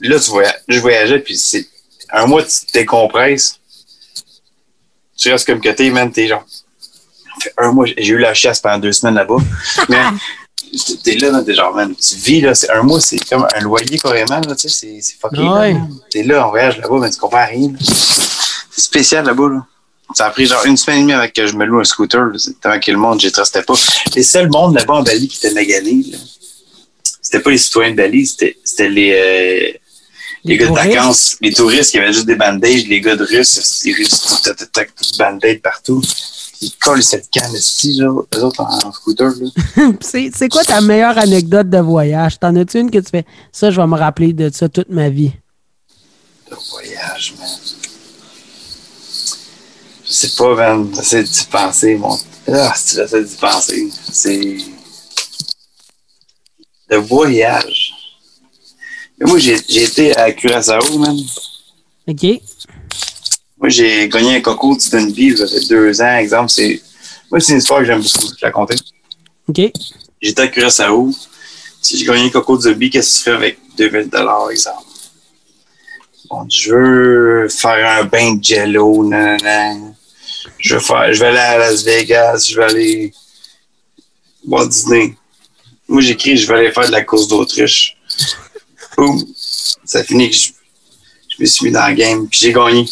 Là, 0.00 0.20
tu 0.20 0.30
voyages, 0.30 0.60
je 0.68 0.78
voyageais, 0.80 1.18
puis 1.20 1.36
c'est. 1.36 1.68
Un 2.10 2.26
mois, 2.26 2.42
tu 2.42 2.66
te 2.66 2.72
décompresses. 2.72 3.60
Tu 5.16 5.30
restes 5.30 5.46
comme 5.46 5.60
que 5.60 5.68
t'es, 5.68 5.90
man, 5.90 6.10
t'es 6.10 6.28
genre. 6.28 6.44
Fait 7.40 7.52
un 7.58 7.72
mois, 7.72 7.86
j'ai 7.86 8.12
eu 8.12 8.18
la 8.18 8.34
chasse 8.34 8.60
pendant 8.60 8.78
deux 8.78 8.92
semaines 8.92 9.14
là-bas. 9.14 9.36
Mais 9.88 10.02
t'es 11.02 11.16
là, 11.16 11.30
là, 11.30 11.42
t'es 11.42 11.54
genre, 11.54 11.74
man, 11.74 11.94
tu 11.94 12.16
vis, 12.16 12.40
là. 12.40 12.54
c'est- 12.54 12.70
Un 12.70 12.82
mois, 12.82 13.00
c'est 13.00 13.18
comme 13.28 13.46
un 13.54 13.60
loyer 13.60 13.98
carrément, 13.98 14.40
là, 14.40 14.54
tu 14.54 14.68
sais, 14.68 14.68
c'est- 14.68 15.00
c'est 15.00 15.16
fucké. 15.20 15.36
là, 15.36 15.60
Ouais. 15.60 15.76
T'es 16.10 16.22
là, 16.22 16.46
on 16.46 16.50
voyage 16.50 16.78
là-bas, 16.78 16.98
mais 17.00 17.10
tu 17.10 17.18
comprends 17.18 17.46
rien. 17.46 17.70
C'est 17.80 18.80
spécial 18.82 19.24
là-bas, 19.24 19.48
là. 19.50 19.66
ça 20.14 20.24
a 20.26 20.30
pris 20.30 20.46
genre 20.46 20.64
une 20.64 20.76
semaine 20.78 21.00
et 21.00 21.02
demie 21.02 21.12
avec 21.12 21.34
que 21.34 21.46
je 21.46 21.52
me 21.54 21.66
loue 21.66 21.80
un 21.80 21.84
scooter, 21.84 22.28
tellement 22.62 22.80
que 22.80 22.90
le 22.90 22.96
monde, 22.96 23.20
j'y 23.20 23.30
trustais 23.30 23.62
pas. 23.62 23.74
Les 24.16 24.22
seuls 24.22 24.48
mondes 24.48 24.74
là-bas 24.74 24.94
en 24.94 25.02
Bali 25.02 25.28
qui 25.28 25.36
étaient 25.36 25.52
maganés, 25.52 26.02
là, 26.10 26.16
c'était 27.20 27.40
pas 27.40 27.50
les 27.50 27.58
citoyens 27.58 27.90
de 27.90 27.96
Bali, 27.96 28.26
c'était, 28.26 28.56
c'était 28.64 28.88
les, 28.88 29.12
euh, 29.12 29.16
les, 29.20 29.80
Les 30.44 30.56
gars 30.56 30.68
de 30.68 30.72
vacances, 30.74 31.36
les 31.42 31.52
touristes 31.52 31.90
qui 31.90 31.98
avaient 31.98 32.12
juste 32.14 32.24
des 32.24 32.36
bandages, 32.36 32.84
les 32.86 33.00
gars 33.02 33.16
de 33.16 33.24
Russes, 33.24 33.82
les 33.84 33.92
Russes, 33.92 34.40
tac, 34.42 34.56
tac, 34.72 34.90
tac, 35.18 35.62
partout. 35.62 36.00
Ils 36.60 36.72
collent 36.72 37.02
cette 37.02 37.30
canne, 37.30 37.52
ici, 37.54 38.00
eux 38.02 38.42
autres 38.42 38.60
en, 38.60 38.92
scooter, 38.92 39.32
c'est 40.00 40.48
quoi 40.48 40.64
ta 40.64 40.80
meilleure 40.80 41.16
anecdote 41.16 41.70
de 41.70 41.78
voyage? 41.78 42.38
T'en 42.40 42.56
as-tu 42.56 42.80
une 42.80 42.90
que 42.90 42.98
tu 42.98 43.10
fais? 43.10 43.24
Ça, 43.52 43.70
je 43.70 43.80
vais 43.80 43.86
me 43.86 43.96
rappeler 43.96 44.32
de 44.32 44.50
ça 44.52 44.68
toute 44.68 44.88
ma 44.88 45.08
vie? 45.08 45.32
Le 46.50 46.56
voyage, 46.70 47.34
man. 47.38 47.48
Je 50.04 50.12
sais 50.12 50.30
pas, 50.36 50.54
man. 50.54 50.90
J'essaie 50.96 51.22
d'y 51.22 51.44
penser, 51.44 51.94
mon. 51.96 52.18
Ah, 52.50 52.74
j'essaie 52.74 53.24
d'y 53.24 53.36
penser. 53.36 53.88
C'est. 54.10 54.56
Le 56.90 56.96
voyage. 56.96 57.92
Mais 59.18 59.26
moi, 59.26 59.38
j'ai 59.38 59.58
j'ai 59.68 59.84
été 59.84 60.16
à 60.16 60.32
Curaçao, 60.32 60.98
man. 60.98 61.16
OK? 62.08 62.40
Moi, 63.60 63.68
j'ai 63.68 64.08
gagné 64.08 64.36
un 64.36 64.40
coco 64.40 64.76
de 64.76 64.80
Stoneby, 64.80 65.36
ça 65.36 65.46
fait 65.46 65.66
deux 65.68 66.00
ans. 66.00 66.16
Exemple, 66.16 66.50
c'est. 66.50 66.80
Moi, 67.30 67.40
c'est 67.40 67.52
une 67.52 67.58
histoire 67.58 67.80
que 67.80 67.86
j'aime 67.86 68.00
beaucoup. 68.00 68.32
Je 68.38 68.46
la 68.46 68.50
compter. 68.50 68.76
OK? 69.48 69.72
J'étais 70.20 70.42
à 70.42 70.48
Curaçao. 70.48 71.12
Si 71.80 71.98
j'ai 71.98 72.04
gagné 72.04 72.26
un 72.26 72.30
coco 72.30 72.56
de 72.56 72.62
Zombie, 72.62 72.90
qu'est-ce 72.90 73.10
que 73.10 73.18
tu 73.18 73.24
fais 73.24 73.36
avec 73.36 73.58
2000 73.76 74.10
exemple? 74.50 74.82
Bon, 76.28 76.46
je 76.48 76.74
veux 76.74 77.48
faire 77.48 78.00
un 78.00 78.04
bain 78.04 78.34
de 78.34 78.44
jello, 78.44 79.04
nan, 79.04 79.38
nan, 79.42 79.80
nan. 79.80 79.94
Je 80.58 80.74
veux 80.74 80.80
faire, 80.80 81.12
je 81.12 81.20
vais 81.20 81.28
aller 81.28 81.38
à 81.38 81.58
Las 81.58 81.82
Vegas, 81.84 82.46
je 82.48 82.56
vais 82.56 82.64
aller 82.64 83.12
Walt 84.46 84.68
Disney. 84.68 85.14
Moi, 85.88 86.02
j'écris, 86.02 86.36
je 86.36 86.46
vais 86.46 86.58
aller 86.58 86.72
faire 86.72 86.86
de 86.86 86.92
la 86.92 87.02
course 87.02 87.28
d'Autriche. 87.28 87.96
Boum. 88.96 89.24
Ça 89.84 90.04
finit 90.04 90.28
que 90.28 90.36
je, 90.36 90.50
je 91.28 91.36
me 91.40 91.46
suis 91.46 91.66
mis 91.66 91.72
dans 91.72 91.86
la 91.86 91.94
game, 91.94 92.28
puis 92.28 92.40
j'ai 92.40 92.52
gagné. 92.52 92.84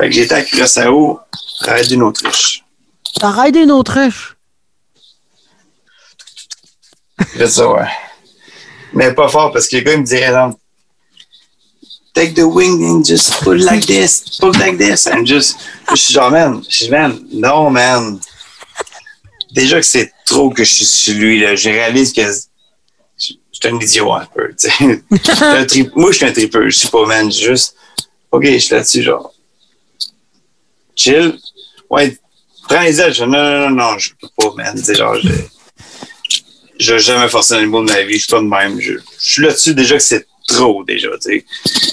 Fait 0.00 0.08
que 0.08 0.14
j'étais 0.14 0.34
à 0.34 0.42
Curaçao, 0.42 1.20
ride 1.60 1.88
d'une 1.88 2.02
Autriche. 2.02 2.64
T'as 3.20 3.30
raidé 3.30 3.60
une 3.60 3.70
autruche. 3.72 4.36
Fait 7.36 7.46
ça, 7.48 7.68
ouais. 7.68 7.86
Mais 8.94 9.12
pas 9.12 9.28
fort 9.28 9.52
parce 9.52 9.68
que 9.68 9.76
le 9.76 9.82
gars, 9.82 9.92
il 9.92 10.00
me 10.00 10.04
dirait, 10.06 10.32
non, 10.32 10.56
take 12.14 12.32
the 12.34 12.44
wing 12.44 12.82
and 12.84 13.04
just 13.04 13.42
it 13.42 13.46
like 13.46 13.84
this, 13.86 14.38
it 14.42 14.56
like 14.58 14.78
this, 14.78 15.06
and 15.06 15.26
just. 15.26 15.58
Je 15.90 15.96
suis 15.96 16.14
genre, 16.14 16.30
man, 16.30 16.62
je 16.68 16.74
suis, 16.76 16.88
man, 16.88 17.20
non, 17.32 17.68
man. 17.70 18.18
Déjà 19.52 19.76
que 19.80 19.86
c'est 19.86 20.10
trop 20.24 20.48
que 20.50 20.64
je 20.64 20.72
suis 20.72 20.84
sur 20.86 21.14
lui, 21.14 21.40
là. 21.40 21.54
Je 21.56 21.68
réalise 21.68 22.12
que 22.12 22.22
je 22.22 23.34
je 23.52 23.68
suis 23.68 23.68
un 23.68 23.78
idiot 23.80 24.12
un 24.14 24.24
peu, 24.24 24.48
tu 24.58 24.70
sais. 24.70 25.02
Je 25.10 25.34
suis 25.34 25.44
un 25.44 25.66
trip- 25.66 25.94
Moi, 25.94 26.10
je 26.12 26.16
suis 26.16 26.24
un 26.26 26.32
tripeur, 26.32 26.62
je 26.64 26.70
suis 26.78 26.88
pas, 26.88 27.04
man. 27.04 27.30
Juste, 27.30 27.76
OK, 28.30 28.44
je 28.46 28.56
suis 28.58 28.74
là-dessus, 28.74 29.02
genre. 29.02 29.34
Chill. 31.00 31.38
Ouais, 31.88 32.18
prends 32.68 32.82
les 32.82 33.00
ailes. 33.00 33.14
Je 33.14 33.24
non, 33.24 33.38
non, 33.38 33.70
non, 33.70 33.76
non, 33.92 33.98
je 33.98 34.10
peux 34.20 34.28
pas, 34.36 34.52
man. 34.56 34.74
Tu 34.76 34.84
sais, 34.84 34.94
genre, 34.94 35.16
je. 35.16 35.28
Je 36.78 36.94
vais 36.94 36.98
jamais 36.98 37.28
forcer 37.28 37.54
un 37.54 37.58
animal 37.58 37.84
de 37.84 37.92
ma 37.92 38.02
vie, 38.02 38.14
je 38.14 38.20
suis 38.20 38.30
pas 38.30 38.40
de 38.40 38.46
même. 38.46 38.80
Je, 38.80 38.94
je 38.94 39.32
suis 39.32 39.42
là-dessus 39.42 39.74
déjà 39.74 39.96
que 39.96 40.02
c'est 40.02 40.26
trop, 40.48 40.82
déjà, 40.82 41.08
tu 41.22 41.44
sais. 41.44 41.44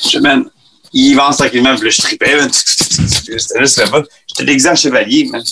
Je, 0.10 0.20
man, 0.20 0.50
il 0.94 1.20
avance 1.20 1.38
tranquillement, 1.38 1.76
puis 1.76 1.86
là, 1.86 1.90
je 1.90 2.02
tripais, 2.02 2.38
man. 2.38 2.50
C'était 2.54 3.60
juste 3.60 3.80
le 3.80 3.86
fun. 3.86 4.04
J'étais 4.40 4.70
en 4.70 4.76
chevalier, 4.76 5.26
man. 5.26 5.44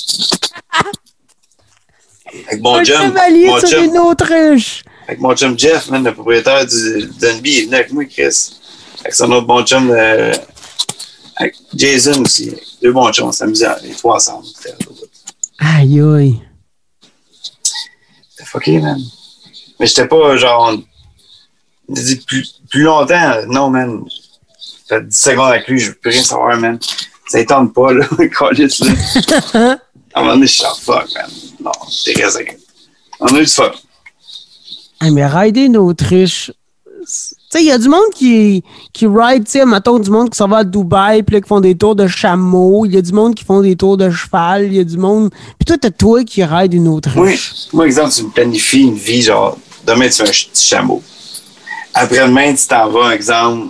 Avec 2.48 2.62
mon 2.62 2.76
un 2.76 2.84
chum, 2.86 3.02
chevalier 3.02 3.48
mon 3.48 3.60
sur 3.60 3.70
chum, 3.70 3.84
une 3.84 3.98
autruche. 3.98 4.84
avec 5.08 5.20
mon 5.20 5.36
chum 5.36 5.60
Jeff, 5.60 5.90
man, 5.90 6.04
le 6.04 6.14
propriétaire 6.14 6.66
du 6.66 7.10
Dunby, 7.20 7.52
il 7.52 7.58
est 7.60 7.66
venu 7.66 7.76
avec 7.76 7.92
moi, 7.92 8.06
Chris. 8.06 8.54
Avec 9.02 9.14
son 9.14 9.32
autre 9.34 9.48
bon 9.48 9.66
chum, 9.66 9.92
euh, 9.92 10.34
avec 11.36 11.56
Jason 11.74 12.22
aussi. 12.22 12.56
Deux 12.82 12.92
bons 12.92 13.12
chums, 13.12 13.28
on 13.28 13.32
s'amusait, 13.32 13.68
les 13.84 13.94
trois 13.94 14.16
ensemble. 14.16 14.46
Aïe, 15.60 16.02
aïe. 16.02 16.42
c'était 18.30 18.50
fucké, 18.50 18.80
man. 18.80 19.00
Mais 19.80 19.88
j'étais 19.88 20.08
pas 20.08 20.38
genre. 20.38 20.78
dit 21.90 22.16
Plus, 22.18 22.62
plus 22.70 22.84
longtemps, 22.84 23.46
non, 23.48 23.70
man. 23.70 24.04
Ça 24.88 24.98
fait 25.00 25.08
10 25.08 25.18
secondes 25.18 25.50
avec 25.50 25.68
lui, 25.68 25.80
je 25.80 25.90
veux 25.90 25.96
plus 25.96 26.12
rien 26.12 26.24
savoir, 26.24 26.58
man. 26.58 26.80
Ça 27.28 27.40
étonne 27.40 27.72
pas, 27.74 27.92
là, 27.92 28.06
Callis, 28.40 28.80
là. 28.82 29.80
À 30.14 30.20
un 30.20 30.24
moment 30.24 30.36
donné, 30.36 30.48
je 30.48 30.54
suis 30.54 30.62
genre, 30.64 30.80
fuck, 30.80 31.14
man. 31.16 31.30
Non, 31.60 31.72
t'es 32.06 32.14
resté. 32.24 32.58
On 33.20 33.28
a 33.28 33.40
eu 33.40 33.46
du. 33.46 33.52
Ah, 35.00 35.12
mais 35.12 35.26
rider 35.26 35.66
une 35.66 35.78
autruche. 35.78 36.52
Tu 37.56 37.62
sais, 37.62 37.66
il 37.68 37.70
y 37.70 37.72
a 37.72 37.78
du 37.78 37.88
monde 37.88 38.10
qui, 38.14 38.66
qui 38.92 39.08
ride, 39.08 39.46
tu 39.46 39.52
sais, 39.52 39.66
mettons, 39.66 39.98
du 39.98 40.10
monde 40.10 40.30
qui 40.30 40.36
s'en 40.38 40.50
va 40.50 40.58
à 40.58 40.64
Dubaï, 40.66 41.24
puis 41.24 41.36
là, 41.36 41.42
qui 41.42 41.48
font 41.48 41.62
des 41.62 41.74
tours 41.78 41.96
de 41.96 42.06
chameau. 42.06 42.86
Il 42.86 42.94
y 42.94 42.98
a 42.98 43.02
du 43.02 43.14
monde 43.14 43.34
qui 43.34 43.46
font 43.46 43.62
des 43.62 43.78
tours 43.78 43.96
de 43.96 44.10
cheval. 44.10 44.66
Il 44.66 44.74
y 44.76 44.80
a 44.82 44.84
du 44.84 44.98
monde. 44.98 45.30
Puis 45.58 45.66
toi, 45.66 45.78
t'as 45.80 45.90
toi 45.90 46.22
qui 46.26 46.44
ride 46.44 46.74
une 46.74 46.90
autruche. 46.90 47.16
Oui, 47.16 47.40
moi, 47.72 47.86
exemple, 47.86 48.12
tu 48.12 48.24
me 48.24 48.30
planifies 48.30 48.82
une 48.82 48.96
vie, 48.96 49.22
genre, 49.22 49.58
demain, 49.88 50.08
tu 50.10 50.16
fais 50.16 50.24
un 50.24 50.26
ch- 50.26 50.50
petit 50.52 50.68
chameau. 50.68 51.02
Après-demain, 51.94 52.54
tu 52.56 52.68
t'en 52.68 52.90
vas, 52.90 53.16
exemple, 53.16 53.68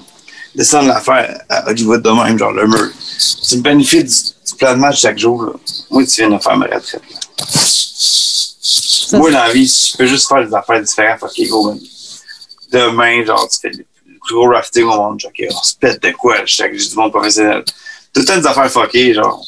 descendre 0.55 0.87
l'affaire 0.87 1.41
à 1.47 1.69
Hollywood 1.69 2.01
de 2.01 2.09
même, 2.09 2.39
genre 2.39 2.53
le 2.53 2.65
mur. 2.65 2.89
Tu 3.47 3.57
me 3.57 3.61
planifies 3.61 4.03
du, 4.03 4.09
du 4.09 4.55
plan 4.57 4.73
de 4.73 4.79
match 4.79 5.01
chaque 5.01 5.19
jour, 5.19 5.43
là. 5.43 5.51
Moi, 5.91 6.03
tu 6.05 6.21
viens 6.25 6.35
de 6.35 6.41
faire 6.41 6.57
ma 6.57 6.65
retraite, 6.65 7.01
là. 7.13 7.19
Ça, 7.47 9.19
Moi, 9.19 9.29
dans 9.29 9.37
la 9.37 9.53
vie, 9.53 9.67
je 9.67 9.95
peux 9.95 10.07
juste 10.07 10.27
faire 10.27 10.43
des 10.47 10.55
affaires 10.55 10.81
différentes. 10.81 11.21
Ok, 11.21 11.47
gros, 11.47 11.67
man. 11.69 11.77
Demain, 12.75 13.23
genre, 13.23 13.47
tu 13.47 13.57
fais 13.61 13.69
le 13.69 13.85
plus 14.03 14.19
gros 14.35 14.51
rafting 14.51 14.83
au 14.83 14.97
monde. 14.97 15.17
genre, 15.17 15.31
on 15.49 15.63
se 15.63 15.77
pète 15.77 16.03
de 16.03 16.11
quoi? 16.11 16.45
Chaque 16.45 16.75
j'ai 16.75 16.89
du 16.89 16.95
monde 16.95 17.11
professionnel. 17.11 17.63
Tout 18.13 18.25
temps 18.25 18.37
des 18.37 18.45
affaires 18.45 18.69
fuckées, 18.69 19.13
genre. 19.13 19.41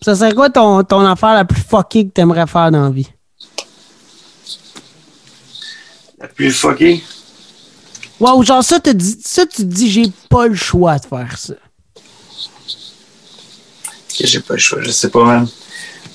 Ça 0.00 0.14
serait 0.14 0.32
quoi 0.32 0.48
ton, 0.48 0.82
ton 0.82 1.04
affaire 1.04 1.34
la 1.34 1.44
plus 1.44 1.60
fuckée 1.60 2.06
que 2.06 2.12
t'aimerais 2.12 2.46
faire 2.46 2.70
dans 2.70 2.84
la 2.84 2.90
vie? 2.90 3.08
La 6.18 6.28
plus 6.28 6.52
fuckée? 6.52 7.04
Wow, 8.18 8.42
genre 8.42 8.64
ça, 8.64 8.80
te 8.80 8.88
dis, 8.90 9.18
ça 9.22 9.44
tu 9.44 9.58
te 9.58 9.62
dis, 9.62 9.90
j'ai 9.90 10.10
pas 10.30 10.46
le 10.46 10.54
choix 10.54 10.98
de 10.98 11.04
faire 11.04 11.36
ça. 11.36 11.52
Ok, 11.54 12.02
j'ai 14.24 14.40
pas 14.40 14.54
le 14.54 14.60
choix, 14.60 14.80
je 14.80 14.90
sais 14.90 15.10
pas, 15.10 15.22
man. 15.22 15.46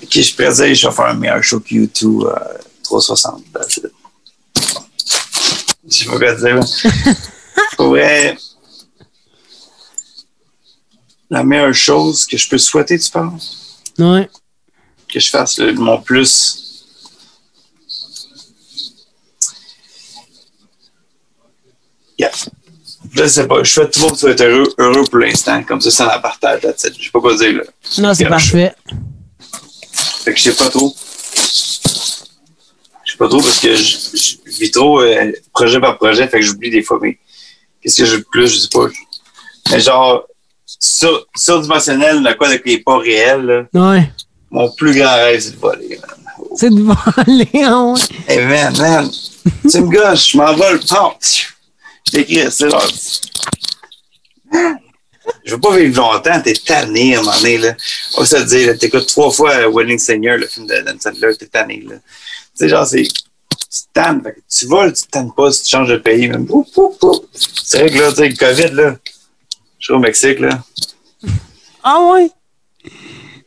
Ok, 0.01 0.09
je 0.09 0.35
dire, 0.35 0.75
je 0.75 0.87
vais 0.87 0.93
faire 0.93 1.05
un 1.05 1.13
meilleur 1.13 1.43
show 1.43 1.59
que 1.59 1.75
YouTube 1.75 2.23
euh, 2.23 2.57
360. 2.81 3.43
that's 3.53 3.77
it. 3.77 3.91
Je 5.93 5.99
sais 5.99 6.05
pas 6.05 6.17
quoi 6.17 6.33
dire. 6.35 6.59
Pour 7.77 7.89
vrai, 7.89 8.35
la 11.29 11.43
meilleure 11.43 11.73
chose 11.73 12.25
que 12.25 12.37
je 12.37 12.49
peux 12.49 12.57
souhaiter, 12.57 12.97
tu 12.97 13.11
penses? 13.11 13.79
Ouais. 13.99 14.27
que 15.07 15.19
je 15.19 15.29
fasse 15.29 15.59
le- 15.59 15.73
mon 15.73 16.01
plus. 16.01 16.59
Yeah. 22.17 22.31
Je 23.11 23.27
sais 23.27 23.47
pas, 23.47 23.63
je 23.63 23.71
fais 23.73 23.89
tout 23.89 23.99
le 23.99 24.05
monde 24.07 24.17
être 24.23 24.41
heureux, 24.41 24.73
heureux 24.79 25.03
pour 25.05 25.19
l'instant, 25.19 25.61
comme 25.63 25.81
ça, 25.81 25.91
ça 25.91 26.05
la 26.07 26.19
partage, 26.19 26.61
it. 26.63 26.93
Je 26.97 27.03
sais 27.05 27.11
pas 27.11 27.19
quoi 27.19 27.35
dire, 27.35 27.53
là. 27.57 27.63
Non, 27.99 28.13
c'est 28.13 28.25
parfait. 28.25 28.73
Fait 30.23 30.33
que 30.33 30.39
je 30.39 30.43
sais 30.43 30.55
pas 30.55 30.69
trop. 30.69 30.95
Pas 33.23 33.29
trop 33.29 33.41
parce 33.41 33.59
que 33.61 33.73
je, 33.73 34.35
vis 34.47 34.69
trop 34.69 34.99
euh, 34.99 35.31
projet 35.53 35.79
par 35.79 35.97
projet, 35.97 36.27
fait 36.27 36.41
que 36.41 36.45
j'oublie 36.45 36.69
des 36.69 36.83
fois, 36.83 36.99
mais 37.01 37.17
qu'est-ce 37.81 38.01
que 38.01 38.05
j'ai 38.05 38.17
le 38.17 38.23
plus, 38.23 38.49
je 38.49 38.57
sais 38.57 38.67
pas. 38.67 38.87
Mais 39.71 39.79
genre, 39.79 40.25
sur, 40.65 41.25
surdimensionnel, 41.33 42.21
le 42.21 42.33
quoi 42.33 42.51
de 42.51 42.57
qui 42.57 42.73
est 42.73 42.79
pas 42.79 42.97
réel, 42.97 43.67
là, 43.71 43.91
Ouais. 43.93 44.11
mon 44.51 44.69
plus 44.71 44.93
grand 44.93 45.15
rêve, 45.15 45.39
c'est 45.39 45.51
de 45.51 45.57
voler, 45.57 45.97
man. 46.01 46.33
C'est 46.57 46.69
de 46.69 46.81
voler, 46.81 47.63
hein. 47.63 47.93
Hey 48.27 48.45
man, 48.45 48.77
man, 48.77 49.09
tu 49.71 49.79
me 49.79 49.89
gosses, 49.89 50.31
je 50.31 50.37
m'envole, 50.37 50.81
pam! 50.81 51.13
Je 51.21 52.11
t'écris, 52.11 52.51
c'est 52.51 52.69
genre. 52.69 52.85
Je 55.45 55.55
veux 55.55 55.61
pas 55.61 55.77
vivre 55.77 55.95
longtemps, 55.95 56.41
t'es 56.41 56.55
tanné 56.55 57.15
à 57.15 57.19
un 57.19 57.23
moment 57.23 57.37
donné, 57.37 57.57
là. 57.57 57.73
On 58.17 58.19
va 58.19 58.25
se 58.25 58.43
dire, 58.43 58.77
t'écoutes 58.77 59.07
trois 59.07 59.31
fois 59.31 59.69
Wedding 59.69 59.97
Senior, 59.97 60.35
le 60.35 60.47
film 60.47 60.67
de 60.67 60.81
Dan 60.81 60.99
Sandler, 60.99 61.37
t'es 61.37 61.45
tanné, 61.45 61.85
là. 61.87 61.95
Tu 62.55 62.59
sais, 62.59 62.69
genre, 62.69 62.85
c'est. 62.85 63.03
Tu 63.03 63.79
tannes, 63.93 64.21
fait 64.21 64.33
que 64.33 64.39
tu 64.49 64.65
voles, 64.67 64.93
tu 64.93 65.03
tannes 65.07 65.31
pas 65.33 65.51
si 65.51 65.63
tu 65.63 65.69
changes 65.71 65.89
de 65.89 65.97
pays, 65.97 66.27
même. 66.27 66.47
C'est 67.63 67.79
vrai 67.79 67.89
que 67.89 67.99
là, 67.99 68.09
tu 68.11 68.17
sais, 68.17 68.29
le 68.29 68.35
COVID, 68.35 68.75
là, 68.75 68.95
je 69.79 69.85
suis 69.85 69.93
au 69.93 69.99
Mexique, 69.99 70.39
là. 70.39 70.63
Ah 71.83 71.99
ouais? 72.11 72.31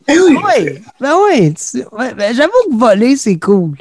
Eh 0.09 0.19
oui! 0.19 0.35
Ouais? 0.37 0.81
Ben 0.99 1.53
tu- 1.53 1.83
ouais, 1.91 2.13
ben, 2.13 2.35
J'avoue 2.35 2.51
que 2.71 2.75
voler, 2.77 3.17
c'est 3.17 3.39
cool. 3.39 3.77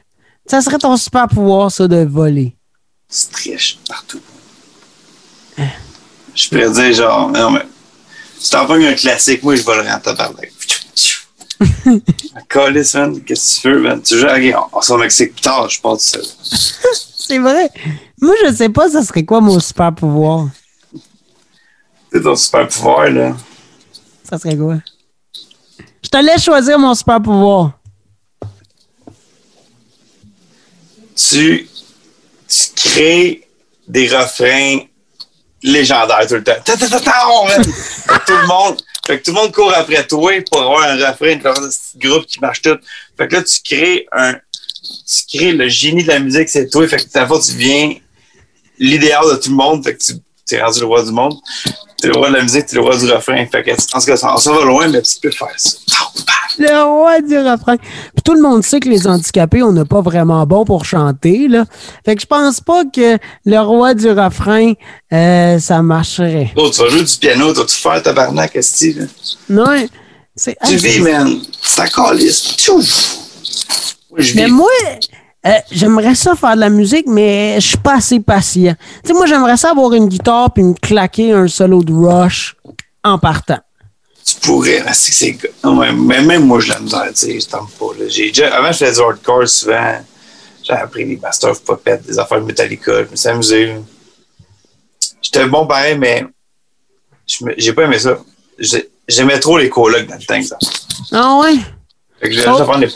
Ça 0.46 0.60
serait 0.60 0.78
ton 0.78 0.96
super 0.96 1.28
pouvoir, 1.28 1.70
ça, 1.70 1.86
de 1.88 2.04
voler. 2.04 2.56
Tu 3.08 3.26
triches 3.32 3.78
partout. 3.88 4.20
Je 6.34 6.48
pourrais 6.48 6.70
dire, 6.70 6.92
genre, 6.92 7.30
non, 7.30 7.50
mais 7.50 7.66
Tu 8.40 8.50
t'en 8.50 8.68
un 8.70 8.92
classique, 8.94 9.42
moi, 9.42 9.56
je 9.56 9.62
vais 9.64 9.82
le 9.82 9.88
rentrer 9.88 10.14
man, 11.60 13.22
qu'est-ce 13.22 13.56
que 13.56 13.62
tu 13.62 13.72
veux, 13.72 13.80
man? 13.80 14.02
Tu 14.02 14.16
veux, 14.16 14.28
ok, 14.28 14.68
on, 14.72 14.78
on 14.78 14.82
s'en 14.82 14.98
Mexique 14.98 15.32
plus 15.32 15.42
tard, 15.42 15.68
je 15.68 15.80
pense. 15.80 16.16
C'est 17.18 17.38
vrai. 17.38 17.70
Moi, 18.20 18.34
je 18.44 18.52
sais 18.54 18.68
pas, 18.68 18.88
ça 18.88 19.02
serait 19.02 19.24
quoi 19.24 19.40
mon 19.40 19.58
super 19.58 19.94
pouvoir? 19.94 20.48
C'est 22.12 22.22
ton 22.22 22.36
super 22.36 22.68
pouvoir, 22.68 23.10
là. 23.10 23.36
Ça 24.28 24.38
serait 24.38 24.56
quoi? 24.56 24.76
Je 26.02 26.08
te 26.08 26.16
laisse 26.18 26.42
choisir 26.42 26.78
mon 26.78 26.94
super 26.94 27.20
pouvoir. 27.20 27.72
Tu, 31.16 31.68
tu 32.48 32.68
crées 32.74 33.48
des 33.88 34.06
refrains 34.08 34.80
légendaires 35.62 36.26
tout 36.28 36.34
le 36.34 36.44
temps. 36.44 36.52
Tout 36.64 38.32
le 38.32 38.46
monde, 38.46 38.80
fait 39.06 39.18
que 39.18 39.24
tout 39.24 39.30
le 39.30 39.40
monde 39.40 39.52
court 39.52 39.72
après 39.72 40.06
toi 40.06 40.32
pour 40.50 40.60
avoir 40.60 40.82
un 40.82 40.96
refrain 40.96 41.36
de 41.36 41.70
ce 41.70 41.92
petit 41.92 42.08
groupe 42.08 42.26
qui 42.26 42.40
marche 42.40 42.62
tout. 42.62 42.76
Fait 43.16 43.28
que 43.28 43.36
là, 43.36 43.42
tu 43.42 43.60
crées 43.62 44.06
un, 44.12 44.34
tu 44.34 45.38
crées 45.38 45.52
le 45.52 45.68
génie 45.68 46.02
de 46.02 46.08
la 46.08 46.18
musique, 46.18 46.48
c'est 46.48 46.68
toi. 46.68 46.86
Fait 46.88 46.96
que 46.96 47.08
ta 47.08 47.26
fois, 47.26 47.40
tu 47.40 47.52
deviens 47.52 47.94
l'idéal 48.78 49.24
de 49.30 49.36
tout 49.36 49.50
le 49.50 49.56
monde. 49.56 49.84
Fait 49.84 49.96
que 49.96 50.02
tu 50.02 50.54
es 50.54 50.62
rendu 50.62 50.80
le 50.80 50.86
roi 50.86 51.04
du 51.04 51.12
monde. 51.12 51.34
Tu 52.00 52.06
es 52.06 52.10
le 52.10 52.16
roi 52.16 52.28
de 52.28 52.34
la 52.34 52.42
musique, 52.42 52.66
tu 52.66 52.74
es 52.74 52.78
le 52.78 52.84
roi 52.84 52.96
du 52.96 53.10
refrain. 53.10 53.46
Fait 53.46 53.62
que, 53.62 53.70
en 53.70 54.00
tout 54.00 54.06
cas, 54.06 54.16
ça, 54.16 54.36
ça 54.36 54.52
va 54.52 54.64
loin, 54.64 54.88
mais 54.88 55.02
tu 55.02 55.20
peux 55.20 55.30
faire 55.30 55.48
ça. 55.56 55.76
Le 56.58 56.84
roi 56.84 57.20
du 57.20 57.36
refrain. 57.36 57.76
Puis 57.76 58.22
tout 58.24 58.34
le 58.34 58.40
monde 58.40 58.64
sait 58.64 58.80
que 58.80 58.88
les 58.88 59.06
handicapés, 59.06 59.62
on 59.62 59.72
n'est 59.72 59.84
pas 59.84 60.00
vraiment 60.00 60.46
bon 60.46 60.64
pour 60.64 60.84
chanter. 60.84 61.48
Là. 61.48 61.64
Fait 62.04 62.14
que 62.14 62.22
je 62.22 62.26
pense 62.26 62.60
pas 62.60 62.84
que 62.84 63.18
le 63.44 63.58
roi 63.58 63.94
du 63.94 64.10
refrain, 64.10 64.72
euh, 65.12 65.58
ça 65.58 65.82
marcherait. 65.82 66.52
Oh, 66.56 66.70
tu 66.70 66.80
vas 66.80 66.88
jouer 66.88 67.02
du 67.04 67.16
piano, 67.16 67.52
tu 67.52 67.58
vas 67.58 67.66
tout 67.66 67.70
faire 67.70 68.02
tabarnak, 68.02 68.56
Esti, 68.56 68.94
là? 68.94 69.04
Non, 69.48 69.86
c'est. 70.34 70.56
Tu 70.66 70.76
vis, 70.76 71.00
man. 71.00 71.40
C'est 71.62 71.76
ta 71.76 72.14
Mais 74.34 74.48
moi, 74.48 74.68
euh, 75.46 75.58
j'aimerais 75.70 76.14
ça 76.14 76.34
faire 76.34 76.54
de 76.54 76.60
la 76.60 76.68
musique, 76.70 77.06
mais 77.06 77.56
je 77.60 77.68
suis 77.68 77.76
pas 77.76 77.94
assez 77.96 78.20
patient. 78.20 78.74
Tu 79.02 79.08
sais, 79.08 79.14
moi, 79.14 79.26
j'aimerais 79.26 79.56
ça 79.56 79.70
avoir 79.70 79.92
une 79.92 80.08
guitare 80.08 80.52
puis 80.52 80.62
me 80.64 80.74
claquer 80.74 81.32
un 81.32 81.46
solo 81.48 81.82
de 81.82 81.92
rush 81.92 82.56
en 83.04 83.18
partant. 83.18 83.58
tu 84.24 84.34
pourrais, 84.40 84.82
mais 84.84 84.92
c'est 84.92 85.12
c'est. 85.12 85.38
Mais, 85.64 86.20
même 86.22 86.44
moi, 86.46 86.58
je 86.60 86.70
la 86.72 86.80
misère, 86.80 87.04
tu 87.08 87.14
sais, 87.16 87.40
je 87.40 87.46
tente 87.46 87.70
pas. 87.72 87.86
Là. 87.98 88.06
J'ai 88.08 88.28
déjà, 88.28 88.56
avant, 88.56 88.72
je 88.72 88.78
faisais 88.78 88.92
du 88.94 89.00
hardcore 89.00 89.48
souvent. 89.48 89.94
J'ai 90.64 90.72
appris 90.72 91.04
les 91.04 91.16
Master 91.16 91.50
of 91.50 91.62
Puppet, 91.62 91.98
des 91.98 92.18
affaires 92.18 92.40
de 92.40 92.46
Metallica. 92.46 93.04
Je 93.04 93.10
me 93.10 93.16
suis 93.16 93.28
amusé. 93.28 93.76
J'étais 95.22 95.46
bon 95.46 95.66
pareil, 95.66 95.96
mais 95.96 96.24
j'ai 97.56 97.72
pas 97.72 97.84
aimé 97.84 97.98
ça. 97.98 98.18
J'ai- 98.58 98.88
J'aimais 99.08 99.38
trop 99.38 99.56
les 99.56 99.68
colocs 99.68 100.04
dans 100.08 100.16
le 100.16 100.24
temps. 100.26 100.56
Ah 101.12 101.38
ouais? 101.38 101.54
Fait 102.20 102.28
que 102.28 102.34
j'ai 102.34 102.42
juste 102.42 102.60
apprendre 102.60 102.86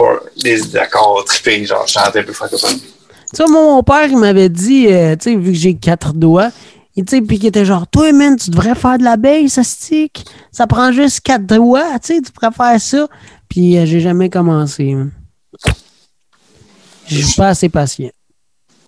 des, 0.43 0.77
accords 0.77 1.25
trippés, 1.25 1.64
genre 1.66 1.87
chanter 1.87 2.21
un 2.21 2.23
peu 2.23 2.33
francophone. 2.33 2.79
Tu 2.79 3.37
sais, 3.37 3.45
moi, 3.47 3.62
mon 3.62 3.83
père, 3.83 4.07
il 4.07 4.18
m'avait 4.18 4.49
dit, 4.49 4.87
euh, 4.89 5.14
tu 5.14 5.31
sais, 5.31 5.37
vu 5.37 5.53
que 5.53 5.59
j'ai 5.59 5.75
quatre 5.75 6.14
doigts, 6.14 6.51
il, 6.97 7.05
tu 7.05 7.16
sais, 7.16 7.23
puis 7.23 7.39
qu'il 7.39 7.49
était 7.49 7.64
genre, 7.64 7.87
toi, 7.87 8.12
man, 8.12 8.37
tu 8.37 8.51
devrais 8.51 8.75
faire 8.75 8.99
de 8.99 9.05
la 9.05 9.16
bass, 9.16 9.53
ça 9.53 9.62
stick. 9.62 10.25
Ça 10.51 10.66
prend 10.66 10.91
juste 10.91 11.21
quatre 11.21 11.47
doigts, 11.47 11.99
tu 12.01 12.14
sais, 12.14 12.23
tu 12.23 12.33
pourrais 12.33 12.51
faire 12.51 12.81
ça. 12.81 13.09
Puis 13.49 13.79
euh, 13.79 13.87
j'ai 13.87 14.01
jamais 14.01 14.31
commencé. 14.31 14.97
Je 17.07 17.23
suis 17.23 17.37
pas 17.37 17.49
assez 17.49 17.68
patient. 17.68 18.11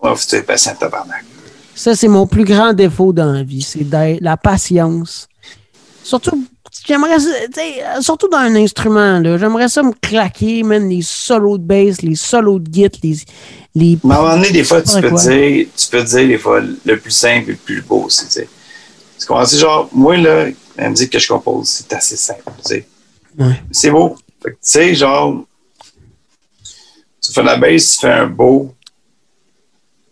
Ouais, 0.01 0.13
tu 0.27 0.35
es 0.35 0.41
patient, 0.41 0.75
tabarnak. 0.75 1.23
Ça, 1.75 1.95
c'est 1.95 2.07
mon 2.07 2.27
plus 2.27 2.43
grand 2.43 2.73
défaut 2.73 3.13
dans 3.13 3.31
la 3.31 3.43
vie, 3.43 3.61
c'est 3.61 3.85
la 4.21 4.37
patience. 4.37 5.27
Surtout, 6.03 6.45
j'aimerais, 6.85 7.17
euh, 7.17 8.01
surtout 8.01 8.27
dans 8.27 8.37
un 8.37 8.55
instrument, 8.55 9.19
là, 9.19 9.37
j'aimerais 9.37 9.69
ça 9.69 9.83
me 9.83 9.93
claquer, 9.93 10.63
man, 10.63 10.87
les 10.89 11.01
solos 11.01 11.57
de 11.57 11.63
bass, 11.63 12.01
les 12.01 12.15
solos 12.15 12.59
de 12.59 12.69
guitare, 12.69 12.99
les, 13.03 13.17
les 13.75 13.99
Mais 14.03 14.13
à 14.13 14.17
un 14.17 14.21
moment 14.21 14.35
donné, 14.35 14.51
des 14.51 14.63
fois, 14.63 14.81
tu 14.81 14.99
peux, 14.99 15.09
quoi. 15.09 15.21
dire, 15.21 15.67
tu 15.75 15.87
peux 15.89 16.03
dire, 16.03 16.27
des 16.27 16.37
fois, 16.37 16.61
le 16.61 16.99
plus 16.99 17.11
simple 17.11 17.49
et 17.49 17.53
le 17.53 17.57
plus 17.57 17.81
beau 17.81 18.03
aussi, 18.03 18.25
tu 18.25 18.31
sais. 18.31 18.47
Comprends? 19.27 19.45
C'est 19.45 19.57
genre, 19.57 19.89
moi, 19.93 20.17
là, 20.17 20.47
la 20.77 20.89
musique 20.89 21.11
que 21.11 21.19
je 21.19 21.27
compose, 21.27 21.69
c'est 21.69 21.93
assez 21.93 22.17
simple, 22.17 22.43
tu 22.57 22.73
sais. 22.75 22.87
Ouais. 23.37 23.61
C'est 23.71 23.89
beau. 23.89 24.17
Tu 24.43 24.51
sais, 24.59 24.93
genre, 24.95 25.45
tu 27.21 27.31
fais 27.31 27.41
de 27.41 27.45
la 27.45 27.55
bass, 27.55 27.91
tu 27.93 27.99
fais 28.01 28.11
un 28.11 28.27
beau, 28.27 28.73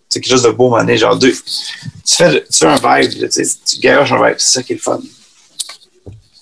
c'est 0.08 0.20
quelque 0.20 0.32
chose 0.32 0.44
de 0.44 0.50
beau, 0.50 0.70
mané, 0.70 0.98
genre 0.98 1.18
deux. 1.18 1.34
Tu 1.34 2.16
fais, 2.16 2.44
tu 2.44 2.58
fais 2.58 2.66
un 2.66 2.76
vibe, 2.76 3.22
là, 3.22 3.30
tu 3.30 3.46
sais, 3.46 3.58
tu 3.66 3.80
garoches 3.80 4.12
un 4.12 4.28
vibe, 4.28 4.38
c'est 4.38 4.54
ça 4.54 4.64
qui 4.64 4.74
est 4.74 4.76
le 4.76 4.82
fun. 4.82 5.00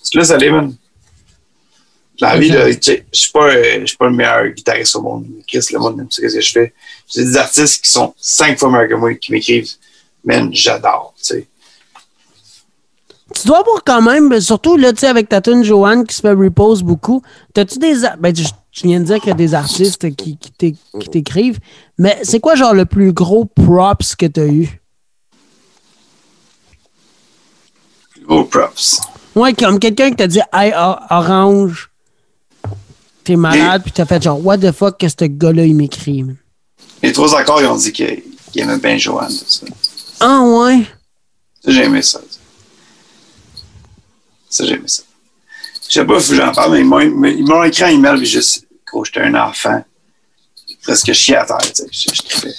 Tu 0.09 0.13
te 0.13 0.17
laisses 0.17 0.31
aller, 0.31 0.49
man. 0.49 0.73
La 2.19 2.37
vie, 2.37 2.49
là, 2.49 2.65
tu 2.73 2.79
sais, 2.81 3.05
je 3.13 3.19
suis 3.19 3.31
pas, 3.31 3.45
euh, 3.45 3.81
je 3.81 3.85
suis 3.85 3.95
pas 3.97 4.07
le 4.07 4.15
meilleur 4.15 4.47
guitariste 4.47 4.95
au 4.95 5.01
monde. 5.01 5.25
Chris, 5.47 5.59
le 5.71 5.77
monde 5.79 5.99
aime 5.99 6.07
qu'est-ce 6.07 6.33
que 6.33 6.41
je 6.41 6.51
fais? 6.51 6.73
J'ai 7.07 7.23
des 7.23 7.37
artistes 7.37 7.83
qui 7.83 7.89
sont 7.91 8.13
cinq 8.17 8.57
fois 8.57 8.71
meilleurs 8.71 8.89
que 8.89 8.95
moi, 8.95 9.13
qui 9.13 9.31
m'écrivent, 9.31 9.69
man, 10.25 10.49
j'adore, 10.51 11.13
tu 11.17 11.23
sais. 11.23 11.47
Tu 13.35 13.47
dois 13.47 13.59
avoir 13.59 13.83
quand 13.85 14.01
même, 14.01 14.27
ben, 14.27 14.41
surtout 14.41 14.75
là, 14.75 14.91
tu 14.91 14.99
sais, 15.01 15.07
avec 15.07 15.29
ta 15.29 15.39
tune 15.39 15.63
Joanne 15.63 16.05
qui 16.05 16.15
se 16.15 16.21
fait 16.21 16.31
repose 16.33 16.81
beaucoup. 16.81 17.21
T'as-tu 17.53 17.77
des. 17.77 18.01
Ben, 18.19 18.33
tu, 18.33 18.43
tu 18.71 18.87
viens 18.87 18.99
de 18.99 19.05
dire 19.05 19.19
qu'il 19.19 19.29
y 19.29 19.31
a 19.31 19.35
des 19.35 19.53
artistes 19.53 20.13
qui, 20.15 20.35
qui 20.37 20.51
t'é- 20.51 20.75
qui 20.99 21.09
t'écrivent, 21.09 21.59
mais 21.99 22.19
c'est 22.23 22.39
quoi, 22.39 22.55
genre, 22.55 22.73
le 22.73 22.85
plus 22.85 23.13
gros 23.13 23.45
props 23.45 24.15
que 24.15 24.25
t'as 24.25 24.47
eu? 24.47 24.81
Gros 28.27 28.45
props. 28.45 28.99
Ouais, 29.39 29.53
comme 29.53 29.79
quelqu'un 29.79 30.09
qui 30.09 30.17
t'a 30.17 30.27
dit, 30.27 30.41
hey, 30.53 30.73
Or- 30.75 31.01
Orange, 31.09 31.89
t'es 33.23 33.37
malade, 33.37 33.83
puis 33.83 33.91
t'as 33.93 34.05
fait 34.05 34.21
genre, 34.21 34.43
what 34.45 34.57
the 34.57 34.71
fuck, 34.73 34.99
que 34.99 35.07
ce 35.07 35.25
gars-là, 35.25 35.63
il 35.65 35.75
m'écrit? 35.75 36.25
Les 37.01 37.13
trois 37.13 37.33
accords, 37.37 37.61
ils 37.61 37.67
ont 37.67 37.77
dit 37.77 37.93
qu'ils 37.93 38.21
aimaient 38.55 38.77
bien 38.79 38.97
Joanne, 38.97 39.29
tout 39.29 39.45
ça. 39.47 39.65
Ah, 40.19 40.41
ouais. 40.41 40.83
Ça, 41.63 41.71
j'ai 41.71 41.85
aimé 41.85 42.01
ça. 42.01 42.19
Ça, 44.49 44.65
j'ai 44.65 44.73
aimé 44.73 44.87
ça. 44.87 45.03
Je 45.87 45.93
sais 45.93 46.05
pas 46.05 46.19
si 46.19 46.35
j'en 46.35 46.51
parle, 46.51 46.73
mais 46.73 46.81
ils 46.81 47.45
m'ont- 47.45 47.63
écrit 47.63 47.83
un 47.83 47.89
email, 47.89 48.17
puis 48.17 48.25
juste, 48.25 48.67
gros, 48.91 49.05
j'étais 49.05 49.21
un 49.21 49.35
enfant. 49.35 49.83
Presque 50.83 51.13
chier 51.13 51.37
à 51.37 51.45
terre, 51.45 51.57
tu 51.59 51.71
sais. 51.75 51.87
Je, 51.91 52.09
je 52.45 52.49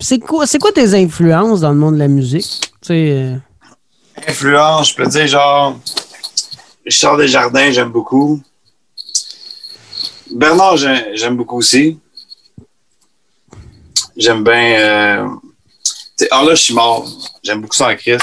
c'est 0.00 0.18
quoi, 0.18 0.46
c'est 0.48 0.58
quoi 0.58 0.72
tes 0.72 0.94
influences 0.94 1.60
dans 1.60 1.70
le 1.70 1.76
monde 1.76 1.94
de 1.94 1.98
la 2.00 2.08
musique? 2.08 2.60
Tu 2.80 2.88
sais, 2.88 3.10
euh, 3.12 3.36
Influence, 4.26 4.90
je 4.90 4.94
peux 4.96 5.06
dire, 5.06 5.26
genre, 5.26 5.78
Richard 6.84 7.16
Desjardins, 7.16 7.70
j'aime 7.72 7.90
beaucoup. 7.90 8.40
Bernard, 10.30 10.76
j'ai- 10.76 11.16
j'aime 11.16 11.36
beaucoup 11.36 11.58
aussi. 11.58 11.98
J'aime 14.16 14.44
bien. 14.44 14.78
Euh, 14.78 15.28
ah 16.30 16.42
là, 16.44 16.54
je 16.54 16.62
suis 16.62 16.74
mort. 16.74 17.06
J'aime 17.42 17.60
beaucoup 17.60 17.76
ça 17.76 17.88
en 17.88 17.96
Chris. 17.96 18.18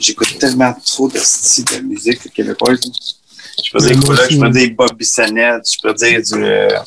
J'écoute 0.00 0.38
tellement 0.38 0.72
trop 0.86 1.08
de 1.08 1.18
styles 1.18 1.64
de 1.66 1.78
musique 1.80 2.32
québécoise. 2.32 2.80
Je 3.64 3.70
peux 3.72 3.78
dire 3.86 4.00
quoi, 4.00 4.14
là, 4.16 4.28
je 4.28 4.38
peux 4.38 4.48
dire 4.50 4.70
Bob 4.76 4.96
Bissonnette, 4.96 5.68
je 5.70 5.78
peux 5.82 5.92
dire 5.94 6.22
du. 6.22 6.44
euh. 6.44 6.78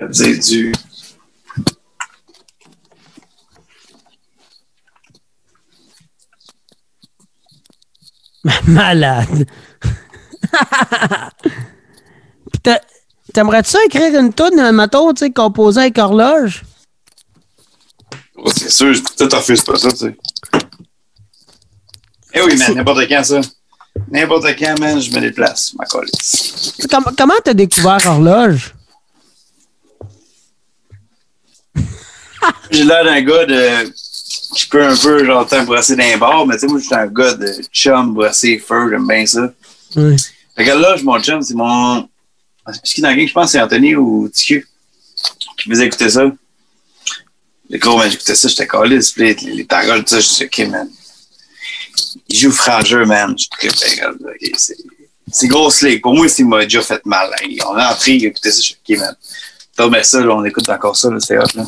Je 0.00 0.04
peux 0.06 0.08
dire 0.08 0.38
du. 0.38 0.72
malade. 8.66 9.46
T'aimerais-tu 13.34 13.70
ça 13.70 13.78
écrire 13.84 14.18
une 14.18 14.32
toune, 14.32 14.58
un 14.58 14.72
matin, 14.72 15.00
tu 15.14 15.24
sais, 15.26 15.30
composée 15.30 15.80
avec 15.82 15.98
horloge? 15.98 16.62
Oh, 18.36 18.50
c'est 18.56 18.70
sûr, 18.70 18.94
je- 18.94 19.02
toi, 19.02 19.28
t'en 19.28 19.38
refuses 19.38 19.62
pas 19.62 19.76
ça, 19.76 19.90
tu 19.90 19.96
sais. 19.98 20.16
Eh 22.34 22.40
oui, 22.42 22.56
man, 22.56 22.74
n'importe 22.74 23.06
quand, 23.08 23.22
ça. 23.24 23.40
N'importe 24.10 24.46
quand, 24.58 24.78
man, 24.78 25.00
je 25.00 25.10
me 25.10 25.20
déplace, 25.20 25.74
ma 25.78 25.84
colisse. 25.84 26.72
Com- 26.90 27.12
comment 27.16 27.34
t'as 27.44 27.54
découvert 27.54 27.98
horloge? 28.06 28.74
J'ai 32.70 32.84
l'air 32.84 33.04
d'un 33.04 33.20
gars 33.22 33.44
de. 33.46 33.92
Qui 34.54 34.66
peut 34.66 34.82
un 34.84 34.96
peu, 34.96 35.24
genre, 35.24 35.46
temps 35.46 35.62
brosser 35.64 35.96
les 35.96 36.16
bars, 36.16 36.46
mais 36.46 36.54
tu 36.54 36.60
sais, 36.60 36.66
moi, 36.66 36.78
je 36.78 36.84
suis 36.86 36.94
un 36.94 37.06
gars 37.06 37.34
de 37.34 37.52
chum, 37.72 38.14
brosser, 38.14 38.58
feu, 38.58 38.88
j'aime 38.90 39.06
bien 39.06 39.26
ça. 39.26 39.52
Ouais. 39.96 40.16
Regarde 40.56 40.80
là, 40.80 40.96
mon 41.02 41.20
chum, 41.20 41.42
c'est 41.42 41.54
mon. 41.54 42.08
Est-ce 42.68 42.94
qu'il 42.94 43.04
est 43.04 43.08
dans 43.08 43.14
le 43.14 43.26
je 43.26 43.32
pense 43.32 43.46
que 43.46 43.52
c'est 43.52 43.60
Anthony 43.60 43.94
ou 43.94 44.28
TQ 44.28 44.66
qui 45.58 45.68
faisait 45.70 45.86
écouter 45.86 46.08
ça. 46.10 46.24
Le 47.70 47.78
gros, 47.78 47.98
man, 47.98 48.10
j'écoutais 48.10 48.34
ça, 48.34 48.48
j'étais 48.48 48.66
collé, 48.66 48.98
les, 49.16 49.34
les, 49.34 49.50
les 49.54 49.64
paroles, 49.64 50.00
tout 50.04 50.10
ça, 50.10 50.20
je 50.20 50.26
suis 50.26 50.44
ok, 50.44 50.58
man. 50.68 50.88
Il 52.28 52.38
joue 52.38 52.50
frangeux, 52.50 53.04
man. 53.04 53.34
Je 53.36 53.42
suis 53.44 53.70
très 53.70 53.90
regarde, 53.90 54.16
ok, 54.22 54.50
c'est. 54.56 54.76
C'est 55.30 55.46
grosse 55.46 55.82
ligue. 55.82 56.00
Pour 56.00 56.14
moi, 56.14 56.26
c'est 56.26 56.42
m'a 56.42 56.64
déjà 56.64 56.80
fait 56.80 57.04
mal. 57.04 57.30
hein. 57.34 57.46
On 57.68 57.78
est 57.78 57.84
entré, 57.84 58.12
il 58.14 58.24
écoutait 58.24 58.50
ça, 58.50 58.60
je 58.62 58.66
suis 58.66 58.76
ok, 58.88 58.98
man. 58.98 59.14
T'as 59.76 60.02
ça, 60.02 60.20
là, 60.20 60.34
on 60.34 60.44
écoute 60.44 60.68
encore 60.70 60.96
ça, 60.96 61.10
c'est 61.20 61.36
hot, 61.36 61.44
là. 61.54 61.64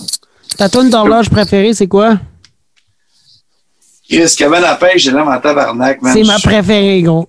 Ta 0.57 0.69
toune 0.69 0.89
d'horloge 0.89 1.29
préférée, 1.29 1.75
c'est 1.75 1.87
quoi? 1.87 2.19
Chris, 4.11 4.35
cabane 4.37 4.65
à 4.65 4.75
pêche, 4.75 5.03
j'ai 5.03 5.13
l'air 5.13 5.27
en 5.27 5.39
tabarnak, 5.39 6.03
man. 6.03 6.13
C'est 6.13 6.25
ma 6.25 6.39
préférée, 6.39 7.03
gros. 7.03 7.29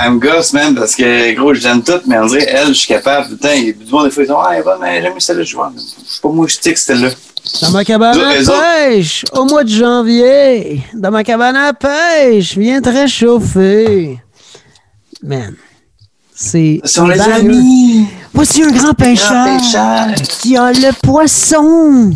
Elle 0.00 0.12
me 0.12 0.18
gosse, 0.20 0.52
man, 0.52 0.74
parce 0.74 0.94
que, 0.94 1.34
gros, 1.34 1.52
je 1.54 1.62
donne 1.62 1.82
tout, 1.82 2.00
mais 2.06 2.18
on 2.18 2.26
dirait, 2.26 2.46
elle, 2.48 2.68
je 2.68 2.72
suis 2.74 2.88
capable. 2.88 3.26
Tout 3.26 3.32
le 3.32 3.38
temps, 3.38 3.48
il 3.56 3.66
y 3.66 3.70
a 3.70 3.72
du 3.72 3.90
monde, 3.90 4.04
des 4.04 4.10
fois, 4.10 4.22
ils 4.22 4.26
disent, 4.26 4.36
ah, 4.38 4.50
elle 4.54 4.62
bonne, 4.62 4.78
mais 4.80 5.02
j'aime 5.02 5.14
mieux 5.14 5.20
celle-là. 5.20 5.42
Je 5.42 5.54
vois, 5.56 5.72
je 5.74 5.80
sais 5.80 6.20
pas, 6.22 6.28
moi, 6.28 6.46
je 6.46 6.56
tic 6.58 6.78
celle-là. 6.78 7.08
Dans 7.62 7.70
ma 7.70 7.84
cabane 7.84 8.18
à 8.20 8.32
pêche, 8.86 9.24
au 9.32 9.44
mois 9.44 9.64
de 9.64 9.70
janvier. 9.70 10.82
Dans 10.94 11.10
ma 11.10 11.24
cabane 11.24 11.56
à 11.56 11.72
pêche, 11.72 12.56
viens 12.56 12.80
te 12.80 12.90
réchauffer. 12.90 14.18
Man. 15.22 15.54
C'est. 16.34 16.80
Ce 16.84 16.92
sont 16.94 17.06
les 17.08 17.20
amis. 17.20 18.06
Voici 18.32 18.62
un 18.62 18.70
grand 18.70 18.94
pêcheur, 18.94 19.30
Grand 19.32 19.58
pêcheur. 19.58 20.26
qui 20.40 20.56
a 20.56 20.70
le 20.72 20.92
poisson 21.02 22.12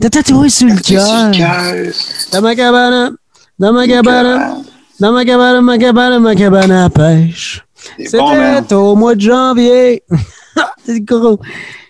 de 0.00 0.08
tatouer 0.08 0.48
sur 0.48 0.66
le 0.66 0.76
cœur. 0.80 1.30
Dans 2.32 2.42
ma 2.42 2.54
cabane, 2.56 3.12
dans 3.62 3.72
ma 3.72 3.86
cabane, 3.86 4.64
dans 4.98 5.12
ma 5.12 5.24
cabane, 5.24 5.60
ma 5.60 5.78
cabane, 5.78 6.18
ma 6.18 6.34
cabane 6.34 6.72
à 6.72 6.90
pêche. 6.90 7.64
C'est 7.96 8.18
bon. 8.18 8.34
C'était 8.56 8.74
au 8.74 8.96
mois 8.96 9.14
de 9.14 9.20
janvier. 9.20 10.02
C'est 10.84 11.00
gros. 11.00 11.38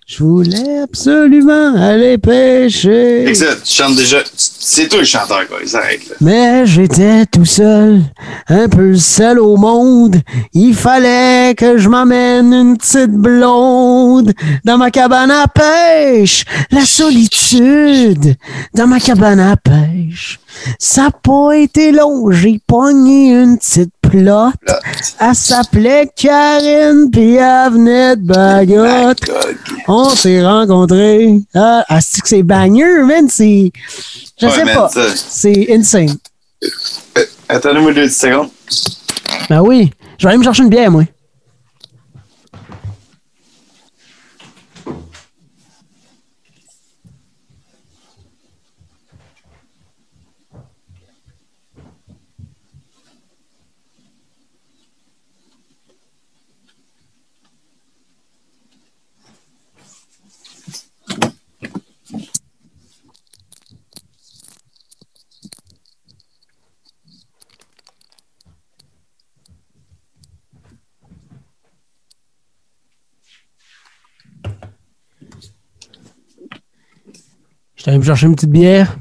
Je 0.04 0.24
voulais 0.24 0.80
absolument 0.82 1.74
aller 1.76 2.18
pêcher. 2.18 3.32
Ça, 3.34 3.46
tu 3.64 3.72
chantes 3.72 3.94
déjà. 3.94 4.18
C'est 4.36 4.88
toi 4.88 4.98
le 4.98 5.04
chanteur, 5.04 5.46
quoi. 5.48 5.58
Ils 5.64 5.76
arrêtent, 5.76 6.08
là. 6.10 6.16
Mais 6.20 6.66
j'étais 6.66 7.24
tout 7.26 7.44
seul, 7.44 8.02
un 8.48 8.68
peu 8.68 8.96
seul 8.96 9.38
au 9.38 9.56
monde. 9.56 10.16
Il 10.54 10.74
fallait 10.74 11.54
que 11.56 11.78
je 11.78 11.88
m'amène 11.88 12.52
une 12.52 12.76
petite 12.76 13.12
blonde 13.12 14.32
dans 14.64 14.76
ma 14.76 14.90
cabane 14.90 15.30
à 15.30 15.46
pêche. 15.46 16.44
La 16.72 16.84
solitude 16.84 18.34
dans 18.74 18.88
ma 18.88 18.98
cabane 18.98 19.40
à 19.40 19.56
pêche. 19.56 20.40
Ça 20.78 21.04
n'a 21.04 21.10
pas 21.10 21.56
été 21.56 21.92
long, 21.92 22.30
j'ai 22.30 22.60
pogné 22.66 23.32
une 23.32 23.56
petite 23.56 23.92
plotte. 24.12 24.54
Là, 24.66 24.80
Elle 25.20 25.34
s'appelait 25.34 26.10
Karine, 26.14 27.08
puis 27.10 27.34
elle 27.36 27.72
venait 27.72 28.16
de 28.16 28.22
Bagotte. 28.22 29.20
On 29.88 30.10
s'est 30.10 30.44
rencontrés. 30.44 31.40
Ah, 31.54 31.84
ah, 31.88 32.00
c'est 32.00 32.20
que 32.20 32.28
c'est 32.28 32.42
bagneux, 32.42 33.04
man. 33.06 33.26
C'est. 33.28 33.72
Je 34.40 34.46
Ouais, 34.46 34.52
sais 34.52 34.64
man, 34.64 34.74
pas. 34.74 34.90
C'est 35.14 35.66
insane. 35.74 36.14
Euh, 37.18 37.24
Attendez-moi 37.48 37.92
deux 37.94 38.08
secondes. 38.08 38.48
Ben 39.48 39.60
oui. 39.60 39.90
Je 40.18 40.26
vais 40.26 40.30
aller 40.30 40.38
me 40.38 40.44
chercher 40.44 40.62
une 40.62 40.68
bière, 40.68 40.90
moi. 40.90 41.04
Je 77.82 77.86
vais 77.86 77.90
aller 77.90 77.98
me 77.98 78.04
chercher 78.04 78.26
une 78.26 78.36
petite 78.36 78.50
bière. 78.50 78.96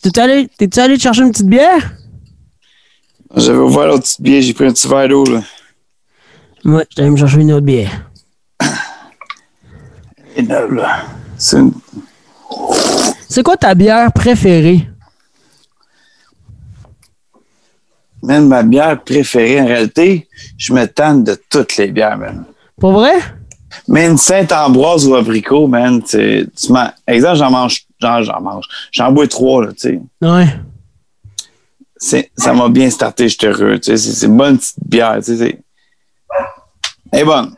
T'es 0.00 0.18
allé, 0.18 0.48
t'es-tu 0.56 0.80
allé 0.80 0.96
te 0.96 1.02
chercher 1.02 1.20
une 1.20 1.32
petite 1.32 1.48
bière? 1.48 1.92
J'avais 3.36 3.58
ouvert 3.58 3.88
l'autre 3.88 4.04
petite 4.04 4.22
bière, 4.22 4.40
j'ai 4.40 4.54
pris 4.54 4.64
un 4.64 4.72
petit 4.72 4.88
verre 4.88 5.06
d'eau, 5.10 5.26
là. 5.26 5.42
Ouais, 6.64 6.86
je 6.88 6.96
vais 6.96 7.02
aller 7.02 7.10
me 7.10 7.16
chercher 7.18 7.40
une 7.42 7.52
autre 7.52 7.66
bière. 7.66 8.10
C'est 11.36 11.58
une. 11.58 11.74
C'est 13.28 13.42
quoi 13.42 13.58
ta 13.58 13.74
bière 13.74 14.10
préférée? 14.14 14.89
Man, 18.22 18.46
ma 18.48 18.62
bière 18.62 19.02
préférée, 19.02 19.60
en 19.60 19.66
réalité, 19.66 20.28
je 20.58 20.72
me 20.72 20.86
tente 20.86 21.24
de 21.24 21.38
toutes 21.48 21.76
les 21.78 21.88
bières, 21.88 22.18
man. 22.18 22.44
Pour 22.78 22.92
vrai? 22.92 23.14
Mais 23.88 24.06
une 24.06 24.18
Saint-Ambroise 24.18 25.06
ou 25.06 25.14
abricot, 25.14 25.66
man, 25.66 26.02
tu 26.02 26.48
Exemple, 27.06 27.36
j'en 27.36 27.50
mange, 27.50 27.82
j'en, 28.00 28.22
j'en 28.22 28.40
mange. 28.40 28.64
J'en 28.92 29.10
bois 29.12 29.26
trois, 29.28 29.64
là, 29.66 29.72
tu 29.72 29.78
sais. 29.78 30.00
Ouais. 30.20 30.46
C'est- 31.96 32.30
Ça 32.36 32.52
m'a 32.52 32.68
bien 32.68 32.90
starté, 32.90 33.28
je 33.28 33.36
suis 33.38 33.46
heureux, 33.46 33.78
tu 33.78 33.96
sais. 33.96 34.12
C'est, 34.12 34.26
une 34.26 34.36
bonne 34.36 34.58
petite 34.58 34.74
bière, 34.86 35.16
tu 35.18 35.22
sais. 35.24 35.36
c'est- 35.36 35.58
Elle 37.12 37.20
est 37.20 37.24
bonne. 37.24 37.54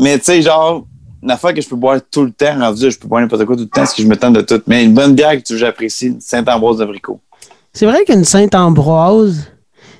Mais, 0.00 0.18
tu 0.18 0.24
sais, 0.24 0.42
genre, 0.42 0.86
une 1.22 1.30
affaire 1.30 1.54
que 1.54 1.60
je 1.60 1.68
peux 1.68 1.76
boire 1.76 2.00
tout 2.10 2.24
le 2.24 2.32
temps, 2.32 2.58
rendu, 2.58 2.90
je 2.90 2.98
peux 2.98 3.08
boire 3.08 3.20
n'importe 3.22 3.44
quoi 3.44 3.56
tout 3.56 3.62
le 3.62 3.68
temps, 3.68 3.80
parce 3.82 3.94
que 3.94 4.02
je 4.02 4.06
me 4.08 4.16
tente 4.16 4.34
de 4.34 4.40
tout. 4.42 4.60
Mais 4.66 4.84
une 4.84 4.94
bonne 4.94 5.14
bière 5.14 5.40
que 5.42 5.56
j'apprécie, 5.56 6.08
une 6.08 6.20
Saint-Ambroise 6.20 6.78
d'abricot. 6.78 7.20
C'est 7.74 7.86
vrai 7.86 8.04
qu'une 8.04 8.24
Sainte-Ambroise, 8.24 9.48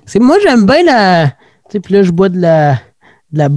c'est 0.06 0.20
moi 0.20 0.36
j'aime 0.42 0.64
bien 0.64 0.84
la. 0.84 1.26
Tu 1.26 1.32
sais, 1.72 1.80
puis 1.80 1.94
là, 1.94 2.02
je 2.04 2.12
bois 2.12 2.28
de 2.28 2.40
la, 2.40 2.74
de 3.32 3.38
la 3.38 3.48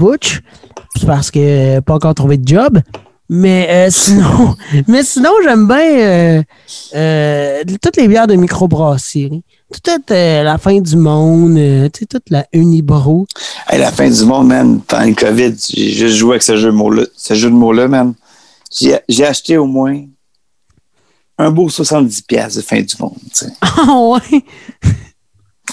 c'est 0.95 1.05
parce 1.05 1.29
que 1.29 1.77
euh, 1.77 1.81
pas 1.81 1.93
encore 1.93 2.15
trouvé 2.15 2.37
de 2.37 2.47
job. 2.47 2.79
Mais 3.29 3.67
euh, 3.69 3.87
sinon, 3.91 4.55
mais 4.87 5.03
sinon 5.03 5.29
j'aime 5.43 5.67
bien 5.67 5.99
euh, 5.99 6.43
euh, 6.95 7.63
toutes 7.81 7.97
les 7.97 8.07
bières 8.07 8.27
de 8.27 8.35
microbrasserie. 8.35 9.43
Toute 9.71 10.09
la 10.09 10.57
fin 10.57 10.79
du 10.79 10.95
monde, 10.95 11.55
tu 11.91 11.99
sais, 11.99 12.05
toute 12.05 12.29
la 12.29 12.45
Unibro. 12.53 13.27
Hey, 13.69 13.79
la 13.79 13.91
fin 13.91 14.09
du 14.09 14.23
monde, 14.23 14.47
man, 14.47 14.79
pendant 14.79 15.03
le 15.03 15.13
COVID, 15.13 15.55
j'ai 15.69 15.89
juste 15.91 16.15
joué 16.15 16.31
avec 16.31 16.43
ce 16.43 16.55
jeu 16.55 16.71
de 16.71 16.75
mots-là, 16.75 17.03
ce 17.15 17.33
jeu 17.33 17.49
de 17.49 17.55
mots-là, 17.55 17.89
man. 17.89 18.13
J'ai 18.71 19.25
acheté 19.25 19.57
au 19.57 19.65
moins 19.65 20.01
un 21.37 21.51
beau 21.51 21.69
70$ 21.69 22.23
piastres 22.25 22.57
de 22.57 22.65
fin 22.65 22.81
du 22.81 22.95
monde, 22.99 23.15
tu 23.31 23.45
sais. 23.45 23.53
Ah 23.61 23.99
ouais! 23.99 24.43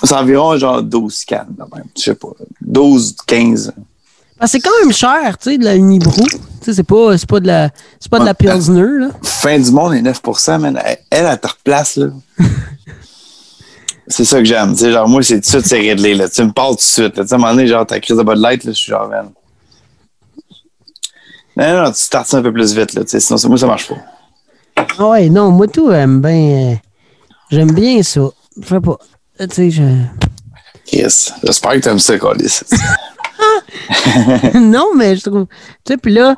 C'est 0.02 0.14
environ 0.14 0.56
genre 0.58 0.82
12 0.82 1.24
cannes, 1.24 1.54
là, 1.56 1.66
même. 1.74 1.84
Je 1.96 2.02
sais 2.02 2.14
pas. 2.14 2.28
12, 2.60 3.16
15. 3.26 3.72
Parce 4.38 4.52
que 4.52 4.58
c'est 4.58 4.60
quand 4.68 4.78
même 4.82 4.92
cher, 4.92 5.38
tu 5.38 5.50
sais, 5.50 5.58
de 5.58 5.64
la 5.64 5.76
Unibro. 5.76 6.22
Tu 6.26 6.36
sais, 6.60 6.74
c'est 6.74 6.82
pas, 6.82 7.16
pas 7.28 7.40
de 7.40 7.46
la, 7.46 7.70
c'est 8.00 8.10
pas 8.10 8.18
de 8.18 8.24
la 8.24 8.34
Pilsner, 8.34 8.98
là. 8.98 9.08
Fin 9.22 9.58
du 9.58 9.70
monde 9.70 9.94
est 9.94 10.02
9 10.02 10.20
man. 10.58 10.80
Elle, 10.84 10.98
elle, 11.10 11.26
elle 11.26 11.40
te 11.40 11.46
replace, 11.46 11.96
là. 11.96 12.08
c'est 14.08 14.24
ça 14.24 14.38
que 14.38 14.44
j'aime. 14.44 14.72
Tu 14.72 14.80
sais, 14.80 14.92
genre, 14.92 15.08
moi, 15.08 15.22
c'est 15.22 15.36
tout 15.36 15.40
de 15.40 15.46
suite, 15.46 15.66
c'est 15.66 15.78
réglé, 15.78 16.14
là. 16.14 16.28
Tu 16.28 16.42
me 16.42 16.52
parles 16.52 16.72
tout 16.72 16.76
de 16.78 16.80
suite, 16.82 17.16
là. 17.16 17.22
Tu 17.22 17.28
sais, 17.28 17.34
à 17.34 17.36
un 17.36 17.40
moment 17.40 17.54
donné, 17.54 17.68
genre, 17.68 17.86
ta 17.86 18.00
crise 18.00 18.16
de 18.16 18.22
Bud 18.22 18.38
Light, 18.38 18.64
là, 18.64 18.72
je 18.72 18.76
suis 18.76 18.90
genre, 18.90 19.08
man. 19.08 19.30
Non, 21.56 21.68
non, 21.72 21.82
non, 21.84 21.92
tu 21.92 22.00
startes 22.00 22.26
ça 22.26 22.38
un 22.38 22.42
peu 22.42 22.52
plus 22.52 22.74
vite, 22.74 22.94
là. 22.94 23.04
Tu 23.04 23.10
sais, 23.10 23.20
sinon, 23.20 23.38
c'est- 23.38 23.48
moi, 23.48 23.56
ça 23.56 23.66
marche 23.68 23.88
pas. 23.88 23.96
Ah 24.76 25.08
ouais, 25.08 25.28
non, 25.28 25.50
moi 25.50 25.66
tout, 25.68 25.90
j'aime 25.90 26.20
bien. 26.20 26.72
euh, 26.72 26.74
j'aime 27.50 27.72
bien 27.72 28.02
ça. 28.02 28.22
Je 28.60 28.66
sais 28.68 28.80
pas. 28.80 28.98
Tu 29.38 29.46
sais, 29.50 29.70
je. 29.70 29.82
Yes. 30.92 31.32
J'espère 31.42 31.72
que 31.72 31.78
t'aimes 31.78 31.98
ça, 31.98 32.18
Colis. 32.18 32.60
non, 34.54 34.88
mais 34.96 35.16
je 35.16 35.22
trouve. 35.28 35.46
Tu 35.84 35.92
sais, 35.92 35.96
puis 35.96 36.12
là, 36.12 36.36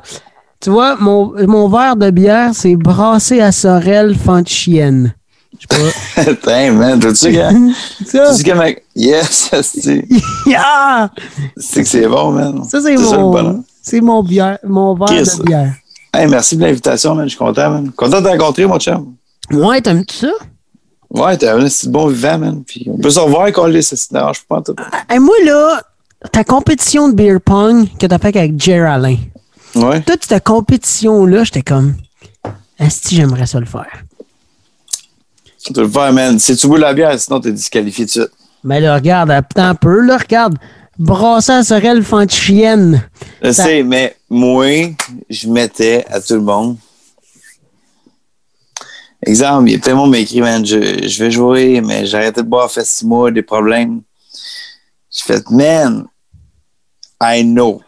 tu 0.59 0.69
vois, 0.69 0.95
mon, 0.99 1.33
mon 1.47 1.67
verre 1.69 1.95
de 1.95 2.09
bière, 2.09 2.51
c'est 2.53 2.75
brassé 2.75 3.39
à 3.41 3.51
Sorel, 3.51 4.15
fan 4.15 4.43
de 4.43 4.47
chienne. 4.47 5.13
Je 5.59 5.65
sais 5.77 5.93
pas. 6.15 6.23
Putain, 6.33 6.71
man, 6.73 6.99
t'as-tu 6.99 7.31
gars? 7.31 7.51
ça, 8.05 8.33
Tu 8.33 8.41
sais. 8.41 8.83
Yes, 8.95 9.49
c'est 9.63 10.05
Ah! 10.55 11.09
c'est 11.57 11.83
que 11.83 11.89
c'est 11.89 12.07
bon, 12.07 12.31
man. 12.31 12.63
ça 12.69 12.81
c'est 12.81 12.95
mon. 12.97 13.63
C'est 13.81 14.01
mon 14.01 14.21
bière, 14.23 14.57
mon 14.65 14.95
verre 14.95 15.07
de 15.23 15.43
bière. 15.43 15.73
Hey, 16.17 16.27
merci 16.27 16.57
de 16.57 16.63
l'invitation, 16.63 17.13
man. 17.13 17.25
Je 17.25 17.29
suis 17.29 17.37
content, 17.37 17.69
man. 17.69 17.91
Content 17.91 18.21
de 18.21 18.25
te 18.25 18.29
rencontrer, 18.31 18.65
mon 18.65 18.79
chum. 18.79 19.13
Ouais, 19.51 19.79
t'aimes-tu 19.81 20.15
ça? 20.17 20.31
Ouais, 21.11 21.37
t'es 21.37 21.47
un 21.47 21.59
petit 21.59 21.87
bon 21.89 22.07
vivant, 22.07 22.37
man. 22.39 22.63
Puis 22.65 22.87
on 22.91 22.97
peut 22.97 23.09
se 23.11 23.19
revoir, 23.19 23.51
Colis. 23.51 23.83
Ça 23.83 23.95
se 23.95 24.11
dérange 24.11 24.43
pas 24.45 24.61
tout. 24.61 24.75
Et 25.13 25.19
moi, 25.19 25.35
là, 25.45 25.81
ta 26.31 26.43
compétition 26.43 27.07
de 27.09 27.13
beer 27.13 27.39
pong 27.39 27.87
que 27.99 28.07
t'as 28.07 28.17
fait 28.17 28.35
avec 28.35 28.59
Jer 28.59 28.83
Alain, 28.89 29.17
Ouais. 29.75 30.01
toute 30.01 30.25
cette 30.25 30.43
compétition-là, 30.43 31.43
j'étais 31.43 31.61
comme. 31.61 31.93
Est-ce 32.79 33.09
que 33.09 33.15
j'aimerais 33.15 33.45
ça 33.45 33.59
le 33.59 33.65
faire? 33.67 34.03
Tu 35.63 35.73
le 35.73 35.87
faire, 35.87 36.11
man. 36.13 36.39
Si 36.39 36.55
tu 36.55 36.67
bois 36.67 36.79
la 36.79 36.93
bière, 36.93 37.19
sinon 37.19 37.39
t'es 37.39 37.51
disqualifié 37.51 38.05
tout 38.05 38.19
de 38.19 38.25
suite. 38.25 38.31
Mais 38.63 38.79
là, 38.79 38.95
regarde, 38.95 39.29
attends 39.29 39.63
un 39.69 39.75
peu, 39.75 40.01
là, 40.01 40.17
regarde. 40.17 40.55
Brasser 40.99 41.51
à 41.53 41.63
Sorel, 41.63 42.03
fan 42.03 42.25
de 42.25 42.31
chienne. 42.31 43.07
Je 43.43 43.51
Ça- 43.51 43.63
sais, 43.65 43.83
mais 43.83 44.15
moi, 44.29 44.65
je 45.29 45.47
mettais 45.47 46.05
à 46.09 46.19
tout 46.19 46.33
le 46.35 46.41
monde. 46.41 46.77
Exemple, 49.25 49.69
il 49.69 49.73
y 49.73 49.75
a 49.75 49.79
plein 49.79 49.93
de 49.93 49.97
monde 49.97 50.13
qui 50.13 50.19
m'écrit, 50.19 50.41
man, 50.41 50.65
je, 50.65 51.07
je 51.07 51.23
vais 51.23 51.31
jouer, 51.31 51.81
mais 51.81 52.05
j'ai 52.05 52.17
arrêté 52.17 52.41
de 52.41 52.47
boire, 52.47 52.71
fait 52.71 52.85
six 52.85 53.05
mois, 53.05 53.31
des 53.31 53.41
problèmes. 53.41 54.01
J'ai 55.11 55.23
fait, 55.33 55.49
man, 55.49 56.05
I 57.21 57.43
know. 57.43 57.81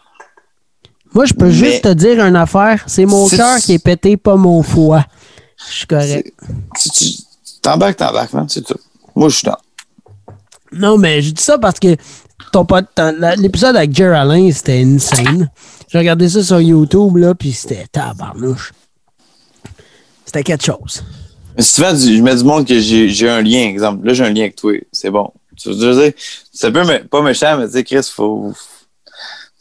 Moi, 1.14 1.24
je 1.26 1.32
peux 1.34 1.46
Mais- 1.46 1.52
juste 1.52 1.82
te 1.82 1.92
dire 1.92 2.24
une 2.24 2.36
affaire. 2.36 2.84
C'est 2.86 3.06
mon 3.06 3.28
cœur 3.28 3.58
qui 3.58 3.74
est 3.74 3.78
pété, 3.82 4.16
pas 4.16 4.36
mon 4.36 4.62
foie. 4.62 5.04
Je 5.68 5.72
suis 5.72 5.86
correct. 5.86 6.32
Si 6.76 6.90
tu 6.90 7.22
t'embarques, 7.62 7.96
t'embarques, 7.96 8.32
man, 8.32 8.48
c'est 8.48 8.62
tout. 8.64 8.78
Moi, 9.14 9.28
je 9.28 9.36
suis 9.36 9.46
dans. 9.46 9.56
Non, 10.72 10.96
mais 10.98 11.20
je 11.22 11.30
dis 11.32 11.42
ça 11.42 11.58
parce 11.58 11.78
que 11.80 11.96
l'épisode 13.38 13.76
avec 13.76 13.94
Jerry 13.94 14.16
Alain, 14.16 14.50
c'était 14.52 14.82
insane. 14.82 15.50
J'ai 15.88 15.98
regardé 15.98 16.28
ça 16.28 16.42
sur 16.42 16.60
YouTube, 16.60 17.16
là, 17.16 17.34
puis 17.34 17.52
c'était 17.52 17.86
tabarnouche. 17.90 18.72
C'était 20.24 20.44
quelque 20.44 20.64
chose. 20.64 21.04
Mais 21.56 21.62
souvent, 21.62 21.94
je 21.94 22.22
mets 22.22 22.36
du 22.36 22.44
monde 22.44 22.66
que 22.66 22.78
j'ai 22.78 23.28
un 23.28 23.42
lien, 23.42 23.68
exemple. 23.68 24.06
Là, 24.06 24.14
j'ai 24.14 24.24
un 24.24 24.30
lien 24.30 24.42
avec 24.42 24.56
toi. 24.56 24.72
C'est 24.92 25.10
bon. 25.10 25.32
Tu 25.56 25.68
veux 25.70 26.02
dire, 26.02 26.12
c'est 26.52 26.68
un 26.68 26.72
peu 26.72 26.84
pas 27.10 27.22
méchant, 27.22 27.58
mais 27.58 27.66
tu 27.66 27.72
sais, 27.72 27.84
Chris, 27.84 28.08
faut. 28.14 28.52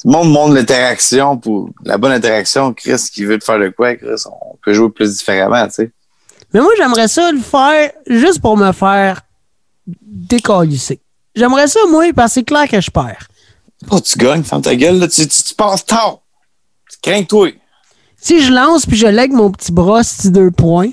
Tout 0.02 0.08
le 0.08 0.14
monde 0.14 0.32
montre 0.32 0.54
l'interaction 0.54 1.38
pour 1.38 1.72
la 1.84 1.98
bonne 1.98 2.14
interaction. 2.14 2.74
Chris, 2.74 3.10
qui 3.12 3.26
veut 3.26 3.38
te 3.38 3.44
faire 3.44 3.60
de 3.60 3.68
quoi, 3.70 3.96
Chris, 3.96 4.24
on 4.28 4.56
peut 4.64 4.74
jouer 4.74 4.90
plus 4.90 5.18
différemment, 5.18 5.66
tu 5.68 5.74
sais. 5.74 5.92
Mais 6.54 6.62
moi, 6.62 6.72
j'aimerais 6.78 7.08
ça 7.08 7.32
le 7.32 7.40
faire 7.40 7.92
juste 8.08 8.40
pour 8.40 8.56
me 8.56 8.72
faire 8.72 9.22
décalisser. 9.86 11.02
J'aimerais 11.36 11.68
ça, 11.68 11.80
moi, 11.90 12.12
parce 12.14 12.32
que 12.32 12.34
c'est 12.36 12.44
clair 12.44 12.68
que 12.68 12.82
je 12.82 12.90
perds. 12.92 13.28
Oh, 13.90 14.00
tu 14.00 14.18
gagnes, 14.18 14.44
ferme 14.44 14.62
ta 14.62 14.76
gueule, 14.76 15.00
là, 15.00 15.08
tu, 15.08 15.28
tu, 15.28 15.44
tu 15.44 15.56
passes 15.56 15.86
tard. 15.86 16.20
Tu 16.92 16.98
crains 17.02 17.24
toi. 17.24 17.50
Si 18.22 18.42
je 18.42 18.52
lance 18.52 18.86
puis 18.86 18.98
je 18.98 19.08
lègue 19.08 19.32
mon 19.32 19.52
petit 19.52 19.72
bras, 19.72 20.04
c'est 20.04 20.32
deux 20.32 20.52
points. 20.52 20.92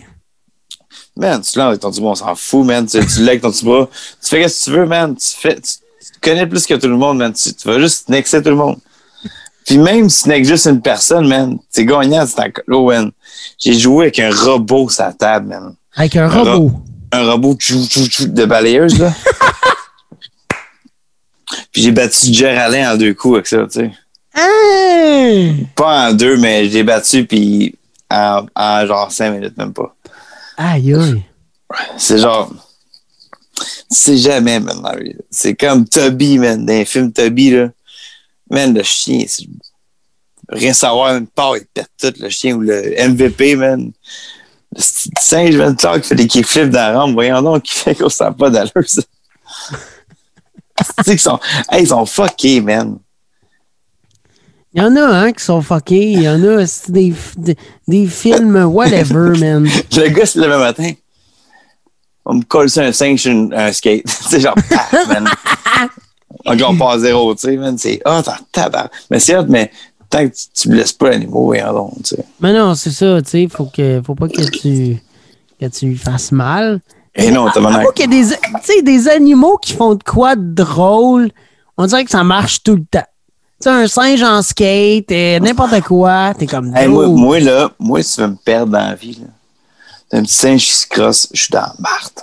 Man, 1.17 1.41
tu 1.41 1.59
l'as 1.59 1.69
avec 1.69 1.81
ton 1.81 1.91
petit 1.91 2.01
bras, 2.01 2.11
on 2.11 2.15
s'en 2.15 2.35
fout, 2.35 2.65
man. 2.65 2.87
Tu, 2.87 3.05
tu 3.05 3.23
avec 3.23 3.41
ton 3.41 3.51
petit 3.51 3.65
bras. 3.65 3.89
Tu 4.23 4.29
fais 4.29 4.49
ce 4.49 4.65
que 4.67 4.71
tu 4.71 4.77
veux, 4.77 4.87
man. 4.87 5.17
Tu, 5.17 5.29
fais, 5.37 5.55
tu, 5.57 5.63
tu 5.63 6.21
connais 6.21 6.47
plus 6.47 6.67
que 6.67 6.75
tout 6.75 6.89
le 6.89 6.97
monde, 6.97 7.19
man. 7.19 7.33
Tu, 7.33 7.53
tu 7.55 7.67
vas 7.67 7.81
juste 7.81 8.09
nexer 8.09 8.43
tout 8.43 8.51
le 8.51 8.57
monde. 8.57 8.77
Puis 9.67 9.79
même 9.79 10.09
si 10.09 10.25
tu 10.25 10.29
nexes 10.29 10.49
juste 10.49 10.67
une 10.67 10.81
personne, 10.81 11.27
man, 11.27 11.59
c'est 11.71 11.85
gagnant, 11.85 12.25
c'est 12.27 12.41
encore. 12.41 12.93
J'ai 13.59 13.75
joué 13.75 14.05
avec 14.05 14.19
un 14.21 14.31
robot 14.31 14.89
sur 14.89 15.05
la 15.05 15.13
table, 15.13 15.49
man. 15.49 15.75
Avec 15.97 16.15
un 16.15 16.31
Un 16.31 16.45
robot. 16.45 16.73
Un 17.11 17.31
robot 17.33 17.55
de 17.55 18.45
balayeuse, 18.45 18.99
là. 18.99 19.13
Puis 21.73 21.83
j'ai 21.83 21.93
battu 21.93 22.33
Jerry 22.33 22.87
en 22.87 22.97
deux 22.97 23.15
coups 23.15 23.37
avec 23.37 23.47
ça, 23.47 23.65
tu 23.65 23.81
sais. 23.81 23.91
Hein? 24.35 25.55
Pas 25.75 26.09
en 26.09 26.13
deux, 26.13 26.37
mais 26.37 26.69
j'ai 26.69 26.83
battu, 26.83 27.27
puis 27.27 27.75
en, 28.11 28.47
en 28.55 28.87
genre 28.87 29.11
cinq 29.11 29.33
minutes, 29.33 29.57
même 29.57 29.73
pas. 29.73 29.95
Aïe, 30.57 30.95
aïe. 30.95 31.23
C'est 31.97 32.19
genre. 32.19 32.51
Tu 33.59 33.65
sais 33.91 34.17
jamais, 34.17 34.61
man. 34.61 34.83
C'est 35.31 35.55
comme 35.55 35.89
Toby, 35.89 36.39
man, 36.39 36.65
dans 36.65 36.73
les 36.73 36.85
films 36.85 37.13
Toby, 37.13 37.51
là. 37.51 37.69
Man, 38.51 38.75
le 38.75 38.83
chien. 38.83 39.25
Rien 40.49 40.73
savoir, 40.73 41.15
même 41.15 41.27
pas, 41.27 41.53
il 41.57 41.67
pète 41.67 41.91
tout, 42.01 42.13
le 42.21 42.29
chien 42.29 42.55
ou 42.55 42.61
le 42.61 42.95
MVP, 43.09 43.57
man. 43.57 43.91
Le 44.77 44.83
singe, 45.19 45.57
man, 45.57 45.77
qui 45.77 46.09
fait 46.09 46.15
des 46.15 46.29
kickflips 46.29 46.71
dans 46.71 46.79
la 46.79 46.99
rampe, 46.99 47.15
voyons 47.15 47.43
donc, 47.43 47.65
qui 47.65 47.75
fait 47.75 47.95
qu'on 47.95 48.09
sent 48.09 48.31
pas 48.39 48.51
d'allure, 48.51 48.73
ça. 48.87 49.03
tu 50.99 51.05
sais 51.05 51.11
qu'ils 51.13 51.19
sont. 51.19 51.39
Hey, 51.71 51.83
ils 51.83 51.89
sont 51.89 52.07
fuckés, 52.07 52.61
man. 52.61 52.99
Il 54.75 54.83
y 54.83 54.85
en 54.85 54.95
a, 54.97 55.07
hein, 55.07 55.33
qui 55.33 55.43
sont 55.43 55.63
fuckés. 55.63 56.13
Il 56.13 56.23
y 56.23 56.29
en 56.29 56.43
a, 56.45 56.67
c'est 56.67 56.93
des, 56.93 57.15
des, 57.39 57.57
des 57.89 58.07
films, 58.07 58.63
whatever, 58.65 59.39
man. 59.41 59.67
Le 59.97 60.09
gars, 60.09 60.27
c'est 60.27 60.39
le 60.39 60.49
même 60.49 60.61
matin. 60.61 60.91
On 62.27 62.35
me 62.35 62.43
colle 62.43 62.69
sur 62.69 62.83
un 62.83 62.93
singe 62.93 63.21
sur 63.21 63.33
un 63.33 63.73
skate. 63.73 64.07
c'est 64.07 64.41
genre, 64.41 64.55
paf, 64.69 65.09
man. 65.09 65.29
Encore 66.45 66.71
on 66.71 66.77
part 66.77 66.91
à 66.91 66.99
zéro, 66.99 67.35
tu 67.35 67.41
sais, 67.43 67.57
man. 67.57 67.79
C'est, 67.79 68.01
ah, 68.05 68.23
t'en 68.23 68.33
tabac. 68.53 68.91
Mais 69.11 69.35
hot, 69.35 69.47
mais 69.49 69.71
tant 70.11 70.29
que 70.29 70.35
tu, 70.35 70.47
tu 70.55 70.69
blesses 70.69 70.93
pas 70.93 71.11
l'animal, 71.11 71.33
voyons 71.33 71.73
donc, 71.73 71.95
tu 72.03 72.17
sais. 72.17 72.25
Mais 72.41 72.53
non, 72.53 72.75
c'est 72.75 72.91
ça, 72.91 73.23
tu 73.23 73.31
sais, 73.31 73.49
faut 73.49 73.67
que, 73.67 74.03
faut 74.05 74.15
pas 74.15 74.29
que 74.29 74.43
tu, 74.51 74.99
que 75.59 75.67
tu 75.67 75.97
fasses 75.97 76.33
mal. 76.33 76.81
Et 77.17 77.31
non, 77.31 77.49
t'as 77.53 77.65
Avoue 77.65 77.93
qu'il 77.93 78.13
y 78.13 78.17
a 78.17 78.23
des, 78.23 78.35
tu 78.35 78.39
sais, 78.63 78.83
des 78.83 79.09
animaux 79.09 79.57
qui 79.57 79.73
font 79.73 79.95
de 79.95 80.03
quoi 80.03 80.37
de 80.37 80.55
drôle. 80.55 81.31
On 81.79 81.87
dirait 81.87 82.05
que 82.05 82.11
ça 82.11 82.25
marche 82.25 82.63
tout 82.63 82.77
le 82.77 82.85
temps. 82.85 83.07
Tu 83.61 83.65
sais, 83.65 83.71
un 83.71 83.87
singe 83.87 84.23
en 84.23 84.43
skate, 84.43 85.11
euh, 85.11 85.39
n'importe 85.41 85.81
quoi, 85.83 86.35
t'es 86.39 86.47
comme 86.47 86.77
Hey, 86.77 86.89
moi, 86.89 87.07
moi, 87.09 87.41
là, 87.41 87.71
moi, 87.79 88.03
si 88.03 88.17
tu 88.17 88.21
veux 88.21 88.29
me 88.29 88.37
perdre 88.37 88.73
dans 88.73 88.89
la 88.89 88.95
vie, 88.95 89.15
là, 89.15 89.29
t'as 90.11 90.19
un 90.19 90.23
petit 90.23 90.35
singe 90.35 90.65
qui 90.65 90.73
se 90.73 90.87
crosse, 90.87 91.29
je 91.33 91.43
suis 91.43 91.53
dans 91.53 91.73
marde. 91.79 92.21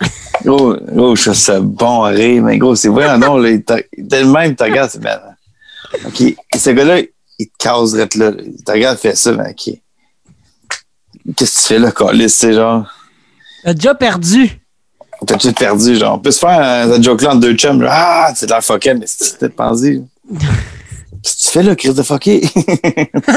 Gros, 0.44 0.76
gros, 0.92 1.16
je 1.16 1.22
trouve 1.22 1.34
ça 1.34 1.60
bon 1.60 2.04
à 2.04 2.10
rire, 2.10 2.42
mais 2.44 2.56
gros, 2.56 2.76
c'est 2.76 2.88
vraiment 2.88 3.18
non, 3.18 3.36
là, 3.36 3.50
il 3.50 3.64
le 3.98 4.24
même, 4.24 4.54
tu 4.54 4.62
regardes, 4.62 4.90
c'est 4.90 5.00
bien. 5.00 5.18
OK, 6.06 6.20
et 6.20 6.36
ce 6.56 6.70
gars-là, 6.70 7.00
il 7.38 7.48
te 7.48 7.56
caserait 7.58 8.08
là. 8.14 8.30
Il 8.44 8.62
te 8.62 8.70
regarde, 8.70 8.98
fait 8.98 9.16
ça, 9.16 9.32
mais 9.32 9.50
OK. 9.50 9.74
Qu'est-ce 11.36 11.56
que 11.56 11.60
tu 11.60 11.66
fais 11.66 11.78
là, 11.78 11.90
Calis, 11.90 12.30
c'est 12.30 12.54
genre, 12.54 12.86
T'as 13.64 13.74
déjà 13.74 13.94
perdu. 13.94 14.60
t'as 15.26 15.36
tout 15.36 15.52
perdu, 15.52 15.96
genre? 15.96 16.14
On 16.14 16.18
peut 16.18 16.30
se 16.30 16.38
faire 16.38 16.60
euh, 16.62 16.94
cette 16.94 17.02
joke-là 17.02 17.32
en 17.32 17.36
deux 17.36 17.54
chums, 17.54 17.80
genre, 17.80 17.90
ah, 17.92 18.32
c'est 18.34 18.46
de 18.46 18.50
la 18.50 18.60
fucking, 18.60 18.98
mais 18.98 19.06
c'est 19.06 19.38
peut-être 19.38 19.56
pensé. 19.56 20.02
Qu'est-ce 21.22 21.36
que 21.36 21.42
tu 21.42 21.48
fais 21.48 21.62
là, 21.62 21.74
Chris 21.74 21.94
de 21.94 22.02
fucké? 22.02 22.48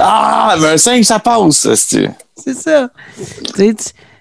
ah, 0.00 0.56
mais 0.60 0.68
un 0.68 0.78
singe, 0.78 1.04
ça 1.04 1.18
passe, 1.18 1.66
c'est 1.74 2.10
C'est 2.36 2.54
ça. 2.54 2.90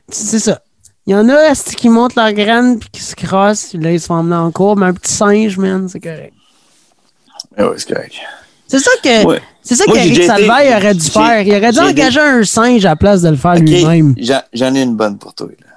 C'est 0.09 0.39
ça. 0.39 0.61
Il 1.05 1.11
y 1.11 1.15
en 1.15 1.29
a 1.29 1.53
qui 1.55 1.89
montent 1.89 2.15
leur 2.15 2.31
graine 2.33 2.79
puis 2.79 2.89
qui 2.89 3.01
se 3.01 3.15
crossent, 3.15 3.69
puis 3.69 3.77
là, 3.77 3.91
ils 3.91 3.99
se 3.99 4.07
font 4.07 4.15
emmener 4.15 4.35
en 4.35 4.51
cours, 4.51 4.75
mais 4.75 4.87
un 4.87 4.93
petit 4.93 5.13
singe, 5.13 5.57
man, 5.57 5.87
c'est 5.87 5.99
correct. 5.99 6.33
Ouais, 7.57 7.73
c'est 7.77 7.93
correct. 7.93 8.15
C'est 8.67 8.79
ça 8.79 8.91
que, 9.01 9.25
Ouais. 9.25 9.41
c'est 9.61 9.75
ça 9.75 9.85
été- 9.85 10.25
Salvaille 10.27 10.73
aurait 10.75 10.93
dû 10.93 11.09
faire. 11.09 11.41
Il 11.41 11.55
aurait 11.55 11.71
dû 11.71 11.79
engager 11.79 12.19
un 12.19 12.43
singe 12.43 12.83
à 12.85 12.89
la 12.89 12.95
place 12.97 13.21
de 13.21 13.29
le 13.29 13.37
faire 13.37 13.55
lui-même. 13.55 14.13
j'en- 14.17 14.75
ai 14.75 14.81
une 14.81 14.95
bonne 14.95 15.17
pour 15.17 15.33
toi, 15.33 15.47
là. 15.47 15.67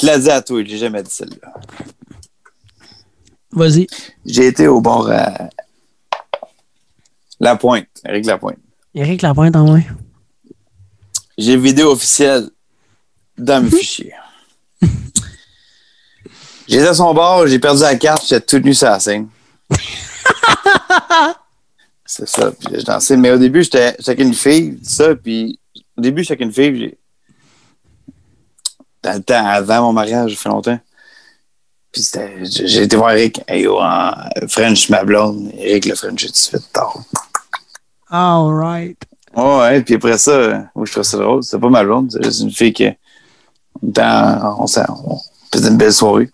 Je 0.00 0.06
l'ai 0.06 0.18
dit 0.18 0.30
à 0.30 0.40
toi, 0.42 0.62
j'ai 0.64 0.78
jamais 0.78 1.02
dit 1.02 1.10
celle-là. 1.10 1.52
Vas-y. 3.52 3.86
J'ai 4.24 4.46
été 4.46 4.66
au 4.66 4.80
bord 4.80 5.08
à 5.10 5.30
La 7.38 7.56
Pointe, 7.56 7.86
Eric 8.08 8.24
Lapointe. 8.26 8.56
Éric 8.94 9.22
Lapointe 9.22 9.54
en 9.56 9.64
moins. 9.64 9.82
J'ai 11.38 11.56
vidéo 11.56 11.92
officielle 11.92 12.48
dans 13.38 13.62
mes 13.62 13.70
fichiers. 13.78 14.14
J'étais 16.66 16.86
à 16.88 16.94
son 16.94 17.12
bord, 17.12 17.46
j'ai 17.46 17.58
perdu 17.58 17.82
la 17.82 17.94
carte, 17.96 18.22
j'étais 18.26 18.40
tout 18.40 18.58
nu 18.64 18.72
sur 18.74 18.88
la 18.88 18.98
scène. 19.00 19.28
C'est 22.14 22.28
ça, 22.28 22.52
puis 22.52 22.68
je 22.78 22.84
dansais. 22.84 23.16
Mais 23.16 23.30
au 23.30 23.38
début, 23.38 23.62
j'étais 23.62 23.94
j'étais 23.98 24.10
avec 24.10 24.20
une 24.20 24.34
fille, 24.34 24.78
ça, 24.82 25.14
puis 25.14 25.58
au 25.96 26.02
début, 26.02 26.22
j'étais 26.22 26.34
avec 26.34 26.44
une 26.44 26.52
fille, 26.52 26.94
dans 29.02 29.14
le 29.14 29.22
temps, 29.22 29.46
avant 29.46 29.80
mon 29.84 29.94
mariage, 29.94 30.32
ça 30.32 30.42
fait 30.42 30.48
longtemps. 30.50 30.78
Puis 31.90 32.04
j'ai 32.44 32.82
été 32.82 32.96
voir 32.96 33.12
Eric, 33.12 33.40
hey, 33.48 33.62
yo, 33.62 33.78
en 33.80 34.12
French, 34.46 34.90
ma 34.90 35.04
blonde. 35.04 35.52
Eric, 35.56 35.86
le 35.86 35.94
French, 35.94 36.20
j'ai 36.20 36.26
tout 36.26 36.32
de 36.32 36.36
suite 36.36 36.70
tard. 36.70 37.02
All 38.10 38.52
right. 38.52 38.98
Ouais, 39.34 39.58
ouais, 39.60 39.82
puis 39.82 39.94
après 39.94 40.18
ça, 40.18 40.68
moi, 40.74 40.84
je 40.84 40.92
trouve 40.92 41.04
ça 41.04 41.16
drôle. 41.16 41.42
C'est 41.42 41.58
pas 41.58 41.70
ma 41.70 41.82
blonde, 41.82 42.12
c'est 42.12 42.22
juste 42.22 42.40
une 42.42 42.50
fille 42.52 42.74
qui, 42.74 42.90
dans, 43.80 44.58
on, 44.58 44.66
on 44.66 45.18
faisait 45.50 45.68
une 45.70 45.78
belle 45.78 45.94
soirée. 45.94 46.28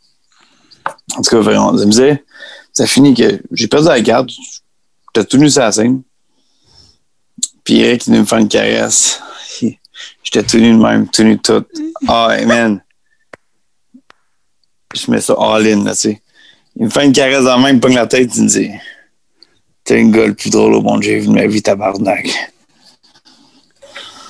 En 1.16 1.22
tout 1.22 1.30
cas, 1.30 1.38
vraiment, 1.38 1.68
on 1.68 1.78
s'amusait. 1.78 2.24
Ça 2.72 2.84
finit 2.84 3.14
que 3.14 3.40
j'ai 3.52 3.68
perdu 3.68 3.86
la 3.86 4.02
carte. 4.02 4.30
J'étais 5.14 5.26
tout 5.26 5.38
nu 5.38 5.50
sur 5.50 5.62
la 5.62 5.72
scène. 5.72 6.02
Puis 7.64 7.80
Eric, 7.80 8.06
il 8.06 8.10
venait 8.10 8.20
me 8.20 8.24
faire 8.26 8.38
une 8.38 8.48
caresse. 8.48 9.20
J'étais 10.22 10.42
tout 10.42 10.58
nu 10.58 10.72
de 10.72 10.78
même, 10.78 11.08
tout 11.08 11.22
nu 11.22 11.36
de 11.36 11.40
tout. 11.40 11.64
Ah, 12.06 12.28
hey, 12.38 12.46
man. 12.46 12.82
Je 14.94 15.10
mets 15.10 15.20
ça 15.20 15.34
all-in, 15.38 15.84
là, 15.84 15.92
tu 15.92 15.98
sais. 15.98 16.22
Il 16.76 16.84
me 16.84 16.90
fait 16.90 17.04
une 17.04 17.12
caresse 17.12 17.44
dans 17.44 17.56
la 17.56 17.58
main, 17.58 17.70
il 17.70 17.76
me 17.76 17.80
pogne 17.80 17.94
la 17.94 18.06
tête, 18.06 18.30
il 18.36 18.44
me 18.44 18.48
dit 18.48 18.70
T'es 19.84 20.00
un 20.00 20.10
gars 20.10 20.26
le 20.26 20.34
plus 20.34 20.50
drôle 20.50 20.74
au 20.74 20.82
monde 20.82 21.02
j'ai 21.02 21.18
vu 21.18 21.26
de 21.26 21.32
ma 21.32 21.46
vie, 21.46 21.62
tabarnak. 21.62 22.28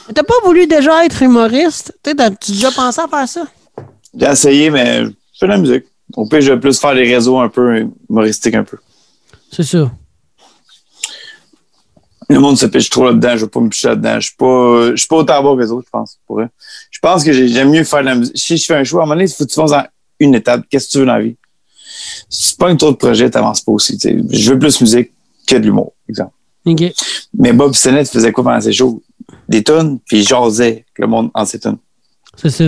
Mais 0.07 0.15
T'as 0.15 0.23
pas 0.23 0.41
voulu 0.43 0.67
déjà 0.67 1.05
être 1.05 1.23
humoriste? 1.23 1.93
Tu 2.03 2.11
sais, 2.11 2.17
t'as-tu 2.17 2.53
déjà 2.53 2.71
pensé 2.71 3.01
à 3.01 3.09
faire 3.09 3.29
ça? 3.29 3.47
J'ai 4.19 4.27
essayé, 4.27 4.71
mais 4.71 5.05
je 5.05 5.11
fais 5.39 5.47
de 5.47 5.51
la 5.53 5.59
musique. 5.59 5.85
Au 6.17 6.27
pire, 6.27 6.41
je 6.41 6.53
vais 6.53 6.59
plus 6.61 6.81
faire 6.81 6.95
des 6.95 7.03
réseaux 7.03 7.39
un 7.39 7.51
peu 7.51 7.87
humoristiques 8.09 8.55
un 8.55 8.65
peu. 8.65 8.79
C'est 9.53 9.63
ça. 9.65 9.91
Le 12.31 12.39
monde 12.41 12.59
se 12.59 12.67
pêche 12.67 12.91
trop 12.91 13.07
là-dedans, 13.07 13.37
je 13.37 13.43
veux 13.45 13.49
pas 13.49 13.61
me 13.61 13.69
picher 13.71 13.89
là-dedans. 13.89 14.21
Je 14.21 14.27
suis 14.27 14.37
pas, 14.37 14.91
je 14.91 14.97
suis 14.97 15.09
pas 15.09 15.17
autant 15.17 15.43
bon 15.43 15.57
que 15.57 15.63
les 15.63 15.71
autres, 15.73 15.87
je 15.87 15.91
pense, 15.91 16.19
pour 16.27 16.37
vrai. 16.37 16.49
Je 16.91 16.99
pense 17.01 17.25
que 17.25 17.33
j'ai- 17.33 17.49
j'aime 17.49 17.71
mieux 17.71 17.85
faire 17.85 18.01
de 18.01 18.05
la 18.07 18.15
musique. 18.17 18.37
Si 18.37 18.57
je 18.59 18.67
fais 18.67 18.75
un 18.75 18.85
choix, 18.85 19.01
à 19.01 19.05
un 19.05 19.07
moment 19.07 19.15
donné, 19.17 19.31
il 19.31 19.35
faut 19.35 19.45
que 19.45 19.49
tu 19.49 19.55
fasses 19.55 19.73
en 19.73 19.85
une 20.21 20.35
étape. 20.35 20.63
Qu'est-ce 20.69 20.89
que 20.89 20.93
tu 20.93 20.99
veux 20.99 21.07
dans 21.07 21.15
la 21.15 21.23
vie? 21.23 21.37
Si 22.29 22.53
tu 22.53 22.57
pas 22.59 22.75
trop 22.77 22.91
de 22.91 22.97
projet, 22.97 23.31
t'avances 23.31 23.63
pas 23.63 23.73
aussi. 23.73 23.99
Je 24.31 24.53
veux 24.53 24.59
plus 24.59 24.81
musique 24.81 25.13
que 25.47 25.57
de 25.57 25.63
l'humour, 25.65 25.95
exemple. 26.09 26.33
OK. 26.67 26.83
Mais 27.39 27.53
Bob 27.55 27.75
Sennett 27.75 28.09
faisait 28.09 28.31
quoi 28.31 28.45
pendant 28.45 28.61
ses 28.61 28.73
shows? 28.73 29.03
Des 29.49 29.65
tunes, 29.65 29.99
puis 30.07 30.19
il 30.19 30.29
jasait 30.29 30.85
le 30.97 31.07
monde 31.07 31.31
en 31.33 31.47
ses 31.47 31.59
tunes. 31.59 31.79
C'est 32.37 32.51
ça. 32.51 32.65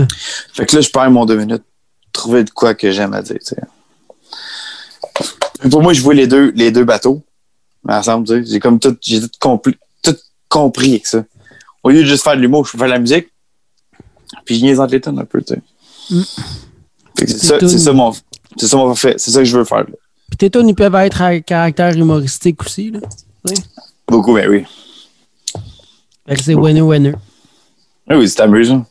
Fait 0.55 0.65
que 0.65 0.75
là, 0.77 0.81
je 0.83 0.89
perds 0.89 1.11
mon 1.11 1.27
deux 1.27 1.37
minutes. 1.37 1.63
Trouver 2.13 2.45
de 2.45 2.51
quoi 2.51 2.75
que 2.75 2.91
j'aime 2.91 3.13
à 3.13 3.21
dire. 3.23 3.37
Pour 5.71 5.83
moi, 5.83 5.93
je 5.93 6.01
vois 6.01 6.15
les 6.15 6.27
deux, 6.27 6.51
les 6.57 6.71
deux 6.73 6.85
bateaux 6.85 7.23
ensemble. 7.91 8.27
tu 8.27 8.35
sais. 8.45 8.51
J'ai 8.53 8.61
comme 8.61 8.79
tout, 8.79 8.97
j'ai 9.01 9.21
tout, 9.21 9.29
compris, 9.41 9.77
tout 10.03 10.17
compris 10.49 10.91
avec 10.91 11.07
ça. 11.07 11.25
Au 11.83 11.91
lieu 11.91 12.03
de 12.03 12.07
juste 12.07 12.25
faire 12.25 12.37
de 12.37 12.41
l'humour, 12.41 12.67
je 12.67 12.73
peux 12.73 12.79
faire 12.79 12.89
de 12.89 12.93
la 12.93 12.99
musique. 12.99 13.29
Puis 14.45 14.57
je 14.59 14.65
niaise 14.65 14.81
entre 14.81 14.93
les 14.93 15.01
tonnes 15.01 15.19
un 15.19 15.25
peu. 15.25 15.43
tu 15.43 15.55
sais. 15.55 15.61
Mm. 16.11 16.23
Fait 17.19 17.25
que 17.27 17.31
C'est 17.33 17.39
C'est 17.39 17.69
ça, 17.69 17.79
c'est 17.79 17.93
mon, 17.93 18.13
c'est 18.57 18.67
ça 18.69 18.77
mon 18.77 18.95
fait. 18.95 19.19
C'est 19.19 19.31
ça 19.31 19.39
que 19.41 19.45
je 19.45 19.57
veux 19.57 19.65
faire. 19.65 19.79
là. 19.81 19.95
Puis 20.29 20.37
tes 20.37 20.51
tunes, 20.51 20.69
ils 20.69 20.75
peuvent 20.75 20.95
être 20.95 21.23
à 21.23 21.41
caractère 21.41 21.97
humoristique 21.97 22.63
aussi. 22.63 22.93
Là. 22.93 23.01
Beaucoup, 24.07 24.35
mais 24.35 24.47
oui. 24.47 24.65
Fait 26.29 26.37
que 26.37 26.43
c'est 26.43 26.55
winner-winner. 26.55 27.15
Ah 28.09 28.17
oui, 28.17 28.29
c'est 28.29 28.41
amusant. 28.41 28.85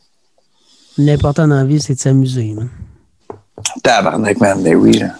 L'important 0.98 1.48
dans 1.48 1.56
la 1.56 1.64
vie, 1.64 1.80
c'est 1.80 1.94
de 1.94 2.00
s'amuser. 2.00 2.52
man. 2.52 2.68
Tabarnak, 3.82 4.38
man, 4.40 4.60
mais 4.60 4.74
oui. 4.74 4.98
Là. 4.98 5.14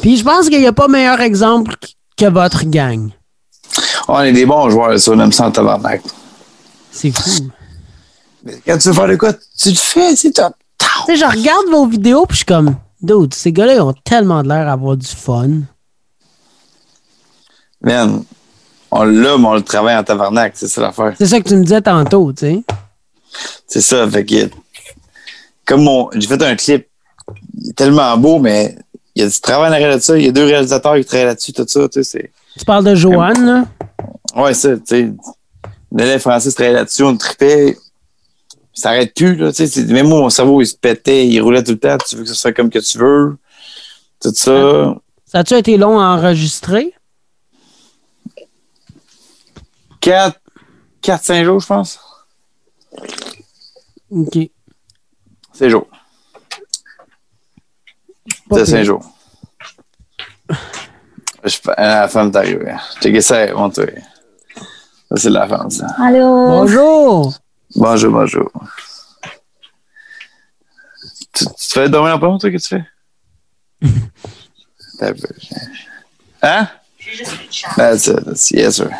Puis 0.00 0.16
je 0.16 0.24
pense 0.24 0.48
qu'il 0.48 0.60
n'y 0.60 0.66
a 0.66 0.72
pas 0.72 0.88
meilleur 0.88 1.20
exemple 1.20 1.74
que 2.16 2.26
votre 2.26 2.64
gang? 2.64 3.10
On 4.08 4.20
est 4.20 4.32
des 4.32 4.46
bons 4.46 4.70
joueurs, 4.70 4.98
ça, 4.98 5.12
on 5.12 5.20
aime 5.20 5.32
ça 5.32 5.46
en 5.46 5.50
tabarnak. 5.50 6.02
C'est 6.90 7.10
fou. 7.10 7.50
Mais 8.44 8.60
quand 8.66 8.78
tu 8.78 8.88
veux 8.88 8.94
faire 8.94 9.08
de 9.08 9.16
quoi, 9.16 9.32
tu 9.32 9.70
le 9.70 9.74
fais, 9.74 10.14
c'est 10.16 10.32
top. 10.32 10.54
Tu 10.78 10.86
sais, 11.06 11.16
je 11.16 11.24
regarde 11.24 11.66
vos 11.70 11.86
vidéos, 11.86 12.26
puis 12.26 12.34
je 12.34 12.38
suis 12.38 12.44
comme, 12.44 12.76
dude, 13.00 13.34
ces 13.34 13.52
gars-là, 13.52 13.74
ils 13.74 13.80
ont 13.80 13.94
tellement 14.04 14.42
de 14.42 14.48
l'air 14.48 14.66
d'avoir 14.66 14.96
du 14.96 15.06
fun. 15.06 15.62
Man, 17.80 18.24
on 18.90 19.02
l'a, 19.02 19.38
mais 19.38 19.46
on 19.46 19.54
le 19.54 19.62
travaille 19.62 19.96
en 19.96 20.04
tabarnak, 20.04 20.52
c'est 20.54 20.68
ça 20.68 20.82
l'affaire. 20.82 21.14
C'est 21.18 21.26
ça 21.26 21.40
que 21.40 21.48
tu 21.48 21.56
me 21.56 21.62
disais 21.62 21.80
tantôt, 21.80 22.32
tu 22.32 22.40
sais. 22.40 22.62
C'est 23.66 23.80
ça, 23.80 24.08
fait 24.08 24.24
que, 24.24 24.50
comme 25.66 25.82
mon, 25.82 26.10
j'ai 26.12 26.28
fait 26.28 26.42
un 26.42 26.54
clip, 26.54 26.86
il 27.54 27.70
est 27.70 27.72
tellement 27.72 28.16
beau, 28.16 28.38
mais 28.38 28.76
il 29.14 29.22
y 29.22 29.26
a 29.26 29.28
du 29.28 29.40
travail 29.40 29.70
en 29.70 29.72
arrière 29.72 29.94
de 29.94 30.00
ça, 30.00 30.18
il 30.18 30.24
y 30.24 30.28
a 30.28 30.32
deux 30.32 30.44
réalisateurs 30.44 30.96
qui 30.96 31.04
travaillent 31.04 31.26
là-dessus, 31.26 31.52
tout 31.52 31.66
ça, 31.66 31.88
tu 31.88 32.02
sais, 32.02 32.04
c'est, 32.04 32.32
Tu 32.58 32.64
parles 32.64 32.84
de 32.84 32.94
Joanne, 32.94 33.44
là? 33.46 33.64
ouais, 34.42 34.54
ça, 34.54 34.76
tu 34.76 34.82
sais, 34.86 35.12
l'élève 35.92 36.20
Francis 36.20 36.54
travaillait 36.54 36.78
là-dessus, 36.78 37.02
on 37.04 37.16
tripait, 37.16 37.76
ça 38.72 38.90
arrête 38.90 39.14
plus, 39.14 39.36
là, 39.36 39.52
tu 39.52 39.66
sais, 39.66 39.84
même 39.84 40.08
moi, 40.08 40.20
mon 40.20 40.30
cerveau, 40.30 40.60
il 40.60 40.66
se 40.66 40.76
pétait, 40.76 41.26
il 41.26 41.40
roulait 41.40 41.62
tout 41.62 41.72
le 41.72 41.78
temps, 41.78 41.96
tu 41.98 42.16
veux 42.16 42.22
que 42.22 42.28
ce 42.28 42.34
soit 42.34 42.52
comme 42.52 42.70
que 42.70 42.80
tu 42.80 42.98
veux, 42.98 43.36
tout 44.20 44.32
ça. 44.34 44.94
Ça 45.26 45.38
a-tu 45.40 45.54
été 45.54 45.76
long 45.76 45.98
à 46.00 46.04
enregistrer? 46.16 46.94
4, 50.00 50.38
4, 51.00 51.24
5 51.24 51.44
jours, 51.44 51.60
je 51.60 51.66
pense. 51.66 51.98
OK. 54.10 54.38
C'est 55.52 55.70
jours. 55.70 55.86
Pas 58.48 58.56
C'est 58.56 58.64
pire. 58.64 58.66
5 58.66 58.82
jours. 58.84 59.04
Je, 61.44 61.58
ah, 61.76 62.00
la 62.00 62.08
femme 62.08 62.30
est 62.30 62.36
arrivée. 62.36 62.74
Checkez 63.00 63.20
ça, 63.20 63.52
mon. 63.54 63.70
Ça, 63.70 63.84
c'est 65.16 65.30
la 65.30 65.46
femme, 65.46 65.70
ça. 65.70 65.86
Allô? 65.98 66.46
Bonjour! 66.48 67.34
Bonjour, 67.76 68.12
bonjour. 68.12 68.50
Tu, 71.34 71.44
tu 71.44 71.44
te 71.44 71.72
fais 71.72 71.88
dormir 71.88 72.14
en 72.14 72.18
pas 72.18 72.38
toi, 72.38 72.50
qu'est-ce 72.50 72.68
que 72.68 72.76
tu 72.76 72.86
fais? 73.80 73.88
T'as 74.98 75.12
peu. 75.12 75.28
Hein? 76.42 76.68
J'ai 76.98 77.12
juste 77.12 77.32
une 77.44 77.52
chance. 77.52 77.74
That's 77.76 78.06
it. 78.06 78.24
That's, 78.24 78.50
yes, 78.52 78.76
sir. 78.76 78.90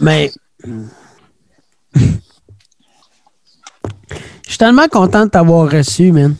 Mais. 0.00 0.32
Je 0.64 0.80
suis 4.48 4.58
tellement 4.58 4.88
content 4.88 5.24
de 5.26 5.30
t'avoir 5.30 5.70
reçu, 5.70 6.12
man. 6.12 6.34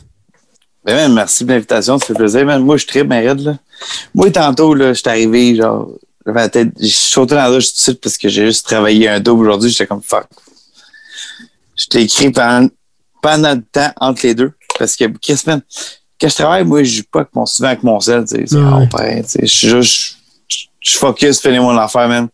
Ben, 0.86 1.12
merci 1.12 1.44
de 1.44 1.52
l'invitation, 1.52 1.98
ça 1.98 2.06
fait 2.06 2.14
plaisir. 2.14 2.46
Man. 2.46 2.62
Moi, 2.62 2.76
je 2.76 2.86
tripe, 2.86 3.10
raide, 3.10 3.40
là. 3.40 3.58
Moi, 4.14 4.30
tantôt, 4.30 4.72
là, 4.72 4.92
je 4.92 5.00
suis 5.00 5.08
arrivé, 5.08 5.56
genre, 5.56 5.90
j'avais 6.24 6.40
la 6.40 6.48
tête, 6.48 6.68
j'ai 6.78 6.88
sauté 6.88 7.34
dans 7.34 7.42
la 7.42 7.50
douche 7.50 7.66
tout 7.66 7.74
de 7.74 7.80
suite 7.80 8.00
parce 8.00 8.16
que 8.16 8.28
j'ai 8.28 8.46
juste 8.46 8.66
travaillé 8.66 9.08
un 9.08 9.18
double 9.18 9.46
aujourd'hui. 9.48 9.70
J'étais 9.70 9.86
comme 9.88 10.02
fuck. 10.02 10.26
Je 11.76 11.86
t'ai 11.86 12.02
écrit 12.02 12.30
pendant, 12.30 12.68
pendant 13.20 13.54
le 13.54 13.62
temps 13.62 13.92
entre 14.00 14.22
les 14.24 14.34
deux. 14.34 14.52
Parce 14.78 14.94
que, 14.94 15.04
Chris, 15.20 15.42
man, 15.46 15.60
quand 16.20 16.28
je 16.28 16.34
travaille, 16.34 16.64
moi, 16.64 16.84
je 16.84 16.98
joue 16.98 17.02
pas 17.10 17.20
avec 17.20 17.34
mon, 17.34 17.46
souvent 17.46 17.68
avec 17.68 17.82
mon 17.82 17.98
sel, 17.98 18.24
tu 18.24 18.36
sais. 18.36 18.44
C'est 18.46 18.56
Ouais. 18.56 18.62
rare, 18.62 18.88
pareil, 18.88 19.22
tu 19.24 19.30
sais. 19.30 19.40
Je 19.42 19.46
suis 19.52 19.68
juste, 19.68 20.16
je, 20.80 20.98
focus, 20.98 21.40
fais 21.40 21.58
mon 21.58 21.76
affaire, 21.76 22.08
man. 22.08 22.28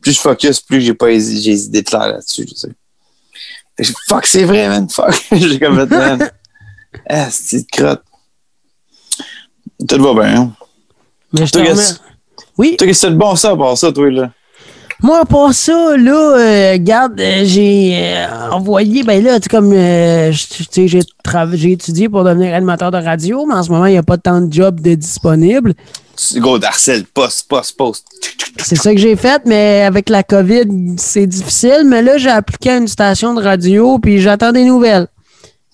Plus 0.00 0.12
je 0.12 0.20
focus, 0.20 0.60
plus 0.60 0.80
j'ai 0.80 0.94
pas 0.94 1.10
j'ai 1.10 1.18
des 1.18 1.64
idées 1.64 1.82
claires 1.82 2.08
là-dessus, 2.08 2.46
tu 2.46 2.54
sais. 2.54 2.70
Fuck, 4.08 4.26
c'est 4.26 4.44
vrai, 4.44 4.68
man. 4.68 4.88
Fuck. 4.88 5.12
j'ai 5.32 5.58
comme 5.58 5.84
man. 5.84 6.30
Ah, 7.08 7.28
c'est 7.30 7.58
une 7.58 7.64
crotte. 7.66 8.02
Tout 9.88 10.02
va 10.02 10.14
bien. 10.14 10.40
hein? 10.40 10.52
Mais 11.32 11.46
je 11.46 11.52
te 11.52 11.58
Toi, 11.58 11.66
qu'est-ce- 11.66 11.94
Oui, 12.58 12.76
que 12.76 12.92
c'est 12.92 13.10
de 13.10 13.16
bon 13.16 13.36
ça, 13.36 13.54
pour 13.54 13.76
ça, 13.76 13.92
toi, 13.92 14.10
là? 14.10 14.30
moi, 15.02 15.24
pour 15.26 15.52
ça, 15.52 15.96
là, 15.96 16.36
euh, 16.38 16.72
regarde, 16.72 17.20
euh, 17.20 17.42
j'ai 17.44 17.92
euh, 17.96 18.50
envoyé, 18.50 19.02
ben 19.02 19.22
là, 19.22 19.38
tu 19.38 19.44
sais, 19.44 19.48
comme, 19.50 19.72
euh, 19.72 20.32
je- 20.32 20.46
tu 20.46 20.64
sais, 20.70 20.88
j'ai 20.88 21.00
j'ai 21.52 21.72
étudié 21.72 22.08
pour 22.08 22.24
devenir 22.24 22.54
animateur 22.54 22.90
de 22.90 22.96
radio, 22.96 23.44
mais 23.46 23.54
en 23.54 23.62
ce 23.62 23.70
moment, 23.70 23.84
il 23.86 23.92
n'y 23.92 23.98
a 23.98 24.02
pas 24.02 24.16
tant 24.16 24.40
de 24.40 24.50
jobs 24.52 24.80
de 24.80 24.94
disponibles. 24.94 25.74
Gros 26.36 26.58
d'harcèle, 26.58 27.04
poste, 27.04 27.46
poste, 27.46 27.76
poste. 27.76 28.06
C'est 28.58 28.76
ça 28.76 28.94
que 28.94 28.98
j'ai 28.98 29.16
fait, 29.16 29.42
mais 29.44 29.82
avec 29.82 30.08
la 30.08 30.22
COVID, 30.22 30.94
c'est 30.96 31.26
difficile. 31.26 31.82
Mais 31.84 32.00
là, 32.00 32.16
j'ai 32.16 32.30
appliqué 32.30 32.70
à 32.70 32.76
une 32.78 32.88
station 32.88 33.34
de 33.34 33.42
radio, 33.42 33.98
puis 33.98 34.18
j'attends 34.20 34.52
des 34.52 34.64
nouvelles. 34.64 35.08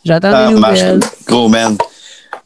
J'attends 0.05 0.31
Ah, 0.35 0.49
des 0.53 0.55
marche. 0.59 0.79
nouvelles. 0.81 1.01
Gros, 1.27 1.49
man. 1.49 1.77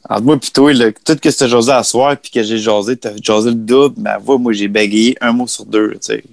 Entre 0.08 0.22
moi 0.22 0.38
pis 0.38 0.50
toi, 0.52 0.72
là, 0.72 0.92
tout 0.92 1.00
ce 1.08 1.12
que 1.14 1.28
t'as 1.28 1.48
jasé 1.48 1.72
à 1.72 1.82
soir, 1.82 2.16
puis 2.16 2.30
que 2.30 2.42
j'ai 2.42 2.58
jasé, 2.58 2.96
t'as 2.96 3.10
jasé 3.20 3.48
le 3.50 3.54
double, 3.56 3.96
mais 3.98 4.10
voix, 4.22 4.38
moi, 4.38 4.52
j'ai 4.52 4.68
bégayé 4.68 5.16
un 5.20 5.32
mot 5.32 5.46
sur 5.48 5.64
deux, 5.66 5.92
tu 5.94 5.98
sais. 6.02 6.24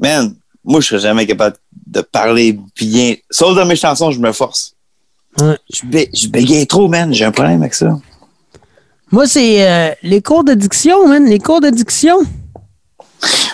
Man, 0.00 0.34
moi, 0.64 0.80
je 0.80 0.88
serais 0.88 1.00
jamais 1.00 1.26
capable 1.26 1.56
de 1.86 2.00
parler 2.02 2.58
bien. 2.76 3.14
Sauf 3.30 3.56
dans 3.56 3.64
mes 3.64 3.76
chansons, 3.76 4.10
je 4.10 4.20
me 4.20 4.32
force. 4.32 4.74
Ouais. 5.40 5.56
Je, 5.72 5.86
bé- 5.86 6.10
je 6.12 6.28
bégaye 6.28 6.66
trop, 6.66 6.88
man. 6.88 7.12
J'ai 7.14 7.24
un 7.24 7.30
problème 7.32 7.62
avec 7.62 7.74
ça. 7.74 7.98
Moi, 9.10 9.26
c'est 9.26 9.66
euh, 9.66 9.94
les 10.02 10.20
cours 10.20 10.44
de 10.44 10.52
diction, 10.52 11.08
man. 11.08 11.24
Les 11.24 11.38
cours 11.38 11.60
de 11.62 11.70
diction. 11.70 12.18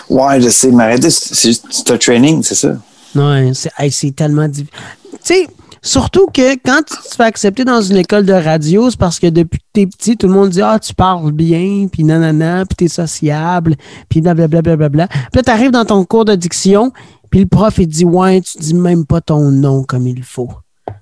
Ouais, 0.09 0.41
je 0.41 0.49
sais, 0.49 0.71
mais 0.71 0.83
arrêtez, 0.83 1.09
c'est 1.09 1.89
un 1.89 1.97
training, 1.97 2.43
c'est 2.43 2.55
ça. 2.55 2.77
Ouais, 3.15 3.51
c'est 3.53 3.71
hey, 3.77 3.91
c'est 3.91 4.11
tellement 4.11 4.47
difficile. 4.47 4.69
Tu 5.11 5.17
sais, 5.23 5.47
surtout 5.85 6.27
que 6.27 6.53
quand 6.55 6.81
tu 6.85 6.95
te 7.09 7.15
fais 7.15 7.23
accepter 7.23 7.63
dans 7.63 7.81
une 7.81 7.97
école 7.97 8.25
de 8.25 8.33
radio, 8.33 8.89
c'est 8.89 8.99
parce 8.99 9.19
que 9.19 9.27
depuis 9.27 9.59
que 9.59 9.63
t'es 9.73 9.85
petit, 9.85 10.17
tout 10.17 10.27
le 10.27 10.33
monde 10.33 10.49
dit 10.49 10.61
Ah, 10.61 10.79
tu 10.79 10.93
parles 10.93 11.31
bien, 11.31 11.87
puis 11.91 12.03
nanana, 12.03 12.65
puis 12.65 12.75
t'es 12.75 12.87
sociable, 12.87 13.75
puis 14.09 14.21
blablabla. 14.21 14.89
Bla, 14.89 15.07
puis 15.07 15.19
là, 15.35 15.43
t'arrives 15.43 15.71
dans 15.71 15.85
ton 15.85 16.03
cours 16.03 16.25
de 16.25 16.35
diction, 16.35 16.91
puis 17.29 17.39
le 17.41 17.45
prof, 17.47 17.75
il 17.77 17.87
dit 17.87 18.03
Ouais, 18.05 18.41
tu 18.41 18.57
dis 18.57 18.73
même 18.73 19.05
pas 19.05 19.21
ton 19.21 19.51
nom 19.51 19.83
comme 19.83 20.07
il 20.07 20.23
faut. 20.23 20.49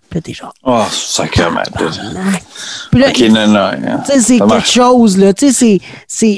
Puis 0.09 0.19
là, 0.19 0.21
t'es 0.21 0.33
genre 0.33 0.53
Oh, 0.63 0.83
sacrément. 0.91 1.61
Puis 2.91 2.99
là, 3.01 3.09
Ok, 3.09 3.19
non, 3.29 3.47
non. 3.47 3.59
hein. 3.59 4.01
Tu 4.05 4.11
sais, 4.13 4.19
c'est 4.19 4.37
quelque 4.55 4.67
chose, 4.67 5.17
là. 5.17 5.33
Tu 5.33 5.51
sais, 5.51 5.79
c'est- 6.07 6.37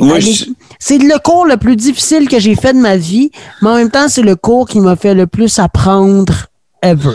C'est 0.80 0.98
le 0.98 1.20
cours 1.20 1.46
le 1.46 1.58
plus 1.58 1.76
difficile 1.76 2.28
que 2.30 2.40
j'ai 2.40 2.56
fait 2.56 2.74
de 2.74 2.80
ma 2.80 2.96
vie, 2.98 3.32
mais 3.62 3.70
en 3.70 3.76
même 3.76 3.90
temps, 3.92 4.08
c'est 4.08 4.22
le 4.22 4.36
cours 4.36 4.68
qui 4.68 4.80
m'a 4.80 4.96
fait 4.96 5.14
le 5.14 5.28
plus 5.28 5.60
apprendre 5.60 6.34
ever. 6.82 7.14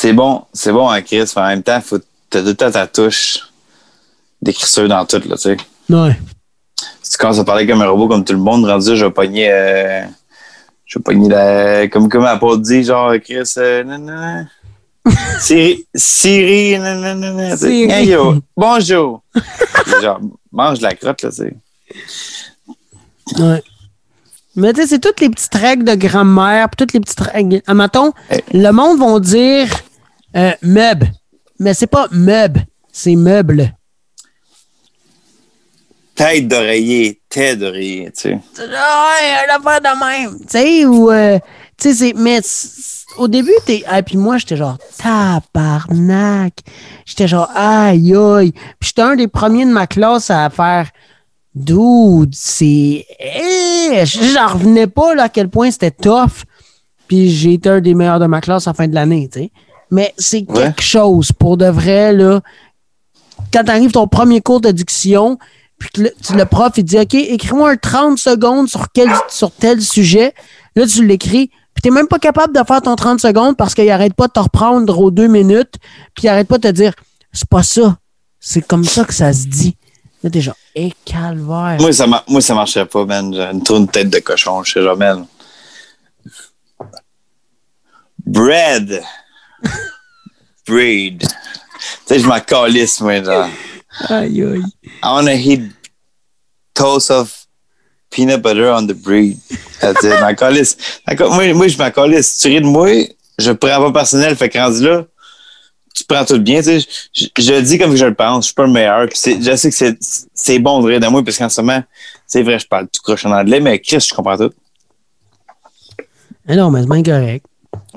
C'est 0.00 0.12
bon, 0.12 0.44
c'est 0.52 0.70
bon 0.70 0.88
en 0.88 1.02
Chris, 1.02 1.24
mais 1.34 1.42
en 1.42 1.46
même 1.48 1.62
temps, 1.64 1.80
faut 1.80 1.98
t'as 2.30 2.40
tout 2.40 2.46
le 2.46 2.54
temps 2.54 2.70
ta 2.70 2.86
touche 2.86 3.40
d'écriture 4.40 4.86
dans 4.88 5.04
tout, 5.04 5.20
là, 5.28 5.34
tu 5.36 5.42
sais. 5.42 5.56
Ouais. 5.90 6.16
Si 7.02 7.10
tu 7.10 7.18
commences 7.18 7.40
à 7.40 7.44
parler 7.44 7.66
comme 7.66 7.82
un 7.82 7.88
robot, 7.88 8.06
comme 8.06 8.24
tout 8.24 8.32
le 8.32 8.38
monde, 8.38 8.64
rendu 8.64 8.94
je 8.96 9.04
vais 9.06 9.10
pogner, 9.10 9.50
euh, 9.50 10.02
je 10.86 11.00
vais 11.00 11.02
pogner 11.02 11.28
la, 11.28 11.88
comme, 11.88 12.08
comme 12.08 12.24
Apple 12.26 12.60
dit, 12.60 12.84
genre, 12.84 13.12
Chris, 13.24 13.42
euh, 13.56 13.82
nan, 13.82 14.04
nan, 14.04 14.20
nan. 15.04 15.14
Siri, 15.40 15.84
Siri, 15.92 16.78
nan, 16.78 17.00
nan, 17.00 17.18
nan, 17.18 17.34
nan, 17.36 17.50
tu 17.50 17.56
sais. 17.58 17.66
Siri. 17.66 17.90
Hey, 17.90 18.06
yo, 18.06 18.36
bonjour. 18.56 19.22
genre, 20.00 20.20
mange 20.52 20.80
la 20.80 20.94
crotte, 20.94 21.22
là, 21.22 21.30
tu 21.30 21.36
sais. 21.38 21.56
Ouais. 23.36 23.62
Mais 24.54 24.72
tu 24.72 24.82
sais, 24.82 24.86
c'est 24.86 24.98
toutes 25.00 25.20
les 25.20 25.30
petites 25.30 25.54
règles 25.54 25.82
de 25.84 25.94
grammaire, 25.96 26.68
puis 26.68 26.76
toutes 26.76 26.92
les 26.92 27.00
petites 27.00 27.18
règles. 27.20 27.62
Admettons, 27.66 28.12
Hey. 28.30 28.44
le 28.52 28.70
monde 28.70 29.00
va 29.00 29.18
dire 29.18 29.66
euh, 30.36 30.52
meuble, 30.62 31.10
mais 31.58 31.74
c'est 31.74 31.86
pas 31.86 32.06
meuble, 32.10 32.66
c'est 32.92 33.16
meuble. 33.16 33.74
Tête 36.14 36.48
d'oreiller, 36.48 37.20
tête 37.28 37.60
d'oreiller, 37.60 38.06
tu 38.06 38.22
sais. 38.22 38.32
Ouais, 38.58 39.46
un 39.48 39.56
affaire 39.56 39.80
de 39.80 40.04
même. 40.04 40.38
Tu 40.40 40.46
sais, 40.48 40.84
ou. 40.84 41.12
euh, 41.12 41.38
tu 41.80 41.94
sais. 41.94 42.12
Mais 42.16 42.40
au 43.18 43.28
début, 43.28 43.52
t'es. 43.64 43.84
Ah, 43.86 44.02
puis 44.02 44.16
moi, 44.16 44.36
j'étais 44.38 44.56
genre, 44.56 44.78
tabarnak. 44.98 46.54
J'étais 47.06 47.28
genre, 47.28 47.48
aïe, 47.54 48.16
aïe. 48.16 48.50
Puis 48.80 48.88
j'étais 48.88 49.02
un 49.02 49.14
des 49.14 49.28
premiers 49.28 49.64
de 49.64 49.70
ma 49.70 49.86
classe 49.86 50.28
à 50.30 50.50
faire. 50.50 50.90
Dude, 51.54 52.34
c'est. 52.34 53.06
Eh, 53.20 54.04
J'en 54.04 54.48
revenais 54.48 54.88
pas 54.88 55.14
là, 55.14 55.24
à 55.24 55.28
quel 55.28 55.48
point 55.48 55.70
c'était 55.70 55.92
tough. 55.92 56.42
Puis 57.06 57.30
j'ai 57.30 57.54
été 57.54 57.68
un 57.68 57.80
des 57.80 57.94
meilleurs 57.94 58.18
de 58.18 58.26
ma 58.26 58.40
classe 58.40 58.66
à 58.66 58.70
la 58.70 58.74
fin 58.74 58.88
de 58.88 58.94
l'année, 58.94 59.28
tu 59.32 59.38
sais. 59.38 59.52
Mais 59.90 60.14
c'est 60.18 60.44
Ouais. 60.50 60.64
quelque 60.64 60.82
chose, 60.82 61.32
pour 61.32 61.56
de 61.56 61.66
vrai, 61.66 62.12
là. 62.12 62.40
Quand 63.52 63.64
t'arrives 63.64 63.92
ton 63.92 64.06
premier 64.08 64.40
cours 64.40 64.60
de 64.60 64.70
diction, 64.70 65.38
puis 65.78 65.88
que 65.90 66.00
le, 66.02 66.12
tu- 66.22 66.34
le 66.34 66.44
prof, 66.44 66.72
il 66.76 66.84
dit, 66.84 66.98
OK, 66.98 67.14
écris-moi 67.14 67.70
un 67.70 67.76
30 67.76 68.18
secondes 68.18 68.68
sur, 68.68 68.90
quel, 68.92 69.08
sur 69.28 69.50
tel 69.52 69.80
sujet. 69.80 70.34
Là, 70.76 70.86
tu 70.86 71.06
l'écris, 71.06 71.48
puis 71.74 71.82
t'es 71.82 71.90
même 71.90 72.08
pas 72.08 72.18
capable 72.18 72.52
de 72.56 72.62
faire 72.66 72.82
ton 72.82 72.96
30 72.96 73.20
secondes 73.20 73.56
parce 73.56 73.74
qu'il 73.74 73.88
arrête 73.90 74.14
pas 74.14 74.26
de 74.26 74.32
te 74.32 74.40
reprendre 74.40 74.98
aux 74.98 75.10
deux 75.10 75.28
minutes, 75.28 75.74
puis 76.14 76.24
il 76.24 76.28
arrête 76.28 76.48
pas 76.48 76.58
de 76.58 76.68
te 76.68 76.72
dire, 76.72 76.92
c'est 77.32 77.48
pas 77.48 77.62
ça. 77.62 77.96
C'est 78.40 78.62
comme 78.66 78.84
ça 78.84 79.04
que 79.04 79.14
ça 79.14 79.32
se 79.32 79.46
dit. 79.46 79.76
Là, 80.22 80.30
t'es 80.30 80.40
genre, 80.40 80.56
hé, 80.74 80.92
calvaire. 81.04 81.76
Moi, 81.80 81.92
ça, 81.92 82.06
moi, 82.28 82.40
ça 82.40 82.54
marchait 82.54 82.84
pas, 82.84 83.04
man. 83.04 83.32
J'ai 83.32 83.42
une 83.42 83.62
tourne 83.62 83.86
tête 83.88 84.10
de 84.10 84.18
cochon. 84.18 84.62
Je 84.64 84.72
sais 84.72 84.82
jamais. 84.82 85.12
Bread. 88.26 89.02
Breed. 90.66 91.20
Tu 91.20 91.28
sais, 92.06 92.18
je 92.18 92.26
m'en 92.26 92.40
calisse, 92.40 93.00
moi, 93.00 93.22
genre. 93.22 93.48
Aïe, 94.08 94.42
aïe. 94.42 94.62
I 95.02 95.06
wanna 95.06 95.34
toast 96.74 97.10
of 97.10 97.46
peanut 98.10 98.42
butter 98.42 98.68
on 98.70 98.86
the 98.86 98.94
bread. 98.94 99.36
That's 99.80 100.04
it. 100.04 100.20
M'en 100.20 100.34
calisse. 100.34 100.76
Moi, 101.18 101.52
moi, 101.54 101.68
je 101.68 101.78
m'en 101.78 101.90
calisse. 101.90 102.38
Tu 102.38 102.48
ris 102.48 102.60
de 102.60 102.66
moi, 102.66 102.88
je 103.38 103.52
prends 103.52 103.80
pas 103.84 103.92
personnel. 103.92 104.36
Fait 104.36 104.48
que 104.48 104.58
rendu 104.58 104.84
là, 104.84 105.04
tu 105.94 106.04
prends 106.04 106.24
tout 106.24 106.38
bien. 106.38 106.62
Tu 106.62 106.80
sais, 106.80 107.30
je, 107.38 107.52
le 107.52 107.62
dis 107.62 107.78
comme 107.78 107.96
je 107.96 108.04
le 108.04 108.14
pense. 108.14 108.44
Je 108.44 108.46
suis 108.46 108.54
pas 108.54 108.64
le 108.64 108.72
meilleur. 108.72 109.08
Puis 109.08 109.42
je 109.42 109.56
sais 109.56 109.70
que 109.70 109.98
c'est, 110.34 110.58
bon 110.58 110.80
de 110.80 110.88
rire 110.88 111.00
de 111.00 111.06
moi 111.06 111.24
parce 111.24 111.38
qu'en 111.38 111.48
ce 111.48 111.60
moment, 111.60 111.82
c'est 112.26 112.42
vrai, 112.42 112.58
je 112.58 112.66
parle 112.66 112.88
tout 112.88 113.00
croche 113.02 113.24
en 113.26 113.32
anglais, 113.32 113.60
mais 113.60 113.78
Chris, 113.80 114.06
je 114.08 114.14
comprends 114.14 114.36
tout. 114.36 114.52
Ah 116.46 116.56
non, 116.56 116.70
mais 116.70 116.80
c'est 116.82 116.88
bien 116.88 117.02
correct. 117.02 117.46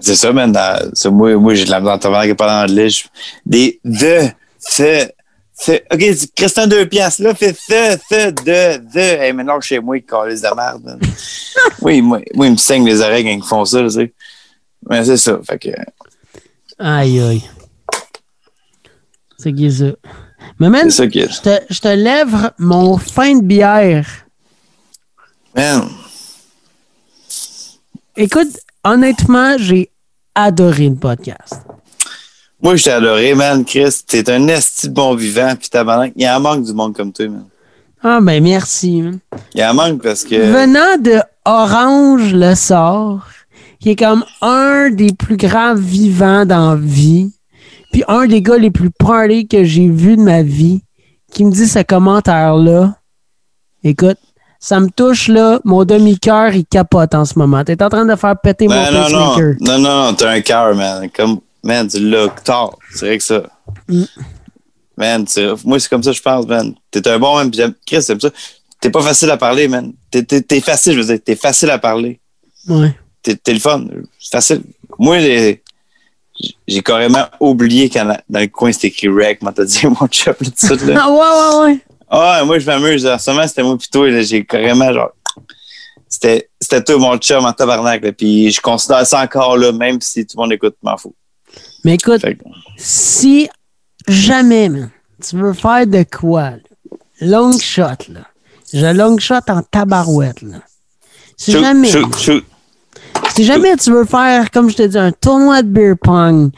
C'est 0.02 0.16
ça, 0.16 0.34
man. 0.34 0.52
Moi, 1.06 1.36
moi 1.38 1.54
j'ai 1.56 1.66
de 1.66 1.70
la 1.72 1.80
misère 1.80 1.94
à 1.94 2.36
pas 2.36 2.66
d'anglais. 2.68 2.90
Je- 2.90 3.06
Des 3.46 3.80
de, 3.86 4.28
ce, 4.60 5.08
ce. 5.58 5.72
OK, 5.94 6.02
c'est 6.18 6.34
Christian 6.36 6.68
deux 6.68 6.88
piastres, 6.88 7.22
là, 7.24 7.34
fait 7.36 7.54
ce, 7.56 7.98
ce, 8.10 8.30
de, 8.32 8.78
de. 8.94 9.00
Hey, 9.00 9.32
maintenant, 9.34 9.62
chez 9.62 9.80
moi, 9.80 9.98
ils 9.98 10.04
calissent 10.04 10.42
de 10.42 10.56
merde. 10.56 10.84
man. 10.84 11.00
oui, 11.82 12.02
moi, 12.02 12.20
moi, 12.34 12.48
ils 12.48 12.54
me 12.54 12.58
saignent 12.58 12.86
les 12.86 13.00
oreilles 13.02 13.24
quand 13.24 13.30
ils 13.32 13.44
font 13.44 13.64
ça, 13.66 13.82
tu 13.84 13.90
sais. 13.92 14.14
Mais 14.90 15.06
c'est 15.06 15.18
ça. 15.18 15.40
Fait 15.48 15.60
que, 15.60 15.70
Aïe, 16.80 17.20
aïe. 17.22 17.44
C'est 19.38 19.54
qui 19.54 19.72
ça? 19.72 19.86
Mais 20.60 20.70
man, 20.70 20.90
qui 20.90 21.22
je 21.22 21.42
te, 21.42 21.60
je 21.70 21.80
te 21.80 21.88
lève 21.88 22.52
mon 22.58 22.98
fin 22.98 23.36
de 23.36 23.44
bière. 23.44 24.08
Man, 25.56 25.90
Écoute, 28.16 28.60
honnêtement, 28.84 29.58
j'ai 29.58 29.91
adoré 30.36 30.90
le 30.90 30.96
podcast. 30.96 31.62
moi, 32.62 32.76
je 32.76 32.84
t'ai 32.84 32.92
adoré, 32.92 33.34
man. 33.34 33.66
Chris, 33.66 34.02
t'es 34.08 34.30
un 34.30 34.48
esti 34.48 34.90
bon 34.90 35.16
vivant. 35.16 35.56
Puis 35.60 35.70
tabarnak, 35.70 36.14
il 36.16 36.24
y 36.24 36.30
en 36.30 36.40
manque 36.40 36.64
du 36.64 36.74
monde 36.74 36.96
comme 36.96 37.12
toi, 37.12 37.28
man. 37.28 37.46
Ah, 38.04 38.20
ben 38.22 38.42
merci. 38.44 39.02
man. 39.02 39.20
Il 39.54 39.62
y 39.62 39.66
en 39.66 39.74
manque 39.74 40.02
parce 40.02 40.24
que. 40.24 40.36
Venant 40.36 40.98
de 41.02 41.22
Orange 41.46 42.34
le 42.34 42.56
sort, 42.56 43.28
qui 43.80 43.92
est 43.92 43.96
comme 43.96 44.24
un 44.42 44.90
des 44.90 45.14
plus 45.14 45.38
grands 45.38 45.76
vivants 45.76 46.46
dans 46.46 46.72
la 46.72 46.80
vie, 46.80 47.32
puis 47.92 48.04
un 48.08 48.28
des 48.28 48.42
gars 48.42 48.58
les 48.58 48.72
plus 48.72 48.92
party 48.92 49.48
que 49.48 49.64
j'ai 49.64 49.88
vu 49.90 50.16
de 50.16 50.22
ma 50.22 50.44
vie, 50.44 50.82
qui 51.32 51.46
me 51.46 51.52
dit 51.52 51.68
ce 51.68 51.80
commentaire-là, 51.80 52.96
écoute, 53.84 54.18
ça 54.64 54.80
me 54.80 54.90
touche 54.90 55.28
là, 55.28 55.60
mon 55.66 55.84
demi-cœur 55.84 56.54
il 56.54 56.66
capote 56.66 57.16
en 57.16 57.26
ce 57.26 57.38
moment. 57.38 57.64
T'es 57.64 57.82
en 57.82 57.90
train 57.90 58.06
de 58.06 58.16
faire 58.16 58.40
péter 58.40 58.68
mon 58.68 58.76
Ben, 58.76 58.92
non, 58.94 59.10
non, 59.10 59.30
pacemaker. 59.30 59.56
non, 59.60 59.80
non, 59.80 60.06
non, 60.06 60.14
t'as 60.14 60.30
un 60.30 60.42
cœur, 60.42 60.76
man. 60.76 61.10
Comme, 61.10 61.40
man, 61.64 61.88
tu 61.88 62.00
l'as 62.00 62.28
tard. 62.30 62.78
C'est 62.94 63.08
vrai 63.08 63.18
que 63.18 63.24
ça. 63.24 63.42
Mm. 63.90 64.04
Man, 64.98 65.26
moi, 65.66 65.80
c'est 65.80 65.90
comme 65.90 66.04
ça, 66.04 66.12
je 66.12 66.22
pense, 66.22 66.46
man. 66.46 66.76
T'es 66.92 67.06
un 67.08 67.18
bon, 67.18 67.36
man. 67.36 67.50
puis 67.50 67.60
Chris, 67.88 68.04
c'est 68.04 68.22
ça. 68.22 68.30
T'es 68.80 68.92
pas 68.92 69.02
facile 69.02 69.32
à 69.32 69.38
parler, 69.38 69.68
man. 69.68 69.94
T'es, 70.12 70.22
t'es, 70.24 70.42
t'es 70.42 70.62
facile, 70.62 70.94
je 70.94 71.00
veux 71.00 71.06
dire. 71.06 71.20
T'es 71.26 71.36
facile 71.36 71.72
à 71.72 71.80
parler. 71.80 72.20
Ouais. 72.68 72.96
T'es, 73.24 73.36
t'es 73.36 73.54
le 73.54 73.60
fun. 73.60 73.84
C'est 74.20 74.32
facile. 74.32 74.62
Moi, 75.00 75.20
j'ai 76.68 76.84
carrément 76.84 77.26
oublié 77.40 77.90
quand 77.90 78.06
dans 78.30 78.40
le 78.40 78.48
coin 78.48 78.72
c'était 78.72 78.90
écrit 78.90 79.08
rec. 79.08 79.42
Moi, 79.42 79.54
t'as 79.56 79.66
dit 79.66 79.88
mon 80.00 80.08
chum, 80.08 80.36
là, 80.40 80.50
tout 80.52 80.54
ça, 80.56 80.76
là. 80.86 81.02
Ah, 81.04 81.10
ouais, 81.10 81.18
ouais, 81.18 81.74
ouais. 81.74 81.80
Ah, 82.14 82.44
moi, 82.46 82.60
je 82.60 82.66
m'amuse. 82.66 83.06
En 83.08 83.18
ce 83.18 83.32
moment, 83.32 83.48
c'était 83.48 83.64
moi 83.64 83.78
plutôt. 83.78 84.06
J'ai 84.22 84.44
carrément, 84.46 84.92
genre. 84.92 85.12
C'était, 86.10 86.50
c'était 86.60 86.84
toi, 86.84 86.98
mon 86.98 87.18
chum, 87.18 87.46
en 87.46 87.54
tabarnak. 87.54 88.04
Là, 88.04 88.12
puis 88.12 88.52
je 88.52 88.60
considère 88.60 89.06
ça 89.08 89.22
encore, 89.24 89.56
là, 89.58 89.72
même 89.72 90.02
si 90.02 90.26
tout 90.26 90.36
le 90.38 90.42
monde 90.44 90.52
écoute, 90.54 90.76
m'en 90.84 90.98
fous. 90.98 91.16
Mais 91.86 91.94
écoute, 91.96 92.22
que- 92.22 92.36
si 92.78 93.50
jamais, 94.08 94.68
man, 94.68 94.90
tu 95.24 95.38
veux 95.38 95.54
faire 95.54 95.88
de 95.88 96.04
quoi, 96.04 96.52
là, 96.52 96.58
long 97.22 97.58
shot, 97.58 98.10
là, 98.10 98.28
je 98.74 98.94
long 98.94 99.18
shot 99.18 99.36
en 99.48 99.62
tabarouette, 99.62 100.42
là. 100.42 100.58
Si 101.38 101.54
Shoot, 101.54 101.62
jamais, 101.62 101.90
shoot, 101.90 102.16
shoot. 102.18 102.46
si 103.34 103.46
jamais 103.46 103.76
tu 103.78 103.92
veux 103.92 104.06
faire, 104.06 104.52
comme 104.52 104.70
je 104.70 104.76
te 104.76 104.84
dis, 104.84 104.98
un 104.98 105.12
tournoi 105.14 105.62
de 105.64 105.70
beer 105.70 105.96
pong, 106.00 106.52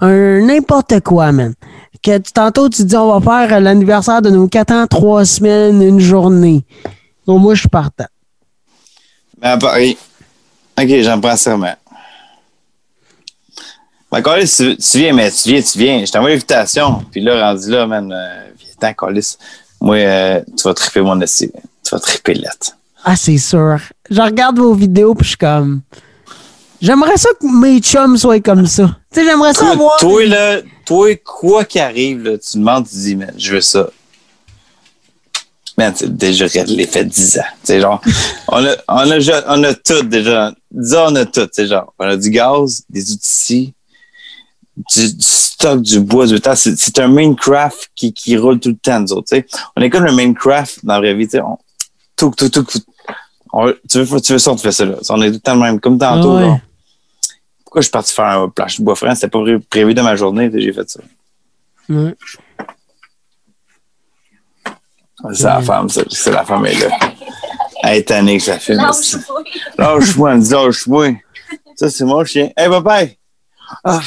un 0.00 0.40
n'importe 0.46 1.00
quoi, 1.00 1.30
man, 1.32 1.54
que 2.02 2.18
tu- 2.18 2.32
tantôt 2.32 2.68
tu 2.68 2.84
dis 2.84 2.96
on 2.96 3.18
va 3.18 3.46
faire 3.48 3.60
l'anniversaire 3.60 4.22
de 4.22 4.30
nos 4.30 4.48
4 4.48 4.72
ans, 4.72 4.86
3 4.86 5.24
semaines, 5.24 5.82
une 5.82 6.00
journée. 6.00 6.64
Donc, 7.26 7.40
moi, 7.40 7.54
je 7.54 7.60
suis 7.60 7.68
partant. 7.68 8.06
Mais 9.40 9.48
à 9.48 9.56
Paris. 9.58 9.96
OK, 10.80 10.88
j'en 11.02 11.20
prends 11.20 11.36
sûrement. 11.36 11.74
Mais 14.12 14.22
Carlis, 14.22 14.52
tu, 14.56 14.76
tu 14.76 14.98
viens, 14.98 15.12
mais 15.12 15.30
tu 15.30 15.48
viens, 15.50 15.62
tu 15.62 15.78
viens. 15.78 16.04
Je 16.04 16.10
t'envoie 16.10 16.30
l'invitation. 16.30 17.04
Puis 17.12 17.20
là, 17.20 17.48
rendu 17.52 17.70
là, 17.70 17.86
man, 17.86 18.12
euh, 18.12 18.50
viens, 18.80 18.92
Carlis. 18.92 19.36
Moi, 19.80 19.96
euh, 19.96 20.40
tu 20.56 20.62
vas 20.64 20.74
triper 20.74 21.00
mon 21.00 21.20
essai. 21.20 21.50
Tu 21.84 21.90
vas 21.92 22.00
triper 22.00 22.34
lettre. 22.34 22.76
Ah, 23.04 23.16
c'est 23.16 23.38
sûr. 23.38 23.78
Je 24.10 24.20
regarde 24.20 24.58
vos 24.58 24.74
vidéos 24.74 25.14
puis 25.14 25.24
je 25.24 25.28
suis 25.30 25.38
comme. 25.38 25.80
J'aimerais 26.82 27.16
ça 27.18 27.28
que 27.40 27.46
mes 27.46 27.78
chums 27.80 28.16
soient 28.16 28.40
comme 28.40 28.66
ça. 28.66 28.96
Tu 29.12 29.20
sais, 29.20 29.26
j'aimerais 29.26 29.52
ça 29.52 29.60
Toi, 29.64 29.70
avoir. 29.72 29.96
toi, 29.98 30.26
là, 30.26 30.60
toi, 30.90 31.14
quoi 31.24 31.64
qu'il 31.64 31.80
arrive, 31.80 32.24
là, 32.24 32.36
tu 32.38 32.58
demandes, 32.58 32.88
tu 32.88 32.96
dis, 32.96 33.14
man, 33.14 33.32
je 33.38 33.52
veux 33.54 33.60
ça. 33.60 33.88
Man, 35.78 35.92
c'est 35.96 36.14
déjà 36.14 36.46
les 36.66 36.86
fait 36.86 37.04
10 37.04 37.38
ans. 37.38 37.42
C'est 37.62 37.80
genre, 37.80 38.00
on 38.48 38.64
a, 38.66 38.74
on 38.88 38.96
a, 39.10 39.14
déjà- 39.14 39.44
on 39.48 39.62
a 39.64 39.72
tout 39.72 40.02
déjà. 40.02 40.52
Disons, 40.70 41.06
on 41.08 41.14
a 41.16 41.24
tout. 41.24 41.48
C'est 41.52 41.66
genre, 41.68 41.94
on 41.98 42.04
a 42.06 42.16
du 42.16 42.28
gaz, 42.30 42.82
des 42.90 43.12
outils, 43.12 43.72
du, 44.94 45.14
du 45.14 45.22
stock, 45.24 45.80
du 45.80 46.00
bois, 46.00 46.26
du 46.26 46.40
temps. 46.40 46.56
C'est 46.56 46.76
c'est 46.78 46.98
un 46.98 47.08
Minecraft 47.08 47.88
qui, 47.94 48.12
qui 48.12 48.36
roule 48.36 48.58
tout 48.58 48.70
le 48.70 48.76
temps, 48.76 49.00
nous 49.00 49.12
autres. 49.12 49.28
tu 49.28 49.36
sais. 49.36 49.46
On 49.76 49.80
est 49.82 49.90
comme 49.90 50.04
le 50.04 50.12
Minecraft 50.12 50.84
dans 50.84 50.94
la 50.94 50.98
vraie 51.00 51.14
vie. 51.14 51.28
On, 51.42 51.56
tout, 52.16 52.32
tout, 52.36 52.48
tout. 52.50 52.64
on- 53.52 53.72
tu, 53.88 54.02
veux, 54.02 54.20
tu 54.20 54.32
veux 54.32 54.38
ça, 54.38 54.50
on 54.52 54.56
te 54.56 54.60
fait 54.62 54.72
ça. 54.72 54.84
Là. 54.84 54.96
On 55.08 55.22
est 55.22 55.28
tout 55.28 55.34
le 55.34 55.40
temps 55.40 55.54
le 55.54 55.60
même. 55.60 55.80
Comme 55.80 55.98
tantôt. 55.98 56.36
Ah 56.36 56.46
ouais. 56.50 56.62
Pourquoi 57.70 57.82
je 57.82 57.84
suis 57.84 57.92
parti 57.92 58.12
faire 58.12 58.24
un 58.24 58.48
planche 58.48 58.80
de 58.80 58.84
bois 58.84 58.96
franc? 58.96 59.14
C'était 59.14 59.28
pas 59.28 59.38
pré- 59.42 59.60
prévu 59.60 59.94
dans 59.94 60.02
ma 60.02 60.16
journée. 60.16 60.50
J'ai 60.52 60.72
fait 60.72 60.90
ça. 60.90 60.98
Ouais. 61.88 62.16
C'est 65.32 65.44
la 65.44 65.62
femme, 65.62 65.88
ça. 65.88 66.02
C'est 66.10 66.32
la 66.32 66.44
femme, 66.44 66.66
elle 66.66 66.76
est 66.82 66.88
là. 66.88 66.98
Elle 67.84 67.96
est 67.98 68.02
tannée 68.08 68.38
que 68.38 68.42
ça 68.42 68.58
filme. 68.58 68.78
Lâche-toi. 68.80 69.42
Lâche-moi, 69.78 70.32
elle 70.32 70.38
me 70.38 70.42
dit 70.42 70.50
lâche-moi. 70.50 71.08
Ça, 71.76 71.88
c'est 71.88 72.04
mon 72.04 72.24
chien. 72.24 72.50
Hey, 72.56 72.68
papa! 72.68 73.02
Ah. 73.84 74.00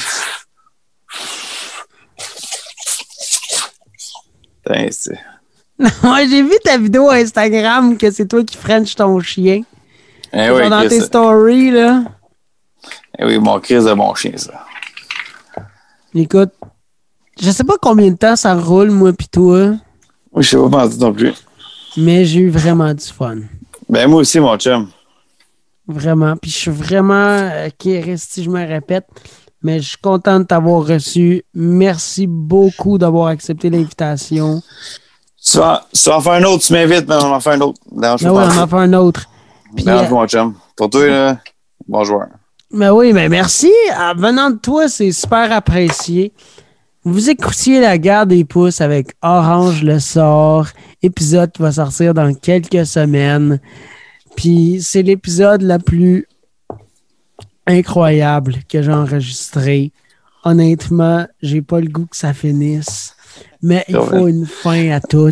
Putain, 4.62 4.88
c'est- 4.90 5.18
Ouais, 6.06 6.28
j'ai 6.28 6.42
vu 6.42 6.52
ta 6.62 6.76
vidéo 6.78 7.08
Instagram 7.10 7.96
que 7.96 8.10
c'est 8.10 8.28
toi 8.28 8.44
qui 8.44 8.56
french 8.56 8.94
ton 8.94 9.18
chien. 9.20 9.62
Eh 10.32 10.50
oui, 10.50 10.68
dans 10.68 10.86
tes 10.88 11.00
stories, 11.00 11.70
là. 11.70 12.02
Eh 13.18 13.24
oui, 13.24 13.38
mon 13.38 13.60
Chris 13.60 13.76
de 13.84 13.94
bon 13.94 14.14
chien, 14.14 14.32
ça. 14.36 14.64
Écoute, 16.14 16.50
je 17.40 17.50
sais 17.50 17.64
pas 17.64 17.74
combien 17.80 18.10
de 18.10 18.16
temps 18.16 18.36
ça 18.36 18.54
roule, 18.54 18.90
moi 18.90 19.12
pis 19.12 19.28
toi, 19.28 19.72
Oui, 20.32 20.42
je 20.42 20.50
sais 20.50 20.56
pas 20.56 20.68
penser 20.68 20.98
non 20.98 21.12
plus. 21.12 21.32
mais 21.96 22.24
j'ai 22.24 22.40
eu 22.40 22.50
vraiment 22.50 22.92
du 22.94 23.04
fun. 23.04 23.38
Ben, 23.88 24.08
moi 24.08 24.20
aussi, 24.20 24.40
mon 24.40 24.56
chum. 24.56 24.88
Vraiment. 25.86 26.36
Puis 26.36 26.50
je 26.50 26.56
suis 26.56 26.70
vraiment, 26.70 27.14
euh, 27.52 27.68
si 28.16 28.42
je 28.42 28.50
me 28.50 28.66
répète, 28.66 29.06
mais 29.62 29.80
je 29.80 29.88
suis 29.90 29.98
content 29.98 30.40
de 30.40 30.44
t'avoir 30.44 30.86
reçu. 30.86 31.42
Merci 31.54 32.26
beaucoup 32.26 32.96
d'avoir 32.98 33.28
accepté 33.28 33.70
l'invitation. 33.70 34.62
Tu 35.44 35.58
vas, 35.58 35.86
tu 35.92 36.08
vas 36.08 36.16
en 36.16 36.20
faire 36.20 36.32
un 36.32 36.44
autre, 36.44 36.64
tu 36.64 36.72
m'invites, 36.72 37.06
mais 37.06 37.16
on 37.16 37.34
en 37.34 37.40
fait 37.40 37.50
un 37.50 37.60
autre. 37.60 37.80
Non, 37.92 38.16
je 38.16 38.24
Ben 38.24 38.32
oui, 38.32 38.38
on 38.56 38.62
en 38.62 38.66
fait 38.66 38.76
un 38.76 38.92
autre. 38.94 39.26
Puis, 39.76 39.84
Non, 39.84 39.92
euh, 39.98 40.08
mon 40.08 40.26
chum. 40.26 40.54
Pour 40.76 40.88
toi, 40.88 41.06
là, 41.06 41.38
bon 41.86 42.04
joueur. 42.04 42.28
Ben 42.74 42.90
oui, 42.90 43.12
ben 43.12 43.30
merci. 43.30 43.70
Ah, 43.92 44.14
venant 44.16 44.50
de 44.50 44.56
toi, 44.56 44.88
c'est 44.88 45.12
super 45.12 45.52
apprécié. 45.52 46.32
Vous 47.04 47.30
écoutiez 47.30 47.80
la 47.80 47.98
guerre 47.98 48.26
des 48.26 48.44
pouces 48.44 48.80
avec 48.80 49.12
Orange 49.22 49.84
le 49.84 50.00
sort, 50.00 50.66
épisode 51.00 51.52
qui 51.52 51.62
va 51.62 51.70
sortir 51.70 52.14
dans 52.14 52.34
quelques 52.34 52.84
semaines. 52.84 53.60
Puis 54.36 54.80
c'est 54.82 55.02
l'épisode 55.02 55.62
le 55.62 55.78
plus 55.78 56.26
incroyable 57.64 58.56
que 58.68 58.82
j'ai 58.82 58.92
enregistré. 58.92 59.92
Honnêtement, 60.42 61.28
j'ai 61.42 61.62
pas 61.62 61.78
le 61.78 61.86
goût 61.86 62.06
que 62.06 62.16
ça 62.16 62.34
finisse, 62.34 63.14
mais 63.62 63.84
il 63.86 63.94
faut 63.94 64.26
une 64.26 64.46
fin 64.46 64.90
à 64.90 65.00
tout. 65.00 65.30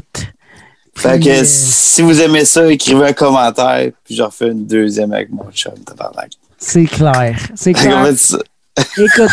Fait 0.95 1.19
que 1.19 1.43
si 1.43 2.03
vous 2.03 2.21
aimez 2.21 2.45
ça, 2.45 2.71
écrivez 2.71 3.05
un 3.05 3.13
commentaire, 3.13 3.91
puis 4.05 4.15
j'en 4.15 4.27
refais 4.27 4.49
une 4.49 4.65
deuxième 4.65 5.13
avec 5.13 5.33
mon 5.33 5.51
chum, 5.51 5.75
tabarnak. 5.85 6.31
C'est 6.65 6.85
clair. 6.87 7.39
C'est 7.57 7.73
clair. 7.73 8.07
Écoute, 8.07 9.31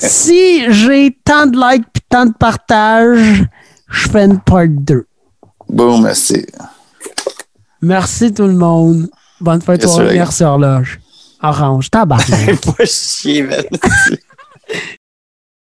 si 0.00 0.72
j'ai 0.72 1.16
tant 1.24 1.46
de 1.46 1.56
likes 1.56 1.84
et 1.94 2.00
tant 2.08 2.26
de 2.26 2.32
partages, 2.32 3.44
je 3.88 4.08
fais 4.08 4.24
une 4.24 4.40
part 4.40 4.66
2. 4.66 5.06
Boum, 5.68 6.02
merci. 6.02 6.46
Merci 7.82 8.32
tout 8.32 8.46
le 8.46 8.54
monde. 8.54 9.08
Bonne 9.40 9.60
fête 9.60 9.86
sir. 9.86 10.10
Merci 10.12 10.44
horloge. 10.44 10.98
Orange, 11.42 11.90
tabarnak. 11.90 12.60
Pas 12.76 12.84
chier, 12.86 13.42
man. 13.42 13.64